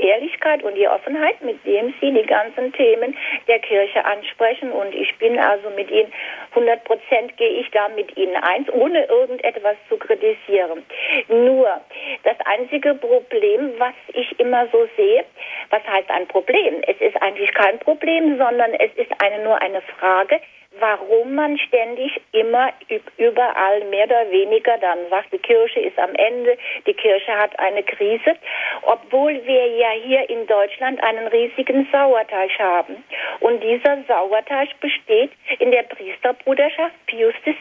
Ehrlichkeit 0.00 0.62
und 0.62 0.74
die 0.74 0.88
Offenheit, 0.88 1.40
mit 1.42 1.64
dem 1.64 1.94
Sie 2.00 2.12
die 2.12 2.26
ganzen 2.26 2.72
Themen 2.72 3.16
der 3.48 3.58
Kirche 3.60 4.04
ansprechen. 4.04 4.72
Und 4.72 4.94
ich 4.94 5.16
bin 5.18 5.38
also 5.38 5.70
mit 5.70 5.90
Ihnen, 5.90 6.12
100 6.50 6.84
Prozent 6.84 7.36
gehe 7.36 7.60
ich 7.60 7.70
da 7.70 7.88
mit 7.88 8.16
Ihnen 8.16 8.36
eins, 8.36 8.68
ohne 8.72 9.04
irgendetwas 9.06 9.76
zu 9.88 9.96
kritisieren. 9.96 10.84
Nur 11.28 11.80
das 12.24 12.36
einzige 12.44 12.94
Problem, 12.94 13.74
was 13.78 13.94
ich 14.14 14.38
immer 14.40 14.66
so 14.72 14.88
sehe, 14.96 15.24
was 15.70 15.86
heißt 15.86 16.10
ein 16.10 16.26
Problem? 16.28 16.82
Es 16.86 17.00
ist 17.00 17.20
eigentlich 17.22 17.52
kein 17.54 17.78
Problem, 17.78 18.38
sondern 18.38 18.74
es 18.74 18.92
ist 18.96 19.12
eine, 19.22 19.42
nur 19.44 19.60
eine 19.60 19.80
Frage, 19.82 20.40
warum 20.78 21.34
man 21.34 21.58
ständig 21.58 22.20
immer 22.32 22.72
überall 23.18 23.84
mehr 23.84 24.04
oder 24.04 24.30
weniger 24.30 24.78
dann 24.78 24.98
sagt, 25.10 25.32
die 25.32 25.38
Kirche 25.38 25.80
ist 25.80 25.98
am 25.98 26.14
Ende, 26.14 26.56
die 26.86 26.94
Kirche 26.94 27.32
hat 27.36 27.58
eine 27.58 27.82
Krise, 27.82 28.36
obwohl 28.82 29.44
wir 29.44 29.66
ja 29.76 29.90
hier 30.02 30.28
in 30.30 30.46
Deutschland 30.46 31.02
einen 31.02 31.26
riesigen 31.28 31.88
Sauerteig 31.90 32.50
haben. 32.58 33.04
Und 33.40 33.62
dieser 33.62 34.02
Sauerteig 34.06 34.68
besteht 34.80 35.32
in 35.58 35.70
der 35.70 35.82
Priesterbruderschaft 35.82 36.94
Pius 37.06 37.34
X. 37.44 37.60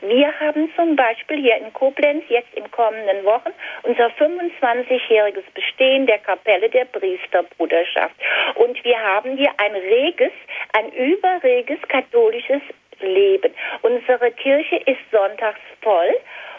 Wir 0.00 0.40
haben 0.40 0.70
zum 0.76 0.96
Beispiel 0.96 1.40
hier 1.40 1.56
in 1.56 1.72
Koblenz 1.72 2.24
jetzt 2.28 2.52
in 2.54 2.70
kommenden 2.70 3.24
Wochen 3.24 3.50
unser 3.84 4.08
25-jähriges 4.08 5.44
Bestehen 5.54 6.06
der 6.06 6.18
Kapelle 6.18 6.68
der 6.68 6.84
Priesterbruderschaft. 6.86 8.14
Und 8.56 8.82
wir 8.84 8.98
haben 8.98 9.36
hier 9.36 9.50
ein 9.58 9.74
reges, 9.74 10.32
ein 10.74 10.92
überreges 10.92 11.78
katholisches 12.02 12.62
Leben. 13.00 13.52
Unsere 13.82 14.30
Kirche 14.32 14.76
ist 14.76 15.00
sonntags 15.10 15.60
voll 15.80 16.14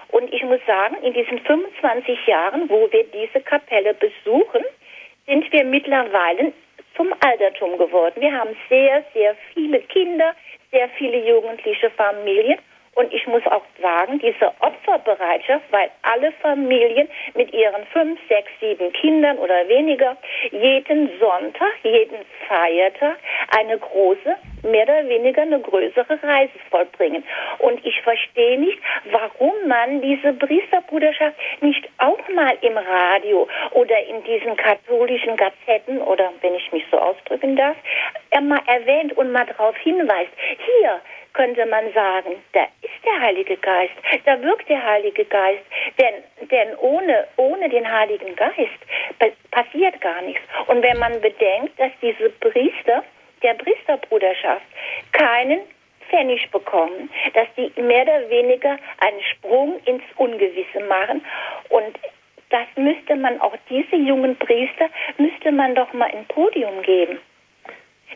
und 0.10 0.32
ich 0.34 0.44
muss 0.44 0.60
sagen, 0.68 0.96
in 1.04 1.14
diesen 1.14 1.40
25 1.40 2.28
Jahren, 2.28 2.70
wo 2.70 2.92
wir 2.92 3.04
diese 3.06 3.42
Kapelle 3.42 3.94
besuchen, 3.94 4.64
sind 5.26 5.52
wir 5.52 5.64
mittlerweile 5.64 6.54
zum 6.96 7.14
Altertum 7.26 7.78
geworden. 7.78 8.22
Wir 8.22 8.34
haben 8.34 8.56
sehr, 8.70 9.04
sehr 9.14 9.36
viele 9.54 9.80
Kinder, 9.82 10.36
sehr 10.72 10.90
viele 10.90 11.18
jugendliche 11.28 11.90
Familien 11.92 12.60
und 12.96 13.12
ich 13.14 13.26
muss 13.28 13.46
auch 13.48 13.64
sagen, 13.82 14.20
diese 14.20 14.52
Opferbereitschaft, 14.60 15.66
weil 15.72 15.90
alle 16.04 16.32
Familien 16.34 17.10
mit 17.34 17.54
ihren 17.54 17.86
fünf, 17.88 18.20
sechs, 18.30 18.52
sieben 18.60 18.92
Kindern 18.94 19.38
oder 19.38 19.68
weniger 19.68 20.16
jeden 20.52 21.10
Sonntag, 21.20 21.74
jeden 21.84 22.20
Feiertag 22.48 23.18
eine 23.58 23.78
große, 23.78 24.36
mehr 24.64 24.84
oder 24.84 25.10
weniger 25.10 25.42
eine 25.42 25.60
größere 25.60 26.22
Reise 26.22 26.54
vollbringen. 26.70 27.24
Und 27.60 27.84
ich 27.86 28.00
verstehe 28.02 28.60
nicht, 28.60 28.78
warum 29.12 29.54
man 29.68 30.02
diese 30.02 30.34
Priesterbruderschaft 30.34 31.36
nicht 31.62 31.90
auch 31.98 32.20
mal 32.36 32.56
im 32.62 32.78
Radio 32.78 33.48
oder 33.72 34.00
in 34.08 34.24
diesen 34.24 34.56
katholischen 34.56 35.36
Gazetten 35.36 36.00
oder 36.00 36.32
wenn 36.42 36.56
ich 36.56 36.72
mich 36.72 36.84
so 36.92 36.98
ausdrücken 36.98 37.56
darf, 37.56 37.76
mal 38.42 38.62
erwähnt 38.68 39.16
und 39.18 39.32
mal 39.32 39.46
darauf 39.46 39.76
hinweist. 39.78 40.32
Hier, 40.38 41.00
könnte 41.34 41.66
man 41.66 41.92
sagen, 41.94 42.36
da 42.54 42.64
ist 42.82 43.06
der 43.06 43.20
Heilige 43.22 43.58
Geist, 43.58 43.94
da 44.26 44.42
wirkt 44.42 44.70
der 44.70 44.84
Heilige 44.84 45.26
Geist, 45.26 45.64
denn, 46.00 46.48
denn 46.50 46.76
ohne, 46.78 47.28
ohne 47.38 47.70
den 47.70 47.92
Heiligen 47.92 48.36
Geist 48.36 49.32
passiert 49.52 50.00
gar 50.02 50.22
nichts. 50.22 50.44
Und 50.68 50.82
wenn 50.82 50.98
man 50.98 51.20
bedenkt, 51.22 51.80
dass 51.80 51.92
diese 52.02 52.30
Priester 52.30 53.04
der 53.42 53.56
Priesterbruderschaft 53.56 54.66
keinen 55.12 55.62
Pfennig 56.10 56.50
bekommen, 56.52 57.10
dass 57.34 57.48
die 57.58 57.72
mehr 57.82 58.04
oder 58.04 58.30
weniger 58.30 58.78
einen 59.00 59.22
Sprung 59.32 59.80
ins 59.86 60.04
Ungewisse 60.18 60.80
machen 60.88 61.26
und 61.70 61.98
das 62.50 62.68
müsste 62.76 63.16
man 63.16 63.42
auch 63.42 63.56
diese 63.68 63.96
jungen 63.96 64.36
Priester 64.38 64.88
müsste 65.18 65.52
man 65.52 65.74
doch 65.74 65.92
mal 65.94 66.12
ein 66.12 66.26
Podium 66.28 66.84
geben. 66.84 67.20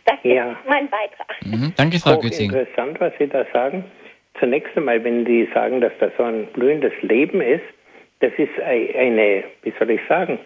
Das 0.08 0.18
ja. 0.24 0.54
ist 0.54 0.58
mein 0.68 0.90
Beitrag. 0.90 1.36
Mhm. 1.46 1.74
Danke, 1.76 2.00
Frau 2.00 2.18
Gützing. 2.18 2.52
Interessant, 2.52 3.00
was 3.00 3.14
Sie 3.20 3.28
da 3.28 3.46
sagen. 3.54 3.84
Zunächst 4.40 4.76
einmal, 4.78 5.04
wenn 5.04 5.26
Sie 5.26 5.48
sagen, 5.54 5.82
dass 5.82 5.92
das 6.00 6.12
so 6.18 6.24
ein 6.24 6.48
blühendes 6.54 6.94
Leben 7.02 7.42
ist, 7.42 7.64
das 8.22 8.32
ist 8.38 8.60
eine, 8.62 9.44
wie 9.64 9.74
soll 9.78 9.92
ich 9.92 10.02
sagen, 10.08 10.40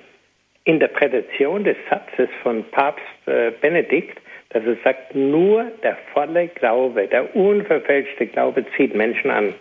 Interpretation 0.63 1.63
des 1.63 1.77
Satzes 1.89 2.29
von 2.41 2.63
Papst 2.71 3.03
äh, 3.27 3.51
Benedikt, 3.61 4.19
dass 4.49 4.65
er 4.65 4.75
sagt, 4.83 5.15
nur 5.15 5.65
der 5.83 5.97
volle 6.13 6.47
Glaube, 6.49 7.07
der 7.07 7.35
unverfälschte 7.35 8.27
Glaube 8.27 8.65
zieht 8.75 8.95
Menschen 8.95 9.29
an. 9.29 9.53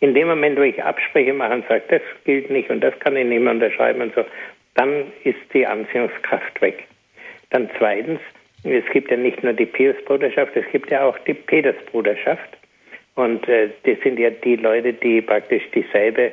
In 0.00 0.14
dem 0.14 0.28
Moment, 0.28 0.58
wo 0.58 0.62
ich 0.62 0.82
Abspreche 0.82 1.32
mache 1.32 1.54
und 1.54 1.68
sage, 1.68 1.82
das 1.88 2.02
gilt 2.24 2.50
nicht 2.50 2.70
und 2.70 2.80
das 2.80 2.98
kann 3.00 3.16
ich 3.16 3.26
nicht 3.26 3.40
mehr 3.40 3.52
unterschreiben 3.52 4.02
und 4.02 4.14
so, 4.14 4.24
dann 4.74 5.10
ist 5.24 5.38
die 5.54 5.66
Anziehungskraft 5.66 6.60
weg. 6.60 6.84
Dann 7.50 7.70
zweitens, 7.78 8.20
es 8.64 8.84
gibt 8.92 9.10
ja 9.10 9.16
nicht 9.16 9.42
nur 9.42 9.52
die 9.52 9.66
Pius-Bruderschaft, 9.66 10.56
es 10.56 10.66
gibt 10.72 10.90
ja 10.90 11.04
auch 11.04 11.18
die 11.20 11.34
Peters-Bruderschaft. 11.34 12.56
Und 13.14 13.48
äh, 13.48 13.70
das 13.84 13.98
sind 14.02 14.18
ja 14.18 14.30
die 14.30 14.56
Leute, 14.56 14.92
die 14.92 15.22
praktisch 15.22 15.62
dieselbe 15.74 16.32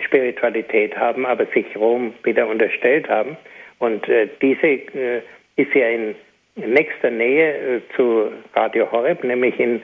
Spiritualität 0.00 0.96
haben, 0.96 1.26
aber 1.26 1.46
sich 1.46 1.66
Rom 1.76 2.14
wieder 2.22 2.48
unterstellt 2.48 3.08
haben. 3.08 3.36
Und 3.78 4.08
äh, 4.08 4.28
diese 4.40 4.66
äh, 4.66 5.22
ist 5.56 5.74
ja 5.74 5.88
in 5.88 6.14
nächster 6.56 7.10
Nähe 7.10 7.76
äh, 7.76 7.80
zu 7.94 8.32
Radio 8.54 8.90
Horeb, 8.90 9.22
nämlich 9.24 9.58
in, 9.58 9.82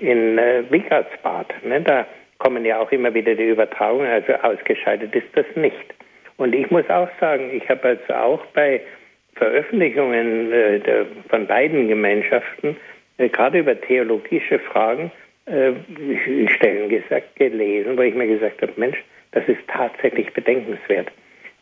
in 0.00 0.38
äh, 0.38 0.62
Wickersbad. 0.70 1.52
Ne? 1.64 1.80
Da 1.80 2.06
kommen 2.38 2.64
ja 2.64 2.78
auch 2.78 2.92
immer 2.92 3.12
wieder 3.12 3.34
die 3.34 3.48
Übertragungen, 3.48 4.10
also 4.10 4.34
ausgeschaltet 4.34 5.14
ist 5.14 5.28
das 5.34 5.46
nicht. 5.56 5.94
Und 6.36 6.54
ich 6.54 6.70
muss 6.70 6.88
auch 6.88 7.08
sagen, 7.20 7.50
ich 7.52 7.68
habe 7.68 7.88
also 7.88 8.14
auch 8.14 8.46
bei 8.54 8.80
Veröffentlichungen 9.40 10.52
äh, 10.52 10.80
der, 10.80 11.06
von 11.30 11.46
beiden 11.46 11.88
Gemeinschaften, 11.88 12.76
äh, 13.16 13.30
gerade 13.30 13.60
über 13.60 13.80
theologische 13.80 14.58
Fragen, 14.58 15.10
äh, 15.46 15.72
Stellen 16.48 16.90
gesagt, 16.90 17.36
gelesen, 17.36 17.96
wo 17.96 18.02
ich 18.02 18.14
mir 18.14 18.26
gesagt 18.26 18.60
habe, 18.60 18.72
Mensch, 18.76 19.02
das 19.32 19.42
ist 19.48 19.60
tatsächlich 19.66 20.30
bedenkenswert. 20.34 21.10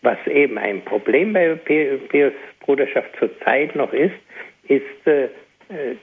Was 0.02 0.18
eben 0.26 0.58
ein 0.58 0.84
Problem 0.84 1.32
bei 1.32 1.54
Pius 1.54 2.32
Bruderschaft 2.60 3.10
zurzeit 3.16 3.76
noch 3.76 3.92
ist, 3.92 4.14
ist 4.66 5.06
äh, 5.06 5.28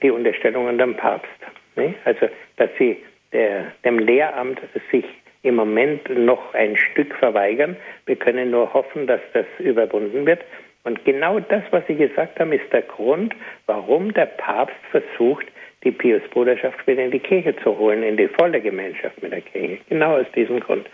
die 0.02 0.10
Unterstellung 0.10 0.68
an 0.68 0.78
den 0.78 0.96
Papst. 0.96 1.28
Ne? 1.76 1.94
Also, 2.06 2.28
dass 2.56 2.70
sie 2.78 2.96
der, 3.34 3.72
dem 3.84 3.98
Lehramt 3.98 4.60
sich 4.90 5.04
im 5.42 5.56
Moment 5.56 6.08
noch 6.08 6.54
ein 6.54 6.74
Stück 6.76 7.14
verweigern. 7.16 7.76
Wir 8.06 8.16
können 8.16 8.50
nur 8.50 8.72
hoffen, 8.72 9.06
dass 9.06 9.20
das 9.34 9.46
überwunden 9.58 10.24
wird. 10.24 10.40
Und 10.86 11.04
genau 11.04 11.40
das, 11.40 11.64
was 11.72 11.84
Sie 11.88 11.96
gesagt 11.96 12.38
haben, 12.38 12.52
ist 12.52 12.72
der 12.72 12.82
Grund, 12.82 13.34
warum 13.66 14.14
der 14.14 14.26
Papst 14.26 14.76
versucht, 14.92 15.44
die 15.82 15.90
Pius-Bruderschaft 15.90 16.86
wieder 16.86 17.02
in 17.02 17.10
die 17.10 17.18
Kirche 17.18 17.56
zu 17.56 17.76
holen, 17.76 18.04
in 18.04 18.16
die 18.16 18.28
volle 18.28 18.60
Gemeinschaft 18.60 19.20
mit 19.20 19.32
der 19.32 19.40
Kirche. 19.40 19.78
Genau 19.88 20.18
aus 20.18 20.26
diesem 20.36 20.60
Grund. 20.60 20.86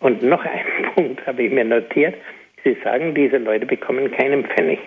Und 0.00 0.22
noch 0.22 0.42
einen 0.42 0.90
Punkt 0.94 1.26
habe 1.26 1.42
ich 1.42 1.52
mir 1.52 1.66
notiert. 1.66 2.14
Sie 2.64 2.78
sagen, 2.82 3.14
diese 3.14 3.36
Leute 3.36 3.66
bekommen 3.66 4.10
keinen 4.10 4.46
Pfennig. 4.46 4.78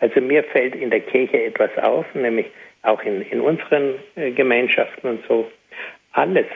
Also 0.00 0.20
mir 0.20 0.42
fällt 0.42 0.74
in 0.74 0.90
der 0.90 1.00
Kirche 1.00 1.44
etwas 1.44 1.70
auf, 1.78 2.04
nämlich 2.16 2.46
auch 2.82 3.00
in, 3.04 3.22
in 3.22 3.40
unseren 3.40 3.94
äh, 4.16 4.32
Gemeinschaften 4.32 5.08
und 5.08 5.24
so. 5.28 5.48
Alles, 6.14 6.46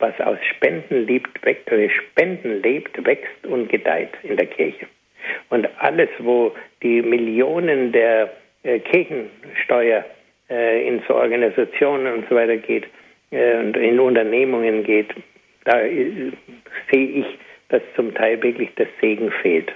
was 0.00 0.20
aus 0.20 0.38
Spenden 0.50 1.06
lebt, 1.06 1.46
wächst, 1.46 1.70
Spenden 1.92 2.60
lebt, 2.60 3.06
wächst 3.06 3.46
und 3.46 3.68
gedeiht 3.68 4.10
in 4.24 4.36
der 4.36 4.46
Kirche. 4.46 4.88
Und 5.50 5.68
alles, 5.78 6.08
wo 6.18 6.52
die 6.82 7.02
Millionen 7.02 7.92
der 7.92 8.32
äh, 8.62 8.78
Kirchensteuer 8.78 10.04
äh, 10.50 10.86
in 10.86 11.02
so 11.06 11.14
Organisationen 11.14 12.12
und 12.12 12.28
so 12.28 12.36
weiter 12.36 12.56
geht 12.56 12.86
äh, 13.30 13.56
und 13.58 13.76
in 13.76 13.98
Unternehmungen 14.00 14.84
geht, 14.84 15.10
da 15.64 15.80
äh, 15.80 16.32
sehe 16.90 17.08
ich, 17.08 17.26
dass 17.68 17.82
zum 17.96 18.14
Teil 18.14 18.42
wirklich 18.42 18.70
das 18.76 18.88
Segen 19.00 19.30
fehlt. 19.42 19.72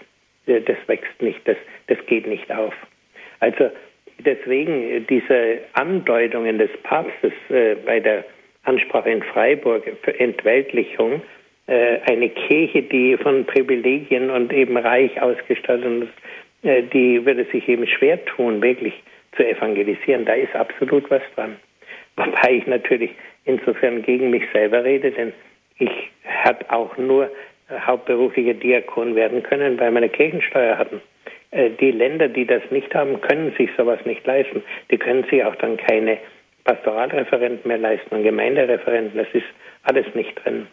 Äh, 0.47 0.61
das 0.61 0.77
wächst 0.87 1.21
nicht, 1.21 1.41
das, 1.47 1.57
das 1.87 1.99
geht 2.07 2.27
nicht 2.27 2.51
auf. 2.51 2.75
Also 3.41 3.71
deswegen 4.19 5.07
diese 5.07 5.59
Andeutungen 5.75 6.59
des 6.59 6.71
Papstes 6.83 7.33
äh, 7.51 7.75
bei 7.75 8.01
der 8.01 8.25
Ansprache 8.65 9.11
in 9.11 9.23
Freiburg 9.23 9.85
für 10.03 10.19
Entweltlichung 10.19 11.15
äh, 11.15 11.46
eine 11.69 12.29
Kirche, 12.29 12.83
die 12.83 13.17
von 13.17 13.45
Privilegien 13.45 14.31
und 14.31 14.53
eben 14.53 14.77
reich 14.77 15.21
ausgestattet 15.21 16.05
ist, 16.05 16.13
äh, 16.67 16.83
die 16.83 17.25
würde 17.25 17.45
sich 17.53 17.69
eben 17.69 17.87
schwer 17.87 18.23
tun, 18.25 18.61
wirklich 18.63 18.95
zu 19.37 19.47
evangelisieren. 19.47 20.25
Da 20.25 20.35
ist 20.35 20.55
absolut 20.55 21.11
was 21.11 21.23
dran. 21.35 21.57
Wobei 22.17 22.55
ich 22.55 22.67
natürlich 22.67 23.11
insofern 23.45 24.03
gegen 24.03 24.31
mich 24.31 24.43
selber 24.53 24.85
rede, 24.85 25.11
denn 25.11 25.33
ich 25.79 25.91
hätte 26.23 26.71
auch 26.71 26.97
nur 26.97 27.31
hauptberuflicher 27.71 28.55
Diakon 28.55 29.15
werden 29.15 29.43
können, 29.43 29.79
weil 29.79 29.91
wir 29.91 29.99
eine 29.99 30.09
Kirchensteuer 30.09 30.79
hatten. 30.79 31.01
Äh, 31.51 31.71
die 31.81 31.91
Länder, 31.91 32.29
die 32.29 32.47
das 32.47 32.63
nicht 32.71 32.95
haben, 32.95 33.21
können 33.21 33.55
sich 33.57 33.71
sowas 33.77 34.01
nicht 34.05 34.27
leisten. 34.27 34.63
Die 34.91 34.99
können 34.99 35.25
sich 35.25 35.45
auch 35.45 35.57
dann 35.57 35.77
keine 35.77 36.19
Pastoralreferenten 36.65 37.69
mehr 37.69 37.79
leisten 37.79 38.15
und 38.15 38.23
Gemeindereferenten. 38.25 39.19
Das 39.19 39.29
ist 39.33 39.47
alles 39.85 40.07
nicht 40.15 40.35
drin. 40.45 40.67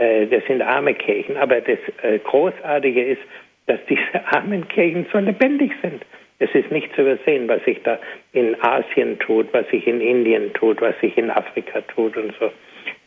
Äh, 0.00 0.26
das 0.26 0.44
sind 0.46 0.62
arme 0.62 0.94
Kirchen. 0.94 1.36
Aber 1.36 1.60
das 1.60 1.78
äh, 2.02 2.18
Großartige 2.18 3.04
ist, 3.04 3.22
dass 3.66 3.78
diese 3.88 4.24
armen 4.32 4.66
Kirchen 4.68 5.06
so 5.12 5.18
lebendig 5.18 5.72
sind. 5.82 6.02
Es 6.38 6.50
ist 6.54 6.70
nicht 6.72 6.92
zu 6.94 7.02
übersehen, 7.02 7.46
was 7.48 7.62
sich 7.64 7.82
da 7.82 7.98
in 8.32 8.56
Asien 8.62 9.18
tut, 9.18 9.52
was 9.52 9.68
sich 9.68 9.86
in 9.86 10.00
Indien 10.00 10.52
tut, 10.54 10.80
was 10.80 10.98
sich 11.00 11.16
in 11.18 11.30
Afrika 11.30 11.82
tut 11.82 12.16
und 12.16 12.34
so. 12.40 12.50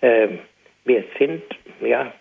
Ähm, 0.04 0.38
wir 0.86 1.04
sind 1.18 1.42
ja 1.82 2.14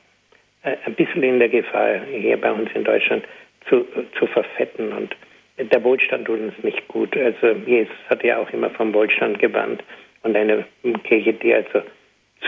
ein 0.62 0.94
bisschen 0.94 1.22
in 1.22 1.38
der 1.38 1.50
Gefahr, 1.50 2.00
hier 2.08 2.40
bei 2.40 2.50
uns 2.50 2.70
in 2.74 2.84
Deutschland 2.84 3.24
zu, 3.68 3.84
zu 4.18 4.26
verfetten 4.28 4.92
und 4.92 5.14
der 5.58 5.84
Wohlstand 5.84 6.26
tut 6.26 6.40
uns 6.40 6.54
nicht 6.62 6.86
gut. 6.88 7.14
Also 7.16 7.48
Jesus 7.66 7.94
hat 8.08 8.24
ja 8.24 8.38
auch 8.38 8.50
immer 8.52 8.70
vom 8.70 8.94
Wohlstand 8.94 9.38
gewarnt 9.38 9.82
und 10.22 10.34
eine 10.34 10.64
Kirche, 11.04 11.34
die 11.34 11.52
also 11.52 11.82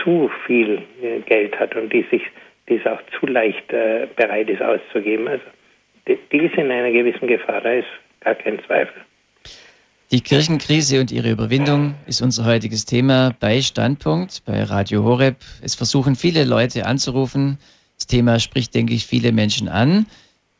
zu 0.03 0.29
viel 0.45 0.81
äh, 1.01 1.19
Geld 1.21 1.59
hat 1.59 1.75
und 1.75 1.91
die 1.91 2.05
sich 2.11 2.21
die 2.69 2.75
es 2.75 2.85
auch 2.85 2.99
zu 3.19 3.27
leicht 3.27 3.71
äh, 3.71 4.07
bereit 4.15 4.49
ist 4.49 4.61
auszugeben. 4.61 5.27
Also 5.27 5.43
die, 6.07 6.17
die 6.31 6.45
ist 6.45 6.55
in 6.55 6.71
einer 6.71 6.91
gewissen 6.91 7.27
Gefahr, 7.27 7.61
da 7.61 7.73
ist 7.73 7.87
gar 8.21 8.35
kein 8.35 8.59
Zweifel. 8.65 9.01
Die 10.11 10.21
Kirchenkrise 10.21 10.99
und 10.99 11.11
ihre 11.11 11.31
Überwindung 11.31 11.95
ist 12.05 12.21
unser 12.21 12.45
heutiges 12.45 12.85
Thema 12.85 13.35
bei 13.39 13.61
Standpunkt, 13.61 14.43
bei 14.45 14.63
Radio 14.63 15.03
Horeb. 15.03 15.37
Es 15.63 15.75
versuchen 15.75 16.15
viele 16.15 16.43
Leute 16.43 16.85
anzurufen. 16.85 17.57
Das 17.97 18.07
Thema 18.07 18.39
spricht, 18.39 18.75
denke 18.75 18.93
ich, 18.93 19.05
viele 19.05 19.31
Menschen 19.31 19.67
an. 19.67 20.05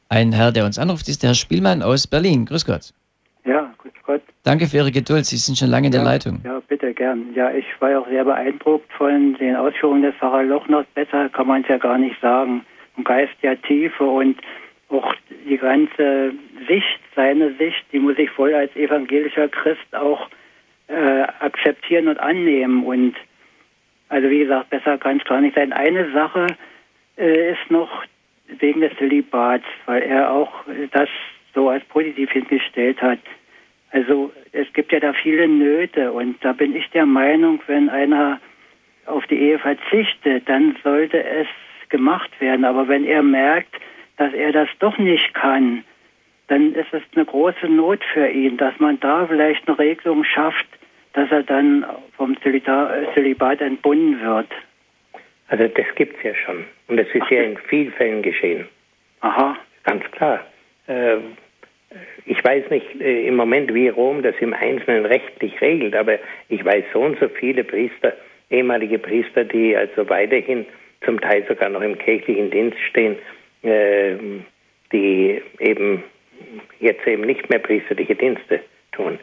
Ein 0.09 0.33
Herr, 0.33 0.51
der 0.51 0.65
uns 0.65 0.79
anruft, 0.79 1.07
ist 1.07 1.21
der 1.21 1.29
Herr 1.29 1.35
Spielmann 1.35 1.83
aus 1.83 2.07
Berlin. 2.07 2.45
Grüß 2.45 2.65
Gott. 2.65 2.93
Gott. 4.05 4.21
Danke 4.43 4.67
für 4.67 4.77
Ihre 4.77 4.91
Geduld. 4.91 5.25
Sie 5.25 5.37
sind 5.37 5.57
schon 5.57 5.69
lange 5.69 5.87
in 5.87 5.93
ja, 5.93 5.99
der 5.99 6.05
Leitung. 6.05 6.41
Ja, 6.43 6.61
bitte 6.67 6.93
gern. 6.93 7.33
Ja, 7.33 7.51
ich 7.51 7.65
war 7.79 7.91
ja 7.91 7.99
auch 7.99 8.07
sehr 8.07 8.23
beeindruckt 8.23 8.91
von 8.93 9.35
den 9.35 9.55
Ausführungen 9.55 10.03
des 10.03 10.15
Pfarrer 10.15 10.43
Lochners. 10.43 10.85
Besser 10.93 11.29
kann 11.29 11.47
man 11.47 11.63
es 11.63 11.67
ja 11.67 11.77
gar 11.77 11.97
nicht 11.97 12.19
sagen. 12.21 12.65
Im 12.97 13.03
Geist 13.03 13.33
ja 13.41 13.55
Tiefe 13.55 14.03
und 14.03 14.37
auch 14.89 15.13
die 15.47 15.57
ganze 15.57 16.33
Sicht, 16.67 16.99
seine 17.15 17.53
Sicht, 17.55 17.83
die 17.91 17.99
muss 17.99 18.17
ich 18.17 18.29
voll 18.29 18.53
als 18.53 18.75
evangelischer 18.75 19.47
Christ 19.47 19.95
auch 19.95 20.29
äh, 20.87 21.21
akzeptieren 21.39 22.07
und 22.07 22.19
annehmen. 22.19 22.85
Und 22.85 23.15
also 24.09 24.29
wie 24.29 24.39
gesagt, 24.39 24.69
besser 24.69 24.97
kann 24.97 25.17
es 25.17 25.25
gar 25.25 25.41
nicht 25.41 25.55
sein. 25.55 25.73
Eine 25.73 26.11
Sache 26.11 26.47
äh, 27.17 27.51
ist 27.51 27.71
noch 27.71 28.03
wegen 28.59 28.81
des 28.81 28.95
Zölibats, 28.97 29.65
weil 29.87 30.03
er 30.03 30.31
auch 30.31 30.51
das 30.91 31.09
so 31.53 31.69
als 31.69 31.83
positiv 31.85 32.31
hingestellt 32.31 33.01
hat. 33.01 33.19
Also 33.95 34.33
es 34.51 34.67
gibt 34.73 34.91
ja 34.91 34.99
da 34.99 35.13
viele 35.13 35.47
Nöte 35.47 36.11
und 36.11 36.35
da 36.43 36.51
bin 36.51 36.75
ich 36.75 36.89
der 36.89 37.05
Meinung, 37.05 37.61
wenn 37.67 37.87
einer 37.87 38.41
auf 39.05 39.25
die 39.27 39.39
Ehe 39.39 39.57
verzichtet, 39.57 40.49
dann 40.49 40.75
sollte 40.83 41.23
es 41.23 41.47
gemacht 41.87 42.29
werden. 42.41 42.65
Aber 42.65 42.89
wenn 42.89 43.05
er 43.05 43.23
merkt, 43.23 43.73
dass 44.17 44.33
er 44.33 44.51
das 44.51 44.67
doch 44.79 44.97
nicht 44.97 45.33
kann, 45.33 45.85
dann 46.49 46.73
ist 46.75 46.93
es 46.93 47.03
eine 47.15 47.23
große 47.23 47.67
Not 47.69 48.03
für 48.13 48.27
ihn, 48.27 48.57
dass 48.57 48.77
man 48.79 48.99
da 48.99 49.27
vielleicht 49.27 49.65
eine 49.65 49.79
Regelung 49.79 50.25
schafft, 50.25 50.67
dass 51.13 51.31
er 51.31 51.43
dann 51.43 51.85
vom 52.17 52.35
Zölibat 52.41 53.61
entbunden 53.61 54.19
wird. 54.21 54.51
Also 55.47 55.69
das 55.69 55.95
gibt 55.95 56.17
es 56.17 56.23
ja 56.23 56.35
schon. 56.35 56.65
Und 56.89 56.97
das 56.97 57.07
ist 57.13 57.21
Ach, 57.21 57.31
ja 57.31 57.43
in 57.43 57.57
vielen 57.69 57.93
Fällen 57.93 58.21
geschehen. 58.21 58.67
Aha. 59.21 59.55
Ganz 59.85 60.03
klar. 60.11 60.45
Äh, 60.87 61.17
ich 62.25 62.43
weiß 62.43 62.69
nicht 62.69 63.01
äh, 63.01 63.27
im 63.27 63.35
Moment, 63.35 63.73
wie 63.73 63.87
Rom 63.87 64.21
das 64.23 64.35
im 64.39 64.53
Einzelnen 64.53 65.05
rechtlich 65.05 65.59
regelt, 65.61 65.95
aber 65.95 66.19
ich 66.49 66.63
weiß 66.63 66.83
so 66.93 67.01
und 67.01 67.19
so 67.19 67.27
viele 67.27 67.63
Priester, 67.63 68.13
ehemalige 68.49 68.99
Priester, 68.99 69.43
die 69.43 69.75
also 69.75 70.07
weiterhin 70.09 70.65
zum 71.03 71.19
Teil 71.21 71.45
sogar 71.47 71.69
noch 71.69 71.81
im 71.81 71.97
kirchlichen 71.97 72.51
Dienst 72.51 72.79
stehen, 72.89 73.15
äh, 73.63 74.15
die 74.91 75.41
eben 75.59 76.03
jetzt 76.79 77.05
eben 77.07 77.23
nicht 77.23 77.49
mehr 77.49 77.59
priesterliche 77.59 78.15
Dienste 78.15 78.59
tun. 78.91 79.19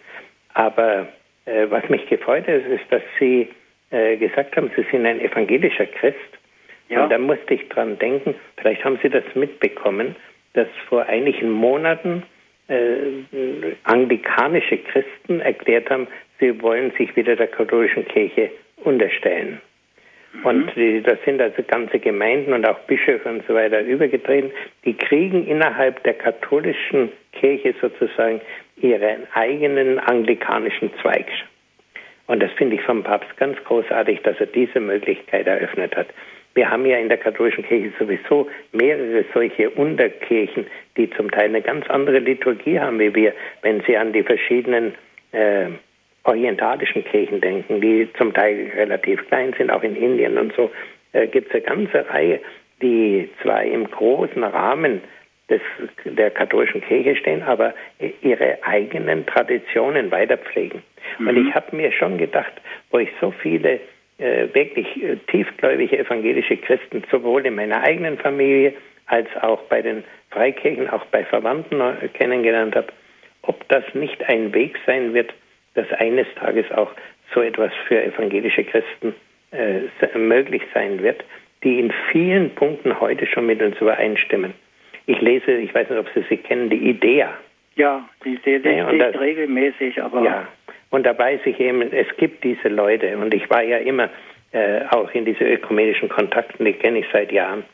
Aber 0.55 1.09
äh, 1.44 1.66
was 1.69 1.89
mich 1.89 2.07
gefreut 2.09 2.47
hat, 2.47 2.66
ist, 2.66 2.85
dass 2.90 3.03
Sie 3.19 3.49
äh, 3.90 4.16
gesagt 4.16 4.57
haben, 4.57 4.70
Sie 4.77 4.85
sind 4.90 5.07
ein 5.07 5.20
evangelischer 5.20 5.86
Christ. 5.86 6.19
Ja. 6.89 7.05
Und 7.05 7.11
da 7.11 7.19
musste 7.19 7.55
ich 7.55 7.69
dran 7.69 7.99
denken, 7.99 8.35
vielleicht 8.57 8.85
haben 8.85 8.99
Sie 9.03 9.09
das 9.09 9.24
mitbekommen, 9.35 10.15
dass 10.55 10.69
vor 10.89 11.07
einigen 11.07 11.51
Monaten 11.51 12.23
äh, 12.73 13.74
anglikanische 13.85 14.78
Christen 14.78 15.40
erklärt 15.40 15.90
haben, 15.90 16.09
sie 16.40 16.61
wollen 16.62 16.93
sich 16.99 17.15
wieder 17.16 17.36
der 17.36 17.49
katholischen 17.49 18.07
Kirche 18.09 18.51
unterstellen. 18.85 19.61
Mhm. 20.32 20.47
Und 20.47 20.77
die, 20.77 21.03
das 21.03 21.19
sind 21.24 21.40
also 21.40 21.62
ganze 21.62 21.99
Gemeinden 21.99 22.53
und 22.53 22.66
auch 22.66 22.78
Bischöfe 22.81 23.28
und 23.28 23.47
so 23.47 23.55
weiter 23.55 23.81
übergetreten. 23.82 24.51
Die 24.85 24.94
kriegen 24.94 25.47
innerhalb 25.47 26.03
der 26.05 26.15
katholischen 26.15 27.11
Kirche 27.32 27.74
sozusagen 27.81 28.40
ihren 28.77 29.27
eigenen 29.35 29.99
anglikanischen 29.99 30.90
Zweig. 31.01 31.27
Und 32.27 32.43
das 32.43 32.51
finde 32.53 32.77
ich 32.77 32.82
vom 32.82 33.03
Papst 33.03 33.36
ganz 33.36 33.62
großartig, 33.65 34.20
dass 34.23 34.39
er 34.40 34.47
diese 34.47 34.81
Möglichkeit 34.81 35.47
eröffnet 35.47 35.94
hat. 35.97 36.07
Wir 36.54 36.70
haben 36.70 36.84
ja 36.84 36.98
in 36.98 37.08
der 37.08 37.18
katholischen 37.18 37.64
Kirche 37.64 37.92
sowieso 37.98 38.48
mehrere 38.72 39.24
solche 39.32 39.70
Unterkirchen, 39.70 40.66
die 40.96 41.08
zum 41.10 41.30
Teil 41.30 41.46
eine 41.46 41.62
ganz 41.62 41.88
andere 41.88 42.18
Liturgie 42.18 42.78
haben 42.78 42.98
wie 42.98 43.14
wir, 43.14 43.32
wenn 43.62 43.80
Sie 43.82 43.96
an 43.96 44.12
die 44.12 44.22
verschiedenen 44.22 44.94
äh, 45.32 45.66
orientalischen 46.24 47.04
Kirchen 47.04 47.40
denken, 47.40 47.80
die 47.80 48.08
zum 48.18 48.32
Teil 48.32 48.70
relativ 48.76 49.26
klein 49.28 49.54
sind, 49.56 49.70
auch 49.70 49.82
in 49.82 49.96
Indien 49.96 50.38
und 50.38 50.54
so, 50.54 50.70
äh, 51.12 51.26
gibt 51.26 51.48
es 51.48 51.54
eine 51.54 51.62
ganze 51.62 52.08
Reihe, 52.10 52.40
die 52.80 53.28
zwar 53.42 53.64
im 53.64 53.90
großen 53.90 54.44
Rahmen 54.44 55.00
des, 55.48 55.60
der 56.04 56.30
katholischen 56.30 56.80
Kirche 56.82 57.16
stehen, 57.16 57.42
aber 57.42 57.74
ihre 58.22 58.58
eigenen 58.62 59.26
Traditionen 59.26 60.10
weiterpflegen. 60.10 60.82
Mhm. 61.18 61.28
Und 61.28 61.48
ich 61.48 61.54
habe 61.54 61.74
mir 61.76 61.92
schon 61.92 62.18
gedacht, 62.18 62.52
wo 62.90 62.98
ich 62.98 63.10
so 63.20 63.30
viele 63.30 63.80
wirklich 64.53 65.03
äh, 65.03 65.16
tiefgläubige 65.28 65.99
evangelische 65.99 66.57
Christen 66.57 67.03
sowohl 67.11 67.47
in 67.47 67.55
meiner 67.55 67.82
eigenen 67.82 68.19
Familie 68.19 68.74
als 69.07 69.28
auch 69.40 69.61
bei 69.65 69.82
den 69.82 70.05
Freikirchen, 70.31 70.89
auch 70.89 71.05
bei 71.07 71.24
Verwandten 71.24 71.81
äh, 71.81 72.09
kennengelernt 72.09 72.77
habe, 72.77 72.89
ob 73.43 73.69
das 73.69 73.85
nicht 73.94 74.23
ein 74.28 74.55
Weg 74.55 74.78
sein 74.86 75.15
wird, 75.15 75.35
dass 75.74 75.90
eines 75.93 76.27
Tages 76.36 76.70
auch 76.73 76.90
so 77.35 77.40
etwas 77.40 77.73
für 77.86 78.03
evangelische 78.03 78.65
Christen 78.65 79.15
äh, 79.51 79.81
möglich 80.16 80.62
sein 80.74 81.03
wird, 81.03 81.24
die 81.65 81.78
in 81.78 81.93
vielen 82.11 82.51
Punkten 82.55 83.01
heute 83.01 83.27
schon 83.27 83.47
mit 83.47 83.62
uns 83.62 83.81
übereinstimmen. 83.81 84.55
Ich 85.07 85.20
lese, 85.20 85.53
ich 85.53 85.74
weiß 85.74 85.90
nicht, 85.90 85.99
ob 85.99 86.09
Sie 86.15 86.24
sie 86.28 86.36
kennen, 86.36 86.70
die 86.70 86.89
Idea. 86.89 87.36
Ja, 87.74 88.09
die 88.24 88.39
sehe 88.44 88.59
ich 88.59 88.65
ja, 88.65 88.89
regelmäßig, 88.89 90.01
aber. 90.03 90.23
Ja, 90.23 90.49
und 90.93 91.05
da 91.05 91.19
weiß 91.19 91.40
ich 91.47 91.59
eben, 91.59 91.81
es 91.90 92.06
gibt 92.19 92.44
diese 92.44 92.69
Leute 92.69 93.16
und 93.16 93.32
ich 93.32 93.48
war 93.48 93.62
ja 93.62 93.78
immer 93.78 94.10
äh, 94.52 94.82
auch 94.90 95.10
in 95.14 95.24
diese 95.24 95.43
ökumenischen 95.43 96.10
Kontakten, 96.10 96.66
die 96.66 96.74
kenne 96.74 96.98
ich 96.98 97.06
seit 97.10 97.32
Jahren. 97.32 97.64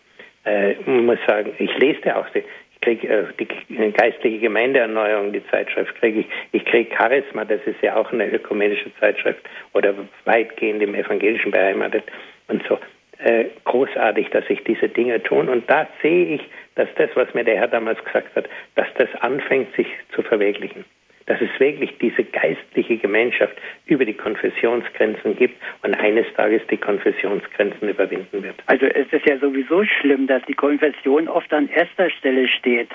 Äh, 0.44 0.74
muss 0.86 1.18
sagen, 1.26 1.52
ich 1.58 1.76
lese 1.78 2.16
auch, 2.16 2.28
die, 2.30 2.44
ich 2.74 2.80
kriege 2.80 3.08
äh, 3.08 3.24
die 3.40 3.92
geistliche 3.92 4.38
Gemeindeerneuerung, 4.38 5.32
die 5.32 5.44
Zeitschrift 5.48 5.96
kriege 5.96 6.20
ich. 6.20 6.26
Ich 6.52 6.64
kriege 6.64 6.94
Charisma, 6.94 7.44
das 7.44 7.60
ist 7.66 7.82
ja 7.82 7.96
auch 7.96 8.12
eine 8.12 8.32
ökumenische 8.32 8.94
Zeitschrift 9.00 9.44
oder 9.72 9.94
weitgehend 10.24 10.80
im 10.80 10.94
Evangelischen 10.94 11.50
beheimatet 11.50 12.04
und 12.46 12.62
so. 12.68 12.78
Äh, 13.18 13.46
großartig, 13.64 14.30
dass 14.30 14.46
sich 14.46 14.62
diese 14.62 14.88
Dinge 14.88 15.20
tun. 15.20 15.48
Und 15.48 15.68
da 15.68 15.88
sehe 16.02 16.36
ich, 16.36 16.42
dass 16.76 16.88
das, 16.94 17.10
was 17.14 17.34
mir 17.34 17.42
der 17.42 17.56
Herr 17.56 17.66
damals 17.66 18.02
gesagt 18.04 18.36
hat, 18.36 18.48
dass 18.76 18.86
das 18.96 19.08
anfängt, 19.22 19.74
sich 19.74 19.88
zu 20.14 20.22
verwirklichen 20.22 20.84
dass 21.28 21.40
es 21.42 21.60
wirklich 21.60 21.92
diese 22.00 22.24
geistliche 22.24 22.96
Gemeinschaft 22.96 23.54
über 23.86 24.04
die 24.04 24.14
Konfessionsgrenzen 24.14 25.36
gibt 25.36 25.62
und 25.82 25.94
eines 25.94 26.26
Tages 26.34 26.62
die 26.70 26.78
Konfessionsgrenzen 26.78 27.88
überwinden 27.88 28.42
wird. 28.42 28.56
Also 28.66 28.86
es 28.86 29.06
ist 29.12 29.26
ja 29.26 29.38
sowieso 29.38 29.84
schlimm, 29.84 30.26
dass 30.26 30.42
die 30.46 30.54
Konfession 30.54 31.28
oft 31.28 31.52
an 31.52 31.68
erster 31.68 32.08
Stelle 32.10 32.48
steht. 32.48 32.88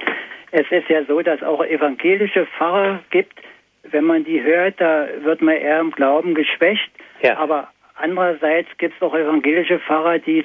Es 0.51 0.65
ist 0.71 0.89
ja 0.89 1.03
so, 1.05 1.21
dass 1.21 1.43
auch 1.43 1.63
evangelische 1.63 2.47
Pfarrer 2.57 2.99
gibt, 3.11 3.39
wenn 3.83 4.05
man 4.05 4.23
die 4.23 4.41
hört, 4.41 4.81
da 4.81 5.07
wird 5.21 5.41
man 5.41 5.55
eher 5.55 5.79
im 5.79 5.91
Glauben 5.91 6.33
geschwächt. 6.33 6.89
Ja. 7.21 7.37
Aber 7.37 7.69
andererseits 7.95 8.69
gibt 8.79 8.95
es 8.95 9.01
auch 9.03 9.15
evangelische 9.15 9.77
Pfarrer, 9.79 10.17
die 10.17 10.43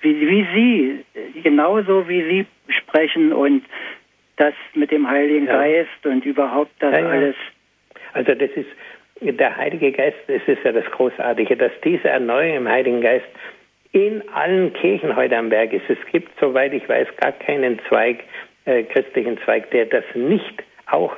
wie, 0.00 0.28
wie 0.28 0.46
Sie, 0.54 1.42
genauso 1.42 2.08
wie 2.08 2.22
Sie 2.22 2.46
sprechen 2.72 3.34
und 3.34 3.62
das 4.36 4.54
mit 4.74 4.90
dem 4.90 5.08
Heiligen 5.08 5.46
ja. 5.46 5.58
Geist 5.58 6.04
und 6.06 6.24
überhaupt 6.24 6.72
das 6.78 6.92
ja, 6.92 7.00
ja. 7.00 7.08
alles. 7.08 7.36
Also 8.12 8.34
das 8.34 8.50
ist 8.50 8.68
der 9.20 9.56
Heilige 9.56 9.92
Geist, 9.92 10.18
das 10.26 10.42
ist 10.46 10.62
ja 10.64 10.72
das 10.72 10.84
Großartige, 10.86 11.56
dass 11.56 11.72
diese 11.82 12.08
Erneuerung 12.08 12.56
im 12.56 12.68
Heiligen 12.68 13.00
Geist 13.00 13.26
in 13.92 14.22
allen 14.34 14.72
Kirchen 14.74 15.16
heute 15.16 15.36
am 15.36 15.50
Werk 15.50 15.72
ist. 15.72 15.88
Es 15.88 15.98
gibt, 16.12 16.30
soweit 16.38 16.74
ich 16.74 16.86
weiß, 16.88 17.08
gar 17.16 17.32
keinen 17.32 17.78
Zweig, 17.88 18.24
äh, 18.66 18.82
christlichen 18.82 19.38
Zweig, 19.44 19.70
der 19.70 19.86
das 19.86 20.04
nicht 20.14 20.62
auch 20.86 21.16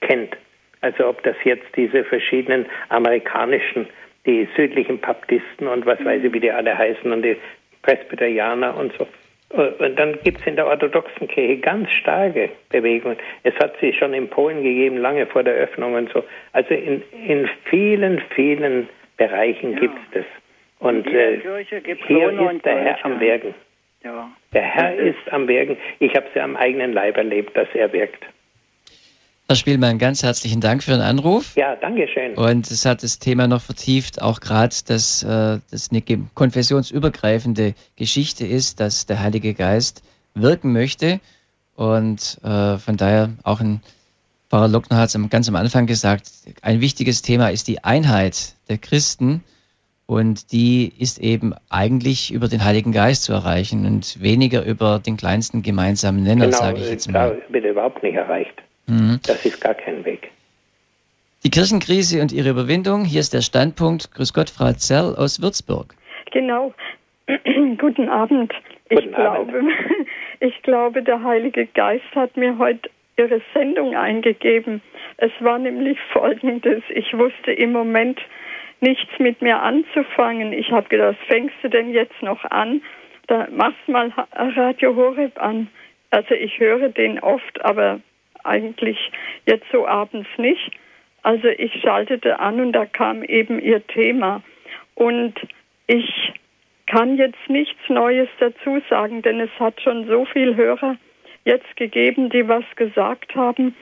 kennt. 0.00 0.36
Also 0.80 1.08
ob 1.08 1.22
das 1.22 1.36
jetzt 1.44 1.66
diese 1.74 2.04
verschiedenen 2.04 2.66
amerikanischen, 2.90 3.86
die 4.26 4.46
südlichen 4.56 5.00
Baptisten 5.00 5.66
und 5.66 5.86
was 5.86 6.04
weiß 6.04 6.22
ich, 6.22 6.32
wie 6.32 6.40
die 6.40 6.52
alle 6.52 6.76
heißen 6.76 7.10
und 7.10 7.22
die 7.22 7.36
Presbyterianer 7.82 8.76
und 8.76 8.92
so. 8.98 9.06
Und 9.50 9.98
dann 9.98 10.18
gibt 10.24 10.40
es 10.40 10.46
in 10.46 10.56
der 10.56 10.66
orthodoxen 10.66 11.26
Kirche 11.26 11.56
ganz 11.58 11.90
starke 11.92 12.50
Bewegungen. 12.68 13.16
Es 13.44 13.54
hat 13.56 13.74
sie 13.80 13.94
schon 13.94 14.12
in 14.12 14.28
Polen 14.28 14.62
gegeben, 14.62 14.98
lange 14.98 15.26
vor 15.26 15.42
der 15.42 15.54
Öffnung 15.54 15.94
und 15.94 16.12
so. 16.12 16.22
Also 16.52 16.74
in, 16.74 17.02
in 17.26 17.48
vielen, 17.64 18.20
vielen 18.34 18.88
Bereichen 19.16 19.72
ja. 19.72 19.78
gibt 19.80 19.96
es 20.12 20.20
das. 20.20 20.24
Und 20.80 21.06
äh, 21.06 21.40
hier 21.40 21.58
ist 21.58 22.64
der 22.64 22.78
Herr 22.78 23.04
am 23.04 23.18
Werken. 23.20 23.54
Ja. 24.04 24.30
Der 24.52 24.62
Herr 24.62 24.94
ist 24.94 25.32
am 25.32 25.48
Werken. 25.48 25.76
Ich 25.98 26.14
habe 26.14 26.26
es 26.28 26.34
ja 26.34 26.44
am 26.44 26.56
eigenen 26.56 26.92
Leib 26.92 27.16
erlebt, 27.16 27.56
dass 27.56 27.68
er 27.74 27.92
wirkt. 27.92 28.24
Herr 29.50 29.56
Spielmann, 29.56 29.96
ganz 29.96 30.22
herzlichen 30.22 30.60
Dank 30.60 30.82
für 30.82 30.90
den 30.90 31.00
Anruf. 31.00 31.56
Ja, 31.56 31.74
danke 31.74 32.06
schön. 32.06 32.34
Und 32.34 32.70
es 32.70 32.84
hat 32.84 33.02
das 33.02 33.18
Thema 33.18 33.48
noch 33.48 33.62
vertieft, 33.62 34.20
auch 34.20 34.40
gerade, 34.40 34.76
dass 34.86 35.22
äh, 35.22 35.58
das 35.70 35.88
eine 35.90 36.02
konfessionsübergreifende 36.34 37.72
Geschichte 37.96 38.46
ist, 38.46 38.78
dass 38.78 39.06
der 39.06 39.22
Heilige 39.22 39.54
Geist 39.54 40.02
wirken 40.34 40.74
möchte. 40.74 41.20
Und 41.76 42.38
äh, 42.44 42.76
von 42.76 42.98
daher 42.98 43.30
auch 43.42 43.60
ein 43.60 43.80
Pfarrer 44.50 44.68
Lockner 44.68 44.98
hat 44.98 45.14
es 45.14 45.30
ganz 45.30 45.48
am 45.48 45.56
Anfang 45.56 45.86
gesagt, 45.86 46.30
ein 46.60 46.82
wichtiges 46.82 47.22
Thema 47.22 47.48
ist 47.48 47.68
die 47.68 47.82
Einheit 47.82 48.54
der 48.68 48.76
Christen. 48.76 49.42
Und 50.04 50.52
die 50.52 50.92
ist 50.98 51.20
eben 51.20 51.54
eigentlich 51.70 52.34
über 52.34 52.48
den 52.48 52.64
Heiligen 52.66 52.92
Geist 52.92 53.22
zu 53.22 53.32
erreichen 53.32 53.86
und 53.86 54.22
weniger 54.22 54.62
über 54.62 54.98
den 54.98 55.16
kleinsten 55.16 55.62
gemeinsamen 55.62 56.22
Nenner, 56.22 56.46
genau, 56.46 56.58
sage 56.58 56.80
ich 56.80 56.90
jetzt 56.90 57.10
mal. 57.10 57.38
Da 57.48 57.52
wird 57.54 57.64
überhaupt 57.64 58.02
nicht 58.02 58.14
erreicht. 58.14 58.62
Mhm. 58.88 59.20
Das 59.26 59.44
ist 59.44 59.60
gar 59.60 59.74
kein 59.74 60.04
Weg. 60.04 60.30
Die 61.44 61.50
Kirchenkrise 61.50 62.20
und 62.20 62.32
ihre 62.32 62.50
Überwindung. 62.50 63.04
Hier 63.04 63.20
ist 63.20 63.32
der 63.32 63.42
Standpunkt. 63.42 64.12
Grüß 64.12 64.32
Gott, 64.32 64.50
Frau 64.50 64.72
Zerl 64.72 65.14
aus 65.14 65.40
Würzburg. 65.40 65.94
Genau. 66.32 66.74
Guten 67.78 68.08
Abend. 68.08 68.52
Guten 68.88 69.10
ich, 69.10 69.16
Abend. 69.16 69.52
Glaube, 69.52 69.68
ich 70.40 70.62
glaube, 70.62 71.02
der 71.02 71.22
Heilige 71.22 71.66
Geist 71.66 72.12
hat 72.14 72.36
mir 72.36 72.58
heute 72.58 72.90
Ihre 73.16 73.40
Sendung 73.52 73.96
eingegeben. 73.96 74.80
Es 75.16 75.32
war 75.40 75.58
nämlich 75.58 75.98
folgendes. 76.12 76.82
Ich 76.88 77.12
wusste 77.16 77.52
im 77.52 77.72
Moment 77.72 78.20
nichts 78.80 79.10
mit 79.18 79.42
mir 79.42 79.60
anzufangen. 79.60 80.52
Ich 80.52 80.70
habe 80.70 80.88
gedacht, 80.88 81.16
fängst 81.26 81.56
du 81.62 81.68
denn 81.68 81.92
jetzt 81.92 82.22
noch 82.22 82.44
an? 82.44 82.80
Da 83.26 83.46
machst 83.50 83.88
mal 83.88 84.12
Radio 84.56 84.94
Horeb 84.94 85.40
an. 85.42 85.68
Also 86.10 86.34
ich 86.34 86.58
höre 86.58 86.88
den 86.88 87.18
oft, 87.18 87.60
aber 87.64 88.00
eigentlich 88.48 88.98
jetzt 89.46 89.66
so 89.72 89.86
abends 89.86 90.28
nicht. 90.38 90.70
Also 91.22 91.48
ich 91.48 91.72
schaltete 91.82 92.40
an 92.40 92.60
und 92.60 92.72
da 92.72 92.86
kam 92.86 93.22
eben 93.22 93.60
ihr 93.60 93.86
Thema. 93.86 94.42
Und 94.94 95.34
ich 95.86 96.32
kann 96.86 97.16
jetzt 97.16 97.48
nichts 97.48 97.80
Neues 97.88 98.28
dazu 98.40 98.80
sagen, 98.88 99.22
denn 99.22 99.40
es 99.40 99.50
hat 99.58 99.80
schon 99.80 100.06
so 100.06 100.24
viele 100.24 100.56
Hörer 100.56 100.96
jetzt 101.44 101.76
gegeben, 101.76 102.30
die 102.30 102.48
was 102.48 102.64
gesagt 102.76 103.34
haben. 103.34 103.74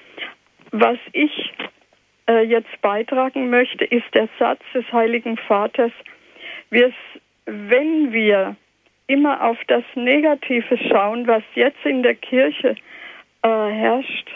Was 0.72 0.98
ich 1.12 1.52
äh, 2.28 2.42
jetzt 2.42 2.80
beitragen 2.82 3.50
möchte, 3.50 3.84
ist 3.84 4.06
der 4.14 4.28
Satz 4.38 4.60
des 4.74 4.84
Heiligen 4.92 5.36
Vaters, 5.36 5.92
wenn 6.70 8.12
wir 8.12 8.56
immer 9.06 9.44
auf 9.44 9.58
das 9.68 9.84
Negative 9.94 10.78
schauen, 10.88 11.26
was 11.26 11.42
jetzt 11.54 11.84
in 11.84 12.02
der 12.02 12.14
Kirche 12.14 12.74
äh, 13.42 13.48
herrscht, 13.48 14.30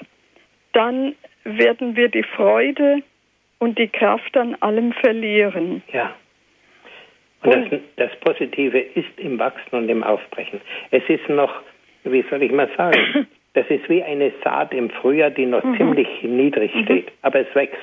dann 0.72 1.14
werden 1.44 1.96
wir 1.96 2.08
die 2.08 2.22
Freude 2.22 3.02
und 3.58 3.78
die 3.78 3.88
Kraft 3.88 4.36
an 4.36 4.56
allem 4.60 4.92
verlieren. 4.92 5.82
Ja. 5.92 6.14
Und, 7.42 7.54
und 7.54 7.72
das, 7.72 7.80
das, 7.96 8.20
Positive 8.20 8.78
ist 8.78 9.18
im 9.18 9.38
Wachsen 9.38 9.76
und 9.76 9.88
im 9.88 10.02
Aufbrechen. 10.02 10.60
Es 10.90 11.02
ist 11.08 11.28
noch, 11.28 11.54
wie 12.04 12.24
soll 12.28 12.42
ich 12.42 12.52
mal 12.52 12.68
sagen, 12.76 13.26
das 13.54 13.66
ist 13.68 13.88
wie 13.88 14.02
eine 14.02 14.32
Saat 14.44 14.74
im 14.74 14.90
Frühjahr, 14.90 15.30
die 15.30 15.46
noch 15.46 15.64
mhm. 15.64 15.76
ziemlich 15.76 16.08
niedrig 16.22 16.74
mhm. 16.74 16.84
steht, 16.84 17.12
aber 17.22 17.40
es 17.40 17.54
wächst. 17.54 17.78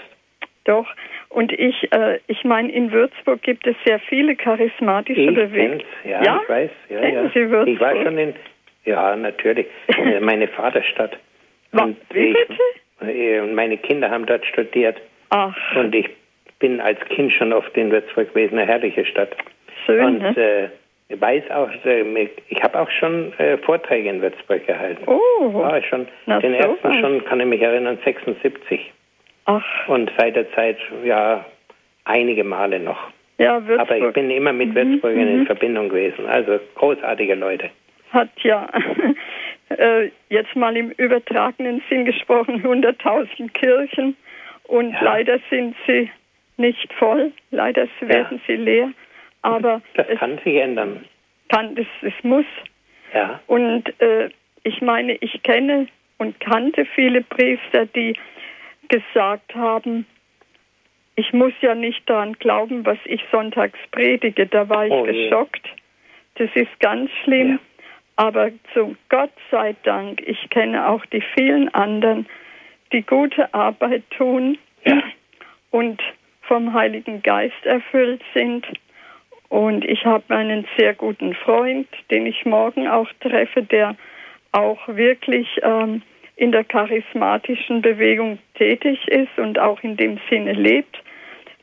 Doch. 0.65 0.87
Und 1.29 1.53
ich, 1.53 1.91
äh, 1.93 2.19
ich 2.27 2.43
meine, 2.43 2.71
in 2.71 2.91
Würzburg 2.91 3.41
gibt 3.41 3.65
es 3.65 3.75
sehr 3.85 3.99
viele 3.99 4.35
charismatische 4.35 5.31
Bewegungen. 5.31 5.81
Ja, 6.03 6.23
ja, 6.23 6.41
ich 6.43 6.49
weiß. 6.49 6.71
Ja, 6.89 7.07
ja. 7.07 7.29
Sie 7.29 7.49
Würzburg? 7.49 7.67
Ich 7.67 7.79
war 7.79 7.95
schon 8.03 8.17
in, 8.17 8.35
ja, 8.85 9.15
natürlich, 9.15 9.67
äh, 9.87 10.19
meine 10.19 10.47
Vaterstadt. 10.47 11.17
Und 11.71 11.97
Wie 12.13 12.33
bitte? 12.33 12.57
Äh, 13.01 13.39
und 13.39 13.53
meine 13.53 13.77
Kinder 13.77 14.09
haben 14.09 14.25
dort 14.25 14.45
studiert. 14.45 14.97
Ach. 15.29 15.55
Und 15.75 15.93
ich 15.93 16.09
bin 16.59 16.79
als 16.79 16.99
Kind 17.09 17.33
schon 17.33 17.53
oft 17.53 17.75
in 17.77 17.91
Würzburg 17.91 18.29
gewesen, 18.33 18.57
eine 18.57 18.67
herrliche 18.67 19.05
Stadt. 19.05 19.35
Schön, 19.85 20.05
und 20.05 20.19
ne? 20.19 20.37
äh, 20.37 20.69
ich 21.09 21.21
weiß 21.21 21.43
auch, 21.51 21.69
äh, 21.85 22.29
ich 22.49 22.61
habe 22.63 22.79
auch 22.79 22.89
schon 22.89 23.31
äh, 23.39 23.57
Vorträge 23.59 24.09
in 24.09 24.21
Würzburg 24.21 24.65
gehalten. 24.65 25.03
Oh, 25.05 25.53
war 25.53 25.81
schon, 25.83 26.07
Na, 26.25 26.39
den 26.39 26.53
so 26.53 26.57
ersten 26.57 26.89
was. 26.89 26.95
schon, 26.97 27.25
kann 27.25 27.39
ich 27.39 27.45
mich 27.45 27.61
erinnern, 27.61 27.97
76. 28.03 28.91
Ach. 29.45 29.63
Und 29.87 30.11
seit 30.17 30.35
der 30.35 30.51
Zeit, 30.53 30.77
ja, 31.05 31.45
einige 32.03 32.43
Male 32.43 32.79
noch. 32.79 32.99
Ja, 33.37 33.65
Würzburg. 33.65 33.79
Aber 33.79 34.07
ich 34.07 34.13
bin 34.13 34.31
immer 34.31 34.51
mit 34.51 34.73
Würzburgern 34.75 35.23
mhm. 35.23 35.27
in 35.27 35.39
mhm. 35.41 35.45
Verbindung 35.45 35.89
gewesen. 35.89 36.25
Also 36.25 36.59
großartige 36.75 37.35
Leute. 37.35 37.69
Hat 38.11 38.29
ja 38.43 38.67
äh, 39.69 40.09
jetzt 40.29 40.55
mal 40.55 40.75
im 40.77 40.91
übertragenen 40.91 41.81
Sinn 41.89 42.05
gesprochen 42.05 42.63
100.000 42.63 43.51
Kirchen 43.51 44.15
und 44.63 44.91
ja. 44.91 45.01
leider 45.01 45.39
sind 45.49 45.75
sie 45.85 46.09
nicht 46.57 46.91
voll, 46.93 47.31
leider 47.51 47.87
werden 48.01 48.37
ja. 48.37 48.43
sie 48.47 48.55
leer. 48.55 48.91
Aber 49.41 49.81
das 49.93 50.07
kann 50.19 50.39
sich 50.43 50.55
ändern. 50.55 51.05
Kann, 51.49 51.77
es, 51.77 51.87
es 52.01 52.13
muss. 52.23 52.45
Ja. 53.13 53.39
Und 53.47 53.87
äh, 54.01 54.29
ich 54.63 54.81
meine, 54.81 55.13
ich 55.13 55.41
kenne 55.43 55.87
und 56.17 56.39
kannte 56.39 56.85
viele 56.85 57.21
Priester, 57.21 57.85
die 57.85 58.17
gesagt 58.89 59.55
haben, 59.55 60.05
ich 61.15 61.33
muss 61.33 61.53
ja 61.61 61.73
nicht 61.73 62.07
daran 62.09 62.33
glauben, 62.33 62.85
was 62.85 62.97
ich 63.05 63.21
sonntags 63.31 63.79
predige. 63.91 64.45
Da 64.45 64.69
war 64.69 64.85
ich 64.85 64.93
oh, 64.93 65.03
geschockt. 65.03 65.67
Das 66.35 66.49
ist 66.53 66.79
ganz 66.79 67.09
schlimm. 67.23 67.59
Aber 68.17 68.49
zu 68.73 68.95
Gott 69.09 69.31
sei 69.51 69.75
Dank, 69.83 70.21
ich 70.25 70.49
kenne 70.49 70.89
auch 70.89 71.05
die 71.07 71.23
vielen 71.35 71.73
anderen, 71.73 72.25
die 72.91 73.03
gute 73.03 73.53
Arbeit 73.53 74.03
tun 74.09 74.57
ja. 74.83 75.01
und 75.71 76.01
vom 76.41 76.73
Heiligen 76.73 77.21
Geist 77.21 77.63
erfüllt 77.63 78.21
sind. 78.33 78.65
Und 79.49 79.85
ich 79.85 80.03
habe 80.03 80.35
einen 80.35 80.67
sehr 80.77 80.93
guten 80.93 81.33
Freund, 81.35 81.87
den 82.09 82.25
ich 82.25 82.43
morgen 82.45 82.87
auch 82.87 83.07
treffe, 83.21 83.61
der 83.61 83.95
auch 84.51 84.79
wirklich 84.87 85.47
ähm, 85.61 86.01
in 86.35 86.51
der 86.51 86.63
charismatischen 86.63 87.81
Bewegung 87.81 88.39
tätig 88.55 89.07
ist 89.07 89.37
und 89.37 89.59
auch 89.59 89.81
in 89.83 89.95
dem 89.95 90.19
Sinne 90.29 90.53
lebt. 90.53 90.97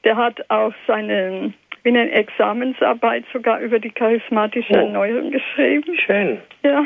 Der 0.05 0.17
hat 0.17 0.51
auch 0.51 0.73
seine 0.87 1.53
bin 1.85 1.95
in 1.95 2.09
Examensarbeit 2.09 3.25
sogar 3.33 3.61
über 3.61 3.79
die 3.79 3.91
charismatische 3.91 4.73
oh. 4.73 4.87
Erneuerung 4.87 5.31
geschrieben. 5.31 5.97
Schön. 6.05 6.39
Ja. 6.65 6.85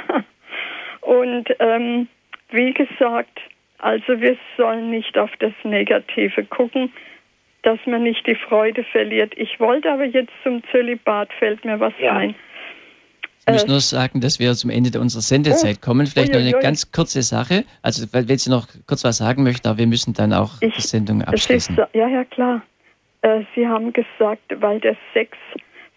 Und 1.00 1.48
ähm, 1.60 2.08
wie 2.50 2.74
gesagt, 2.74 3.40
also 3.78 4.20
wir 4.20 4.36
sollen 4.56 4.90
nicht 4.90 5.16
auf 5.16 5.30
das 5.38 5.52
Negative 5.62 6.44
gucken, 6.44 6.92
dass 7.62 7.78
man 7.86 8.02
nicht 8.02 8.26
die 8.26 8.34
Freude 8.34 8.84
verliert. 8.84 9.32
Ich 9.36 9.58
wollte 9.60 9.90
aber 9.90 10.04
jetzt 10.04 10.32
zum 10.42 10.62
Zölibat, 10.70 11.32
fällt 11.38 11.64
mir 11.64 11.80
was 11.80 11.94
ja. 12.00 12.16
ein. 12.16 12.34
Ich 13.46 13.52
muss 13.52 13.64
äh, 13.64 13.68
nur 13.68 13.80
sagen, 13.80 14.20
dass 14.20 14.40
wir 14.40 14.52
zum 14.54 14.70
Ende 14.70 15.00
unserer 15.00 15.22
Sendezeit 15.22 15.78
oh, 15.78 15.86
kommen. 15.86 16.06
Vielleicht 16.06 16.32
noch 16.32 16.40
eine 16.40 16.54
ui. 16.54 16.60
ganz 16.60 16.92
kurze 16.92 17.22
Sache. 17.22 17.64
Also, 17.82 18.06
wenn 18.12 18.36
Sie 18.36 18.50
noch 18.50 18.66
kurz 18.86 19.04
was 19.04 19.18
sagen 19.18 19.42
möchten, 19.42 19.66
aber 19.68 19.78
wir 19.78 19.86
müssen 19.86 20.12
dann 20.12 20.32
auch 20.32 20.60
ich, 20.60 20.74
die 20.74 20.82
Sendung 20.82 21.22
abschließen. 21.22 21.78
Ist, 21.78 21.94
ja, 21.94 22.08
ja, 22.08 22.24
klar. 22.24 22.62
Äh, 23.22 23.42
Sie 23.54 23.66
haben 23.66 23.92
gesagt, 23.92 24.42
weil 24.60 24.80
der 24.80 24.96
Sex 25.12 25.36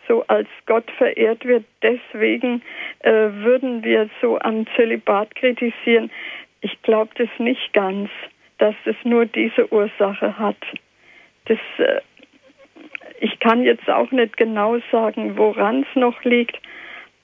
so 0.08 0.24
als 0.28 0.48
Gott 0.66 0.90
verehrt 0.98 1.46
wird, 1.46 1.64
deswegen 1.82 2.62
äh, 3.00 3.12
würden 3.12 3.84
wir 3.84 4.10
so 4.22 4.40
am 4.40 4.66
Zölibat 4.76 5.36
kritisieren. 5.36 6.12
Ich 6.62 6.82
glaube 6.82 7.12
das 7.16 7.30
nicht 7.38 7.72
ganz, 7.74 8.10
dass 8.58 8.76
es 8.86 8.96
nur 9.04 9.26
diese 9.26 9.72
Ursache 9.72 10.38
hat. 10.38 10.58
Das, 11.46 11.60
äh, 11.78 12.02
ich 13.20 13.40
kann 13.40 13.64
jetzt 13.64 13.90
auch 13.90 14.12
nicht 14.12 14.38
genau 14.38 14.80
sagen, 14.92 15.38
woran 15.38 15.86
es 15.90 15.96
noch 15.96 16.24
liegt, 16.24 16.60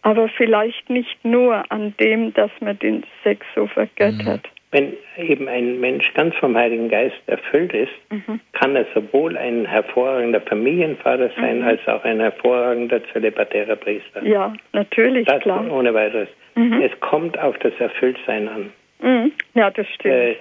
aber 0.03 0.29
vielleicht 0.29 0.89
nicht 0.89 1.23
nur 1.25 1.69
an 1.71 1.93
dem, 1.99 2.33
dass 2.33 2.51
man 2.61 2.77
den 2.79 3.03
Sex 3.23 3.45
so 3.55 3.67
vergöttert. 3.67 4.47
Wenn 4.71 4.93
eben 5.17 5.47
ein 5.47 5.79
Mensch 5.79 6.13
ganz 6.13 6.35
vom 6.35 6.55
Heiligen 6.57 6.89
Geist 6.89 7.15
erfüllt 7.27 7.73
ist, 7.73 7.91
mhm. 8.09 8.39
kann 8.51 8.75
er 8.75 8.85
sowohl 8.93 9.37
ein 9.37 9.65
hervorragender 9.65 10.41
Familienvater 10.41 11.29
sein, 11.37 11.59
mhm. 11.59 11.67
als 11.67 11.87
auch 11.87 12.03
ein 12.03 12.19
hervorragender 12.19 13.01
zölibatärer 13.13 13.77
Priester. 13.77 14.23
Ja, 14.23 14.53
natürlich, 14.73 15.25
das 15.25 15.41
klar. 15.41 15.65
Ohne 15.71 15.93
weiteres. 15.93 16.27
Mhm. 16.55 16.81
Es 16.81 16.99
kommt 16.99 17.39
auf 17.39 17.57
das 17.59 17.73
Erfülltsein 17.79 18.49
an. 18.49 18.73
Mhm. 18.99 19.31
Ja, 19.53 19.69
das 19.69 19.87
stimmt. 19.87 20.13
Äh, 20.13 20.35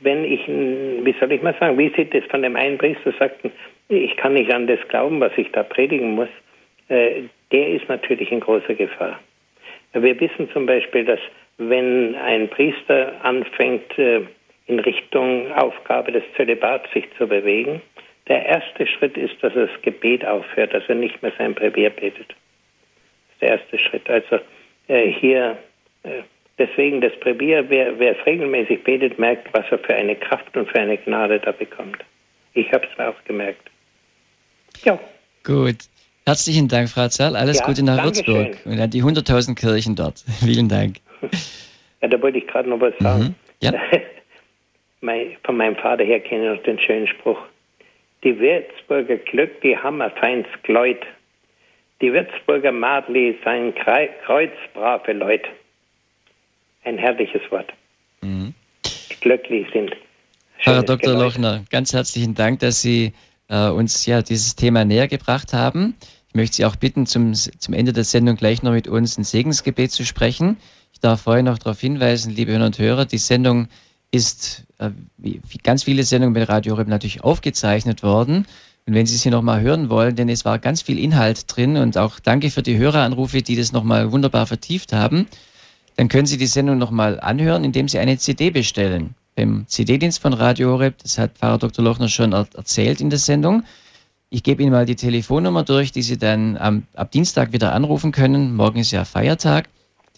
wenn 0.00 0.24
ich, 0.24 0.46
wie 0.48 1.14
soll 1.20 1.32
ich 1.32 1.42
mal 1.42 1.54
sagen, 1.60 1.76
wie 1.76 1.92
sieht 1.94 2.14
es 2.14 2.24
von 2.30 2.40
dem 2.40 2.56
einen 2.56 2.78
Priester 2.78 3.12
sagten, 3.18 3.52
ich 3.88 4.16
kann 4.16 4.32
nicht 4.32 4.52
an 4.52 4.66
das 4.66 4.80
glauben, 4.88 5.20
was 5.20 5.32
ich 5.36 5.52
da 5.52 5.62
predigen 5.62 6.14
muss, 6.14 6.28
äh, 6.88 7.22
der 7.52 7.68
ist 7.68 7.88
natürlich 7.88 8.32
in 8.32 8.40
großer 8.40 8.74
Gefahr. 8.74 9.20
Wir 9.92 10.18
wissen 10.18 10.48
zum 10.52 10.66
Beispiel, 10.66 11.04
dass 11.04 11.20
wenn 11.58 12.14
ein 12.16 12.48
Priester 12.48 13.12
anfängt, 13.22 13.98
äh, 13.98 14.22
in 14.66 14.80
Richtung 14.80 15.52
Aufgabe 15.52 16.12
des 16.12 16.24
Zölibats 16.36 16.90
sich 16.92 17.06
zu 17.16 17.26
bewegen, 17.26 17.80
der 18.28 18.44
erste 18.44 18.86
Schritt 18.86 19.16
ist, 19.16 19.36
dass 19.42 19.54
er 19.54 19.68
das 19.68 19.82
Gebet 19.82 20.24
aufhört, 20.24 20.74
dass 20.74 20.82
er 20.88 20.96
nicht 20.96 21.22
mehr 21.22 21.32
sein 21.38 21.54
Brevier 21.54 21.90
betet. 21.90 22.28
Das 22.28 23.34
ist 23.34 23.42
der 23.42 23.48
erste 23.50 23.78
Schritt. 23.78 24.10
Also 24.10 24.40
äh, 24.88 25.12
hier, 25.12 25.56
äh, 26.02 26.22
deswegen 26.58 27.00
das 27.00 27.12
Brevier, 27.20 27.64
wer, 27.68 27.98
wer 27.98 28.18
es 28.18 28.26
regelmäßig 28.26 28.82
betet, 28.82 29.18
merkt, 29.18 29.48
was 29.54 29.64
er 29.70 29.78
für 29.78 29.94
eine 29.94 30.16
Kraft 30.16 30.56
und 30.56 30.68
für 30.68 30.80
eine 30.80 30.98
Gnade 30.98 31.38
da 31.38 31.52
bekommt. 31.52 31.98
Ich 32.54 32.72
habe 32.72 32.86
es 32.92 32.98
auch 32.98 33.22
gemerkt. 33.24 33.70
Ja. 34.82 34.98
Gut. 35.44 35.76
Herzlichen 36.26 36.66
Dank, 36.66 36.88
Frau 36.88 37.06
Zerl. 37.06 37.36
Alles 37.36 37.60
ja, 37.60 37.66
Gute 37.66 37.84
nach 37.84 38.02
Würzburg 38.02 38.56
und 38.64 38.80
an 38.80 38.90
die 38.90 39.02
100.000 39.04 39.54
Kirchen 39.54 39.94
dort. 39.94 40.24
Vielen 40.40 40.68
Dank. 40.68 40.96
Ja, 42.02 42.08
da 42.08 42.20
wollte 42.20 42.36
ich 42.36 42.46
gerade 42.46 42.68
noch 42.68 42.78
was 42.78 42.92
sagen. 42.98 43.22
Mhm. 43.22 43.34
Ja. 43.62 43.72
Von 45.44 45.56
meinem 45.56 45.76
Vater 45.76 46.04
her 46.04 46.20
kenne 46.20 46.44
ich 46.44 46.58
noch 46.58 46.62
den 46.64 46.78
schönen 46.78 47.06
Spruch. 47.06 47.38
Die 48.22 48.38
Würzburger 48.38 49.16
Glück, 49.16 49.60
die 49.62 49.76
Hammer 49.76 50.10
feins 50.10 50.46
Gleut. 50.62 51.00
Die 52.00 52.12
Würzburger 52.12 52.72
Madli 52.72 53.38
sein 53.44 53.74
kreuzbrave 53.74 55.12
Leut. 55.12 55.42
Ein 56.84 56.98
herrliches 56.98 57.42
Wort. 57.50 57.72
Mhm. 58.20 58.52
Glücklich 59.20 59.66
sind. 59.72 59.96
Herr 60.58 60.82
Dr. 60.82 61.12
Geläut. 61.12 61.34
Lochner, 61.34 61.64
ganz 61.70 61.92
herzlichen 61.92 62.34
Dank, 62.34 62.60
dass 62.60 62.82
Sie 62.82 63.12
äh, 63.48 63.68
uns 63.68 64.04
ja 64.06 64.22
dieses 64.22 64.56
Thema 64.56 64.84
näher 64.84 65.08
gebracht 65.08 65.52
haben. 65.52 65.96
Ich 66.28 66.34
möchte 66.34 66.56
Sie 66.56 66.64
auch 66.64 66.76
bitten, 66.76 67.06
zum, 67.06 67.34
zum 67.34 67.74
Ende 67.74 67.92
der 67.92 68.04
Sendung 68.04 68.36
gleich 68.36 68.62
noch 68.62 68.72
mit 68.72 68.88
uns 68.88 69.16
ein 69.16 69.24
Segensgebet 69.24 69.90
zu 69.90 70.04
sprechen. 70.04 70.58
Ich 70.96 71.00
darf 71.00 71.20
vorher 71.20 71.42
noch 71.42 71.58
darauf 71.58 71.78
hinweisen, 71.78 72.34
liebe 72.34 72.52
Hörer 72.52 72.64
und 72.64 72.78
Hörer, 72.78 73.04
die 73.04 73.18
Sendung 73.18 73.68
ist, 74.10 74.64
äh, 74.78 74.92
wie 75.18 75.42
ganz 75.62 75.82
viele 75.82 76.04
Sendungen 76.04 76.32
bei 76.32 76.42
Radio 76.44 76.72
Horeb 76.72 76.88
natürlich 76.88 77.22
aufgezeichnet 77.22 78.02
worden. 78.02 78.46
Und 78.86 78.94
wenn 78.94 79.04
Sie 79.04 79.18
sie 79.18 79.28
nochmal 79.28 79.60
hören 79.60 79.90
wollen, 79.90 80.16
denn 80.16 80.30
es 80.30 80.46
war 80.46 80.58
ganz 80.58 80.80
viel 80.80 80.98
Inhalt 80.98 81.54
drin 81.54 81.76
und 81.76 81.98
auch 81.98 82.18
danke 82.18 82.50
für 82.50 82.62
die 82.62 82.78
Höreranrufe, 82.78 83.42
die 83.42 83.56
das 83.56 83.72
nochmal 83.72 84.10
wunderbar 84.10 84.46
vertieft 84.46 84.94
haben, 84.94 85.26
dann 85.96 86.08
können 86.08 86.24
Sie 86.24 86.38
die 86.38 86.46
Sendung 86.46 86.78
nochmal 86.78 87.20
anhören, 87.20 87.64
indem 87.64 87.88
Sie 87.88 87.98
eine 87.98 88.16
CD 88.16 88.48
bestellen. 88.48 89.14
Beim 89.34 89.66
CD-Dienst 89.66 90.22
von 90.22 90.32
Radio 90.32 90.70
Horeb, 90.70 90.96
das 91.02 91.18
hat 91.18 91.36
Pfarrer 91.36 91.58
Dr. 91.58 91.84
Lochner 91.84 92.08
schon 92.08 92.32
er 92.32 92.48
erzählt 92.54 93.02
in 93.02 93.10
der 93.10 93.18
Sendung. 93.18 93.64
Ich 94.30 94.42
gebe 94.42 94.62
Ihnen 94.62 94.72
mal 94.72 94.86
die 94.86 94.96
Telefonnummer 94.96 95.62
durch, 95.62 95.92
die 95.92 96.00
Sie 96.00 96.16
dann 96.16 96.56
am, 96.56 96.84
ab 96.94 97.10
Dienstag 97.10 97.52
wieder 97.52 97.74
anrufen 97.74 98.12
können. 98.12 98.56
Morgen 98.56 98.78
ist 98.78 98.92
ja 98.92 99.04
Feiertag. 99.04 99.68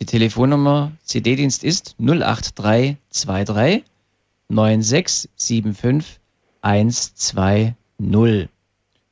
Die 0.01 0.07
Telefonnummer 0.07 0.93
CD-Dienst 1.03 1.65
ist 1.65 1.97
08323 1.99 3.83
9675 4.49 6.20
120. 6.62 8.49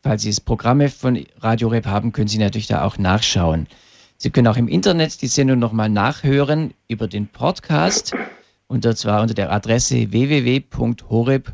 Falls 0.02 0.22
Sie 0.22 0.28
das 0.28 0.40
Programme 0.40 0.88
von 0.88 1.26
Radio 1.40 1.66
Rep 1.68 1.86
haben, 1.86 2.12
können 2.12 2.28
Sie 2.28 2.38
natürlich 2.38 2.68
da 2.68 2.84
auch 2.84 2.98
nachschauen. 2.98 3.66
Sie 4.16 4.30
können 4.30 4.46
auch 4.46 4.56
im 4.56 4.68
Internet 4.68 5.20
die 5.22 5.26
Sendung 5.26 5.58
nochmal 5.58 5.90
nachhören 5.90 6.72
über 6.86 7.08
den 7.08 7.26
Podcast 7.26 8.14
und 8.68 8.84
zwar 8.96 9.22
unter 9.22 9.34
der 9.34 9.50
Adresse 9.50 10.12
www.horeb.org. 10.12 11.48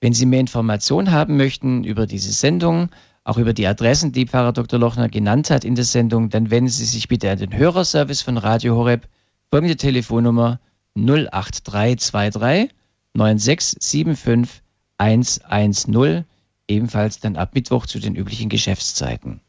Wenn 0.00 0.12
Sie 0.12 0.26
mehr 0.26 0.40
Informationen 0.40 1.12
haben 1.12 1.36
möchten 1.36 1.84
über 1.84 2.08
diese 2.08 2.32
Sendung, 2.32 2.88
auch 3.24 3.38
über 3.38 3.52
die 3.52 3.66
Adressen, 3.66 4.12
die 4.12 4.26
Pfarrer 4.26 4.52
Dr. 4.52 4.78
Lochner 4.78 5.08
genannt 5.08 5.50
hat 5.50 5.64
in 5.64 5.74
der 5.74 5.84
Sendung, 5.84 6.28
dann 6.30 6.50
wenden 6.50 6.70
Sie 6.70 6.84
sich 6.84 7.08
bitte 7.08 7.30
an 7.30 7.38
den 7.38 7.56
Hörerservice 7.56 8.22
von 8.22 8.36
Radio 8.36 8.76
Horeb. 8.76 9.08
Folgende 9.50 9.76
Telefonnummer 9.76 10.60
08323 10.96 12.70
9675 13.14 14.62
110, 14.98 16.24
ebenfalls 16.68 17.20
dann 17.20 17.36
ab 17.36 17.54
Mittwoch 17.54 17.86
zu 17.86 17.98
den 17.98 18.16
üblichen 18.16 18.48
Geschäftszeiten. 18.48 19.40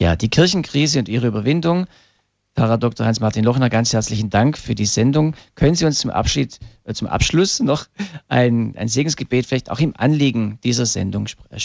Ja, 0.00 0.16
die 0.16 0.28
Kirchenkrise 0.28 0.98
und 0.98 1.08
ihre 1.08 1.28
Überwindung. 1.28 1.86
Pfarrer 2.56 2.78
Dr. 2.78 3.06
Hans-Martin 3.06 3.44
Lochner, 3.44 3.68
ganz 3.68 3.92
herzlichen 3.92 4.30
Dank 4.30 4.56
für 4.56 4.76
die 4.76 4.86
Sendung. 4.86 5.34
Können 5.56 5.74
Sie 5.74 5.86
uns 5.86 5.98
zum, 5.98 6.10
Abschied, 6.10 6.60
äh, 6.84 6.94
zum 6.94 7.08
Abschluss 7.08 7.58
noch 7.60 7.86
ein, 8.28 8.76
ein 8.76 8.88
Segensgebet 8.88 9.46
vielleicht 9.46 9.70
auch 9.70 9.80
im 9.80 9.94
Anliegen 9.96 10.58
dieser 10.62 10.86
Sendung 10.86 11.26
sp 11.26 11.42
äh, 11.50 11.58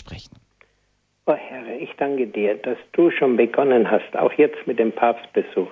Oh 1.32 1.36
Herr, 1.36 1.80
ich 1.80 1.92
danke 1.98 2.26
dir, 2.26 2.56
dass 2.56 2.80
du 2.94 3.12
schon 3.12 3.38
begonnen 3.38 3.92
hast, 3.92 4.18
auch 4.18 4.34
jetzt 4.34 4.66
mit 4.66 4.80
dem 4.80 4.92
Papstbesuch, 4.92 5.72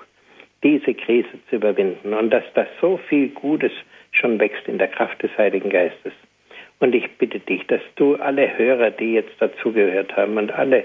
diese 0.62 0.94
Krise 0.94 1.30
zu 1.50 1.56
überwinden 1.56 2.14
und 2.14 2.30
dass 2.30 2.44
da 2.54 2.68
so 2.80 2.98
viel 3.10 3.30
Gutes 3.30 3.72
schon 4.12 4.40
wächst 4.40 4.68
in 4.68 4.78
der 4.78 4.90
Kraft 4.90 5.24
des 5.24 5.36
Heiligen 5.36 5.72
Geistes. 5.72 6.14
Und 6.80 6.94
ich 6.94 7.10
bitte 7.18 7.40
dich, 7.40 7.66
dass 7.66 7.82
du 7.96 8.18
alle 8.18 8.56
Hörer, 8.56 8.92
die 8.92 9.14
jetzt 9.14 9.34
dazugehört 9.40 10.16
haben 10.16 10.38
und 10.38 10.52
alle, 10.52 10.84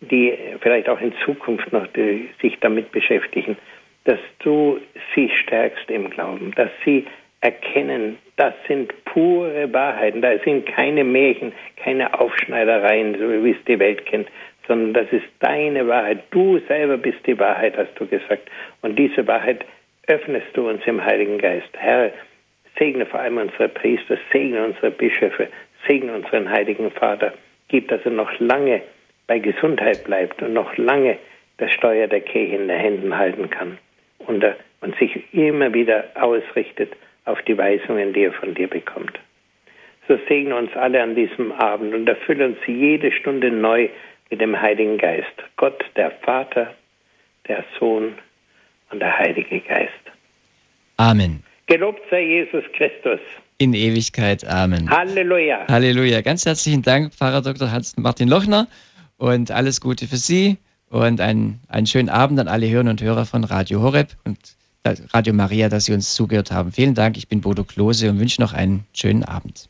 die 0.00 0.36
vielleicht 0.62 0.88
auch 0.88 1.00
in 1.00 1.12
Zukunft 1.24 1.72
noch 1.72 1.86
die, 1.86 2.28
sich 2.42 2.58
damit 2.58 2.90
beschäftigen, 2.90 3.56
dass 4.02 4.18
du 4.40 4.80
sie 5.14 5.28
stärkst 5.28 5.88
im 5.92 6.10
Glauben, 6.10 6.50
dass 6.56 6.70
sie 6.84 7.06
erkennen, 7.40 8.18
das 8.36 8.54
sind 8.66 8.92
pure 9.04 9.72
Wahrheiten, 9.72 10.22
da 10.22 10.38
sind 10.44 10.66
keine 10.66 11.04
Märchen, 11.04 11.52
keine 11.76 12.18
Aufschneidereien, 12.18 13.16
so 13.18 13.44
wie 13.44 13.50
es 13.50 13.64
die 13.66 13.78
Welt 13.78 14.06
kennt, 14.06 14.28
sondern 14.66 14.92
das 14.94 15.12
ist 15.12 15.26
deine 15.40 15.86
Wahrheit. 15.88 16.22
Du 16.30 16.58
selber 16.68 16.96
bist 16.96 17.18
die 17.26 17.38
Wahrheit, 17.38 17.76
hast 17.76 17.98
du 17.98 18.06
gesagt. 18.06 18.50
Und 18.82 18.98
diese 18.98 19.26
Wahrheit 19.26 19.64
öffnest 20.06 20.46
du 20.54 20.68
uns 20.68 20.82
im 20.86 21.04
Heiligen 21.04 21.38
Geist. 21.38 21.68
Herr, 21.76 22.12
segne 22.78 23.06
vor 23.06 23.20
allem 23.20 23.38
unsere 23.38 23.68
Priester, 23.68 24.18
segne 24.32 24.64
unsere 24.64 24.90
Bischöfe, 24.90 25.48
segne 25.86 26.12
unseren 26.12 26.50
Heiligen 26.50 26.90
Vater. 26.90 27.32
Gib, 27.68 27.88
dass 27.88 28.04
er 28.04 28.12
noch 28.12 28.38
lange 28.38 28.82
bei 29.26 29.38
Gesundheit 29.38 30.04
bleibt 30.04 30.42
und 30.42 30.52
noch 30.52 30.76
lange 30.76 31.18
das 31.58 31.70
Steuer 31.72 32.06
der 32.06 32.20
Kirche 32.20 32.56
in 32.56 32.68
den 32.68 32.78
Händen 32.78 33.16
halten 33.16 33.50
kann 33.50 33.78
und, 34.18 34.44
und 34.80 34.96
sich 34.98 35.34
immer 35.34 35.72
wieder 35.74 36.04
ausrichtet 36.14 36.92
auf 37.28 37.42
die 37.42 37.56
Weisungen, 37.56 38.12
die 38.12 38.24
er 38.24 38.32
von 38.32 38.54
dir 38.54 38.68
bekommt. 38.68 39.18
So 40.06 40.18
segne 40.28 40.56
uns 40.56 40.74
alle 40.74 41.02
an 41.02 41.14
diesem 41.14 41.52
Abend 41.52 41.94
und 41.94 42.08
erfülle 42.08 42.46
uns 42.46 42.58
jede 42.66 43.12
Stunde 43.12 43.50
neu 43.50 43.88
mit 44.30 44.40
dem 44.40 44.60
Heiligen 44.60 44.98
Geist. 44.98 45.32
Gott, 45.56 45.84
der 45.96 46.10
Vater, 46.22 46.74
der 47.46 47.64
Sohn 47.78 48.14
und 48.90 49.00
der 49.00 49.18
Heilige 49.18 49.60
Geist. 49.60 49.92
Amen. 50.96 51.42
Gelobt 51.66 52.00
sei 52.10 52.22
Jesus 52.22 52.64
Christus. 52.72 53.20
In 53.58 53.74
Ewigkeit. 53.74 54.46
Amen. 54.46 54.88
Halleluja. 54.88 55.66
Halleluja. 55.68 56.22
Ganz 56.22 56.46
herzlichen 56.46 56.82
Dank, 56.82 57.12
Pfarrer 57.12 57.42
Dr. 57.42 57.70
Hans-Martin 57.70 58.28
Lochner 58.28 58.68
und 59.18 59.50
alles 59.50 59.80
Gute 59.80 60.06
für 60.06 60.16
Sie 60.16 60.56
und 60.88 61.20
einen, 61.20 61.60
einen 61.68 61.86
schönen 61.86 62.08
Abend 62.08 62.40
an 62.40 62.48
alle 62.48 62.70
Hörer 62.70 62.88
und 62.88 63.02
Hörer 63.02 63.26
von 63.26 63.44
Radio 63.44 63.82
Horeb 63.82 64.08
und 64.24 64.38
Radio 64.86 65.34
Maria, 65.34 65.68
dass 65.68 65.84
Sie 65.84 65.92
uns 65.92 66.14
zugehört 66.14 66.50
haben. 66.50 66.72
Vielen 66.72 66.94
Dank. 66.94 67.16
Ich 67.16 67.28
bin 67.28 67.40
Bodo 67.40 67.64
Klose 67.64 68.10
und 68.10 68.18
wünsche 68.20 68.40
noch 68.40 68.52
einen 68.52 68.84
schönen 68.92 69.24
Abend. 69.24 69.68